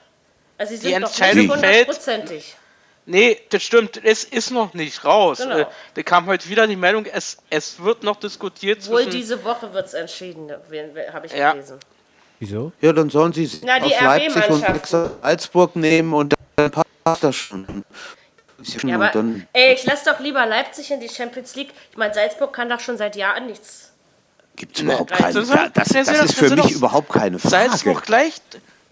Also 0.57 0.71
sie 0.71 0.77
sind 0.77 0.89
die 0.89 0.93
Entscheidung 0.93 1.47
noch 1.47 1.55
nicht 1.57 1.65
hundertprozentig. 1.65 2.55
Nee, 3.05 3.41
das 3.49 3.63
stimmt. 3.63 4.03
Es 4.03 4.23
ist 4.23 4.51
noch 4.51 4.73
nicht 4.73 5.03
raus. 5.03 5.39
Genau. 5.39 5.57
Äh, 5.57 5.65
da 5.93 6.03
kam 6.03 6.25
heute 6.27 6.47
wieder 6.47 6.67
die 6.67 6.77
Meldung, 6.77 7.05
es, 7.05 7.37
es 7.49 7.83
wird 7.83 8.03
noch 8.03 8.15
diskutiert. 8.15 8.87
Wohl 8.87 9.07
diese 9.07 9.43
Woche 9.43 9.73
wird 9.73 9.87
es 9.87 9.93
entschieden, 9.93 10.51
habe 11.11 11.25
ich 11.25 11.33
ja. 11.33 11.51
gelesen. 11.51 11.79
Wieso? 12.39 12.71
Ja, 12.81 12.93
dann 12.93 13.09
sollen 13.09 13.33
sie 13.33 13.49
Na, 13.63 13.77
aus 13.77 13.91
Leipzig 14.01 14.49
und 14.49 14.85
Salzburg 14.85 15.75
nehmen 15.75 16.13
und 16.13 16.33
dann 16.55 16.71
passt 16.71 17.23
das 17.23 17.35
schon. 17.35 17.83
Ja, 18.83 18.95
aber, 18.95 19.09
dann, 19.09 19.47
ey, 19.53 19.73
ich 19.73 19.83
lasse 19.85 20.09
doch 20.09 20.19
lieber 20.19 20.45
Leipzig 20.45 20.89
in 20.91 20.99
die 20.99 21.09
Champions 21.09 21.55
League. 21.55 21.71
Ich 21.91 21.97
meine, 21.97 22.13
Salzburg 22.13 22.53
kann 22.53 22.69
doch 22.69 22.79
schon 22.79 22.97
seit 22.97 23.15
Jahren 23.15 23.47
nichts. 23.47 23.91
Gibt 24.55 24.77
es 24.77 24.83
überhaupt 24.83 25.11
keine. 25.11 25.33
Das, 25.33 25.49
das, 25.49 25.89
das, 25.89 26.07
das 26.07 26.25
ist 26.25 26.35
für 26.35 26.55
mich 26.55 26.71
überhaupt 26.71 27.11
keine 27.11 27.39
Frage. 27.39 27.69
Salzburg 27.69 28.03
gleich. 28.03 28.35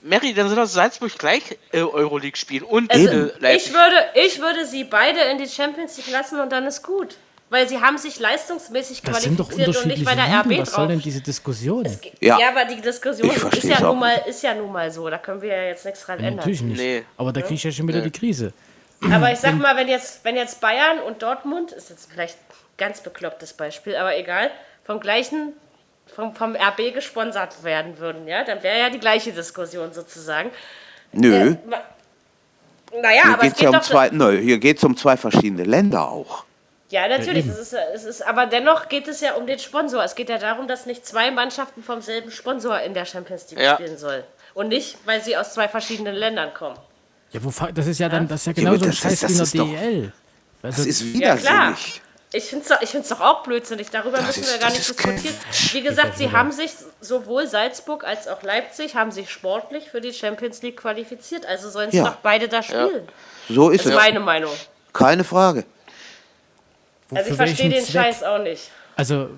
Mary, 0.01 0.33
dann 0.33 0.47
sind 0.47 0.57
das 0.57 0.73
Salzburg 0.73 1.15
gleich 1.17 1.43
äh, 1.71 1.81
Euroleague 1.81 2.35
spielen 2.35 2.63
und 2.63 2.91
also, 2.91 3.07
äh, 3.07 3.31
Leipzig. 3.39 3.67
Ich 3.67 3.73
würde, 3.73 3.95
ich 4.15 4.39
würde 4.39 4.65
sie 4.65 4.83
beide 4.83 5.19
in 5.21 5.37
die 5.37 5.47
Champions 5.47 5.97
League 5.97 6.09
lassen 6.11 6.39
und 6.39 6.51
dann 6.51 6.65
ist 6.65 6.83
gut 6.83 7.17
weil 7.51 7.67
sie 7.67 7.81
haben 7.81 7.97
sich 7.97 8.17
leistungsmäßig 8.17 9.01
das 9.01 9.23
qualifiziert 9.23 9.75
und 9.75 9.85
nicht 9.87 10.05
bei 10.05 10.15
der 10.15 10.39
RB 10.39 10.59
Was 10.59 10.71
soll 10.71 10.87
denn 10.87 11.01
diese 11.01 11.19
Diskussion? 11.19 11.85
Es, 11.85 11.99
ja. 12.21 12.39
ja. 12.39 12.49
aber 12.49 12.63
die 12.63 12.79
Diskussion 12.79 13.29
ist 13.29 13.63
ja, 13.65 13.81
nun 13.81 13.99
mal, 13.99 14.23
ist 14.25 14.41
ja 14.41 14.55
nun 14.55 14.71
mal 14.71 14.89
so. 14.89 15.09
Da 15.09 15.17
können 15.17 15.41
wir 15.41 15.49
ja 15.49 15.63
jetzt 15.63 15.83
nichts 15.83 16.05
dran 16.05 16.19
ja, 16.19 16.27
ändern. 16.27 16.37
Natürlich 16.37 16.61
nicht. 16.61 16.79
Nee. 16.79 17.03
Aber 17.17 17.33
da 17.33 17.41
kriege 17.41 17.55
ich 17.55 17.63
ja 17.63 17.71
schon 17.71 17.89
wieder 17.89 17.99
nee. 17.99 18.05
die 18.05 18.17
Krise. 18.17 18.53
Aber 19.11 19.33
ich 19.33 19.39
sag 19.39 19.57
mal, 19.57 19.75
wenn 19.75 19.89
jetzt, 19.89 20.23
wenn 20.23 20.37
jetzt 20.37 20.61
Bayern 20.61 20.99
und 20.99 21.21
Dortmund, 21.21 21.73
ist 21.73 21.89
jetzt 21.89 22.09
vielleicht 22.09 22.37
ein 22.37 22.55
ganz 22.77 23.01
beklopptes 23.01 23.51
Beispiel, 23.51 23.97
aber 23.97 24.17
egal, 24.17 24.49
vom 24.85 25.01
gleichen, 25.01 25.51
vom, 26.05 26.33
vom 26.33 26.55
RB 26.55 26.93
gesponsert 26.93 27.65
werden 27.65 27.97
würden, 27.97 28.29
ja, 28.29 28.45
dann 28.45 28.63
wäre 28.63 28.79
ja 28.79 28.89
die 28.89 28.99
gleiche 28.99 29.33
Diskussion 29.33 29.91
sozusagen. 29.91 30.51
Nö. 31.11 31.35
Äh, 31.35 31.57
naja, 33.01 33.23
hier 33.23 33.33
aber 33.33 33.43
es 33.43 33.53
geht 33.55 33.61
ja 33.63 33.69
um 33.71 33.81
zwei, 33.81 34.09
nö, 34.09 34.37
hier 34.37 34.57
geht 34.57 34.77
es 34.77 34.83
um 34.85 34.95
zwei 34.95 35.17
verschiedene 35.17 35.63
Länder 35.63 36.07
auch. 36.07 36.45
Ja, 36.91 37.07
natürlich. 37.07 37.45
Ja, 37.45 37.53
es 37.53 37.59
ist, 37.59 37.75
es 37.93 38.03
ist, 38.03 38.21
aber 38.21 38.45
dennoch 38.45 38.89
geht 38.89 39.07
es 39.07 39.21
ja 39.21 39.33
um 39.35 39.47
den 39.47 39.59
Sponsor. 39.59 40.03
Es 40.03 40.13
geht 40.13 40.29
ja 40.29 40.37
darum, 40.37 40.67
dass 40.67 40.85
nicht 40.85 41.05
zwei 41.05 41.31
Mannschaften 41.31 41.81
vom 41.81 42.01
selben 42.01 42.31
Sponsor 42.31 42.79
in 42.81 42.93
der 42.93 43.05
Champions 43.05 43.49
League 43.49 43.61
ja. 43.61 43.75
spielen 43.75 43.97
sollen. 43.97 44.23
Und 44.53 44.67
nicht, 44.67 44.97
weil 45.05 45.23
sie 45.23 45.37
aus 45.37 45.53
zwei 45.53 45.69
verschiedenen 45.69 46.13
Ländern 46.13 46.53
kommen. 46.53 46.77
Ja, 47.31 47.41
wo, 47.41 47.51
das 47.73 47.87
ist 47.87 47.99
ja 47.99 48.09
dann 48.09 48.27
das 48.27 48.41
ist 48.41 48.47
ja 48.47 48.53
genauso 48.53 48.81
ja, 48.81 48.91
ein 48.91 48.93
Scheiß 48.93 49.23
wie 49.23 49.31
in 49.31 49.37
der 49.37 49.81
DEL. 49.81 50.13
Also, 50.63 50.77
das 50.77 50.85
ist 50.85 51.13
widersinnig. 51.13 51.45
Ja, 51.45 51.75
ich 52.33 52.43
finde 52.45 52.65
es 52.65 53.09
doch, 53.09 53.17
doch 53.17 53.21
auch 53.21 53.43
blödsinnig. 53.43 53.89
Darüber 53.89 54.17
das 54.17 54.27
müssen 54.27 54.43
ist, 54.43 54.53
wir 54.53 54.59
gar 54.59 54.69
nicht 54.69 54.87
diskutieren. 54.87 55.35
Wie 55.71 55.81
gesagt, 55.81 56.17
sie 56.17 56.31
haben 56.31 56.51
sich, 56.51 56.71
sowohl 56.99 57.47
Salzburg 57.47 58.03
als 58.03 58.27
auch 58.27 58.43
Leipzig, 58.43 58.95
haben 58.95 59.11
sich 59.11 59.29
sportlich 59.29 59.89
für 59.89 60.01
die 60.01 60.13
Champions 60.13 60.61
League 60.61 60.77
qualifiziert. 60.77 61.45
Also 61.45 61.69
sollen 61.69 61.91
sie 61.91 61.99
doch 61.99 62.17
beide 62.17 62.49
da 62.49 62.61
spielen. 62.61 63.07
So 63.49 63.69
ist 63.69 63.85
das 63.85 63.87
es. 63.87 63.91
ist 63.93 63.97
meine 63.97 64.19
Meinung. 64.19 64.51
Keine 64.93 65.23
Frage. 65.23 65.65
Also 67.13 67.31
ich 67.31 67.35
verstehe 67.35 67.69
den 67.69 67.83
Zweck? 67.83 68.03
Scheiß 68.03 68.23
auch 68.23 68.41
nicht. 68.41 68.71
Also 68.95 69.29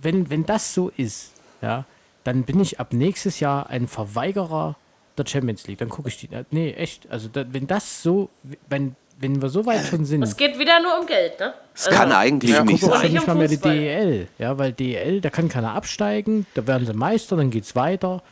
wenn, 0.00 0.30
wenn 0.30 0.44
das 0.44 0.74
so 0.74 0.90
ist, 0.96 1.32
ja, 1.60 1.84
dann 2.24 2.44
bin 2.44 2.60
ich 2.60 2.80
ab 2.80 2.92
nächstes 2.92 3.40
Jahr 3.40 3.68
ein 3.70 3.88
Verweigerer 3.88 4.76
der 5.16 5.26
Champions 5.26 5.66
League. 5.66 5.78
Dann 5.78 5.88
gucke 5.88 6.08
ich 6.08 6.18
die. 6.18 6.28
Nee, 6.50 6.72
echt. 6.72 7.10
Also 7.10 7.28
da, 7.28 7.44
wenn 7.48 7.66
das 7.66 8.02
so, 8.02 8.30
wenn, 8.68 8.96
wenn 9.18 9.40
wir 9.40 9.48
so 9.48 9.64
weit 9.66 9.84
schon 9.86 10.04
sind. 10.04 10.22
Es 10.22 10.36
geht 10.36 10.58
wieder 10.58 10.80
nur 10.80 11.00
um 11.00 11.06
Geld, 11.06 11.38
ne? 11.38 11.54
Es 11.74 11.86
also, 11.86 11.98
kann 11.98 12.12
eigentlich 12.12 12.50
ja, 12.50 12.64
nicht 12.64 12.82
sein. 12.82 13.12
nicht 13.12 13.26
mal 13.26 13.34
mehr 13.34 13.48
die 13.48 13.58
DEL, 13.58 14.28
ja, 14.38 14.58
weil 14.58 14.72
DEL, 14.72 15.20
da 15.20 15.30
kann 15.30 15.48
keiner 15.48 15.74
absteigen, 15.74 16.46
da 16.54 16.66
werden 16.66 16.86
sie 16.86 16.92
Meister, 16.92 17.36
dann 17.36 17.50
geht's 17.50 17.74
weiter. 17.76 18.22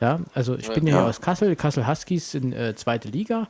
Ja, 0.00 0.20
also 0.34 0.56
ich 0.56 0.68
bin 0.70 0.86
ja, 0.86 0.96
ja 0.96 1.06
aus 1.06 1.20
Kassel, 1.20 1.56
Kassel 1.56 1.86
Huskies 1.86 2.34
in 2.34 2.52
äh, 2.52 2.74
zweite 2.74 3.08
Liga. 3.08 3.48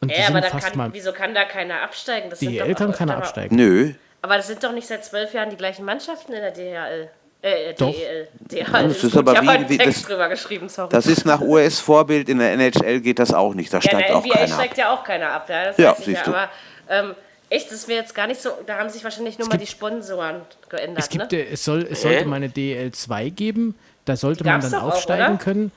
Und 0.00 0.10
ja, 0.10 0.26
aber 0.28 0.40
da 0.40 0.50
kann, 0.50 0.92
wieso 0.92 1.12
kann 1.12 1.34
da 1.34 1.44
keiner 1.44 1.82
absteigen? 1.82 2.30
Das 2.30 2.40
DEL 2.40 2.74
kann 2.74 2.92
keiner 2.92 3.16
absteigen. 3.16 3.56
Nö. 3.56 3.94
Aber 4.24 4.38
das 4.38 4.46
sind 4.46 4.64
doch 4.64 4.72
nicht 4.72 4.88
seit 4.88 5.04
zwölf 5.04 5.34
Jahren 5.34 5.50
die 5.50 5.56
gleichen 5.56 5.84
Mannschaften 5.84 6.32
in 6.32 6.40
der 6.40 6.50
DHL. 6.50 7.10
Äh, 7.42 7.74
Doch. 7.74 7.92
DEL. 7.92 8.28
DHL. 8.40 8.88
Das 8.88 9.04
ist 9.04 9.16
aber 9.18 9.34
wie, 9.34 9.68
wie 9.68 9.76
Text 9.76 9.98
das, 9.98 10.08
drüber 10.08 10.30
geschrieben, 10.30 10.70
sorry. 10.70 10.88
Das 10.88 11.06
ist 11.06 11.26
nach 11.26 11.42
US-Vorbild, 11.42 12.30
in 12.30 12.38
der 12.38 12.52
NHL 12.52 13.00
geht 13.02 13.18
das 13.18 13.34
auch 13.34 13.52
nicht. 13.52 13.70
Da 13.70 13.82
steigt 13.82 14.08
ja, 14.08 14.14
auch 14.16 14.26
keiner 14.26 14.40
ab. 14.40 14.48
steigt 14.48 14.78
ja 14.78 14.94
auch 14.94 15.04
keiner 15.04 15.30
ab. 15.30 15.46
Ja, 15.50 15.64
das 15.66 15.76
ja 15.76 15.94
siehst 15.94 16.08
ja. 16.08 16.22
du. 16.22 16.30
Aber 16.30 16.48
ähm, 16.88 17.14
echt, 17.50 17.70
das 17.70 17.86
wäre 17.86 18.00
jetzt 18.00 18.14
gar 18.14 18.26
nicht 18.26 18.40
so, 18.40 18.48
da 18.64 18.78
haben 18.78 18.88
sich 18.88 19.04
wahrscheinlich 19.04 19.38
nur 19.38 19.46
es 19.46 19.52
mal 19.52 19.58
die 19.58 19.66
Sponsoren 19.66 20.40
geändert. 20.70 21.04
Es, 21.04 21.10
gibt, 21.10 21.30
ne? 21.30 21.46
es, 21.46 21.62
soll, 21.62 21.86
es 21.90 22.00
sollte 22.00 22.24
mal 22.24 22.36
eine 22.36 22.48
DEL 22.48 22.92
2 22.92 23.28
geben, 23.28 23.74
da 24.06 24.16
sollte 24.16 24.42
man 24.44 24.62
dann 24.62 24.74
aufsteigen 24.76 25.36
auch, 25.36 25.38
können. 25.38 25.70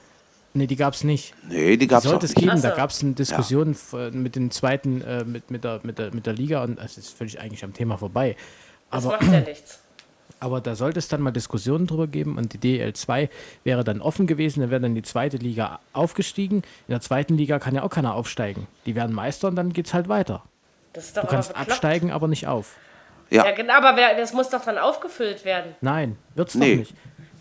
Nee, 0.58 0.66
die 0.66 0.76
gab 0.76 0.96
es 0.96 1.04
nicht. 1.04 1.36
Nee, 1.48 1.78
die 1.78 1.88
gab 1.88 2.04
es 2.04 2.12
nicht. 2.12 2.36
geben. 2.36 2.58
So. 2.58 2.68
Da 2.68 2.76
gab 2.76 2.90
es 2.90 3.04
eine 3.04 3.14
Diskussion 3.14 3.76
ja. 3.92 4.10
mit 4.10 4.36
den 4.36 4.50
zweiten, 4.50 5.02
äh, 5.02 5.24
mit, 5.24 5.52
mit, 5.52 5.64
der, 5.64 5.82
mit, 5.84 6.00
der, 6.00 6.14
mit 6.14 6.26
der 6.26 6.34
Liga 6.34 6.64
und 6.64 6.80
es 6.80 6.98
ist 6.98 7.16
völlig 7.16 7.40
eigentlich 7.40 7.64
am 7.64 7.74
Thema 7.74 7.98
vorbei. 7.98 8.36
Das 8.90 9.06
aber, 9.06 9.18
macht 9.18 9.32
ja 9.32 9.42
nichts. 9.42 9.80
Aber 10.40 10.62
da 10.62 10.76
sollte 10.76 11.00
es 11.00 11.08
dann 11.08 11.22
mal 11.22 11.32
Diskussionen 11.32 11.88
drüber 11.88 12.06
geben 12.06 12.38
und 12.38 12.54
die 12.54 12.60
DL2 12.60 13.28
wäre 13.64 13.84
dann 13.84 14.02
offen 14.02 14.28
gewesen, 14.28 14.60
dann 14.60 14.70
wäre 14.70 14.82
dann 14.82 14.94
die 14.94 15.02
zweite 15.02 15.38
Liga 15.38 15.80
aufgestiegen. 15.94 16.58
In 16.58 16.92
der 16.92 17.02
zweiten 17.02 17.36
Liga 17.36 17.58
kann 17.58 17.74
ja 17.74 17.82
auch 17.82 17.90
keiner 17.90 18.14
aufsteigen. 18.14 18.68
Die 18.86 18.94
werden 18.94 19.16
Meister 19.16 19.48
und 19.48 19.56
dann 19.56 19.74
geht 19.74 19.88
es 19.88 19.96
halt 19.96 20.10
weiter. 20.10 20.44
du 20.94 21.26
kannst 21.26 21.56
absteigen, 21.56 22.12
aber 22.12 22.28
nicht 22.28 22.46
auf. 22.46 22.76
Ja, 23.32 23.46
ja 23.46 23.52
genau, 23.56 23.74
aber 23.74 23.96
das 24.16 24.32
muss 24.34 24.50
doch 24.50 24.64
dann 24.64 24.78
aufgefüllt 24.78 25.44
werden. 25.44 25.76
Nein, 25.82 26.18
wird 26.36 26.50
es 26.50 26.56
nee. 26.56 26.74
doch 26.74 26.80
nicht. 26.82 26.96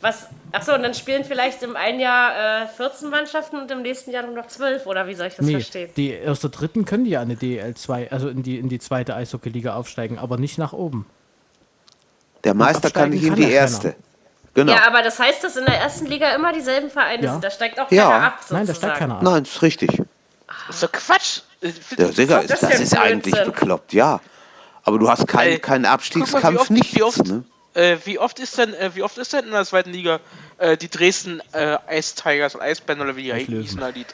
Was? 0.06 0.28
Achso, 0.52 0.72
und 0.72 0.84
dann 0.84 0.94
spielen 0.94 1.24
vielleicht 1.24 1.64
im 1.64 1.74
einen 1.74 1.98
Jahr 1.98 2.62
äh, 2.62 2.68
14 2.68 3.10
Mannschaften 3.10 3.56
und 3.58 3.68
im 3.72 3.82
nächsten 3.82 4.12
Jahr 4.12 4.22
nur 4.22 4.36
noch 4.36 4.46
12, 4.46 4.86
oder 4.86 5.08
wie 5.08 5.14
soll 5.14 5.26
ich 5.26 5.34
das 5.34 5.44
nee, 5.44 5.54
verstehen? 5.54 5.90
Die 5.96 6.10
erste 6.10 6.48
Dritten 6.48 6.84
können 6.84 7.04
die 7.04 7.10
ja 7.10 7.20
eine 7.20 7.34
DL2, 7.34 8.10
also 8.10 8.28
in 8.28 8.44
die, 8.44 8.56
in 8.56 8.68
die 8.68 8.78
zweite 8.78 9.16
Eishockey-Liga 9.16 9.74
aufsteigen, 9.74 10.16
aber 10.16 10.38
nicht 10.38 10.58
nach 10.58 10.72
oben. 10.72 11.06
Der 12.44 12.54
Meister 12.54 12.92
kann 12.92 13.10
nicht 13.10 13.24
in 13.24 13.34
die 13.34 13.50
erste. 13.50 13.96
Genau. 14.54 14.72
Ja, 14.72 14.86
aber 14.86 15.02
das 15.02 15.18
heißt, 15.18 15.42
dass 15.42 15.56
in 15.56 15.66
der 15.66 15.80
ersten 15.80 16.06
Liga 16.06 16.32
immer 16.36 16.52
dieselben 16.52 16.88
Vereine 16.88 17.24
ja. 17.24 17.32
sind. 17.32 17.42
Da 17.42 17.50
steigt 17.50 17.80
auch 17.80 17.88
keiner 17.88 18.00
ja. 18.02 18.20
ab. 18.20 18.36
Sozusagen. 18.38 18.58
Nein, 18.58 18.66
da 18.68 18.74
steigt 18.74 18.96
keiner 18.98 19.14
ab. 19.16 19.22
Nein, 19.22 19.42
das 19.42 19.52
ist 19.56 19.62
richtig. 19.62 20.02
Das 20.68 20.76
ist 20.76 20.82
doch 20.84 20.92
Quatsch. 20.92 21.40
Ja, 21.98 22.12
sicher, 22.12 22.44
das, 22.46 22.60
das 22.60 22.80
ist 22.80 22.96
eigentlich 22.96 23.34
bekloppt, 23.44 23.92
ja. 23.92 24.20
Aber 24.84 25.00
du 25.00 25.10
hast 25.10 25.26
keinen 25.26 25.60
kein 25.60 25.84
Abstiegskampf, 25.84 26.70
mal, 26.70 26.74
nichts. 26.76 26.94
Wie 26.94 27.02
oft, 27.02 27.26
ne? 27.26 27.42
Äh, 27.76 27.98
wie 28.04 28.18
oft 28.18 28.38
ist 28.38 28.56
denn, 28.58 28.74
äh, 28.74 28.94
wie 28.94 29.02
oft 29.02 29.18
ist 29.18 29.32
denn 29.32 29.44
in 29.44 29.50
der 29.52 29.64
zweiten 29.64 29.90
Liga 29.90 30.20
äh, 30.58 30.76
die 30.76 30.88
Dresden 30.88 31.42
äh, 31.52 31.76
Ice 31.90 32.14
Tigers 32.14 32.54
und 32.54 32.62
Eisbären 32.62 33.00
oder 33.00 33.16
wie 33.16 33.24
die 33.24 33.32
hießen 33.32 33.78
da 33.78 33.92
die 33.92 34.06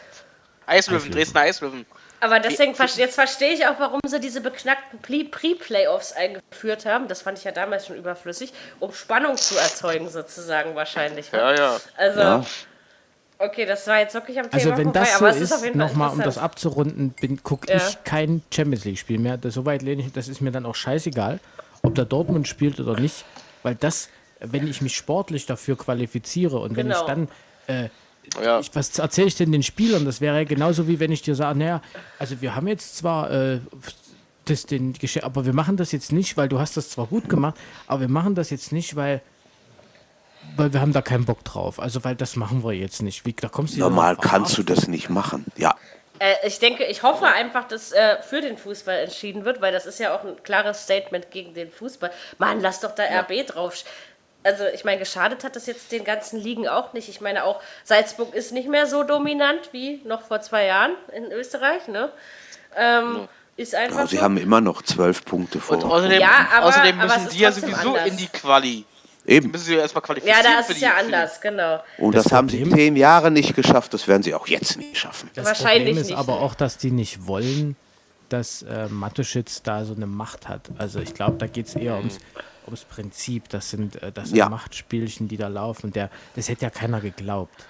Eislöwen, 0.67 1.11
Dresdner 1.11 1.43
Eislöwen. 1.43 1.87
Aber 2.21 2.39
deswegen, 2.39 2.75
jetzt 2.97 3.15
verstehe 3.17 3.53
ich 3.53 3.67
auch, 3.67 3.81
warum 3.81 4.01
sie 4.07 4.21
diese 4.21 4.41
beknackten 4.41 5.01
Pre-Playoffs 5.01 6.13
eingeführt 6.13 6.87
haben. 6.87 7.09
Das 7.09 7.23
fand 7.23 7.39
ich 7.39 7.45
ja 7.45 7.51
damals 7.51 7.87
schon 7.89 7.97
überflüssig, 7.97 8.53
um 8.79 8.93
Spannung 8.93 9.37
zu 9.37 9.57
erzeugen, 9.57 10.09
sozusagen 10.09 10.77
wahrscheinlich. 10.77 11.33
Ne? 11.33 11.39
Ja, 11.39 11.55
ja. 11.55 11.81
Also, 11.97 12.21
ja. 12.21 12.45
okay, 13.39 13.67
das 13.67 13.89
war 13.89 13.99
jetzt 13.99 14.15
wirklich 14.15 14.39
am 14.39 14.47
also 14.53 14.57
Thema 14.57 14.73
Also, 14.73 14.79
wenn 14.79 14.93
vorbei, 14.93 15.01
das 15.01 15.19
so 15.19 15.57
ist, 15.57 15.65
ist 15.65 15.75
nochmal, 15.75 16.11
um 16.11 16.21
das 16.21 16.39
abzurunden, 16.39 17.15
gucke 17.43 17.69
ja. 17.69 17.77
ich 17.77 18.05
kein 18.05 18.43
Champions 18.55 18.85
League-Spiel 18.85 19.19
mehr. 19.19 19.37
Das, 19.37 19.55
soweit 19.55 19.83
lehne 19.83 20.03
ich, 20.03 20.13
das 20.13 20.29
ist 20.29 20.41
mir 20.41 20.53
dann 20.53 20.65
auch 20.65 20.77
scheißegal, 20.77 21.41
ob 21.83 21.97
der 21.97 22.05
Dortmund 22.05 22.47
spielt 22.47 22.79
oder 22.79 23.01
nicht. 23.01 23.25
Weil 23.63 23.75
das, 23.75 24.09
wenn 24.41 24.67
ich 24.67 24.81
mich 24.81 24.97
sportlich 24.97 25.47
dafür 25.47 25.77
qualifiziere 25.77 26.59
und 26.59 26.77
wenn 26.77 26.91
ich 26.91 26.95
genau. 26.95 27.07
dann. 27.07 27.29
Äh, 27.67 27.89
ja. 28.43 28.61
ich, 28.61 28.75
was 28.75 28.99
erzähle 28.99 29.29
ich 29.29 29.37
denn 29.37 29.51
den 29.53 29.63
Spielern? 29.63 30.05
Das 30.05 30.21
wäre 30.21 30.45
genauso 30.47 30.87
wie 30.87 31.01
wenn 31.01 31.11
ich 31.11 31.23
dir 31.23 31.35
sage, 31.35 31.59
naja, 31.59 31.83
also 32.19 32.41
wir 32.41 32.55
haben 32.55 32.69
jetzt 32.69 32.97
zwar 32.97 33.31
äh, 33.31 33.59
das, 34.45 34.67
den 34.67 34.93
Geschäft, 34.93 35.25
aber 35.25 35.45
wir 35.45 35.53
machen 35.53 35.77
das 35.77 35.93
jetzt 35.93 36.13
nicht, 36.13 36.37
weil 36.37 36.49
du 36.49 36.59
hast 36.59 36.77
das 36.77 36.91
zwar 36.91 37.07
gut 37.07 37.29
gemacht, 37.29 37.57
aber 37.87 38.03
wir 38.03 38.09
machen 38.09 38.35
das 38.35 38.51
jetzt 38.51 38.73
nicht, 38.73 38.97
weil 38.97 39.23
weil 40.57 40.73
wir 40.73 40.81
haben 40.81 40.93
da 40.93 41.03
keinen 41.03 41.25
Bock 41.25 41.45
drauf. 41.45 41.81
Also 41.81 42.05
weil 42.05 42.17
das 42.17 42.37
machen 42.37 42.65
wir 42.65 42.73
jetzt 42.73 43.03
nicht. 43.03 43.25
Wie, 43.25 43.33
da 43.33 43.49
kommst 43.49 43.77
du 43.77 43.81
Normal 43.81 44.17
kannst 44.17 44.59
du 44.59 44.63
das 44.63 44.89
nicht 44.89 45.09
machen. 45.09 45.47
Ja. 45.57 45.77
Äh, 46.23 46.47
ich 46.47 46.61
denke, 46.61 46.85
ich 46.85 47.03
hoffe 47.03 47.27
einfach, 47.27 47.67
dass 47.67 47.91
äh, 47.91 48.23
für 48.23 48.41
den 48.41 48.57
Fußball 48.57 48.97
entschieden 48.97 49.45
wird, 49.45 49.61
weil 49.61 49.73
das 49.73 49.87
ist 49.87 49.99
ja 49.99 50.15
auch 50.15 50.23
ein 50.23 50.41
klares 50.45 50.85
Statement 50.85 51.33
gegen 51.33 51.53
den 51.53 51.69
Fußball. 51.69 52.13
Mann, 52.39 52.61
lass 52.61 52.79
doch 52.79 52.95
da 52.95 53.03
ja. 53.05 53.21
RB 53.21 53.45
drauf. 53.45 53.83
Also 54.45 54.65
ich 54.73 54.85
meine, 54.85 55.01
geschadet 55.01 55.43
hat 55.43 55.57
das 55.57 55.67
jetzt 55.67 55.91
den 55.91 56.05
ganzen 56.05 56.39
Ligen 56.39 56.69
auch 56.69 56.93
nicht. 56.93 57.09
Ich 57.09 57.21
meine 57.21 57.43
auch, 57.45 57.61
Salzburg 57.83 58.35
ist 58.35 58.53
nicht 58.53 58.69
mehr 58.69 58.87
so 58.87 59.03
dominant 59.03 59.71
wie 59.73 60.01
noch 60.05 60.23
vor 60.23 60.41
zwei 60.41 60.67
Jahren 60.67 60.95
in 61.13 61.33
Österreich. 61.33 61.89
Ne? 61.89 62.13
Ähm, 62.77 63.17
ja. 63.17 63.29
Ist 63.57 63.75
einfach 63.75 63.99
ja, 63.99 64.07
sie 64.07 64.17
so. 64.17 64.23
haben 64.23 64.37
immer 64.39 64.61
noch 64.61 64.83
zwölf 64.83 65.25
Punkte 65.25 65.61
vor. 65.61 65.77
Und 65.77 65.91
außerdem, 65.91 66.21
ja, 66.21 66.47
aber, 66.55 66.67
außerdem 66.67 66.99
müssen 66.99 67.31
sie 67.31 67.41
ja 67.41 67.53
sowieso 67.53 67.91
anders. 67.91 68.07
in 68.07 68.17
die 68.17 68.29
Quali. 68.29 68.85
Eben. 69.27 69.51
Müssen 69.51 69.65
sie 69.65 69.75
erstmal 69.75 70.03
qualifizieren. 70.03 70.43
Ja, 70.45 70.53
da 70.53 70.61
ist 70.61 70.71
es 70.71 70.81
ja 70.81 70.95
anders, 70.95 71.41
genau. 71.41 71.83
Und 71.99 72.15
das, 72.15 72.25
das 72.25 72.33
haben 72.33 72.49
sie 72.49 72.69
zehn 72.69 72.97
Jahre 72.97 73.31
nicht 73.31 73.55
geschafft, 73.55 73.95
das 73.95 74.09
werden 74.09 74.23
sie 74.23 74.35
auch 74.35 74.47
jetzt 74.49 74.77
nicht 74.77 74.97
schaffen. 74.99 75.31
Das 75.35 75.47
Wahrscheinlich 75.47 75.85
Problem 75.85 75.99
ist 75.99 76.07
nicht. 76.09 76.19
aber 76.19 76.41
auch, 76.41 76.55
dass 76.55 76.77
die 76.79 76.91
nicht 76.91 77.27
wollen, 77.27 77.77
dass 78.29 78.63
äh, 78.63 78.89
Mateschitz 78.89 79.63
da 79.63 79.85
so 79.85 79.95
eine 79.95 80.07
Macht 80.07 80.49
hat. 80.49 80.71
Also 80.79 80.99
ich 81.01 81.15
glaube, 81.15 81.37
da 81.39 81.47
geht 81.47 81.67
es 81.69 81.75
eher 81.75 81.97
ums, 81.97 82.19
ums 82.67 82.85
Prinzip. 82.85 83.49
Das 83.49 83.71
sind, 83.71 84.03
äh, 84.03 84.11
das 84.11 84.29
sind 84.29 84.39
ja. 84.39 84.49
Machtspielchen, 84.49 85.29
die 85.29 85.37
da 85.37 85.49
laufen. 85.49 85.93
Der, 85.93 86.11
das 86.35 86.49
hätte 86.49 86.63
ja 86.65 86.71
keiner 86.71 87.01
geglaubt. 87.01 87.65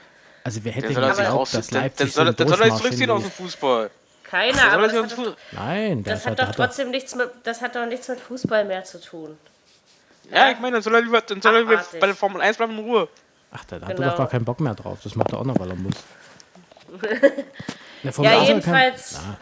Also 0.45 0.61
wer 0.65 0.73
hätte 0.73 0.89
geglaubt, 0.89 1.55
dass 1.55 1.71
Leipzig 1.71 2.15
der, 2.15 2.25
der, 2.25 2.33
der, 2.33 2.47
der 2.47 2.57
soll 2.57 2.67
er 2.67 2.77
zurückziehen 2.77 3.11
aus 3.11 3.23
dem 3.23 3.31
Fußball. 3.31 3.91
Keiner, 4.25 4.73
aber 4.73 4.89
das 4.89 4.97
hat, 4.97 5.19
doch, 5.19 5.37
Nein, 5.53 6.05
das, 6.05 6.23
das 6.23 6.31
hat, 6.31 6.39
doch 6.39 6.55
trotzdem 6.55 6.91
nichts 6.91 7.15
mit, 7.15 7.29
das 7.43 7.61
hat 7.61 7.77
doch 7.77 7.85
nichts 7.85 8.09
mit 8.09 8.19
Fußball 8.19 8.65
mehr 8.65 8.83
zu 8.83 8.99
tun. 8.99 9.37
Ja, 10.31 10.51
ich 10.51 10.59
meine, 10.61 10.75
dann 10.75 10.83
soll 10.83 10.95
er 10.95 11.03
lieber, 11.03 11.21
dann 11.21 11.43
soll 11.43 11.55
er 11.55 11.61
lieber 11.61 11.85
bei 12.01 12.07
der 12.07 12.15
Formel 12.15 12.41
1 12.41 12.57
bleiben 12.57 12.79
in 12.79 12.85
Ruhe. 12.85 13.09
Ach, 13.53 13.65
da 13.65 13.77
genau. 13.77 13.89
hat 13.89 13.99
er 13.99 14.11
doch 14.11 14.17
gar 14.19 14.29
keinen 14.29 14.45
Bock 14.45 14.61
mehr 14.61 14.75
drauf. 14.75 14.99
Das 15.03 15.15
macht 15.15 15.33
er 15.33 15.41
auch 15.41 15.45
noch, 15.45 15.59
weil 15.59 15.71
er 15.71 15.77
muss. 15.77 15.95
ja, 18.23 18.43
jedenfalls. 18.43 19.15
Kann, 19.15 19.37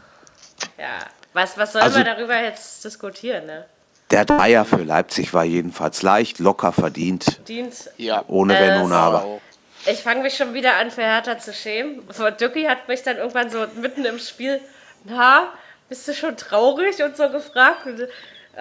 ja, 0.79 0.99
was, 1.33 1.57
was 1.57 1.73
soll 1.73 1.83
also, 1.83 1.99
man 1.99 2.07
darüber 2.07 2.41
jetzt 2.43 2.85
diskutieren, 2.85 3.47
ne? 3.47 3.67
Der 4.11 4.25
Dreier 4.25 4.65
für 4.65 4.83
Leipzig 4.83 5.33
war 5.33 5.45
jedenfalls 5.45 6.03
leicht, 6.03 6.41
locker 6.41 6.73
verdient. 6.73 7.47
Dient, 7.49 7.91
ja. 7.97 8.25
Ohne 8.27 8.59
äh, 8.59 8.61
Wenn 8.61 8.83
und 8.83 8.93
Aber. 8.93 9.41
Ich 9.87 10.01
fange 10.01 10.23
mich 10.23 10.37
schon 10.37 10.53
wieder 10.53 10.77
an, 10.77 10.91
für 10.91 11.03
Hertha 11.03 11.39
zu 11.39 11.55
schämen. 11.55 12.03
Dücki 12.41 12.65
hat 12.65 12.89
mich 12.89 13.03
dann 13.03 13.19
irgendwann 13.19 13.51
so 13.51 13.67
mitten 13.77 14.05
im 14.05 14.19
Spiel, 14.19 14.61
na, 15.05 15.53
bist 15.89 16.07
du 16.09 16.15
schon 16.15 16.37
traurig 16.37 17.03
und 17.03 17.17
so 17.17 17.31
gefragt. 17.31 17.87
Und 17.87 18.09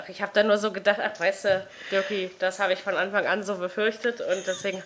Ach, 0.02 0.08
ich 0.08 0.22
habe 0.22 0.32
da 0.34 0.44
nur 0.44 0.58
so 0.58 0.72
gedacht, 0.72 1.00
ach, 1.04 1.20
weißt 1.20 1.46
du, 1.46 1.68
Dirkie, 1.92 2.32
das 2.40 2.60
habe 2.60 2.74
ich 2.74 2.80
von 2.80 2.96
Anfang 2.96 3.26
an 3.26 3.44
so 3.44 3.56
befürchtet 3.56 4.22
und 4.22 4.48
deswegen, 4.48 4.82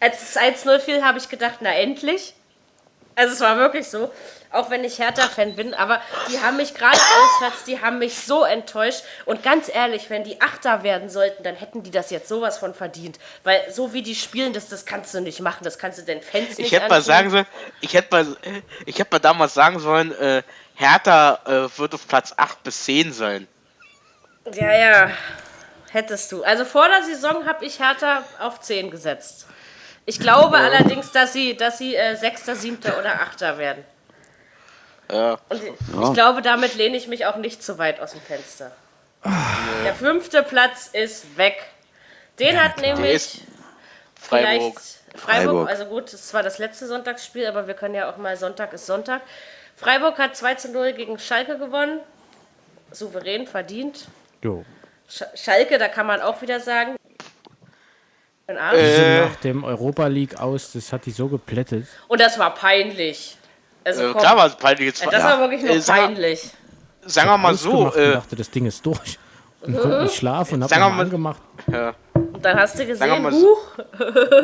als 0.00 0.22
es 0.22 0.36
1-0 0.36 0.80
fiel, 0.80 1.04
habe 1.04 1.18
ich 1.18 1.28
gedacht, 1.28 1.58
na 1.60 1.72
endlich. 1.72 2.34
Also 3.16 3.34
es 3.34 3.40
war 3.40 3.56
wirklich 3.56 3.88
so, 3.88 4.10
auch 4.50 4.70
wenn 4.70 4.84
ich 4.84 4.98
Hertha-Fan 4.98 5.56
bin, 5.56 5.74
aber 5.74 6.00
die 6.30 6.40
haben 6.40 6.56
mich 6.56 6.74
gerade 6.74 6.96
auswärts, 6.96 7.64
die 7.64 7.80
haben 7.80 7.98
mich 7.98 8.18
so 8.18 8.44
enttäuscht. 8.44 9.02
Und 9.24 9.42
ganz 9.42 9.68
ehrlich, 9.68 10.10
wenn 10.10 10.24
die 10.24 10.40
Achter 10.40 10.82
werden 10.82 11.08
sollten, 11.08 11.42
dann 11.42 11.54
hätten 11.54 11.82
die 11.82 11.90
das 11.90 12.10
jetzt 12.10 12.28
sowas 12.28 12.58
von 12.58 12.74
verdient. 12.74 13.18
Weil 13.44 13.60
so 13.70 13.92
wie 13.92 14.02
die 14.02 14.14
spielen, 14.14 14.52
das, 14.52 14.68
das 14.68 14.86
kannst 14.86 15.12
du 15.14 15.20
nicht 15.20 15.40
machen, 15.40 15.64
das 15.64 15.78
kannst 15.78 15.98
du 15.98 16.02
den 16.02 16.22
Fans 16.22 16.56
nicht 16.56 16.60
Ich 16.66 16.72
hätte 16.72 16.88
mal 16.88 17.02
sagen 17.02 17.30
sollen, 17.30 17.46
ich 17.80 17.94
hätte 17.94 18.08
mal, 18.10 18.36
ich 18.86 18.98
hätte 18.98 19.10
mal 19.12 19.18
damals 19.18 19.54
sagen 19.54 19.78
sollen, 19.80 20.12
äh, 20.18 20.42
Hertha 20.74 21.40
äh, 21.46 21.78
wird 21.78 21.94
auf 21.94 22.06
Platz 22.08 22.32
8 22.36 22.62
bis 22.62 22.84
10 22.84 23.12
sein. 23.12 23.48
Ja, 24.52 24.72
ja, 24.72 25.10
hättest 25.90 26.32
du. 26.32 26.42
Also 26.42 26.64
vor 26.64 26.88
der 26.88 27.02
Saison 27.02 27.46
habe 27.46 27.64
ich 27.64 27.78
Hertha 27.78 28.24
auf 28.38 28.60
10 28.60 28.90
gesetzt. 28.90 29.46
Ich 30.06 30.18
glaube 30.18 30.56
ja. 30.56 30.64
allerdings, 30.64 31.12
dass 31.12 31.32
sie, 31.32 31.56
dass 31.56 31.78
sie 31.78 31.94
äh, 31.94 32.16
Sechster, 32.16 32.56
Siebter 32.56 32.98
oder 32.98 33.20
Achter 33.20 33.58
werden. 33.58 33.84
Ja. 35.10 35.38
Und 35.48 35.62
ich, 35.62 35.72
ja. 35.94 36.02
ich 36.02 36.12
glaube, 36.14 36.42
damit 36.42 36.74
lehne 36.76 36.96
ich 36.96 37.06
mich 37.06 37.26
auch 37.26 37.36
nicht 37.36 37.62
zu 37.62 37.78
weit 37.78 38.00
aus 38.00 38.12
dem 38.12 38.20
Fenster. 38.20 38.72
Der 39.84 39.94
fünfte 39.94 40.42
Platz 40.42 40.88
ist 40.92 41.36
weg. 41.36 41.56
Den 42.38 42.56
ja, 42.56 42.64
hat 42.64 42.78
nämlich 42.78 43.42
Freiburg. 44.18 44.80
Freiburg. 44.80 44.80
Freiburg. 45.14 45.68
Also 45.68 45.84
gut, 45.86 46.12
es 46.12 46.32
war 46.32 46.42
das 46.42 46.58
letzte 46.58 46.86
Sonntagsspiel, 46.86 47.46
aber 47.46 47.66
wir 47.66 47.74
können 47.74 47.94
ja 47.94 48.10
auch 48.10 48.16
mal 48.16 48.36
Sonntag 48.36 48.72
ist 48.72 48.86
Sonntag. 48.86 49.20
Freiburg 49.76 50.18
hat 50.18 50.36
2 50.36 50.54
zu 50.54 50.68
0 50.70 50.92
gegen 50.92 51.18
Schalke 51.18 51.58
gewonnen. 51.58 52.00
Souverän 52.92 53.46
verdient. 53.46 54.06
Jo. 54.42 54.64
Sch 55.08 55.24
Schalke, 55.34 55.78
da 55.78 55.88
kann 55.88 56.06
man 56.06 56.20
auch 56.20 56.40
wieder 56.40 56.60
sagen. 56.60 56.96
Äh. 58.46 58.54
Die 58.76 58.96
sind 58.96 59.16
nach 59.16 59.36
dem 59.36 59.64
Europa 59.64 60.06
League 60.06 60.38
aus, 60.40 60.72
das 60.72 60.92
hat 60.92 61.06
die 61.06 61.10
so 61.10 61.28
geplättet. 61.28 61.86
Und 62.08 62.20
das 62.20 62.38
war 62.38 62.54
peinlich. 62.54 63.36
Also, 63.84 64.10
äh, 64.10 64.14
klar 64.14 64.36
war 64.36 64.46
es 64.46 64.56
peinlich. 64.56 64.86
Jetzt 64.86 65.06
das 65.06 65.22
war 65.22 65.38
wirklich 65.40 65.62
nur 65.62 65.76
äh, 65.76 65.80
peinlich. 65.80 66.50
Sagen 67.02 67.30
wir 67.30 67.38
mal 67.38 67.54
so. 67.54 67.88
Ich 67.88 67.96
äh, 67.96 68.12
dachte, 68.12 68.36
das 68.36 68.50
Ding 68.50 68.66
ist 68.66 68.84
durch. 68.84 69.18
Und 69.62 69.78
konnte 69.78 70.02
nicht 70.02 70.14
schlafen 70.14 70.62
und 70.62 70.72
hab 70.72 70.78
mal 70.78 71.00
angemacht. 71.02 71.42
Ja. 71.70 71.94
Und 72.14 72.42
dann 72.42 72.58
hast 72.58 72.78
du 72.78 72.86
gesehen, 72.86 73.22
Buch. 73.22 73.58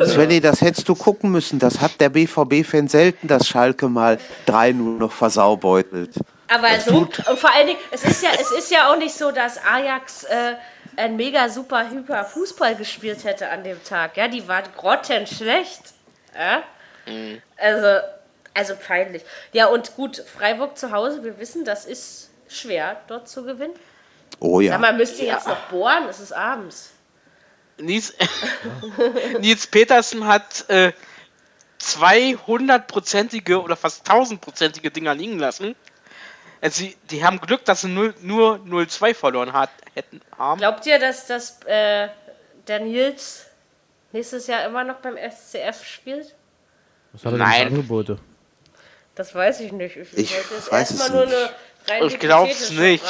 Svenny, 0.05 0.39
das 0.39 0.61
hättest 0.61 0.87
du 0.87 0.93
gucken 0.93 1.31
müssen. 1.31 1.57
Das 1.57 1.81
hat 1.81 1.99
der 1.99 2.09
BVB-Fan 2.09 2.87
selten, 2.87 3.27
dass 3.27 3.47
Schalke 3.47 3.87
mal 3.87 4.19
3 4.45 4.73
nur 4.73 4.99
noch 4.99 5.11
versaubeutelt. 5.11 6.13
Aber 6.47 6.79
so, 6.79 6.99
und 6.99 7.39
vor 7.39 7.53
allen 7.53 7.67
Dingen, 7.67 7.79
es 7.91 8.03
ist 8.03 8.23
ja, 8.23 8.29
es 8.39 8.51
ist 8.51 8.71
ja 8.71 8.91
auch 8.91 8.97
nicht 8.97 9.13
so, 9.13 9.31
dass 9.31 9.57
Ajax 9.63 10.23
äh, 10.23 10.55
ein 10.95 11.15
mega 11.15 11.49
super 11.49 11.89
hyper 11.89 12.25
Fußball 12.25 12.75
gespielt 12.75 13.23
hätte 13.23 13.49
an 13.49 13.63
dem 13.63 13.83
Tag. 13.83 14.17
Ja, 14.17 14.27
die 14.27 14.47
waren 14.47 14.65
grottenschlecht. 14.75 15.81
Ja? 16.35 16.63
Mhm. 17.05 17.41
Also, 17.57 18.01
also 18.53 18.73
peinlich. 18.75 19.23
Ja, 19.53 19.67
und 19.67 19.95
gut, 19.95 20.17
Freiburg 20.17 20.77
zu 20.77 20.91
Hause, 20.91 21.23
wir 21.23 21.37
wissen, 21.39 21.65
das 21.65 21.85
ist 21.85 22.29
schwer, 22.47 23.01
dort 23.07 23.27
zu 23.27 23.43
gewinnen. 23.43 23.73
Oh 24.39 24.59
ja. 24.59 24.73
Sag 24.73 24.81
mal, 24.81 24.93
müsst 24.93 25.19
ihr 25.19 25.27
jetzt 25.27 25.47
noch 25.47 25.59
bohren? 25.69 26.07
Es 26.09 26.19
ist 26.19 26.31
abends. 26.31 26.91
Nils, 27.77 28.13
Nils 29.39 29.67
Petersen 29.67 30.25
hat 30.25 30.67
äh, 30.69 30.93
200-prozentige 31.81 33.57
oder 33.61 33.75
fast 33.75 34.09
1000-prozentige 34.09 34.89
Dinger 34.89 35.13
liegen 35.13 35.37
lassen. 35.37 35.75
Also, 36.61 36.85
die 37.11 37.23
haben 37.23 37.39
Glück, 37.39 37.65
dass 37.65 37.81
sie 37.81 37.89
0, 37.89 38.15
nur 38.21 38.55
0-2 38.57 39.13
verloren 39.13 39.53
hat, 39.53 39.69
hätten, 39.93 40.21
haben. 40.37 40.59
Glaubt 40.59 40.85
ihr, 40.85 40.99
dass 40.99 41.27
das, 41.27 41.59
äh, 41.65 42.07
der 42.67 42.79
Nils 42.79 43.45
nächstes 44.11 44.47
Jahr 44.47 44.65
immer 44.65 44.83
noch 44.83 44.97
beim 44.97 45.17
SCF 45.17 45.83
spielt? 45.83 46.35
Was 47.13 47.25
hat 47.25 47.33
er 47.33 47.37
denn 47.37 47.47
für 47.47 47.65
Angebote? 47.65 48.19
Das 49.15 49.33
weiß 49.33 49.61
ich 49.61 49.71
nicht. 49.71 49.95
Ich, 49.95 50.13
ich 50.15 50.71
weiß 50.71 50.91
es 50.91 51.09
nur 51.09 51.25
nicht. 51.25 51.35
eine 51.35 51.49
rein 51.87 52.07
Ich 52.07 52.19
glaube 52.19 52.51
es 52.51 52.69
nicht. 52.71 53.03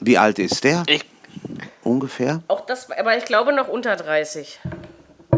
Wie 0.00 0.18
alt 0.18 0.38
ist 0.38 0.62
der? 0.62 0.84
Ich, 0.86 1.04
Ungefähr? 1.82 2.42
Auch 2.48 2.66
das, 2.66 2.90
aber 2.90 3.16
ich 3.16 3.24
glaube 3.24 3.52
noch 3.52 3.68
unter 3.68 3.96
30. 3.96 4.60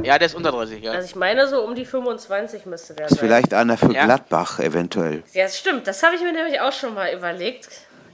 Ja, 0.05 0.19
der 0.19 0.27
ist 0.27 0.35
unter 0.35 0.53
30, 0.53 0.83
ja. 0.83 0.93
Also 0.93 1.07
ich 1.07 1.17
meine, 1.17 1.47
so 1.47 1.63
um 1.63 1.75
die 1.75 1.85
25 1.85 2.67
müsste 2.67 2.95
der 2.95 3.09
sein. 3.09 3.15
Ist 3.15 3.21
vielleicht 3.21 3.55
einer 3.55 3.77
für 3.77 3.93
ja. 3.93 4.05
Gladbach 4.05 4.59
eventuell. 4.59 5.23
Ja, 5.33 5.45
das 5.45 5.59
stimmt. 5.59 5.87
Das 5.87 6.03
habe 6.03 6.17
ich 6.17 6.23
mir 6.23 6.33
nämlich 6.33 6.61
auch 6.61 6.73
schon 6.73 6.95
mal 6.95 7.13
überlegt. 7.13 7.69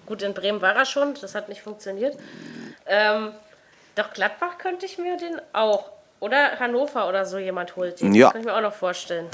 Gut, 0.07 0.23
in 0.23 0.35
Bremen 0.35 0.61
war 0.63 0.75
er 0.75 0.85
schon, 0.85 1.15
das 1.21 1.35
hat 1.35 1.49
nicht 1.49 1.63
funktioniert. 1.63 2.17
Ähm, 2.87 3.33
doch 3.95 4.13
Gladbach 4.13 4.59
könnte 4.59 4.87
ich 4.87 4.99
mir 4.99 5.17
den 5.17 5.41
auch. 5.53 5.91
Oder 6.21 6.59
Hannover 6.59 7.09
oder 7.09 7.27
so 7.27 7.39
jemand 7.39 7.77
holt 7.77 8.01
den. 8.01 8.15
Ja. 8.15 8.27
Das 8.27 8.33
kann 8.33 8.41
ich 8.41 8.47
mir 8.47 8.55
auch 8.55 8.63
noch 8.63 8.75
vorstellen. 8.75 9.27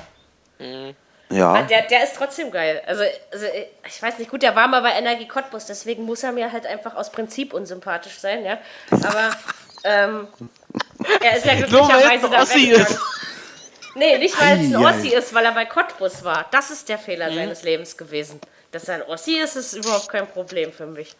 Mhm. 0.59 0.95
Ja. 1.31 1.63
Der, 1.63 1.83
der 1.83 2.05
ist 2.05 2.17
trotzdem 2.17 2.51
geil. 2.51 2.83
Also, 2.87 3.05
also, 3.33 3.47
ich 3.87 4.03
weiß 4.03 4.19
nicht, 4.19 4.31
gut, 4.31 4.43
der 4.43 4.55
war 4.55 4.69
mal 4.69 4.83
bei 4.83 4.93
Energie 4.93 5.27
Cottbus, 5.27 5.65
deswegen 5.67 6.05
muss 6.05 6.23
er 6.23 6.33
mir 6.33 6.53
halt 6.53 6.67
einfach 6.67 6.95
aus 6.95 7.11
Prinzip 7.11 7.55
unsympathisch 7.55 8.19
sein, 8.19 8.45
ja. 8.45 8.59
Aber 8.91 9.31
ähm, 9.85 10.29
er 11.21 11.37
ist 11.37 11.47
ja 11.47 11.55
glücklicherweise 11.55 12.31
da 12.31 12.49
weggegangen. 12.49 12.99
Nee, 13.95 14.19
nicht 14.19 14.41
weil 14.41 14.61
es 14.61 14.75
ein 14.75 14.77
Ossi 14.77 15.09
ist, 15.09 15.35
weil 15.35 15.45
er 15.45 15.53
bei 15.53 15.67
Cottbus 15.67 16.25
war. 16.25 16.47
Das 16.51 16.71
ist 16.71 16.89
der 16.89 16.99
Fehler 16.99 17.31
mhm. 17.31 17.35
seines 17.35 17.63
Lebens 17.63 17.97
gewesen. 17.97 18.41
Dass 18.71 18.89
er 18.89 18.97
ein 18.97 19.03
Ossi 19.03 19.39
ist, 19.39 19.57
ist 19.57 19.75
überhaupt 19.75 20.09
kein 20.09 20.27
Problem 20.27 20.73
für 20.73 20.87
mich. 20.87 21.15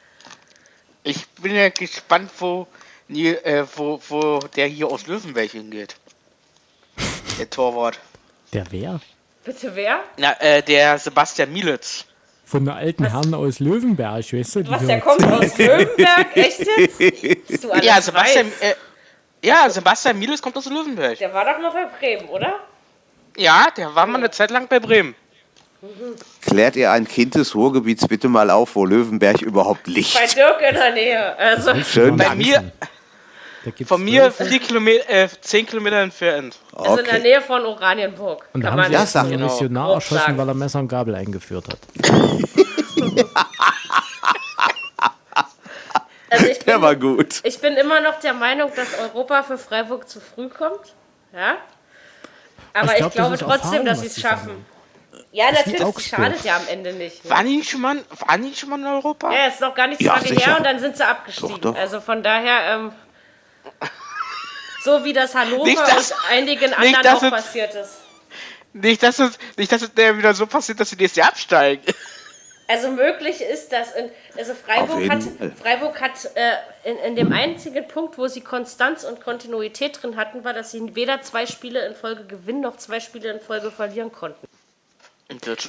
Ich 1.05 1.29
bin 1.43 1.55
ja 1.55 1.69
gespannt, 1.69 2.31
wo, 2.39 2.67
äh, 3.11 3.65
wo, 3.77 4.01
wo 4.09 4.39
der 4.57 4.69
hier 4.69 4.87
aus 4.87 5.07
Löwenberg 5.07 5.51
hingeht. 5.51 5.97
Der 7.39 7.51
Torwart. 7.51 7.99
Der 8.53 8.65
wer? 8.71 9.01
Bitte 9.45 9.75
wer? 9.75 10.01
Na, 10.17 10.41
äh, 10.41 10.63
der 10.63 10.99
Sebastian 10.99 11.53
Mielitz. 11.53 12.05
Von 12.45 12.65
der 12.65 12.77
alten 12.77 13.05
Was? 13.05 13.13
Herren 13.13 13.35
aus 13.35 13.61
Löwenberg, 13.61 14.33
weißt 14.33 14.57
du? 14.57 14.71
Was, 14.71 14.87
der 14.87 15.01
kommt 15.01 15.25
aus 15.25 15.57
Löwenberg? 15.59 16.37
Echt 16.37 16.67
jetzt? 17.01 17.65
ja, 17.83 18.01
Sebastian, 18.01 18.53
äh, 18.61 18.75
ja, 19.43 19.69
Sebastian 19.69 20.19
Mielitz 20.19 20.41
kommt 20.41 20.57
aus 20.57 20.67
Löwenberg. 20.67 21.19
Der 21.19 21.33
war 21.33 21.45
doch 21.45 21.61
mal 21.61 21.71
bei 21.71 21.87
Bremen, 21.99 22.29
oder? 22.29 22.61
Ja, 23.37 23.67
der 23.77 23.95
war 23.95 24.07
mal 24.07 24.19
eine 24.19 24.31
Zeit 24.31 24.51
lang 24.51 24.69
bei 24.69 24.79
Bremen. 24.79 25.15
Klärt 26.43 26.77
ihr 26.77 26.93
ein 26.93 27.09
Kind 27.09 27.35
des 27.35 27.55
Ruhrgebiets 27.57 28.07
bitte 28.07 28.29
mal 28.29 28.51
auf, 28.51 28.77
wo 28.77 28.85
Löwenberg 28.85 29.43
überhaupt 29.43 29.89
liegt? 29.89 30.15
Bei 30.15 30.27
Dirk 30.27 30.61
in 30.61 30.75
der 30.75 30.93
Nähe. 30.93 31.37
Also. 31.37 31.75
Schön, 31.83 32.17
bei 32.17 32.35
mir. 32.37 32.73
Von 33.87 34.05
mir 34.05 34.31
vier 34.31 34.59
Kilometer, 34.59 35.09
äh, 35.09 35.29
zehn 35.41 35.67
Kilometer 35.67 35.99
entfernt. 35.99 36.57
Okay. 36.73 36.89
Also 36.89 37.03
in 37.03 37.11
der 37.11 37.19
Nähe 37.21 37.41
von 37.41 37.65
Oranienburg. 37.65 38.45
Und 38.53 38.63
da 38.65 38.73
haben 38.73 38.85
sie 38.85 38.93
erst 38.93 39.17
einen 39.17 39.31
genau. 39.31 39.47
Missionar 39.47 39.95
erschossen, 39.95 40.37
weil 40.37 40.49
er 40.49 40.55
Messer 40.55 40.81
und 40.81 40.89
Gabel 40.89 41.15
eingeführt 41.15 41.67
hat. 41.69 41.79
also 46.33 46.47
ich 46.47 46.59
bin, 46.59 46.67
der 46.67 46.83
war 46.83 46.97
gut. 46.97 47.41
Ich 47.45 47.59
bin 47.61 47.77
immer 47.77 48.01
noch 48.01 48.19
der 48.21 48.35
Meinung, 48.35 48.73
dass 48.75 48.99
Europa 48.99 49.43
für 49.43 49.59
Freiburg 49.59 50.09
zu 50.09 50.21
früh 50.21 50.49
kommt. 50.49 50.95
Ja? 51.33 51.59
Aber 52.75 52.93
ich, 52.93 52.99
glaub, 52.99 53.11
ich 53.11 53.15
glaube 53.17 53.39
trotzdem, 53.39 53.85
dass 53.85 54.01
sie 54.01 54.07
es 54.07 54.21
schaffen. 54.21 54.65
Ja, 55.31 55.51
das 55.51 55.67
natürlich, 55.67 56.09
schadet 56.09 56.45
ja 56.45 56.57
am 56.57 56.69
Ende 56.69 56.93
nicht. 56.93 57.25
Ne? 57.25 57.31
War 57.31 57.43
die 57.43 57.65
schon 57.65 57.81
mal, 57.81 57.97
war 58.27 58.39
die 58.39 58.55
schon 58.55 58.69
mal 58.69 58.79
in 58.79 58.87
Europa? 58.87 59.33
Ja, 59.33 59.47
ist 59.47 59.61
noch 59.61 59.75
gar 59.75 59.87
nicht 59.87 60.01
so 60.01 60.07
ja, 60.07 60.15
lange 60.15 60.29
sicher. 60.29 60.47
her 60.47 60.57
und 60.59 60.65
dann 60.65 60.79
sind 60.79 60.97
sie 60.97 61.07
abgestiegen. 61.07 61.61
Doch, 61.61 61.73
doch. 61.73 61.77
Also 61.77 62.01
von 62.01 62.23
daher, 62.23 62.75
ähm, 62.75 62.93
so 64.85 65.05
wie 65.05 65.13
das 65.13 65.35
Hannover 65.35 65.65
nicht, 65.65 65.81
dass, 65.81 66.13
und 66.13 66.19
einigen 66.31 66.75
anderen 66.75 67.07
auch 67.07 67.31
passiert 67.31 67.75
ist. 67.75 67.99
Nicht, 68.75 69.03
dass 69.03 69.19
es, 69.19 69.39
nicht, 69.57 69.71
dass 69.71 69.83
es 69.83 69.95
der 69.95 70.17
wieder 70.19 70.35
so 70.35 70.47
passiert, 70.47 70.81
dass 70.81 70.91
sie 70.91 70.97
nächstes 70.97 71.17
Jahr 71.17 71.29
absteigen. 71.29 71.83
Also 72.69 72.91
möglich 72.91 73.41
ist 73.41 73.73
das. 73.73 73.89
Also 74.37 74.55
Freiburg 74.55 75.11
hat, 75.11 75.23
Freiburg 75.61 76.01
hat 76.01 76.31
äh, 76.35 76.91
in, 76.91 76.97
in 76.99 77.17
dem 77.17 77.33
einzigen 77.33 77.87
Punkt, 77.87 78.19
wo 78.19 78.29
sie 78.29 78.41
Konstanz 78.41 79.05
und 79.05 79.21
Kontinuität 79.21 80.03
drin 80.03 80.17
hatten, 80.17 80.45
war, 80.45 80.53
dass 80.53 80.71
sie 80.71 80.95
weder 80.95 81.23
zwei 81.23 81.47
Spiele 81.47 81.87
in 81.87 81.95
Folge 81.95 82.25
gewinnen 82.25 82.61
noch 82.61 82.77
zwei 82.77 83.01
Spiele 83.01 83.31
in 83.31 83.41
Folge 83.41 83.71
verlieren 83.71 84.13
konnten. 84.13 84.47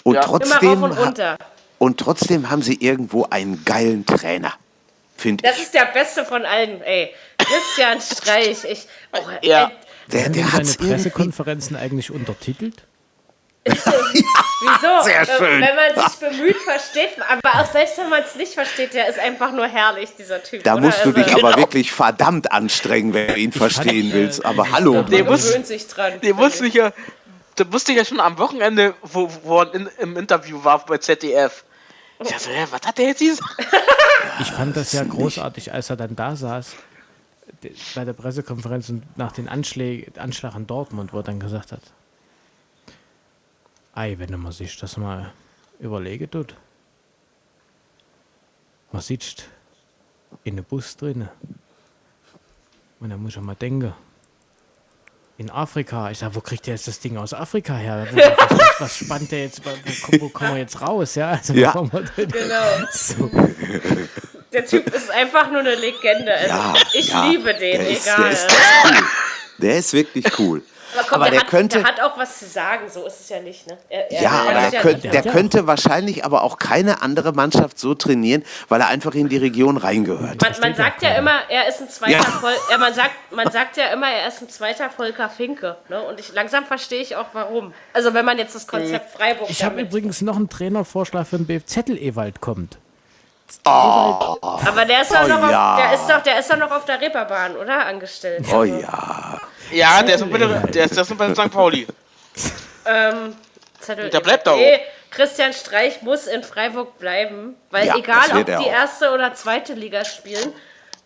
Und, 0.04 0.16
ja. 0.16 0.22
trotzdem, 0.22 0.84
und, 0.84 1.38
und 1.80 2.00
trotzdem 2.00 2.50
haben 2.50 2.62
sie 2.62 2.76
irgendwo 2.76 3.26
einen 3.30 3.64
geilen 3.66 4.06
Trainer. 4.06 4.54
Finde 5.16 5.44
Das 5.44 5.60
ist 5.60 5.74
der 5.74 5.86
beste 5.86 6.26
von 6.26 6.46
allen, 6.46 6.82
ey. 6.82 7.14
Christian 7.38 8.02
Streich. 8.02 8.64
Ich, 8.66 8.88
oh, 9.14 9.20
ja. 9.41 9.72
Der, 10.12 10.30
der 10.30 10.52
hat 10.52 10.66
seine 10.66 10.89
Pressekonferenzen 10.89 11.78
eigentlich 11.78 12.12
untertitelt? 12.12 12.84
Wieso? 13.66 15.01
Sehr 15.03 15.26
schön. 15.26 15.61
Wenn 15.61 15.76
man 15.76 16.09
sich 16.09 16.20
bemüht, 16.20 16.57
versteht 16.57 17.09
aber 17.28 17.61
auch 17.61 17.72
selbst 17.72 17.97
wenn 17.97 18.09
man 18.09 18.24
es 18.24 18.36
nicht 18.36 18.53
versteht, 18.53 18.93
der 18.93 19.07
ist 19.07 19.20
einfach 19.20 19.51
nur 19.51 19.68
herrlich, 19.68 20.09
dieser 20.18 20.43
Typ. 20.43 20.64
Da 20.64 20.74
oder? 20.74 20.82
musst 20.82 20.99
du 21.05 21.09
also, 21.09 21.22
dich 21.22 21.32
aber 21.34 21.51
genau. 21.51 21.57
wirklich 21.57 21.91
verdammt 21.91 22.51
anstrengen, 22.51 23.14
wenn 23.14 23.28
du 23.28 23.36
ihn 23.36 23.51
verstehen 23.51 24.11
willst. 24.14 24.45
Aber 24.45 24.72
hallo. 24.72 25.03
Der 25.03 25.24
gewöhnt 25.24 25.68
sich 25.68 25.88
dran. 25.88 26.20
Der 26.22 26.38
wusste 26.38 26.66
ich 26.66 26.74
ja, 26.74 26.91
der 27.57 27.72
wusste 27.72 27.93
ja 27.93 28.03
schon 28.03 28.20
am 28.20 28.38
Wochenende, 28.38 28.95
wo, 29.01 29.30
wo 29.43 29.61
er 29.61 29.74
in, 29.74 29.89
im 29.99 30.18
Interview 30.18 30.64
war 30.64 30.86
bei 30.86 30.97
ZDF. 30.97 31.64
Ich 32.20 32.30
dachte, 32.30 32.49
was 32.72 32.82
hat 32.88 32.97
der 32.97 33.07
jetzt 33.07 33.20
gesagt? 33.20 33.49
Ich 34.39 34.51
fand 34.51 34.76
das 34.76 34.93
ja 34.93 35.03
großartig, 35.03 35.74
als 35.74 35.89
er 35.89 35.97
dann 35.97 36.16
da 36.16 36.36
saß 36.36 36.76
bei 37.93 38.05
der 38.05 38.14
Pressekonferenz 38.14 38.89
und 38.89 39.03
nach 39.18 39.32
dem 39.32 39.47
Anschlag, 39.47 40.18
Anschlag 40.18 40.55
in 40.55 40.66
Dortmund, 40.66 41.14
wo 41.14 41.18
er 41.18 41.24
dann 41.24 41.39
gesagt 41.39 41.72
hat, 41.72 41.82
ei, 43.94 44.16
wenn 44.18 44.39
man 44.39 44.52
sich 44.52 44.78
das 44.78 44.98
mal 44.98 45.34
überlege, 45.80 46.30
tut, 46.30 46.56
man 48.91 49.02
sitzt 49.02 49.46
in 50.44 50.54
einem 50.54 50.66
Bus 50.66 50.96
drin 50.98 51.28
und 53.00 53.10
dann 53.10 53.22
muss 53.22 53.36
man 53.36 53.46
mal 53.46 53.56
denken, 53.56 53.94
in 55.38 55.50
Afrika. 55.50 56.12
Ich 56.12 56.20
sag, 56.20 56.36
wo 56.36 56.41
kriegt 56.41 56.68
der 56.68 56.76
jetzt 56.76 56.88
das 56.88 57.00
Ding 57.00 57.18
aus 57.18 57.34
Afrika 57.34 57.76
her? 57.76 58.08
Was, 58.12 58.50
was, 58.50 58.82
was 58.82 58.98
spannt 58.98 59.32
der 59.32 59.44
jetzt? 59.44 59.62
Wo, 59.66 60.22
wo 60.22 60.30
kommen 60.30 60.54
wir 60.54 60.62
jetzt 60.62 60.80
raus? 60.80 61.16
Ja, 61.16 61.32
also, 61.32 61.54
ja. 61.54 61.72
genau. 62.16 62.88
So. 62.91 63.30
Der 64.54 64.66
Typ 64.66 64.94
ist 64.94 65.10
einfach 65.10 65.50
nur 65.50 65.62
eine 65.62 65.74
Legende. 65.76 66.32
Also 66.32 66.54
ja, 66.54 66.74
ich 66.94 67.10
ja. 67.10 67.26
liebe 67.26 67.54
den, 67.54 67.80
der 67.80 67.89
ist, 67.89 68.06
egal. 68.06 68.22
Der 68.22 68.32
ist. 68.32 68.48
Der 69.64 69.78
ist 69.78 69.93
wirklich 69.93 70.26
cool. 70.39 70.61
Aber, 70.95 71.07
komm, 71.07 71.16
aber 71.16 71.26
der, 71.26 71.32
der, 71.32 71.41
hat, 71.41 71.49
könnte, 71.49 71.78
der 71.80 71.88
hat 71.88 72.01
auch 72.01 72.18
was 72.18 72.39
zu 72.39 72.45
sagen, 72.45 72.89
so 72.89 73.05
ist 73.05 73.22
es 73.22 73.30
ja 73.30 73.39
nicht. 73.39 73.68
Ne? 73.68 73.78
Er, 73.89 74.11
er, 74.11 74.22
ja, 74.22 74.30
aber 74.30 74.70
der, 74.70 74.82
könnt, 74.82 75.03
der 75.03 75.22
könnte 75.24 75.68
wahrscheinlich 75.68 76.24
aber 76.24 76.43
auch 76.43 76.57
keine 76.57 77.01
andere 77.01 77.34
Mannschaft 77.34 77.80
so 77.80 77.95
trainieren, 77.95 78.43
weil 78.70 78.82
er 78.82 78.88
einfach 78.88 79.16
in 79.16 79.30
die 79.30 79.38
Region 79.38 79.78
reingehört. 79.78 80.41
Man, 80.41 80.53
man 80.61 80.76
sagt 80.76 81.01
ja 81.01 81.16
immer, 81.16 81.41
er 81.49 81.68
ist 81.68 81.82
ein 81.82 81.89
zweiter 81.89 82.11
ja. 82.14 82.41
Vol 82.41 82.53
ja, 82.70 82.78
man, 82.78 82.93
sagt, 82.93 83.16
man 83.32 83.51
sagt 83.51 83.78
ja 83.78 83.88
immer, 83.88 84.07
er 84.07 84.28
ist 84.28 84.41
ein 84.41 84.49
zweiter 84.49 84.89
Volker 84.89 85.30
Finke. 85.30 85.78
Ne? 85.89 86.01
Und 86.01 86.20
ich, 86.20 86.32
langsam 86.34 86.66
verstehe 86.66 87.01
ich 87.01 87.16
auch 87.16 87.28
warum. 87.34 87.74
Also 87.93 88.14
wenn 88.14 88.26
man 88.26 88.38
jetzt 88.38 88.55
das 88.55 88.68
Konzept 88.68 89.18
Freiburg. 89.18 89.49
Ich 89.49 89.64
habe 89.64 89.82
übrigens 89.82 90.22
noch 90.22 90.36
einen 90.36 90.49
Trainervorschlag 90.49 91.26
für 91.26 91.38
den 91.38 91.47
BFZ 91.47 91.89
Ewald 91.89 92.39
kommt. 92.39 92.78
Oh. 93.66 94.38
Aber 94.41 94.86
der 94.86 95.01
ist, 95.01 95.12
doch 95.12 95.24
oh, 95.24 95.28
noch 95.28 95.49
ja. 95.49 95.74
auf, 95.74 95.82
der, 95.82 95.93
ist 95.93 96.10
doch, 96.10 96.24
der 96.24 96.39
ist 96.39 96.51
doch 96.51 96.58
noch 96.58 96.72
auf 96.72 96.86
der 96.86 96.99
Reeperbahn, 96.99 97.56
oder? 97.58 97.86
Angestellt. 97.86 98.45
Oh 98.54 98.64
ja. 98.64 99.39
Ja, 99.72 100.04
der 100.04 100.16
ist, 100.16 100.32
bei, 100.32 100.38
der, 100.38 100.47
der 100.47 100.86
ist, 100.86 100.95
der 100.95 101.04
ist 101.04 101.18
bei 101.18 101.34
St. 101.34 101.51
Pauli. 101.51 101.88
Ähm, 102.86 103.36
Zettel 103.80 104.09
der 104.09 104.20
bleibt 104.20 104.47
da 104.47 104.51
auch. 104.51 104.59
Christian 105.09 105.54
Streich 105.54 106.01
muss 106.01 106.25
in 106.25 106.43
Freiburg 106.43 106.97
bleiben, 106.97 107.55
weil 107.70 107.88
ja, 107.88 107.96
egal 107.96 108.36
ob 108.36 108.46
die 108.46 108.67
erste 108.67 109.12
oder 109.12 109.34
zweite 109.36 109.74
Liga 109.74 110.05
spielen, 110.05 110.54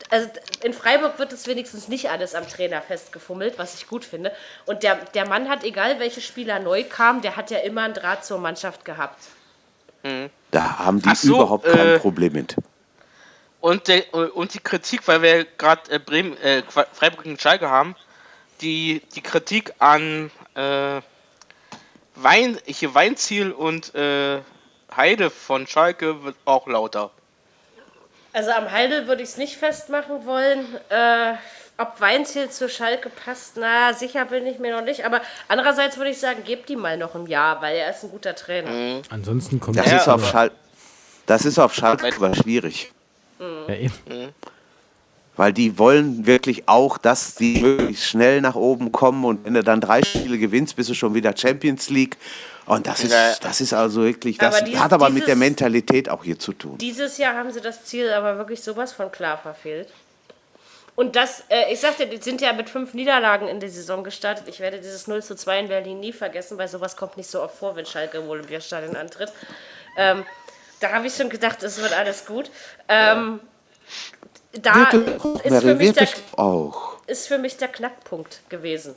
also 0.09 0.29
in 0.63 0.73
Freiburg 0.73 1.19
wird 1.19 1.33
es 1.33 1.47
wenigstens 1.47 1.89
nicht 1.89 2.09
alles 2.09 2.33
am 2.33 2.47
Trainer 2.47 2.81
festgefummelt, 2.81 3.57
was 3.57 3.75
ich 3.75 3.87
gut 3.87 4.05
finde. 4.05 4.31
Und 4.65 4.83
der, 4.83 4.95
der 5.13 5.27
Mann 5.27 5.49
hat, 5.49 5.63
egal 5.63 5.99
welche 5.99 6.21
Spieler 6.21 6.59
neu 6.59 6.83
kamen, 6.83 7.21
der 7.21 7.35
hat 7.35 7.51
ja 7.51 7.59
immer 7.59 7.81
einen 7.83 7.93
Draht 7.93 8.23
zur 8.23 8.39
Mannschaft 8.39 8.85
gehabt. 8.85 9.19
Mhm. 10.07 10.29
Da 10.51 10.79
haben 10.79 11.01
die 11.01 11.13
so, 11.15 11.35
überhaupt 11.35 11.65
kein 11.65 11.87
äh, 11.87 11.99
Problem 11.99 12.33
mit. 12.33 12.55
Und, 13.59 13.87
der, 13.87 14.13
und 14.13 14.53
die 14.53 14.59
Kritik, 14.59 15.07
weil 15.07 15.21
wir 15.21 15.45
gerade 15.45 15.91
äh, 15.91 15.99
Bremen, 15.99 16.37
äh, 16.37 16.63
Freiburg 16.93 17.25
und 17.25 17.41
Schalke 17.41 17.69
haben, 17.69 17.95
die, 18.61 19.01
die 19.15 19.21
Kritik 19.21 19.73
an 19.79 20.31
äh, 20.55 21.01
Wein, 22.15 22.57
hier 22.65 22.95
Weinziel 22.95 23.51
und 23.51 23.93
äh, 23.93 24.39
Heide 24.95 25.29
von 25.29 25.67
Schalke 25.67 26.23
wird 26.23 26.35
auch 26.45 26.65
lauter. 26.67 27.11
Also 28.33 28.51
am 28.51 28.71
Heide 28.71 29.07
würde 29.07 29.23
ich 29.23 29.29
es 29.29 29.37
nicht 29.37 29.57
festmachen 29.57 30.25
wollen. 30.25 30.65
Äh, 30.89 31.33
ob 31.77 32.01
Weinziel 32.01 32.49
zu 32.49 32.69
Schalke 32.69 33.09
passt, 33.09 33.53
na, 33.55 33.93
sicher 33.93 34.25
bin 34.25 34.45
ich 34.47 34.59
mir 34.59 34.75
noch 34.75 34.83
nicht. 34.83 35.05
Aber 35.05 35.21
andererseits 35.47 35.97
würde 35.97 36.09
ich 36.09 36.19
sagen, 36.19 36.43
gebt 36.43 36.69
ihm 36.69 36.79
mal 36.79 36.97
noch 36.97 37.15
ein 37.15 37.27
Jahr, 37.27 37.61
weil 37.61 37.75
er 37.77 37.91
ist 37.91 38.03
ein 38.03 38.09
guter 38.09 38.35
Trainer. 38.35 38.71
Mhm. 38.71 39.01
Ansonsten 39.09 39.59
kommt 39.59 39.77
das 39.77 39.91
ist 39.91 40.07
auf 40.07 40.27
Schalke. 40.27 40.55
Das 41.25 41.45
ist 41.45 41.59
auf 41.59 41.73
Schalke 41.73 42.07
aber 42.15 42.33
schwierig. 42.35 42.91
Mhm. 43.39 43.65
Ja, 43.67 43.75
eben. 43.75 43.93
Mhm. 44.09 44.29
weil 45.35 45.53
die 45.53 45.77
wollen 45.77 46.25
wirklich 46.25 46.67
auch, 46.67 46.97
dass 46.97 47.35
die 47.35 47.61
möglichst 47.61 48.05
schnell 48.05 48.41
nach 48.41 48.55
oben 48.55 48.91
kommen 48.91 49.23
und 49.23 49.45
wenn 49.45 49.53
du 49.53 49.63
dann 49.63 49.79
drei 49.79 50.01
Spiele 50.01 50.39
gewinnst, 50.39 50.75
bist 50.75 50.89
du 50.89 50.95
schon 50.95 51.13
wieder 51.13 51.35
Champions 51.37 51.91
League. 51.91 52.17
Und 52.65 52.87
das 52.87 53.03
ist, 53.03 53.13
das 53.43 53.61
ist 53.61 53.71
also 53.71 54.03
wirklich, 54.03 54.39
das 54.39 54.55
aber 54.55 54.65
dieses, 54.65 54.81
hat 54.81 54.91
aber 54.91 55.05
dieses, 55.05 55.19
mit 55.19 55.27
der 55.27 55.35
Mentalität 55.37 56.09
auch 56.09 56.23
hier 56.23 56.37
zu 56.37 56.51
tun. 56.51 56.77
Dieses 56.79 57.17
Jahr 57.17 57.35
haben 57.35 57.51
sie 57.51 57.61
das 57.61 57.85
Ziel 57.85 58.11
aber 58.11 58.37
wirklich 58.37 58.61
sowas 58.61 58.91
von 58.91 59.09
klar 59.09 59.37
verfehlt. 59.37 59.87
Und 60.97 61.15
das, 61.15 61.43
äh, 61.49 61.71
ich 61.71 61.79
sagte, 61.79 62.07
die 62.07 62.17
sind 62.17 62.41
ja 62.41 62.53
mit 62.53 62.71
fünf 62.71 62.95
Niederlagen 62.95 63.47
in 63.47 63.59
die 63.59 63.69
Saison 63.69 64.03
gestartet. 64.03 64.47
Ich 64.47 64.59
werde 64.59 64.79
dieses 64.79 65.05
0 65.05 65.21
zu 65.21 65.35
2 65.35 65.59
in 65.59 65.67
Berlin 65.67 65.99
nie 65.99 66.11
vergessen, 66.11 66.57
weil 66.57 66.67
sowas 66.67 66.97
kommt 66.97 67.17
nicht 67.17 67.29
so 67.29 67.43
oft 67.43 67.55
vor, 67.55 67.75
wenn 67.75 67.85
Schalke 67.85 68.17
im 68.17 68.27
Olympiastadion 68.27 68.95
antritt. 68.95 69.31
Ähm, 69.95 70.25
da 70.79 70.93
habe 70.93 71.05
ich 71.05 71.13
schon 71.13 71.29
gedacht, 71.29 71.61
es 71.61 71.79
wird 71.79 71.93
alles 71.93 72.25
gut. 72.25 72.49
Ähm, 72.87 73.41
da 74.53 74.89
ist 75.43 75.61
für, 75.61 75.75
mich 75.75 75.93
der, 75.93 76.07
auch. 76.35 76.97
ist 77.05 77.27
für 77.27 77.37
mich 77.37 77.57
der 77.57 77.67
Knackpunkt 77.67 78.41
gewesen. 78.49 78.95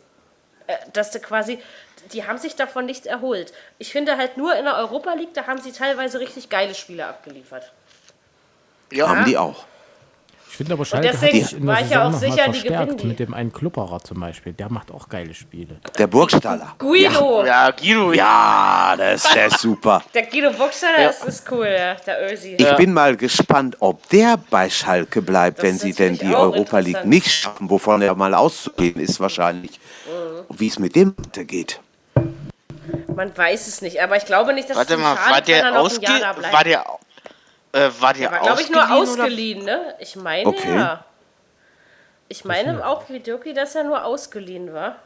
Äh, 0.68 0.76
dass 0.94 1.10
du 1.10 1.20
quasi, 1.20 1.58
die 2.14 2.26
haben 2.26 2.38
sich 2.38 2.56
davon 2.56 2.86
nicht 2.86 3.04
erholt. 3.04 3.52
Ich 3.76 3.92
finde 3.92 4.16
halt 4.16 4.38
nur 4.38 4.56
in 4.56 4.64
der 4.64 4.76
Europa 4.76 5.12
League, 5.12 5.34
da 5.34 5.46
haben 5.46 5.60
sie 5.60 5.72
teilweise 5.72 6.18
richtig 6.18 6.48
geile 6.48 6.74
Spiele 6.74 7.06
abgeliefert. 7.06 7.70
Ja, 8.90 9.06
haben 9.06 9.26
die 9.26 9.36
auch 9.36 9.66
finde 10.60 10.74
aber 10.74 10.84
Schalke 10.84 11.08
hat 11.08 11.18
sich 11.20 11.56
in 11.56 11.64
der 11.64 11.76
Saison 11.76 11.90
ja 11.90 12.06
auch 12.06 12.12
sicher, 12.12 12.44
verstärkt 12.44 13.04
mit 13.04 13.18
dem 13.18 13.32
einen 13.32 13.50
Klupperer 13.50 13.98
zum 14.00 14.20
Beispiel. 14.20 14.52
Der 14.52 14.70
macht 14.70 14.90
auch 14.90 15.08
geile 15.08 15.32
Spiele. 15.32 15.80
Der 15.96 16.06
Burgstaller. 16.06 16.74
Guido. 16.78 17.46
Ja, 17.46 17.68
ja 17.68 17.70
Guido. 17.70 18.12
Ja, 18.12 18.94
ist, 19.14 19.34
der 19.34 19.46
ist 19.46 19.60
super. 19.60 20.02
Der 20.12 20.26
Guido 20.26 20.50
Burgstaller 20.50 21.00
ja. 21.00 21.08
ist, 21.08 21.24
ist 21.24 21.50
cool, 21.50 21.64
ja, 21.66 21.94
der 21.94 22.30
Ösi. 22.30 22.56
Ich 22.58 22.76
bin 22.76 22.92
mal 22.92 23.16
gespannt, 23.16 23.78
ob 23.80 24.06
der 24.10 24.36
bei 24.50 24.68
Schalke 24.68 25.22
bleibt, 25.22 25.58
das 25.58 25.64
wenn 25.64 25.78
sie 25.78 25.94
denn 25.94 26.18
die 26.18 26.34
Europa 26.34 26.78
League 26.80 27.06
nicht 27.06 27.30
schaffen, 27.30 27.70
wovon 27.70 28.02
er 28.02 28.14
mal 28.14 28.34
auszugehen 28.34 29.00
ist 29.00 29.18
wahrscheinlich. 29.18 29.80
Mhm. 30.06 30.58
Wie 30.58 30.68
es 30.68 30.78
mit 30.78 30.94
dem 30.94 31.14
geht. 31.32 31.80
Man 33.14 33.34
weiß 33.34 33.66
es 33.66 33.80
nicht, 33.80 34.02
aber 34.02 34.16
ich 34.16 34.26
glaube 34.26 34.52
nicht, 34.52 34.68
dass 34.68 34.76
Warte 34.76 34.94
es 34.94 35.00
mal, 35.00 35.16
war 35.16 35.40
der, 35.40 35.80
ausge 35.80 36.06
war 36.06 36.64
der 36.64 36.84
äh, 37.72 37.90
war 38.00 38.12
der, 38.12 38.28
der 38.28 38.32
war, 38.32 38.40
glaube 38.40 38.62
ich, 38.62 38.70
nur 38.70 38.90
ausgeliehen, 38.90 39.62
oder? 39.62 39.76
ne? 39.76 39.94
Ich 39.98 40.16
meine 40.16 40.46
okay. 40.46 40.74
ja. 40.74 41.04
Ich 42.28 42.44
meine 42.44 42.86
auch 42.86 43.08
wie 43.08 43.18
Dirki, 43.18 43.52
dass 43.54 43.74
er 43.74 43.84
nur 43.84 44.04
ausgeliehen 44.04 44.72
war. 44.72 44.96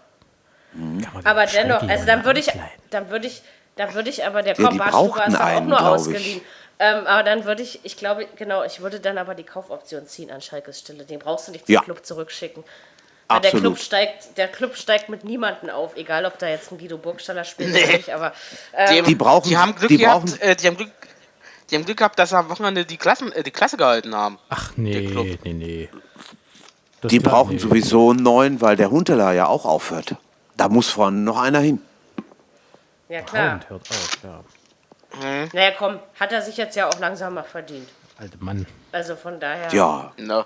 Mhm. 0.75 1.07
Aber 1.25 1.47
dennoch, 1.47 1.83
also 1.89 2.05
dann 2.05 2.25
würde 2.25 2.41
ich, 2.41 2.51
dann 2.91 3.09
würde 3.09 3.27
ich, 3.27 3.43
dann 3.77 3.95
würde 3.95 4.11
ich 4.11 4.27
aber, 4.27 4.43
der 4.43 4.57
ja, 4.59 4.79
war 4.79 4.95
auch 4.95 5.61
nur 5.63 5.81
ausgeliehen. 5.81 6.43
Ähm, 6.79 7.07
aber 7.07 7.23
dann 7.23 7.45
würde 7.45 7.63
ich, 7.63 7.81
ich 7.85 7.97
glaube, 7.97 8.27
genau, 8.37 8.65
ich 8.65 8.81
würde 8.81 9.01
dann 9.01 9.17
aber 9.17 9.35
die 9.35 9.45
Kaufoption 9.45 10.07
ziehen 10.07 10.31
an 10.31 10.41
Schalkes 10.41 10.81
Stelle. 10.81 11.05
Den 11.05 11.19
brauchst 11.19 11.49
du 11.49 11.53
nicht 11.53 11.67
zum 11.67 11.75
ja. 11.75 11.81
Club 11.83 12.05
zurückschicken. 12.05 12.65
Weil 13.29 13.41
der 13.41 13.51
Club 13.53 13.79
steigt, 13.79 14.37
der 14.37 14.49
Club 14.49 14.77
steigt 14.77 15.09
mit 15.09 15.25
niemandem 15.25 15.71
auf, 15.71 15.97
egal 15.97 16.27
ob 16.27 16.39
da 16.39 16.49
jetzt 16.49 16.71
ein 16.71 16.79
Guido 16.79 16.99
Burgstaller 16.99 17.45
spielt 17.45 17.73
nee. 17.73 17.85
oder 17.85 17.93
nicht, 17.93 18.11
aber 18.11 18.33
ähm, 18.75 18.97
die, 18.97 19.03
die, 19.03 19.15
brauchen, 19.15 19.49
die 19.49 19.57
haben 19.57 19.75
Glück 19.75 19.89
die 19.89 19.97
gehabt, 19.97 20.27
brauchen, 20.27 20.41
äh, 20.41 20.55
die 20.55 20.67
haben 20.67 20.77
Glück, 20.77 20.91
die 21.71 21.77
haben 21.77 21.85
Glück 21.85 21.99
gehabt, 21.99 22.19
dass 22.19 22.31
sie 22.31 22.39
am 22.39 22.49
Wochenende 22.51 22.85
die, 22.85 22.97
Klassen, 22.97 23.33
äh, 23.33 23.43
die 23.43 23.51
Klasse 23.51 23.77
gehalten 23.77 24.15
haben. 24.15 24.39
Ach 24.49 24.73
nee, 24.77 25.39
nee, 25.45 25.53
nee. 25.53 25.89
Das 27.01 27.11
die 27.11 27.21
brauchen 27.21 27.55
nee. 27.55 27.59
sowieso 27.59 28.11
einen 28.11 28.23
neuen, 28.23 28.61
weil 28.61 28.77
der 28.77 28.91
Hunteler 28.91 29.33
ja 29.33 29.47
auch 29.47 29.65
aufhört. 29.65 30.17
Da 30.57 30.69
muss 30.69 30.89
vorne 30.89 31.19
noch 31.19 31.39
einer 31.39 31.61
hin. 31.61 31.81
Ja, 33.09 33.23
klar. 33.23 33.61
hört 33.69 33.91
auf, 33.91 34.19
ja. 34.23 34.41
Mhm. 35.21 35.51
Naja, 35.53 35.73
komm, 35.79 36.01
hat 36.19 36.33
er 36.33 36.43
sich 36.43 36.57
jetzt 36.57 36.77
ja 36.77 36.89
auch 36.89 36.99
langsam 36.99 37.35
mal 37.35 37.45
verdient. 37.45 37.89
Alte 38.19 38.39
Mann. 38.39 38.67
Also 38.93 39.17
von 39.17 39.41
daher. 39.41 39.73
Ja. 39.73 40.13
No. 40.17 40.45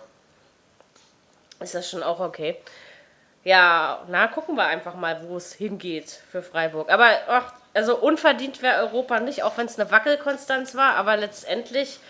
Ist 1.61 1.75
das 1.75 1.89
schon 1.89 2.03
auch 2.03 2.21
okay. 2.21 2.57
Ja, 3.45 4.05
na, 4.09 4.27
gucken 4.27 4.57
wir 4.57 4.67
einfach 4.67 4.95
mal, 4.95 5.23
wo 5.29 5.37
es 5.37 5.53
hingeht 5.53 6.09
für 6.31 6.43
Freiburg. 6.43 6.91
Aber 6.91 7.07
ach, 7.29 7.53
also 7.79 7.97
unverdient 7.97 8.61
wäre 8.61 8.81
Europa 8.81 9.21
nicht, 9.21 9.45
auch 9.45 9.57
wenn 9.57 9.67
es 9.67 9.79
eine 9.79 9.89
Wackelkonstanz 9.93 10.75
war, 10.75 10.97
aber 10.97 11.17
letztendlich, 11.17 12.01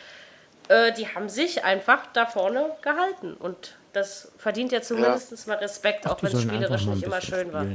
äh, 0.68 0.92
die 0.92 1.08
haben 1.08 1.28
sich 1.28 1.62
einfach 1.62 2.06
da 2.14 2.24
vorne 2.24 2.70
gehalten. 2.80 3.34
Und 3.34 3.76
das 3.92 4.32
verdient 4.38 4.72
ja 4.72 4.80
zumindest 4.80 5.30
ja. 5.30 5.52
mal 5.52 5.58
Respekt, 5.58 6.06
Ach, 6.06 6.12
auch 6.12 6.22
wenn 6.22 6.32
es 6.32 6.40
spielerisch 6.40 6.86
nicht 6.86 7.02
immer 7.02 7.20
schön 7.20 7.52
war. 7.52 7.66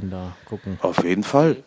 Auf 0.80 1.04
jeden 1.04 1.22
Fall. 1.22 1.58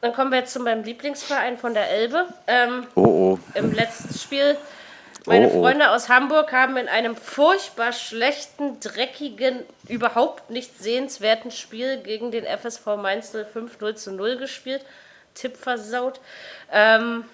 Dann 0.00 0.14
kommen 0.14 0.30
wir 0.30 0.38
jetzt 0.38 0.54
zu 0.54 0.60
meinem 0.60 0.82
Lieblingsverein 0.82 1.58
von 1.58 1.74
der 1.74 1.90
Elbe. 1.90 2.24
Ähm, 2.46 2.86
oh 2.94 3.02
oh. 3.04 3.38
Im 3.52 3.72
letzten 3.72 4.18
Spiel. 4.18 4.56
Meine 5.26 5.48
oh, 5.48 5.56
oh. 5.56 5.60
Freunde 5.60 5.90
aus 5.90 6.08
Hamburg 6.08 6.54
haben 6.54 6.78
in 6.78 6.88
einem 6.88 7.16
furchtbar 7.16 7.92
schlechten, 7.92 8.80
dreckigen, 8.80 9.60
überhaupt 9.88 10.48
nicht 10.48 10.78
sehenswerten 10.78 11.50
Spiel 11.50 11.98
gegen 11.98 12.30
den 12.30 12.44
FSV 12.44 12.96
Mainz 12.96 13.32
05 13.32 13.78
0 13.78 13.94
zu 13.96 14.12
0 14.12 14.38
gespielt. 14.38 14.80
Tipp 15.36 15.56
versaut. 15.56 16.20
Ähm, 16.72 17.24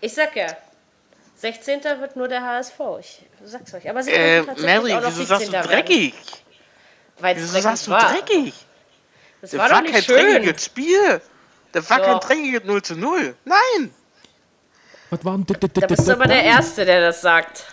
ich 0.00 0.14
sag 0.14 0.36
ja, 0.36 0.46
16. 1.36 1.82
wird 2.00 2.16
nur 2.16 2.28
der 2.28 2.42
HSV. 2.42 2.78
Ich 3.00 3.22
sag's 3.44 3.74
euch. 3.74 3.88
Aber 3.88 4.02
sie 4.02 4.12
äh, 4.12 4.42
Mary, 4.42 4.92
auch 4.92 5.02
noch 5.02 5.10
wieso 5.10 5.24
sagst 5.24 5.48
du 5.48 5.60
dreckig? 5.60 6.14
Weil 7.18 7.36
wieso 7.36 7.60
sagst 7.60 7.86
du 7.86 7.90
war. 7.90 8.12
dreckig? 8.12 8.54
Das, 9.40 9.50
das 9.50 9.60
war, 9.60 9.70
war 9.70 9.82
kein 9.82 10.02
schön. 10.02 10.16
dreckiges 10.16 10.64
Spiel. 10.64 11.20
Das 11.72 11.90
war 11.90 11.98
doch. 11.98 12.06
kein 12.06 12.20
dreckiges 12.20 12.64
0 12.64 12.82
zu 12.82 12.96
0. 12.96 13.36
Nein! 13.44 13.94
Was 15.10 15.24
war 15.24 15.38
Da 15.38 15.86
bist 15.86 16.06
du 16.06 16.12
aber 16.12 16.26
der 16.26 16.42
Erste, 16.42 16.84
der 16.84 17.00
das 17.00 17.20
sagt. 17.20 17.64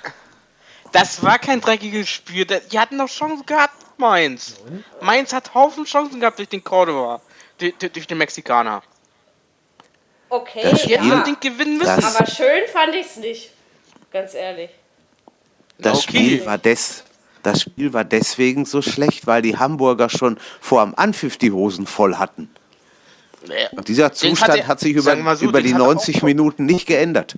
Das 0.92 1.22
war 1.24 1.40
kein 1.40 1.60
dreckiges 1.60 2.08
Spiel. 2.10 2.46
Die 2.46 2.80
hatten 2.80 2.98
noch 2.98 3.10
Chancen 3.10 3.46
gehabt, 3.46 3.76
Mainz. 3.98 4.56
Mainz 5.02 5.34
hat 5.34 5.54
Haufen 5.54 5.86
Chancen 5.86 6.20
gehabt 6.20 6.40
durch 6.40 6.50
den 6.50 6.64
Cordova. 6.64 7.22
Durch 7.58 8.08
den 8.08 8.18
Mexikaner. 8.18 8.84
Okay, 10.30 10.62
das 10.64 10.82
Spiel, 10.82 10.96
ja. 10.96 11.24
gewinnen 11.40 11.78
müssen. 11.78 11.90
aber 11.90 12.26
schön 12.26 12.68
fand 12.72 12.96
ich 12.96 13.06
es 13.06 13.18
nicht. 13.18 13.52
Ganz 14.12 14.34
ehrlich. 14.34 14.70
Das 15.78 16.00
okay. 16.00 16.18
Spiel 16.18 16.46
war 16.46 16.58
des, 16.58 17.04
das 17.44 17.62
Spiel 17.62 17.94
war 17.94 18.04
deswegen 18.04 18.66
so 18.66 18.82
schlecht, 18.82 19.28
weil 19.28 19.42
die 19.42 19.58
Hamburger 19.58 20.10
schon 20.10 20.38
vor 20.62 20.82
am 20.82 20.96
Anpfiff 20.96 21.38
die 21.38 21.52
Hosen 21.52 21.86
voll 21.86 22.16
hatten. 22.16 22.50
Und 23.72 23.88
dieser 23.88 24.12
Zustand 24.14 24.54
hat, 24.54 24.60
er, 24.60 24.68
hat 24.68 24.80
sich 24.80 24.94
über, 24.94 25.36
so, 25.36 25.46
über 25.46 25.62
die 25.62 25.74
90 25.74 26.24
Minuten 26.24 26.66
nicht 26.66 26.88
geändert. 26.88 27.36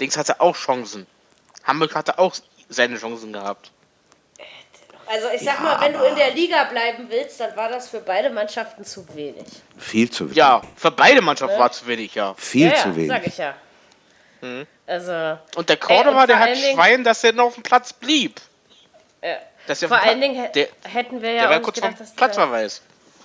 Dings 0.00 0.16
hatte 0.16 0.40
auch 0.40 0.56
Chancen. 0.56 1.06
Hamburg 1.64 1.94
hatte 1.94 2.18
auch 2.18 2.34
seine 2.68 2.98
Chancen 2.98 3.32
gehabt. 3.32 3.70
Also 5.06 5.28
ich 5.34 5.42
sag 5.42 5.56
ja, 5.56 5.60
mal, 5.60 5.80
wenn 5.80 5.92
du 5.92 6.02
in 6.02 6.16
der 6.16 6.32
Liga 6.32 6.64
bleiben 6.64 7.06
willst, 7.08 7.38
dann 7.38 7.54
war 7.56 7.68
das 7.68 7.88
für 7.88 8.00
beide 8.00 8.30
Mannschaften 8.30 8.84
zu 8.84 9.06
wenig. 9.14 9.46
Viel 9.78 10.10
zu 10.10 10.24
wenig. 10.24 10.36
Ja, 10.36 10.62
für 10.76 10.90
beide 10.90 11.22
Mannschaften 11.22 11.54
ne? 11.54 11.60
war 11.60 11.70
zu 11.70 11.86
wenig, 11.86 12.14
ja. 12.14 12.34
Viel 12.34 12.68
ja, 12.68 12.74
zu 12.74 12.96
wenig. 12.96 13.08
Sag 13.08 13.26
ich 13.26 13.38
ja. 13.38 13.54
Mhm. 14.40 14.66
Also, 14.86 15.38
und 15.56 15.68
der 15.68 15.76
Cordova, 15.76 16.26
der 16.26 16.38
hat 16.38 16.48
Dingen, 16.48 16.74
Schwein, 16.74 17.04
dass 17.04 17.24
er 17.24 17.32
noch 17.32 17.46
auf 17.46 17.54
dem 17.54 17.62
Platz 17.62 17.92
blieb. 17.92 18.40
Ja. 19.22 19.36
Dass 19.66 19.82
vor 19.82 20.00
allen 20.00 20.20
Dingen 20.20 20.48
der, 20.54 20.68
hätten 20.84 21.22
wir 21.22 21.32
ja 21.32 21.50
auch 21.50 21.62
kurz 21.62 21.76
gedacht, 21.76 21.98
dass 21.98 22.14
Platzverweis. 22.14 22.82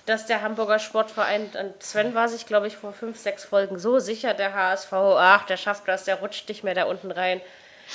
Der, 0.08 0.16
dass 0.16 0.26
der 0.26 0.42
Hamburger 0.42 0.80
Sportverein, 0.80 1.50
und 1.60 1.84
Sven 1.84 2.16
war 2.16 2.28
sich, 2.28 2.48
glaube 2.48 2.68
ich, 2.68 2.78
vor 2.78 2.94
fünf, 2.94 3.20
sechs 3.20 3.46
Folgen 3.46 3.78
so 3.78 4.00
sicher, 4.00 4.34
der 4.34 4.54
HSV, 4.54 4.94
ach, 4.94 5.46
der 5.46 5.58
schafft 5.58 5.88
das, 5.88 6.06
der 6.06 6.16
rutscht 6.16 6.50
nicht 6.50 6.64
mehr 6.64 6.74
da 6.74 6.86
unten 6.86 7.12
rein. 7.12 7.42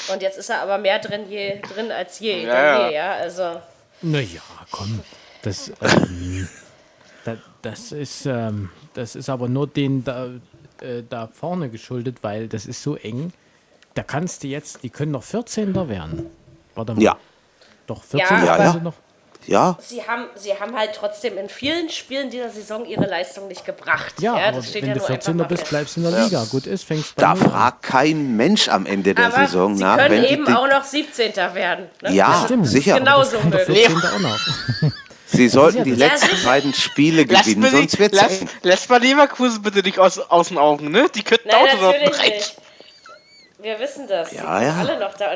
Und 0.09 0.23
jetzt 0.23 0.39
ist 0.39 0.51
er 0.51 0.61
aber 0.61 0.79
mehr 0.79 0.99
drin, 0.99 1.29
je, 1.29 1.61
drin 1.61 1.91
als 1.91 2.19
je. 2.21 2.45
Ja, 2.45 2.89
je, 2.89 2.95
ja. 2.95 3.13
Also, 3.15 3.61
naja, 4.03 4.43
komm. 4.71 5.01
Das, 5.43 5.73
ähm, 5.81 6.49
da, 7.25 7.37
das, 7.63 7.93
ist, 7.93 8.27
ähm, 8.27 8.71
das 8.95 9.17
ist 9.17 9.29
aber 9.29 9.49
nur 9.49 9.67
den 9.67 10.05
da, 10.05 10.31
äh, 10.81 11.03
da 11.09 11.27
vorne 11.29 11.71
geschuldet, 11.71 12.19
weil 12.23 12.49
das 12.49 12.67
ist 12.67 12.83
so 12.83 12.97
eng. 12.97 13.33
Da 13.95 14.03
kannst 14.03 14.43
du 14.43 14.49
jetzt, 14.49 14.83
die 14.83 14.91
können 14.91 15.13
noch 15.13 15.23
14. 15.23 15.75
werden. 15.89 16.27
Warte 16.75 16.95
mal. 16.95 17.03
Ja. 17.03 17.17
Doch, 17.87 18.03
14. 18.03 18.29
Ja, 18.29 18.59
ja. 18.59 18.75
noch. 18.81 18.95
Ja. 19.47 19.77
Sie 19.81 20.07
haben, 20.07 20.27
sie 20.35 20.59
haben 20.59 20.77
halt 20.77 20.91
trotzdem 20.95 21.39
in 21.39 21.49
vielen 21.49 21.89
Spielen 21.89 22.31
dieser 22.31 22.51
Saison 22.51 22.85
ihre 22.85 23.07
Leistung 23.07 23.49
nicht 23.49 23.65
gebracht. 23.65 24.15
Ja, 24.21 24.39
ja 24.39 24.49
aber 24.49 24.63
wenn 24.73 24.87
ja 24.87 24.95
du 24.95 25.01
14. 25.01 25.37
bist, 25.49 25.69
bleibst 25.69 25.97
du 25.97 26.01
in 26.01 26.11
der 26.11 26.25
Liga. 26.25 26.45
Gut 26.51 26.67
ist, 26.67 26.85
fängst 26.85 27.15
Da 27.17 27.35
fragt 27.35 27.83
kein 27.83 28.37
Mensch 28.37 28.69
am 28.69 28.87
Ende 28.87 29.15
der 29.15 29.27
aber 29.27 29.47
Saison 29.47 29.77
sie 29.77 29.83
nach. 29.83 29.99
können 29.99 30.25
eben 30.25 30.47
auch 30.49 30.69
noch 30.69 30.85
17. 30.85 31.35
werden. 31.55 31.87
Ne? 32.03 32.13
Ja, 32.13 32.43
Stimmt. 32.45 32.67
sicher. 32.67 32.99
Genauso 32.99 33.41
möglich. 33.41 33.89
Sie 35.29 35.49
sollten 35.49 35.83
die 35.83 35.95
letzten 35.95 36.45
beiden 36.45 36.73
Spiele 36.73 37.27
gewinnen, 37.27 37.69
sonst 37.69 37.99
wird 37.99 38.15
es 38.15 38.45
Lässt 38.63 38.89
mal 38.89 39.01
Leverkusen 39.01 39.61
bitte 39.61 39.81
nicht 39.81 39.99
aus, 39.99 40.19
aus 40.19 40.49
den 40.49 40.59
Augen, 40.59 40.93
ne? 40.93 41.09
Die 41.13 41.23
könnten 41.23 41.49
Nein, 41.49 41.77
auch 41.77 41.81
natürlich 41.81 42.19
nicht. 42.23 42.57
Wir 43.59 43.79
wissen 43.81 44.07
das. 44.07 44.31
Ja, 44.33 44.63
ja. 44.63 44.77
Alle 44.77 45.01
noch 45.01 45.15
da 45.15 45.33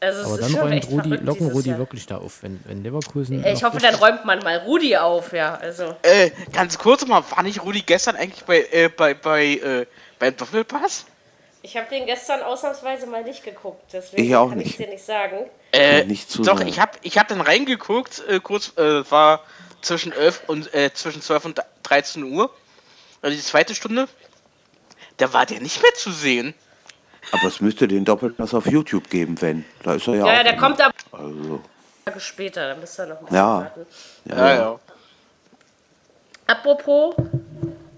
also 0.00 0.24
Aber 0.24 0.38
dann 0.38 0.54
räumt 0.54 0.88
Rudi, 0.88 1.08
locken 1.16 1.50
Rudi 1.50 1.70
Jahr. 1.70 1.78
wirklich 1.78 2.06
da 2.06 2.18
auf, 2.18 2.42
wenn, 2.42 2.60
wenn 2.66 2.82
Leverkusen. 2.82 3.44
Ich 3.44 3.64
hoffe, 3.64 3.78
dann 3.78 3.94
räumt 3.96 4.24
man 4.24 4.38
mal 4.40 4.58
Rudi 4.58 4.96
auf, 4.96 5.32
ja. 5.32 5.54
Also. 5.56 5.96
Äh, 6.02 6.30
ganz 6.52 6.78
kurz 6.78 7.04
mal, 7.06 7.22
war 7.30 7.42
nicht 7.42 7.62
Rudi 7.64 7.82
gestern 7.82 8.16
eigentlich 8.16 8.44
bei, 8.44 8.66
äh, 8.70 8.88
bei, 8.88 9.14
bei, 9.14 9.44
äh, 9.44 9.86
beim 10.18 10.36
Doppelpass? 10.36 11.06
Ich 11.62 11.76
habe 11.76 11.88
den 11.90 12.06
gestern 12.06 12.42
ausnahmsweise 12.42 13.06
mal 13.06 13.24
nicht 13.24 13.42
geguckt, 13.44 13.82
deswegen 13.92 14.22
ich 14.22 14.36
auch 14.36 14.50
kann 14.50 14.58
nicht. 14.58 14.70
ich 14.70 14.76
dir 14.76 14.88
nicht 14.88 15.04
sagen. 15.04 15.46
Äh, 15.72 16.04
nicht 16.04 16.30
zu 16.30 16.42
doch, 16.42 16.58
sagen. 16.58 16.68
ich 16.68 16.78
habe 16.78 16.92
ich 17.02 17.18
hab 17.18 17.26
dann 17.26 17.40
reingeguckt, 17.40 18.22
äh, 18.28 18.38
kurz, 18.40 18.72
äh, 18.78 19.10
war 19.10 19.42
zwischen 19.82 20.12
11 20.12 20.42
und 20.46 20.72
äh, 20.72 20.92
zwischen 20.94 21.20
12 21.20 21.44
und 21.44 21.62
13 21.82 22.22
Uhr. 22.22 22.50
Also 23.22 23.36
die 23.36 23.42
zweite 23.42 23.74
Stunde. 23.74 24.08
Da 25.16 25.32
war 25.32 25.46
der 25.46 25.60
nicht 25.60 25.82
mehr 25.82 25.92
zu 25.94 26.12
sehen. 26.12 26.54
Aber 27.32 27.44
es 27.44 27.60
müsste 27.60 27.86
den 27.86 28.04
Doppelpass 28.04 28.54
auf 28.54 28.66
YouTube 28.66 29.10
geben, 29.10 29.40
wenn. 29.40 29.64
Da 29.82 29.94
ist 29.94 30.06
er 30.08 30.14
ja. 30.14 30.26
Ja, 30.26 30.32
ja 30.34 30.42
der 30.44 30.52
immer. 30.54 30.62
kommt 30.62 30.80
aber 30.80 30.94
also. 31.12 31.60
Tage 32.04 32.20
später, 32.20 32.68
dann 32.68 32.80
müsst 32.80 32.98
ihr 32.98 33.06
noch 33.06 33.20
ein 33.20 33.34
ja. 33.34 33.60
warten. 33.60 33.86
Ja, 34.24 34.36
ja. 34.36 34.54
ja. 34.54 34.80
Apropos 36.46 37.14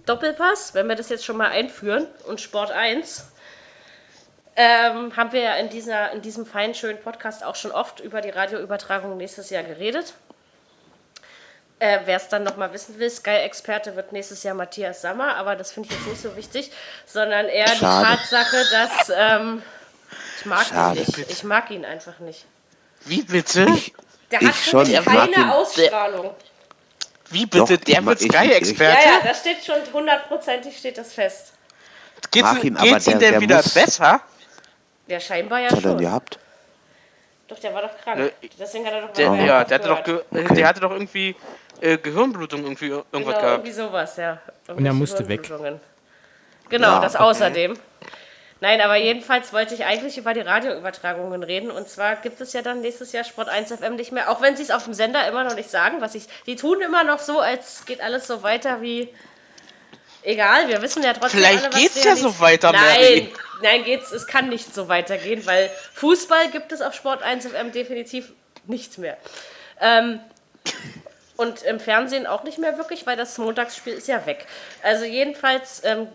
Doppelpass, 0.07 0.75
wenn 0.75 0.89
wir 0.89 0.97
das 0.97 1.09
jetzt 1.09 1.25
schon 1.25 1.37
mal 1.37 1.51
einführen 1.51 2.07
und 2.27 2.41
Sport 2.41 2.73
1, 2.73 3.29
ähm, 4.57 5.17
haben 5.17 5.33
wir 5.33 5.41
ja 5.41 5.55
in, 5.55 5.69
dieser, 5.69 6.11
in 6.13 6.23
diesem 6.23 6.45
feinen, 6.45 6.75
schönen 6.75 7.01
Podcast 7.01 7.45
auch 7.45 7.55
schon 7.55 7.71
oft 7.71 8.01
über 8.01 8.21
die 8.21 8.31
Radioübertragung 8.31 9.17
nächstes 9.17 9.51
Jahr 9.51 9.63
geredet. 9.63 10.15
Äh, 11.81 12.01
Wer 12.05 12.17
es 12.19 12.29
dann 12.29 12.43
nochmal 12.45 12.73
wissen 12.73 12.99
will, 12.99 13.11
Sky-Experte 13.11 13.97
wird 13.97 14.13
nächstes 14.13 14.43
Jahr 14.43 14.55
Matthias 14.55 15.01
Sammer, 15.01 15.35
aber 15.37 15.57
das 15.57 15.73
finde 15.73 15.89
ich 15.89 15.97
jetzt 15.97 16.07
nicht 16.07 16.23
so 16.23 16.37
wichtig, 16.37 16.71
sondern 17.07 17.47
eher 17.47 17.67
Schade. 17.69 18.07
die 18.07 18.17
Tatsache, 18.17 18.57
dass 18.71 19.13
ähm, 19.17 19.63
ich 20.39 20.45
mag 20.47 20.67
Schade. 20.67 21.01
ihn 21.01 21.07
nicht. 21.07 21.31
Ich 21.31 21.43
mag 21.45 21.71
ihn 21.71 21.85
einfach 21.87 22.19
nicht. 22.21 22.45
Wie 23.07 23.23
bitte? 23.23 23.67
Ich, 23.75 23.95
der 24.31 24.41
hat 24.41 24.55
schon, 24.55 24.85
keine 25.05 25.55
Ausstrahlung. 25.55 26.35
Wie 27.31 27.47
bitte? 27.47 27.79
Doch, 27.79 27.85
der 27.85 28.05
wird 28.05 28.21
Sky-Experte? 28.21 28.99
Ja, 29.03 29.13
ja, 29.13 29.21
da 29.25 29.35
steht 29.35 29.65
schon 29.65 29.77
hundertprozentig 29.93 30.77
steht 30.77 30.99
das 30.99 31.15
fest. 31.15 31.53
Geht's, 32.31 32.63
ihn, 32.63 32.75
geht's 32.75 33.07
ihm 33.07 33.19
denn 33.19 33.41
wieder 33.41 33.63
besser? 33.63 34.21
Der 35.09 35.19
scheinbar 35.19 35.61
ja 35.61 35.71
Was 35.71 35.71
schon. 35.71 35.79
hat 35.79 35.85
er 35.87 35.95
denn 35.97 36.05
gehabt? 36.07 36.39
Doch, 37.49 37.59
der 37.59 37.75
war 37.75 37.83
doch 37.83 37.97
krank. 38.05 38.21
Äh, 38.21 38.49
Deswegen 38.59 38.87
hat 38.87 38.93
er 38.93 39.01
doch 39.03 39.13
der, 39.13 39.35
Ja, 39.35 39.65
der 39.65 39.79
hatte 39.79 39.89
doch, 39.89 39.99
okay. 40.01 40.21
der 40.55 40.69
hatte 40.69 40.81
doch 40.81 40.93
irgendwie 40.93 41.35
äh, 41.81 41.99
Gehirnblutung 41.99 42.63
irgendwie 42.63 42.89
irgendwas 42.89 43.13
genau, 43.13 43.31
gehabt. 43.31 43.45
irgendwie 43.45 43.73
sowas, 43.73 44.17
ja. 44.17 44.39
Und 44.69 44.85
er 44.85 44.93
musste 44.93 45.27
weg. 45.29 45.51
Genau, 46.69 46.87
ja, 46.87 47.01
das 47.01 47.15
okay. 47.15 47.25
außerdem. 47.25 47.79
Nein, 48.61 48.83
aber 48.83 48.97
jedenfalls 48.97 49.55
wollte 49.55 49.75
ich 49.75 49.87
eigentlich 49.87 50.19
über 50.19 50.35
die 50.35 50.41
Radioübertragungen 50.41 51.43
reden. 51.43 51.71
Und 51.71 51.89
zwar 51.89 52.17
gibt 52.17 52.41
es 52.43 52.53
ja 52.53 52.61
dann 52.61 52.83
nächstes 52.83 53.13
Jahr 53.13 53.25
Sport 53.25 53.49
1 53.49 53.73
FM 53.73 53.97
nicht 53.97 54.13
mehr, 54.13 54.31
auch 54.31 54.43
wenn 54.43 54.55
sie 54.55 54.63
es 54.63 54.71
auf 54.71 54.85
dem 54.85 54.93
Sender 54.93 55.27
immer 55.27 55.45
noch 55.45 55.55
nicht 55.55 55.71
sagen, 55.71 56.01
was 56.01 56.15
ich. 56.15 56.25
Die 56.47 56.57
tun 56.57 56.83
immer 56.83 57.03
noch 57.03 57.19
so, 57.19 57.41
als 57.41 57.87
geht 57.87 58.03
alles 58.03 58.27
so 58.27 58.43
weiter 58.43 58.83
wie. 58.83 59.09
Egal, 60.23 60.69
wir 60.69 60.83
wissen 60.83 61.03
ja 61.03 61.15
trotzdem. 61.15 61.41
Vielleicht 61.41 61.65
alle, 61.65 61.75
geht's 61.75 62.05
ja 62.05 62.15
so 62.15 62.39
weiter, 62.41 62.73
Nein, 62.73 62.83
Mary. 62.83 63.33
nein, 63.63 63.85
geht's. 63.85 64.13
Es 64.13 64.27
kann 64.27 64.51
nicht 64.51 64.75
so 64.75 64.89
weitergehen, 64.89 65.47
weil 65.47 65.71
Fußball 65.95 66.51
gibt 66.51 66.73
es 66.73 66.83
auf 66.83 66.93
Sport 66.93 67.23
1 67.23 67.47
FM 67.47 67.73
definitiv 67.73 68.33
nicht 68.67 68.99
mehr. 68.99 69.17
Ähm, 69.81 70.21
und 71.41 71.63
im 71.63 71.81
Fernsehen 71.81 72.27
auch 72.27 72.43
nicht 72.45 72.59
mehr 72.59 72.77
wirklich, 72.77 73.07
weil 73.07 73.17
das 73.17 73.39
Montagsspiel 73.39 73.95
ist 73.95 74.09
ja 74.09 74.27
weg. 74.27 74.45
Also 74.83 75.07
jedenfalls 75.07 75.83
ähm, 75.85 76.07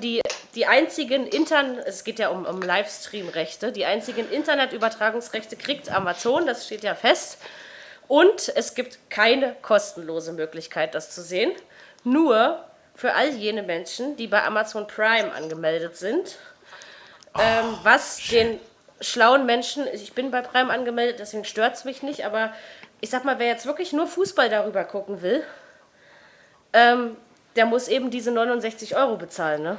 die, 0.00 0.20
die 0.54 0.66
einzigen 0.66 1.26
Intern, 1.26 1.78
es 1.78 2.04
geht 2.04 2.18
ja 2.18 2.28
um, 2.28 2.44
um 2.44 2.60
Livestream-Rechte, 2.60 3.72
die 3.72 3.86
einzigen 3.86 4.30
Internetübertragungsrechte 4.30 5.56
kriegt 5.56 5.90
Amazon, 5.90 6.46
das 6.46 6.66
steht 6.66 6.82
ja 6.82 6.94
fest. 6.94 7.38
Und 8.06 8.52
es 8.54 8.74
gibt 8.74 8.98
keine 9.08 9.56
kostenlose 9.62 10.34
Möglichkeit, 10.34 10.94
das 10.94 11.10
zu 11.10 11.22
sehen. 11.22 11.52
Nur 12.04 12.62
für 12.94 13.14
all 13.14 13.30
jene 13.30 13.62
Menschen, 13.62 14.16
die 14.16 14.26
bei 14.26 14.44
Amazon 14.44 14.86
Prime 14.86 15.32
angemeldet 15.32 15.96
sind. 15.96 16.36
Ähm, 17.38 17.78
was 17.82 18.18
den 18.30 18.60
schlauen 19.00 19.46
Menschen, 19.46 19.86
ich 19.92 20.12
bin 20.12 20.30
bei 20.30 20.42
Prime 20.42 20.72
angemeldet, 20.72 21.18
deswegen 21.18 21.44
stört 21.44 21.74
es 21.74 21.84
mich 21.84 22.02
nicht, 22.02 22.24
aber 22.24 22.52
ich 23.00 23.10
sag 23.10 23.24
mal, 23.24 23.38
wer 23.38 23.46
jetzt 23.46 23.66
wirklich 23.66 23.92
nur 23.92 24.06
Fußball 24.06 24.48
darüber 24.48 24.84
gucken 24.84 25.22
will, 25.22 25.42
ähm, 26.72 27.16
der 27.56 27.66
muss 27.66 27.88
eben 27.88 28.10
diese 28.10 28.30
69 28.30 28.96
Euro 28.96 29.16
bezahlen, 29.16 29.62
ne? 29.62 29.76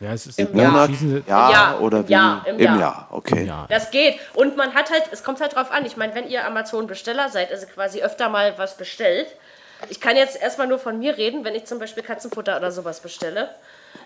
Ja, 0.00 0.14
es 0.14 0.26
ist 0.26 0.38
im 0.38 0.50
Monat, 0.52 0.90
Jahr, 1.26 1.52
ja, 1.52 1.78
oder 1.78 2.08
wie? 2.08 2.12
Jahr, 2.12 2.46
im, 2.46 2.58
Jahr. 2.58 2.74
Im 2.74 2.80
Jahr, 2.80 3.08
okay. 3.10 3.44
Jahr. 3.44 3.66
Das 3.68 3.90
geht. 3.90 4.18
Und 4.32 4.56
man 4.56 4.72
hat 4.72 4.90
halt, 4.90 5.04
es 5.10 5.22
kommt 5.22 5.42
halt 5.42 5.54
drauf 5.54 5.70
an. 5.70 5.84
Ich 5.84 5.98
meine, 5.98 6.14
wenn 6.14 6.26
ihr 6.26 6.46
Amazon-Besteller 6.46 7.28
seid, 7.28 7.52
also 7.52 7.66
quasi 7.66 8.02
öfter 8.02 8.30
mal 8.30 8.56
was 8.56 8.78
bestellt, 8.78 9.26
ich 9.90 10.00
kann 10.00 10.16
jetzt 10.16 10.40
erstmal 10.40 10.68
nur 10.68 10.78
von 10.78 10.98
mir 10.98 11.18
reden, 11.18 11.44
wenn 11.44 11.54
ich 11.54 11.66
zum 11.66 11.78
Beispiel 11.78 12.02
Katzenfutter 12.02 12.56
oder 12.56 12.70
sowas 12.72 13.00
bestelle, 13.00 13.50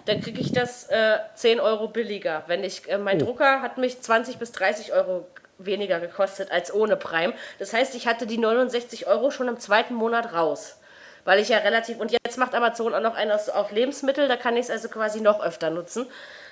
dann 0.07 0.21
kriege 0.21 0.41
ich 0.41 0.53
das 0.53 0.89
äh, 0.89 1.19
10 1.37 1.61
Euro 1.61 1.87
billiger. 1.87 2.43
Wenn 2.49 2.65
ich, 2.65 2.89
äh, 2.91 2.99
mein 2.99 3.23
oh. 3.23 3.27
Drucker 3.27 3.63
hat 3.63 3.79
mich 3.79 4.01
20 4.01 4.39
bis 4.39 4.51
30 4.51 4.93
Euro 4.93 5.29
weniger 5.59 6.01
gekostet 6.01 6.51
als 6.51 6.73
ohne 6.73 6.97
Prime. 6.97 7.35
Das 7.59 7.73
heißt, 7.73 7.95
ich 7.95 8.07
hatte 8.07 8.27
die 8.27 8.39
69 8.39 9.07
Euro 9.07 9.31
schon 9.31 9.49
im 9.49 9.59
zweiten 9.59 9.95
Monat 9.95 10.33
raus. 10.33 10.79
Weil 11.25 11.39
ich 11.39 11.49
ja 11.49 11.59
relativ. 11.59 11.99
Und 11.99 12.13
jetzt 12.13 12.37
macht 12.37 12.55
Amazon 12.55 12.95
auch 12.95 13.01
noch 13.01 13.15
einen 13.15 13.33
auf 13.33 13.71
Lebensmittel, 13.71 14.29
da 14.29 14.37
kann 14.37 14.57
ich 14.57 14.65
es 14.67 14.71
also 14.71 14.89
quasi 14.89 15.21
noch 15.21 15.43
öfter 15.43 15.71
nutzen. 15.71 16.07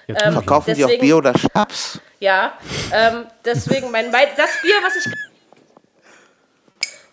Ähm, 0.09 0.33
verkaufen 0.33 0.66
deswegen, 0.69 0.89
die 0.89 0.95
auch 0.95 1.01
Bier 1.01 1.16
oder 1.19 1.39
Schnaps? 1.39 2.01
Ja, 2.20 2.55
ähm, 2.93 3.27
deswegen 3.45 3.91
mein, 3.91 4.11
mein, 4.11 4.29
das 4.37 4.51
Bier, 4.62 4.74
was 4.83 4.97
ich 4.97 5.12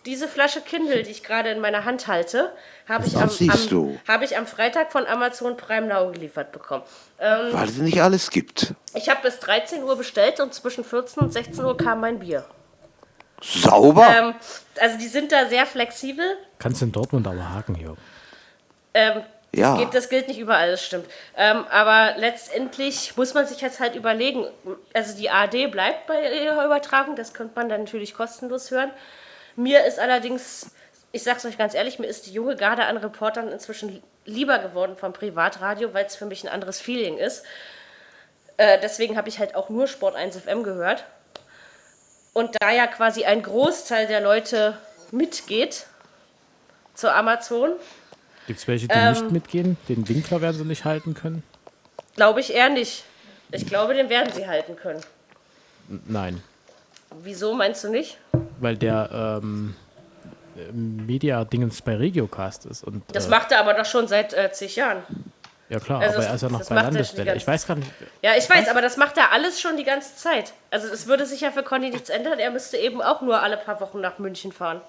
diese 0.06 0.28
Flasche 0.28 0.60
Kindle, 0.60 1.02
die 1.02 1.10
ich 1.10 1.22
gerade 1.22 1.50
in 1.50 1.60
meiner 1.60 1.84
Hand 1.84 2.06
halte, 2.06 2.52
habe 2.90 3.06
ich, 3.06 3.16
am, 3.16 3.30
am, 3.30 3.98
hab 4.08 4.22
ich 4.22 4.36
am 4.36 4.46
Freitag 4.46 4.90
von 4.90 5.06
Amazon 5.06 5.56
Prime 5.56 5.86
Now 5.86 6.10
geliefert 6.10 6.50
bekommen. 6.50 6.82
Ähm, 7.20 7.52
Weil 7.52 7.68
es 7.68 7.76
nicht 7.78 8.02
alles 8.02 8.30
gibt. 8.30 8.74
Ich 8.94 9.08
habe 9.08 9.20
bis 9.22 9.38
13 9.38 9.82
Uhr 9.84 9.96
bestellt 9.96 10.40
und 10.40 10.52
zwischen 10.52 10.84
14 10.84 11.22
und 11.22 11.32
16 11.32 11.64
Uhr 11.64 11.76
kam 11.76 12.00
mein 12.00 12.18
Bier. 12.18 12.44
Sauber? 13.40 14.06
Ähm, 14.14 14.34
also 14.80 14.98
die 14.98 15.06
sind 15.06 15.32
da 15.32 15.46
sehr 15.46 15.66
flexibel. 15.66 16.36
Kannst 16.58 16.80
du 16.80 16.86
in 16.86 16.92
Dortmund 16.92 17.26
aber 17.26 17.54
haken 17.54 17.74
hier. 17.74 17.96
Ähm, 18.92 19.22
ja. 19.54 19.72
Das, 19.72 19.78
geht, 19.78 19.94
das 19.94 20.08
gilt 20.08 20.28
nicht 20.28 20.38
überall, 20.38 20.70
das 20.70 20.84
stimmt. 20.84 21.06
Ähm, 21.36 21.64
aber 21.70 22.18
letztendlich 22.18 23.16
muss 23.16 23.34
man 23.34 23.46
sich 23.46 23.60
jetzt 23.60 23.80
halt 23.80 23.96
überlegen, 23.96 24.46
also 24.94 25.16
die 25.16 25.30
AD 25.30 25.68
bleibt 25.68 26.06
bei 26.06 26.42
ihrer 26.42 26.64
Übertragung, 26.64 27.16
das 27.16 27.34
könnte 27.34 27.54
man 27.56 27.68
dann 27.68 27.84
natürlich 27.84 28.14
kostenlos 28.14 28.70
hören. 28.70 28.90
Mir 29.56 29.84
ist 29.84 29.98
allerdings, 29.98 30.70
ich 31.12 31.22
sag's 31.22 31.44
euch 31.44 31.58
ganz 31.58 31.74
ehrlich, 31.74 31.98
mir 31.98 32.06
ist 32.06 32.26
die 32.26 32.32
junge 32.32 32.56
Garde 32.56 32.84
an 32.84 32.96
Reportern 32.96 33.48
inzwischen 33.48 34.02
lieber 34.24 34.58
geworden 34.58 34.96
vom 34.96 35.12
Privatradio, 35.12 35.92
weil 35.92 36.06
es 36.06 36.16
für 36.16 36.26
mich 36.26 36.44
ein 36.44 36.48
anderes 36.48 36.80
Feeling 36.80 37.18
ist. 37.18 37.44
Äh, 38.56 38.78
deswegen 38.80 39.16
habe 39.16 39.28
ich 39.28 39.38
halt 39.38 39.54
auch 39.54 39.70
nur 39.70 39.86
Sport 39.86 40.14
1 40.14 40.36
FM 40.36 40.62
gehört. 40.62 41.04
Und 42.32 42.56
da 42.60 42.70
ja 42.70 42.86
quasi 42.86 43.24
ein 43.24 43.42
Großteil 43.42 44.06
der 44.06 44.20
Leute 44.20 44.76
mitgeht 45.10 45.86
zu 46.94 47.12
Amazon. 47.12 47.72
Gibt 48.46 48.60
es 48.60 48.68
welche, 48.68 48.86
die 48.86 48.94
ähm, 48.94 49.12
nicht 49.12 49.30
mitgehen? 49.30 49.76
Den 49.88 50.08
Winkler 50.08 50.40
werden 50.40 50.56
sie 50.56 50.64
nicht 50.64 50.84
halten 50.84 51.14
können? 51.14 51.42
Glaube 52.14 52.40
ich 52.40 52.54
eher 52.54 52.68
nicht. 52.68 53.04
Ich 53.50 53.66
glaube, 53.66 53.94
den 53.94 54.08
werden 54.08 54.32
sie 54.32 54.46
halten 54.46 54.76
können. 54.76 55.00
Nein. 56.06 56.40
Wieso 57.22 57.54
meinst 57.54 57.82
du 57.82 57.88
nicht? 57.90 58.18
Weil 58.60 58.76
der 58.76 59.40
ähm, 59.42 59.74
Media-Dingens 60.72 61.82
bei 61.82 61.96
Regiocast 61.96 62.66
ist. 62.66 62.84
Und, 62.84 63.02
das 63.12 63.26
äh, 63.26 63.30
macht 63.30 63.52
er 63.52 63.60
aber 63.60 63.74
doch 63.74 63.84
schon 63.84 64.08
seit 64.08 64.32
äh, 64.32 64.50
zig 64.52 64.76
Jahren. 64.76 65.02
Ja 65.68 65.78
klar, 65.78 66.00
also 66.00 66.16
aber 66.16 66.26
er 66.26 66.34
ist 66.34 66.42
ja 66.42 66.48
noch 66.48 66.68
bei 66.68 66.74
Landesstelle. 66.74 67.36
Ich 67.36 67.46
weiß 67.46 67.66
gar 67.66 67.76
nicht. 67.76 67.88
Ja, 68.22 68.32
ich 68.36 68.50
weiß, 68.50 68.68
aber 68.68 68.82
das 68.82 68.96
macht 68.96 69.16
er 69.16 69.30
alles 69.30 69.60
schon 69.60 69.76
die 69.76 69.84
ganze 69.84 70.16
Zeit. 70.16 70.52
Also 70.72 70.88
es 70.88 71.06
würde 71.06 71.26
sich 71.26 71.42
ja 71.42 71.52
für 71.52 71.62
Conny 71.62 71.90
nichts 71.90 72.10
ändern. 72.10 72.40
Er 72.40 72.50
müsste 72.50 72.76
eben 72.76 73.00
auch 73.00 73.20
nur 73.20 73.40
alle 73.40 73.56
paar 73.56 73.80
Wochen 73.80 74.00
nach 74.00 74.18
München 74.18 74.50
fahren. 74.50 74.80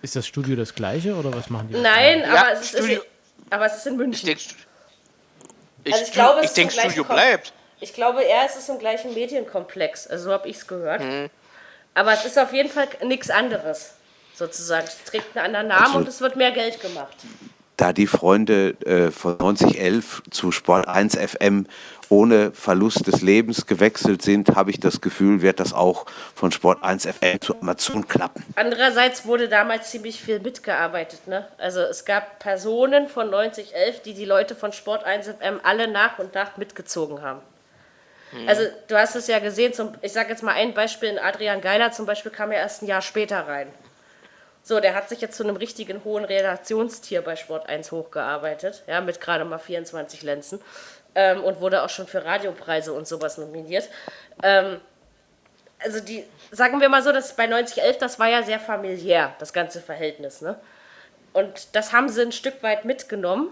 Ist 0.00 0.16
das 0.16 0.26
Studio 0.26 0.56
das 0.56 0.74
gleiche 0.74 1.14
oder 1.16 1.34
was 1.34 1.50
machen 1.50 1.68
die? 1.68 1.74
Nein, 1.74 2.24
aber, 2.24 2.34
ja, 2.34 2.50
es 2.52 2.72
ist, 2.72 3.00
aber 3.50 3.66
es 3.66 3.76
ist 3.76 3.86
in 3.86 3.96
München. 3.96 4.30
Ich, 4.30 4.56
ich, 5.84 5.92
also 5.92 6.06
ich 6.06 6.12
glaube, 6.12 6.44
ich 6.44 6.50
denke, 6.52 6.72
Studio 6.72 7.04
bleibt. 7.04 7.52
Ich 7.80 7.92
glaube, 7.92 8.24
er 8.24 8.46
ist 8.46 8.56
es 8.56 8.70
im 8.70 8.78
gleichen 8.78 9.12
Medienkomplex. 9.12 10.06
Also 10.06 10.24
so 10.24 10.32
habe 10.32 10.48
ich 10.48 10.56
es 10.56 10.66
gehört. 10.66 11.02
Mhm. 11.02 11.28
Aber 11.92 12.12
es 12.12 12.24
ist 12.24 12.38
auf 12.38 12.54
jeden 12.54 12.70
Fall 12.70 12.88
nichts 13.04 13.28
anderes, 13.28 13.95
sozusagen. 14.36 14.86
Es 14.86 15.02
trägt 15.04 15.36
einen 15.36 15.46
anderen 15.46 15.68
Namen 15.68 15.86
also, 15.86 15.98
und 15.98 16.08
es 16.08 16.20
wird 16.20 16.36
mehr 16.36 16.52
Geld 16.52 16.80
gemacht. 16.80 17.16
Da 17.76 17.92
die 17.92 18.06
Freunde 18.06 18.70
äh, 18.86 19.10
von 19.10 19.36
9011 19.36 20.22
zu 20.30 20.50
Sport 20.50 20.88
1 20.88 21.16
FM 21.16 21.66
ohne 22.08 22.52
Verlust 22.52 23.06
des 23.06 23.20
Lebens 23.20 23.66
gewechselt 23.66 24.22
sind, 24.22 24.54
habe 24.54 24.70
ich 24.70 24.80
das 24.80 25.00
Gefühl, 25.00 25.42
wird 25.42 25.60
das 25.60 25.72
auch 25.72 26.06
von 26.34 26.52
Sport 26.52 26.82
1 26.82 27.04
FM 27.06 27.40
zu 27.40 27.60
Amazon 27.60 28.06
klappen. 28.06 28.44
Andererseits 28.54 29.26
wurde 29.26 29.48
damals 29.48 29.90
ziemlich 29.90 30.22
viel 30.22 30.40
mitgearbeitet. 30.40 31.26
Ne? 31.26 31.46
Also 31.58 31.80
es 31.80 32.04
gab 32.04 32.38
Personen 32.38 33.08
von 33.08 33.28
9011, 33.28 34.02
die 34.02 34.14
die 34.14 34.24
Leute 34.24 34.54
von 34.54 34.72
Sport 34.72 35.04
1 35.04 35.26
FM 35.26 35.60
alle 35.62 35.88
nach 35.88 36.18
und 36.18 36.34
nach 36.34 36.56
mitgezogen 36.56 37.22
haben. 37.22 37.40
Mhm. 38.32 38.48
Also 38.48 38.62
du 38.88 38.96
hast 38.96 39.16
es 39.16 39.26
ja 39.26 39.38
gesehen, 39.38 39.72
zum, 39.72 39.92
ich 40.02 40.12
sage 40.12 40.30
jetzt 40.30 40.42
mal 40.42 40.54
ein 40.54 40.74
Beispiel, 40.74 41.18
Adrian 41.18 41.60
Geiler 41.60 41.90
zum 41.90 42.06
Beispiel 42.06 42.32
kam 42.32 42.52
ja 42.52 42.58
erst 42.58 42.82
ein 42.82 42.86
Jahr 42.86 43.02
später 43.02 43.46
rein. 43.46 43.68
So, 44.68 44.80
der 44.80 44.96
hat 44.96 45.08
sich 45.08 45.20
jetzt 45.20 45.36
zu 45.36 45.44
einem 45.44 45.54
richtigen 45.54 46.02
hohen 46.02 46.24
Redaktionstier 46.24 47.22
bei 47.22 47.36
Sport 47.36 47.68
1 47.68 47.92
hochgearbeitet, 47.92 48.82
ja, 48.88 49.00
mit 49.00 49.20
gerade 49.20 49.44
mal 49.44 49.60
24 49.60 50.24
Lenzen 50.24 50.60
ähm, 51.14 51.44
und 51.44 51.60
wurde 51.60 51.84
auch 51.84 51.88
schon 51.88 52.08
für 52.08 52.24
Radiopreise 52.24 52.92
und 52.92 53.06
sowas 53.06 53.38
nominiert. 53.38 53.88
Ähm, 54.42 54.80
also 55.78 56.00
die, 56.00 56.24
sagen 56.50 56.80
wir 56.80 56.88
mal 56.88 57.00
so, 57.00 57.12
dass 57.12 57.36
bei 57.36 57.46
9011, 57.46 57.98
das 57.98 58.18
war 58.18 58.26
ja 58.26 58.42
sehr 58.42 58.58
familiär, 58.58 59.36
das 59.38 59.52
ganze 59.52 59.80
Verhältnis, 59.80 60.40
ne? 60.40 60.58
Und 61.32 61.76
das 61.76 61.92
haben 61.92 62.08
sie 62.08 62.22
ein 62.22 62.32
Stück 62.32 62.60
weit 62.64 62.84
mitgenommen, 62.84 63.50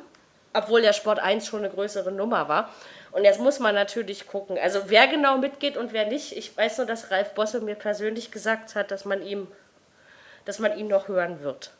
obwohl 0.52 0.82
der 0.82 0.94
Sport 0.94 1.20
1 1.20 1.46
schon 1.46 1.60
eine 1.60 1.72
größere 1.72 2.10
Nummer 2.10 2.48
war. 2.48 2.70
Und 3.12 3.22
jetzt 3.22 3.38
muss 3.38 3.60
man 3.60 3.76
natürlich 3.76 4.26
gucken, 4.26 4.58
also 4.60 4.80
wer 4.86 5.06
genau 5.06 5.38
mitgeht 5.38 5.76
und 5.76 5.92
wer 5.92 6.08
nicht. 6.08 6.36
Ich 6.36 6.56
weiß 6.56 6.78
nur, 6.78 6.88
dass 6.88 7.12
Ralf 7.12 7.34
Bosse 7.34 7.60
mir 7.60 7.76
persönlich 7.76 8.32
gesagt 8.32 8.74
hat, 8.74 8.90
dass 8.90 9.04
man 9.04 9.22
ihm, 9.22 9.46
dass 10.44 10.58
man 10.58 10.76
ihn 10.78 10.88
noch 10.88 11.08
hören 11.08 11.42
wird. 11.42 11.70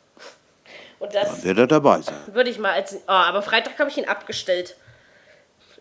Und 0.99 1.13
das 1.13 1.27
Dann 1.27 1.43
wird 1.43 1.57
er 1.57 1.67
dabei 1.67 2.01
sein. 2.01 2.15
Würde 2.27 2.49
ich 2.49 2.57
mal 2.57 2.71
als. 2.71 2.95
Oh, 2.95 3.11
aber 3.11 3.41
Freitag 3.41 3.77
habe 3.79 3.89
ich 3.89 3.97
ihn 3.97 4.07
abgestellt. 4.07 4.75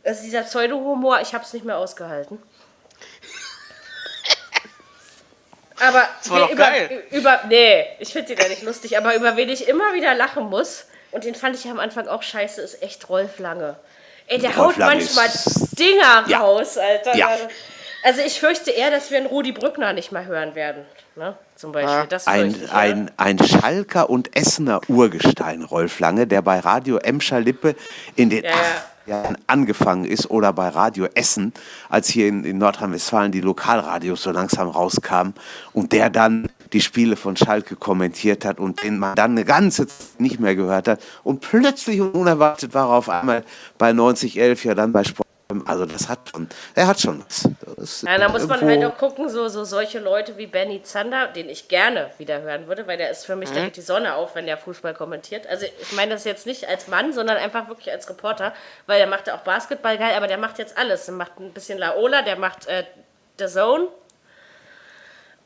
Also 0.04 0.22
dieser 0.22 0.42
Pseudo-Humor, 0.42 1.20
ich 1.20 1.32
habe 1.34 1.44
es 1.44 1.52
nicht 1.52 1.64
mehr 1.64 1.78
ausgehalten. 1.78 2.42
Aber 5.80 6.02
das 6.18 6.30
war 6.30 6.40
doch 6.40 6.50
über, 6.50 6.64
geil. 6.64 7.04
über. 7.10 7.40
Nee, 7.48 7.86
ich 7.98 8.12
finde 8.12 8.34
den 8.34 8.42
ja 8.42 8.48
nicht 8.48 8.62
lustig, 8.62 8.96
aber 8.96 9.14
über 9.14 9.36
wen 9.36 9.48
ich 9.48 9.66
immer 9.66 9.94
wieder 9.94 10.14
lachen 10.14 10.44
muss, 10.44 10.86
und 11.10 11.24
den 11.24 11.34
fand 11.34 11.56
ich 11.56 11.68
am 11.68 11.80
Anfang 11.80 12.08
auch 12.08 12.22
scheiße, 12.22 12.60
ist 12.60 12.82
echt 12.82 13.08
Rolf 13.08 13.38
Lange. 13.38 13.76
Ey, 14.26 14.38
der 14.38 14.56
Rolf 14.56 14.72
haut 14.72 14.76
Lange 14.78 14.96
manchmal 14.96 15.28
Dinger 15.78 16.24
ja. 16.26 16.38
raus, 16.40 16.78
Alter. 16.78 17.16
Ja. 17.16 17.36
Also 18.02 18.20
ich 18.20 18.38
fürchte 18.38 18.70
eher, 18.70 18.90
dass 18.90 19.10
wir 19.10 19.18
einen 19.18 19.26
Rudi 19.26 19.52
Brückner 19.52 19.92
nicht 19.92 20.12
mehr 20.12 20.26
hören 20.26 20.54
werden. 20.54 20.84
Ne? 21.16 21.36
Zum 21.54 21.70
Beispiel. 21.70 22.08
Das 22.08 22.26
ein, 22.26 22.50
ich, 22.50 22.72
ein, 22.72 23.10
ein 23.16 23.38
Schalker 23.38 24.10
und 24.10 24.36
Essener 24.36 24.80
Urgestein, 24.88 25.62
Rolf 25.62 26.00
Lange, 26.00 26.26
der 26.26 26.42
bei 26.42 26.58
Radio 26.58 26.96
Emscher 26.96 27.40
Lippe 27.40 27.76
in 28.16 28.30
den 28.30 28.42
ja, 28.42 28.50
Jahren 29.06 29.38
angefangen 29.46 30.06
ist 30.06 30.30
oder 30.30 30.52
bei 30.52 30.68
Radio 30.68 31.06
Essen, 31.14 31.52
als 31.88 32.08
hier 32.08 32.26
in, 32.26 32.44
in 32.44 32.58
Nordrhein-Westfalen 32.58 33.30
die 33.30 33.42
Lokalradios 33.42 34.22
so 34.22 34.32
langsam 34.32 34.68
rauskamen 34.68 35.34
und 35.72 35.92
der 35.92 36.10
dann 36.10 36.48
die 36.72 36.80
Spiele 36.80 37.14
von 37.14 37.36
Schalke 37.36 37.76
kommentiert 37.76 38.44
hat 38.44 38.58
und 38.58 38.82
den 38.82 38.98
man 38.98 39.14
dann 39.14 39.32
eine 39.32 39.44
ganze 39.44 39.86
Zeit 39.86 40.20
nicht 40.20 40.40
mehr 40.40 40.56
gehört 40.56 40.88
hat 40.88 41.00
und 41.22 41.40
plötzlich 41.40 42.00
und 42.00 42.14
unerwartet 42.14 42.74
war 42.74 42.88
er 42.88 42.94
auf 42.94 43.08
einmal 43.08 43.44
bei 43.78 43.92
9011 43.92 44.64
ja 44.64 44.74
dann 44.74 44.92
bei 44.92 45.04
Sport 45.04 45.23
also 45.66 45.86
das 45.86 46.08
hat 46.08 46.30
schon, 46.30 46.48
er 46.74 46.86
hat 46.86 47.00
schon 47.00 47.22
was. 47.76 48.02
ja, 48.02 48.18
da 48.18 48.28
muss 48.28 48.46
man 48.46 48.60
halt 48.60 48.84
auch 48.84 48.96
gucken, 48.96 49.28
so, 49.28 49.48
so 49.48 49.64
solche 49.64 49.98
Leute 49.98 50.36
wie 50.36 50.46
Benny 50.46 50.82
Zander, 50.82 51.28
den 51.28 51.48
ich 51.48 51.68
gerne 51.68 52.10
wieder 52.18 52.42
hören 52.42 52.66
würde, 52.66 52.86
weil 52.86 52.98
der 52.98 53.10
ist 53.10 53.26
für 53.26 53.36
mich, 53.36 53.50
mhm. 53.50 53.54
da 53.54 53.64
geht 53.64 53.76
die 53.76 53.82
Sonne 53.82 54.14
auf, 54.14 54.34
wenn 54.34 54.46
der 54.46 54.58
Fußball 54.58 54.94
kommentiert. 54.94 55.46
Also 55.46 55.66
ich 55.80 55.92
meine 55.92 56.12
das 56.12 56.24
jetzt 56.24 56.46
nicht 56.46 56.68
als 56.68 56.88
Mann, 56.88 57.12
sondern 57.12 57.36
einfach 57.36 57.68
wirklich 57.68 57.90
als 57.92 58.08
Reporter, 58.08 58.52
weil 58.86 58.98
der 58.98 59.06
macht 59.06 59.26
ja 59.26 59.36
auch 59.36 59.42
Basketball 59.42 59.98
geil, 59.98 60.14
aber 60.16 60.26
der 60.26 60.38
macht 60.38 60.58
jetzt 60.58 60.76
alles. 60.76 61.06
Der 61.06 61.14
macht 61.14 61.38
ein 61.38 61.52
bisschen 61.52 61.78
Laola, 61.78 62.22
der 62.22 62.36
macht 62.36 62.66
äh, 62.66 62.84
The 63.38 63.46
Zone. 63.46 63.88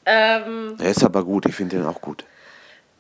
Ähm, 0.07 0.77
er 0.81 0.91
ist 0.91 1.05
aber 1.05 1.25
gut, 1.25 1.47
ich 1.47 1.55
finde 1.55 1.77
ihn 1.77 1.87
auch 1.87 2.01
gut. 2.01 2.25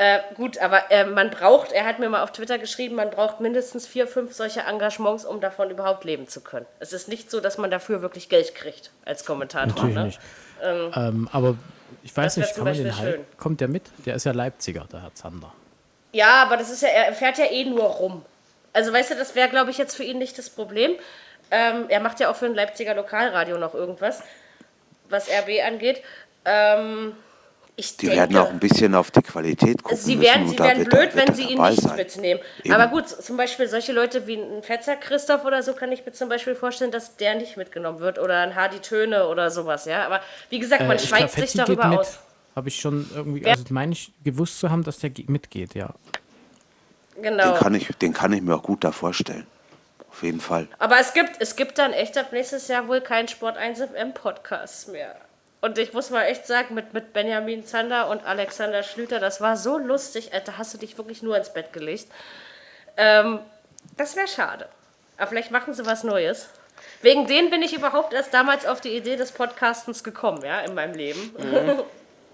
Äh, 0.01 0.20
gut, 0.37 0.59
aber 0.59 0.93
äh, 0.93 1.05
man 1.05 1.31
braucht, 1.31 1.73
er 1.73 1.85
hat 1.85 1.99
mir 1.99 2.09
mal 2.09 2.23
auf 2.23 2.31
Twitter 2.31 2.59
geschrieben, 2.59 2.95
man 2.95 3.11
braucht 3.11 3.41
mindestens 3.41 3.85
vier, 3.85 4.07
fünf 4.07 4.33
solche 4.33 4.61
Engagements, 4.61 5.25
um 5.25 5.41
davon 5.41 5.70
überhaupt 5.70 6.05
leben 6.05 6.29
zu 6.29 6.41
können. 6.41 6.66
Es 6.79 6.93
ist 6.93 7.09
nicht 7.09 7.33
so, 7.33 7.41
dass 7.41 7.59
man 7.59 7.69
dafür 7.69 8.01
wirklich 8.01 8.29
Geld 8.29 8.55
kriegt 8.55 8.93
als 9.05 9.25
Kommentator. 9.25 9.66
Natürlich 9.66 9.95
ne? 9.97 10.05
nicht. 10.05 10.20
Ähm, 10.62 10.93
ähm, 10.95 11.29
aber 11.33 11.57
ich 12.05 12.16
weiß 12.16 12.37
nicht, 12.37 12.55
kann 12.55 12.65
man 12.65 12.75
den 12.75 12.97
halten? 12.97 13.27
Kommt 13.39 13.61
der 13.61 13.66
mit? 13.66 13.83
Der 14.07 14.15
ist 14.15 14.25
ja 14.25 14.31
Leipziger, 14.31 14.87
der 14.93 15.03
Herr 15.03 15.15
Zander. 15.15 15.53
Ja, 16.12 16.45
aber 16.45 16.57
das 16.57 16.70
ist 16.70 16.83
ja, 16.83 16.89
er 16.89 17.12
fährt 17.12 17.39
ja 17.39 17.47
eh 17.47 17.65
nur 17.65 17.83
rum. 17.83 18.25
Also 18.73 18.93
weißt 18.93 19.11
du, 19.11 19.15
das 19.16 19.35
wäre, 19.35 19.49
glaube 19.49 19.73
ich, 19.73 19.79
jetzt 19.79 19.97
für 19.97 20.05
ihn 20.05 20.19
nicht 20.19 20.39
das 20.39 20.49
Problem. 20.49 20.93
Ähm, 21.51 21.87
er 21.89 21.99
macht 21.99 22.20
ja 22.20 22.31
auch 22.31 22.37
für 22.37 22.47
ein 22.47 22.55
Leipziger 22.55 22.95
Lokalradio 22.95 23.59
noch 23.59 23.75
irgendwas, 23.75 24.23
was 25.09 25.29
RB 25.29 25.65
angeht. 25.66 26.03
Ähm, 26.45 27.15
ich 27.79 27.97
die 27.97 28.07
denke, 28.07 28.21
werden 28.23 28.37
auch 28.39 28.51
ein 28.51 28.59
bisschen 28.59 28.93
auf 28.97 29.13
die 29.13 29.23
Qualität 29.23 29.85
gucken. 29.85 29.97
Sie 29.97 30.21
werden, 30.21 30.49
sie 30.49 30.59
werden 30.59 30.85
blöd, 30.85 31.11
wenn 31.15 31.33
sie 31.33 31.45
ihn 31.45 31.63
nicht 31.63 31.81
sein. 31.81 31.95
mitnehmen. 31.95 32.41
Eben. 32.65 32.75
Aber 32.75 32.89
gut, 32.89 33.09
zum 33.09 33.37
Beispiel 33.37 33.69
solche 33.69 33.93
Leute 33.93 34.27
wie 34.27 34.35
ein 34.35 34.65
Fetzer 34.65 34.97
Christoph 34.97 35.45
oder 35.45 35.63
so 35.63 35.75
kann 35.75 35.93
ich 35.93 36.05
mir 36.05 36.11
zum 36.11 36.29
Beispiel 36.29 36.57
vorstellen, 36.57 36.91
dass 36.91 37.17
der 37.17 37.37
nicht 37.37 37.57
mitgenommen 37.57 38.01
wird. 38.01 38.19
Oder 38.19 38.41
ein 38.41 38.57
Hardy 38.57 38.81
Töne 38.81 39.29
oder 39.29 39.53
sowas, 39.53 39.85
ja. 39.85 40.05
Aber 40.05 40.21
wie 40.51 40.59
gesagt, 40.59 40.89
man 40.89 40.97
äh, 40.97 40.99
schweigt 40.99 41.31
sich 41.31 41.53
darüber 41.53 42.01
aus. 42.01 42.19
Habe 42.57 42.67
ich 42.69 42.81
schon 42.81 43.09
irgendwie, 43.15 43.47
also 43.47 43.63
meine 43.71 43.93
ich 43.93 44.13
gewusst 44.25 44.59
zu 44.59 44.71
haben, 44.71 44.83
dass 44.83 44.99
der 44.99 45.13
mitgeht, 45.29 45.75
ja. 45.75 45.95
Genau. 47.23 47.53
Den 47.53 47.61
kann 47.61 47.75
ich, 47.77 47.87
den 48.03 48.13
kann 48.13 48.33
ich 48.33 48.43
mir 48.43 48.57
auch 48.57 48.63
gut 48.65 48.83
da 48.83 48.91
vorstellen. 48.91 49.47
Auf 50.11 50.25
jeden 50.25 50.41
Fall. 50.41 50.67
Aber 50.81 50.99
es 50.99 51.15
gibt, 51.15 51.37
es 51.39 51.55
gibt 51.55 51.79
dann 51.79 51.93
echt 51.93 52.19
ab 52.19 52.33
nächstes 52.33 52.67
Jahr 52.67 52.89
wohl 52.89 53.01
keinen 53.01 53.29
Sport 53.29 53.57
1 53.57 53.83
FM 53.83 54.15
Podcast 54.15 54.89
mehr. 54.89 55.15
Und 55.60 55.78
ich 55.78 55.93
muss 55.93 56.10
mal 56.10 56.22
echt 56.24 56.47
sagen, 56.47 56.74
mit, 56.74 56.94
mit 56.94 57.12
Benjamin 57.12 57.64
Zander 57.64 58.09
und 58.09 58.24
Alexander 58.24 58.82
Schlüter, 58.82 59.18
das 59.18 59.40
war 59.40 59.56
so 59.56 59.76
lustig. 59.76 60.32
Alter, 60.32 60.56
hast 60.56 60.72
du 60.74 60.78
dich 60.78 60.97
wirklich 60.98 61.22
nur 61.22 61.36
ins 61.36 61.52
Bett 61.52 61.72
gelegt. 61.72 62.06
Ähm, 62.97 63.40
das 63.97 64.14
wäre 64.14 64.28
schade. 64.28 64.68
Aber 65.16 65.26
vielleicht 65.26 65.51
machen 65.51 65.74
sie 65.74 65.85
was 65.85 66.05
Neues. 66.05 66.48
Wegen 67.02 67.26
denen 67.26 67.51
bin 67.51 67.62
ich 67.62 67.74
überhaupt 67.74 68.12
erst 68.12 68.32
damals 68.32 68.66
auf 68.66 68.80
die 68.80 68.97
Idee 68.97 69.16
des 69.16 69.32
Podcastens 69.32 70.05
gekommen, 70.05 70.43
ja, 70.44 70.60
in 70.60 70.74
meinem 70.74 70.94
Leben. 70.94 71.32
Mhm. 71.39 71.82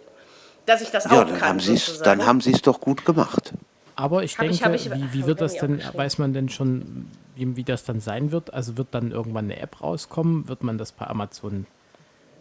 Dass 0.66 0.80
ich 0.80 0.90
das 0.90 1.04
ja, 1.04 1.10
auch 1.10 1.24
dann 1.24 1.38
kann. 1.38 1.60
Haben 1.60 2.02
dann 2.04 2.26
haben 2.26 2.40
sie 2.40 2.52
es 2.52 2.62
doch 2.62 2.80
gut 2.80 3.04
gemacht. 3.04 3.52
Aber 3.96 4.22
ich 4.22 4.38
hab 4.38 4.48
denke, 4.48 4.74
ich, 4.74 4.86
ich, 4.86 4.94
wie, 4.94 5.12
wie 5.12 5.26
wird 5.26 5.40
das 5.40 5.56
denn, 5.56 5.82
weiß 5.92 6.18
man 6.18 6.32
denn 6.32 6.48
schon, 6.48 7.10
wie, 7.36 7.56
wie 7.56 7.64
das 7.64 7.84
dann 7.84 8.00
sein 8.00 8.32
wird? 8.32 8.52
Also 8.52 8.76
wird 8.76 8.88
dann 8.92 9.12
irgendwann 9.12 9.44
eine 9.44 9.60
App 9.60 9.82
rauskommen? 9.82 10.48
Wird 10.48 10.62
man 10.62 10.78
das 10.78 10.92
bei 10.92 11.06
Amazon 11.06 11.66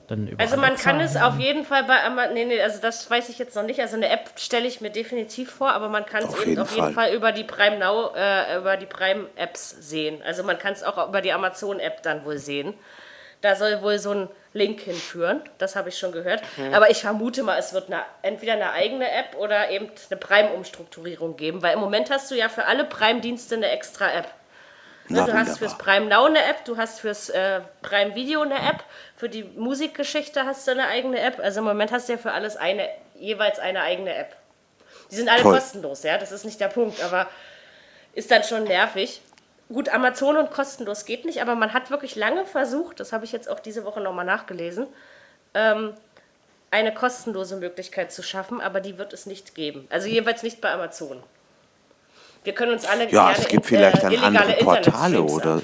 dann 0.07 0.27
über 0.27 0.41
Also 0.41 0.57
man 0.57 0.75
kann 0.75 0.99
es 0.99 1.15
auf 1.15 1.39
jeden 1.39 1.65
Fall 1.65 1.83
bei 1.85 2.03
Amazon, 2.03 2.33
nee, 2.33 2.45
nee, 2.45 2.61
also 2.61 2.81
das 2.81 3.09
weiß 3.09 3.29
ich 3.29 3.39
jetzt 3.39 3.55
noch 3.55 3.63
nicht. 3.63 3.79
Also 3.79 3.95
eine 3.95 4.09
App 4.09 4.31
stelle 4.37 4.67
ich 4.67 4.81
mir 4.81 4.89
definitiv 4.89 5.51
vor, 5.51 5.71
aber 5.71 5.89
man 5.89 6.05
kann 6.05 6.23
es 6.23 6.43
eben 6.43 6.61
auf 6.61 6.75
jeden 6.75 6.93
Fall 6.93 7.13
über 7.13 7.31
die 7.31 7.43
Prime 7.43 7.77
Now, 7.77 8.11
äh, 8.15 8.57
über 8.57 8.77
die 8.77 8.85
Prime 8.85 9.27
Apps 9.35 9.69
sehen. 9.79 10.21
Also 10.23 10.43
man 10.43 10.59
kann 10.59 10.73
es 10.73 10.83
auch 10.83 11.07
über 11.07 11.21
die 11.21 11.31
Amazon 11.31 11.79
App 11.79 12.03
dann 12.03 12.25
wohl 12.25 12.37
sehen. 12.37 12.73
Da 13.41 13.55
soll 13.55 13.81
wohl 13.81 13.99
so 13.99 14.11
ein 14.11 14.29
Link 14.53 14.79
hinführen, 14.81 15.41
das 15.57 15.75
habe 15.75 15.89
ich 15.89 15.97
schon 15.97 16.11
gehört. 16.11 16.41
Mhm. 16.55 16.73
Aber 16.73 16.89
ich 16.91 17.01
vermute 17.01 17.43
mal, 17.43 17.57
es 17.57 17.73
wird 17.73 17.87
eine, 17.87 18.03
entweder 18.21 18.53
eine 18.53 18.71
eigene 18.71 19.11
App 19.11 19.35
oder 19.37 19.69
eben 19.69 19.89
eine 20.09 20.19
Prime-Umstrukturierung 20.19 21.35
geben, 21.35 21.61
weil 21.61 21.73
im 21.73 21.79
Moment 21.79 22.09
hast 22.09 22.31
du 22.31 22.35
ja 22.35 22.47
für 22.47 22.65
alle 22.65 22.85
Prime-Dienste 22.85 23.55
eine 23.55 23.69
extra 23.69 24.11
App. 24.13 24.27
Na, 25.09 25.25
du 25.25 25.33
hast 25.33 25.57
fürs 25.57 25.77
Prime 25.77 26.05
Now 26.05 26.25
eine 26.25 26.39
App, 26.39 26.63
du 26.65 26.77
hast 26.77 27.01
fürs 27.01 27.29
äh, 27.29 27.61
Prime 27.81 28.15
Video 28.15 28.41
eine 28.41 28.55
App, 28.55 28.83
für 29.23 29.29
die 29.29 29.45
Musikgeschichte 29.45 30.43
hast 30.43 30.67
du 30.67 30.71
eine 30.71 30.87
eigene 30.87 31.17
App. 31.17 31.39
Also 31.39 31.61
im 31.61 31.65
Moment 31.65 31.93
hast 31.93 32.09
du 32.09 32.11
ja 32.11 32.17
für 32.19 32.33
alles 32.33 32.57
eine, 32.57 32.89
jeweils 33.15 33.57
eine 33.57 33.79
eigene 33.79 34.13
App. 34.13 34.35
Die 35.09 35.15
sind 35.15 35.29
alle 35.29 35.41
Toll. 35.41 35.53
kostenlos, 35.53 36.03
ja, 36.03 36.17
das 36.17 36.33
ist 36.33 36.43
nicht 36.43 36.59
der 36.59 36.67
Punkt, 36.67 37.01
aber 37.01 37.29
ist 38.15 38.31
dann 38.31 38.43
schon 38.43 38.65
nervig. 38.65 39.21
Gut, 39.69 39.87
Amazon 39.87 40.35
und 40.35 40.51
kostenlos 40.51 41.05
geht 41.05 41.23
nicht, 41.23 41.41
aber 41.41 41.55
man 41.55 41.71
hat 41.71 41.89
wirklich 41.89 42.17
lange 42.17 42.45
versucht, 42.45 42.99
das 42.99 43.13
habe 43.13 43.23
ich 43.23 43.31
jetzt 43.31 43.49
auch 43.49 43.61
diese 43.61 43.85
Woche 43.85 44.01
nochmal 44.01 44.25
nachgelesen, 44.25 44.87
ähm, 45.53 45.93
eine 46.69 46.93
kostenlose 46.93 47.55
Möglichkeit 47.55 48.11
zu 48.11 48.23
schaffen, 48.23 48.59
aber 48.59 48.81
die 48.81 48.97
wird 48.97 49.13
es 49.13 49.25
nicht 49.25 49.55
geben. 49.55 49.87
Also 49.89 50.09
jeweils 50.09 50.43
nicht 50.43 50.59
bei 50.59 50.69
Amazon. 50.69 51.23
Wir 52.43 52.51
können 52.51 52.73
uns 52.73 52.83
alle 52.83 53.09
ja, 53.09 53.31
es 53.31 53.47
gibt 53.47 53.67
vielleicht 53.67 54.03
äh, 54.03 54.17
dann 54.17 54.17
andere 54.17 54.53
Portale 54.55 55.21
oder 55.21 55.61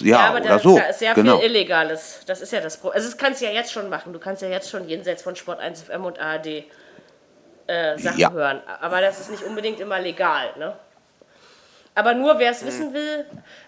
ja, 0.00 0.08
ja, 0.08 0.28
aber 0.28 0.40
oder 0.40 0.48
da, 0.48 0.58
so. 0.58 0.78
da 0.78 0.84
ist 0.84 0.98
sehr 0.98 1.14
genau. 1.14 1.38
viel 1.38 1.50
Illegales. 1.50 2.20
Das 2.26 2.40
ist 2.40 2.52
ja 2.52 2.60
das 2.60 2.76
Problem. 2.76 2.96
Also 2.96 3.08
das 3.08 3.18
kannst 3.18 3.40
du 3.40 3.46
ja 3.46 3.52
jetzt 3.52 3.72
schon 3.72 3.88
machen. 3.88 4.12
Du 4.12 4.18
kannst 4.18 4.42
ja 4.42 4.48
jetzt 4.48 4.70
schon 4.70 4.88
jenseits 4.88 5.22
von 5.22 5.36
Sport 5.36 5.60
1 5.60 5.82
FM 5.82 6.04
und 6.04 6.18
ARD 6.18 6.46
äh, 7.66 7.98
Sachen 7.98 8.18
ja. 8.18 8.30
hören. 8.32 8.60
Aber 8.80 9.00
das 9.00 9.20
ist 9.20 9.30
nicht 9.30 9.42
unbedingt 9.42 9.80
immer 9.80 10.00
legal, 10.00 10.50
ne? 10.58 10.76
Aber 11.96 12.14
nur 12.14 12.38
wer 12.40 12.50
es 12.50 12.60
hm. 12.60 12.66
wissen 12.66 12.94
will, 12.94 13.24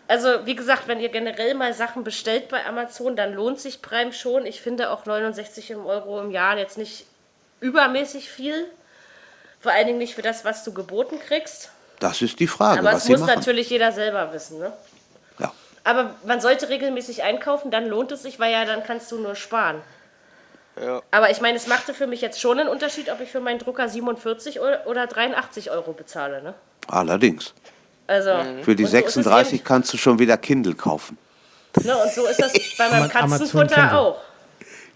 also 0.09 0.47
wie 0.47 0.57
gesagt, 0.57 0.89
wenn 0.89 1.01
ihr 1.01 1.11
generell 1.11 1.55
mal 1.55 1.73
Sachen 1.73 2.03
bestellt 2.03 2.49
bei 2.49 2.65
Amazon, 2.67 3.15
dann 3.15 3.35
lohnt 3.35 3.61
sich 3.61 3.83
Prime 3.83 4.13
schon. 4.13 4.47
Ich 4.47 4.61
finde 4.61 4.91
auch 4.91 5.07
69 5.07 5.77
Euro 5.77 6.21
im 6.21 6.31
Jahr 6.31 6.59
jetzt 6.59 6.77
nicht 6.77 7.07
übermäßig 7.61 8.29
viel. 8.29 8.67
Vor 9.61 9.73
allen 9.73 9.87
Dingen 9.87 9.99
nicht 9.99 10.15
für 10.15 10.23
das, 10.23 10.45
was 10.45 10.65
du 10.65 10.73
geboten 10.73 11.19
kriegst. 11.25 11.71
Das 12.01 12.21
ist 12.21 12.39
die 12.41 12.47
Frage. 12.47 12.81
Aber 12.81 12.93
es 12.93 13.09
muss 13.09 13.21
natürlich 13.21 13.71
jeder 13.71 13.93
selber 13.93 14.33
wissen, 14.33 14.59
ne? 14.59 14.73
Aber 15.87 16.11
man 16.27 16.41
sollte 16.41 16.69
regelmäßig 16.69 17.23
einkaufen, 17.23 17.71
dann 17.71 17.87
lohnt 17.87 18.11
es 18.11 18.23
sich, 18.23 18.41
weil 18.41 18.53
ja 18.53 18.65
dann 18.65 18.83
kannst 18.83 19.13
du 19.13 19.19
nur 19.21 19.37
sparen. 19.37 19.81
Ja. 20.81 21.01
Aber 21.13 21.31
ich 21.31 21.41
meine, 21.41 21.57
es 21.57 21.69
machte 21.69 21.95
für 21.95 22.09
mich 22.09 22.21
jetzt 22.21 22.41
schon 22.41 22.59
einen 22.59 22.69
Unterschied, 22.69 23.09
ob 23.09 23.21
ich 23.21 23.31
für 23.31 23.39
meinen 23.39 23.61
Drucker 23.61 23.89
47 23.89 24.59
oder 24.61 25.07
83 25.07 25.71
Euro 25.71 25.93
bezahle, 25.93 26.43
ne? 26.43 26.55
Allerdings. 26.89 27.55
Also, 28.09 28.35
mhm. 28.35 28.65
Für 28.65 28.75
die 28.75 28.85
so 28.85 28.91
36 28.91 29.63
kannst 29.63 29.93
du 29.93 29.97
schon 29.97 30.19
wieder 30.19 30.37
Kindle 30.37 30.75
kaufen. 30.75 31.19
Ne, 31.85 31.97
und 31.97 32.13
so 32.13 32.27
ist 32.27 32.43
das 32.43 32.53
bei 32.77 32.89
meinem 32.89 33.09
Katzenfutter 33.09 33.97
auch. 33.97 34.21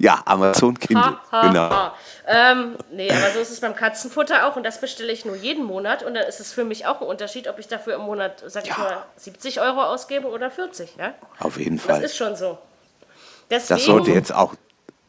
Ja, 0.00 0.22
Amazon 0.24 0.78
Kindle, 0.78 1.04
ha, 1.04 1.20
ha, 1.30 1.46
genau. 1.46 1.68
Ha. 1.68 1.94
Ähm, 2.26 2.76
nee, 2.90 3.10
aber 3.10 3.32
so 3.34 3.38
ist 3.38 3.50
es 3.50 3.60
beim 3.60 3.76
Katzenfutter 3.76 4.46
auch 4.46 4.56
und 4.56 4.64
das 4.64 4.80
bestelle 4.80 5.12
ich 5.12 5.26
nur 5.26 5.36
jeden 5.36 5.62
Monat 5.62 6.02
und 6.02 6.14
dann 6.14 6.26
ist 6.26 6.40
es 6.40 6.54
für 6.54 6.64
mich 6.64 6.86
auch 6.86 7.02
ein 7.02 7.06
Unterschied, 7.06 7.48
ob 7.48 7.58
ich 7.58 7.68
dafür 7.68 7.96
im 7.96 8.02
Monat, 8.02 8.42
sag 8.46 8.66
ja. 8.66 8.72
ich 8.72 8.78
mal, 8.78 9.04
70 9.16 9.60
Euro 9.60 9.82
ausgebe 9.82 10.26
oder 10.28 10.50
40. 10.50 10.96
Ja? 10.98 11.12
Auf 11.38 11.58
jeden 11.58 11.78
Fall. 11.78 12.00
Das 12.00 12.12
ist 12.12 12.16
schon 12.16 12.34
so. 12.34 12.56
Deswegen, 13.50 13.76
das 13.76 13.84
sollte 13.84 14.12
jetzt 14.12 14.34
auch 14.34 14.54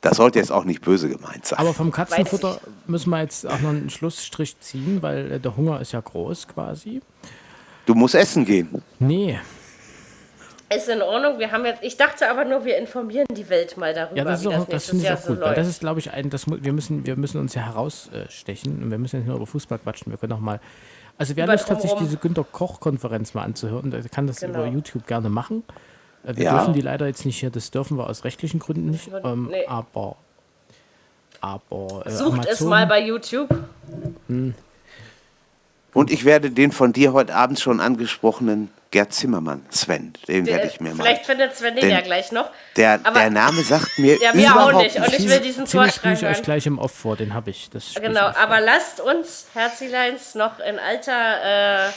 das 0.02 0.18
sollte 0.18 0.40
jetzt 0.40 0.52
auch 0.52 0.66
nicht 0.66 0.82
böse 0.82 1.08
gemeint 1.08 1.46
sein. 1.46 1.60
Aber 1.60 1.74
vom 1.74 1.92
Katzenfutter 1.92 2.60
müssen 2.88 3.12
wir 3.12 3.22
jetzt 3.22 3.48
auch 3.48 3.60
noch 3.62 3.70
einen 3.70 3.92
Schlussstrich 3.92 4.60
ziehen, 4.60 5.02
weil 5.02 5.34
äh, 5.34 5.40
der 5.40 5.56
Hunger 5.56 5.80
ist 5.80 5.94
ja 5.94 6.02
groß 6.02 6.48
quasi. 6.48 7.02
Du 7.86 7.94
musst 7.94 8.16
essen 8.16 8.44
gehen. 8.44 8.82
Nee. 9.00 9.40
Ist 10.74 10.88
in 10.88 11.02
Ordnung. 11.02 11.38
Wir 11.38 11.52
haben 11.52 11.66
jetzt, 11.66 11.84
ich 11.84 11.98
dachte 11.98 12.30
aber 12.30 12.46
nur, 12.46 12.64
wir 12.64 12.78
informieren 12.78 13.26
die 13.36 13.50
Welt 13.50 13.76
mal 13.76 13.94
darüber. 13.94 14.18
Ja, 14.18 14.24
das, 14.24 14.42
ist 14.42 14.48
auch, 14.48 14.54
das, 14.60 14.68
das 14.68 14.86
finde 14.86 15.04
ich 15.04 15.12
auch 15.12 15.22
gut. 15.26 15.40
So 15.40 15.42
weil 15.42 15.56
das 15.56 15.68
ist, 15.68 15.82
glaube 15.82 16.00
ich, 16.00 16.12
ein, 16.12 16.30
das, 16.30 16.46
wir, 16.48 16.74
müssen, 16.74 17.06
wir 17.06 17.18
müssen 17.18 17.40
uns 17.40 17.54
ja 17.56 17.64
herausstechen 17.64 18.82
und 18.82 18.90
wir 18.90 18.98
müssen 18.98 19.20
nicht 19.20 19.28
nur 19.28 19.36
über 19.36 19.48
Fußball 19.48 19.80
quatschen. 19.80 20.12
Wir 20.12 20.18
können 20.18 20.34
auch 20.34 20.40
mal. 20.40 20.62
Also, 21.18 21.36
wer 21.36 21.46
Lust 21.46 21.70
hat, 21.70 21.82
sich 21.82 21.92
diese 21.94 22.18
Günter 22.18 22.46
Koch-Konferenz 22.50 23.34
mal 23.34 23.44
anzuhören, 23.44 23.92
der 23.92 24.02
kann 24.04 24.28
das 24.28 24.40
genau. 24.40 24.60
über 24.60 24.68
YouTube 24.68 25.06
gerne 25.06 25.30
machen. 25.30 25.64
Äh, 26.24 26.38
wir 26.38 26.46
ja. 26.46 26.58
dürfen 26.58 26.74
die 26.74 26.82
leider 26.82 27.06
jetzt 27.06 27.26
nicht 27.26 27.40
hier, 27.40 27.50
das 27.50 27.72
dürfen 27.72 27.98
wir 27.98 28.10
aus 28.10 28.24
rechtlichen 28.24 28.60
Gründen 28.60 28.92
nicht. 28.92 29.10
Ähm, 29.24 29.50
nee. 29.52 29.66
Aber. 29.68 30.16
aber 31.42 32.06
äh, 32.06 32.12
Sucht 32.12 32.34
Amazon, 32.34 32.54
es 32.54 32.62
mal 32.62 32.88
bei 32.88 33.06
YouTube. 33.06 33.50
Hm. 34.28 34.56
Und 35.94 36.12
ich 36.12 36.26
werde 36.26 36.52
den 36.52 36.72
von 36.72 36.94
dir 36.94 37.14
heute 37.14 37.36
Abend 37.36 37.60
schon 37.60 37.80
angesprochenen 37.80 38.72
Gerd 38.92 39.14
Zimmermann, 39.14 39.66
Sven, 39.70 40.12
den 40.28 40.46
werde 40.46 40.68
ich 40.68 40.82
mir 40.82 40.94
mal. 40.94 41.04
Vielleicht 41.04 41.26
findet 41.26 41.56
Sven 41.56 41.78
den, 41.78 41.90
ja 41.90 42.02
gleich 42.02 42.34
noch. 42.34 42.50
Der, 42.76 42.98
der 42.98 43.30
Name 43.30 43.62
sagt 43.64 43.98
mir 43.98 44.22
ja, 44.22 44.34
mir 44.34 44.50
überhaupt 44.50 44.74
auch 44.74 44.82
nicht. 44.82 44.98
Und 44.98 45.14
ich 45.14 45.30
will 45.30 45.40
diesen 45.40 45.66
Vortrag 45.66 46.14
ich 46.14 46.26
euch 46.26 46.42
gleich 46.42 46.66
im 46.66 46.78
Off 46.78 46.92
vor, 46.92 47.16
den 47.16 47.34
habe 47.34 47.52
ich. 47.52 47.70
Das 47.70 47.94
genau, 47.96 48.26
aber 48.26 48.60
lasst 48.60 49.00
uns 49.00 49.48
Herzileins 49.54 50.36
noch 50.36 50.60
in 50.60 50.78
alter, 50.78 51.88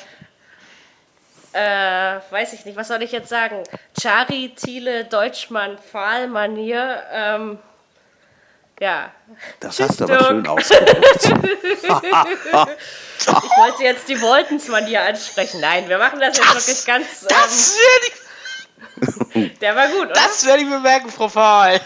äh, 1.52 2.16
äh, 2.16 2.20
weiß 2.30 2.52
ich 2.52 2.64
nicht, 2.64 2.76
was 2.76 2.86
soll 2.86 3.02
ich 3.02 3.10
jetzt 3.10 3.28
sagen? 3.28 3.64
Chari, 4.00 4.52
Thiele, 4.54 5.04
Deutschmann, 5.04 5.78
Pfahl-Manier, 5.78 7.02
ähm, 7.12 7.58
ja. 8.80 9.12
Das 9.60 9.80
hast 9.80 10.00
du 10.00 10.04
aber 10.04 10.24
schön 10.24 10.46
ausgedrückt. 10.46 11.24
ich 11.24 11.88
wollte 13.28 13.82
jetzt 13.82 14.08
die 14.08 14.20
Woltens-Manier 14.20 15.02
ansprechen. 15.02 15.60
Nein, 15.60 15.88
wir 15.88 15.98
machen 15.98 16.20
das 16.20 16.36
jetzt 16.36 16.54
das, 16.54 16.68
wirklich 16.68 16.84
ganz. 16.86 17.26
Das 17.28 17.76
ähm, 19.34 19.50
Der 19.60 19.76
war 19.76 19.88
gut, 19.88 20.06
oder? 20.06 20.14
Das 20.14 20.46
werde 20.46 20.62
ich 20.62 20.68
bemerken, 20.68 21.10
Frau 21.10 21.28
Fahl. 21.28 21.80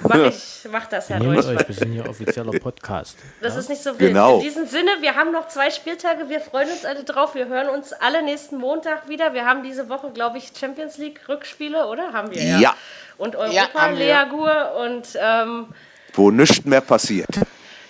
Mach, 0.00 0.16
ich, 0.16 0.66
mach 0.70 0.86
das, 0.86 1.08
Herr 1.08 1.18
Nehmt 1.18 1.44
euch, 1.44 1.68
wir 1.68 1.74
sind 1.74 1.92
hier 1.92 2.08
offizieller 2.08 2.52
Podcast. 2.58 3.18
Das 3.40 3.54
ja? 3.54 3.60
ist 3.60 3.68
nicht 3.68 3.82
so 3.82 3.90
wild. 3.90 4.10
Genau. 4.10 4.36
In 4.36 4.42
diesem 4.42 4.66
Sinne, 4.66 4.90
wir 5.00 5.16
haben 5.16 5.32
noch 5.32 5.48
zwei 5.48 5.70
Spieltage, 5.70 6.28
wir 6.28 6.40
freuen 6.40 6.70
uns 6.70 6.84
alle 6.84 7.02
drauf. 7.02 7.34
Wir 7.34 7.46
hören 7.46 7.68
uns 7.68 7.92
alle 7.92 8.22
nächsten 8.22 8.58
Montag 8.58 9.08
wieder. 9.08 9.34
Wir 9.34 9.44
haben 9.44 9.62
diese 9.62 9.88
Woche, 9.88 10.10
glaube 10.10 10.38
ich, 10.38 10.52
Champions 10.58 10.98
League 10.98 11.28
Rückspiele, 11.28 11.86
oder? 11.86 12.12
Haben 12.12 12.30
wir 12.30 12.42
ja. 12.42 12.58
Ja. 12.58 12.76
Und 13.16 13.34
Europa, 13.34 13.88
ja, 13.88 13.88
Leagur 13.88 14.76
und 14.76 15.08
ähm, 15.20 15.74
wo 16.18 16.30
nichts 16.30 16.64
mehr 16.64 16.80
passiert. 16.80 17.28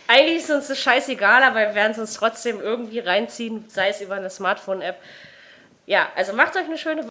Eigentlich 0.06 0.38
ist 0.38 0.50
uns 0.50 0.68
das 0.68 0.78
scheißegal, 0.78 1.42
aber 1.42 1.60
wir 1.60 1.74
werden 1.74 1.92
es 1.92 1.98
uns 1.98 2.14
trotzdem 2.14 2.60
irgendwie 2.60 2.98
reinziehen, 3.00 3.64
sei 3.68 3.88
es 3.88 4.00
über 4.00 4.14
eine 4.14 4.30
Smartphone-App. 4.30 4.96
Ja, 5.86 6.08
also 6.14 6.32
macht 6.34 6.54
euch 6.56 6.64
eine 6.64 6.78
schöne 6.78 7.08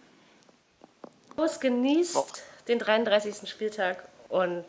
Woche, 1.36 1.60
genießt 1.60 2.44
den 2.68 2.80
33. 2.80 3.50
Spieltag 3.50 4.04
und 4.30 4.66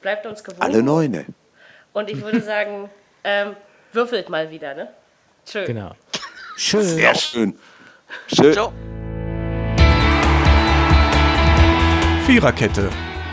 bleibt 0.00 0.26
uns 0.26 0.42
gewogen. 0.42 0.62
Alle 0.62 0.82
Neune. 0.82 1.26
Und 1.92 2.10
ich 2.10 2.20
würde 2.20 2.40
sagen, 2.40 2.90
ähm, 3.22 3.56
würfelt 3.92 4.28
mal 4.28 4.50
wieder, 4.50 4.74
ne? 4.74 4.88
Schön. 5.48 5.66
Genau. 5.66 5.92
Schön. 6.56 6.82
Sehr 6.82 7.14
schön. 7.14 7.58
Schön. 8.26 8.52
Ciao. 8.52 8.72
Viererkette 12.26 12.90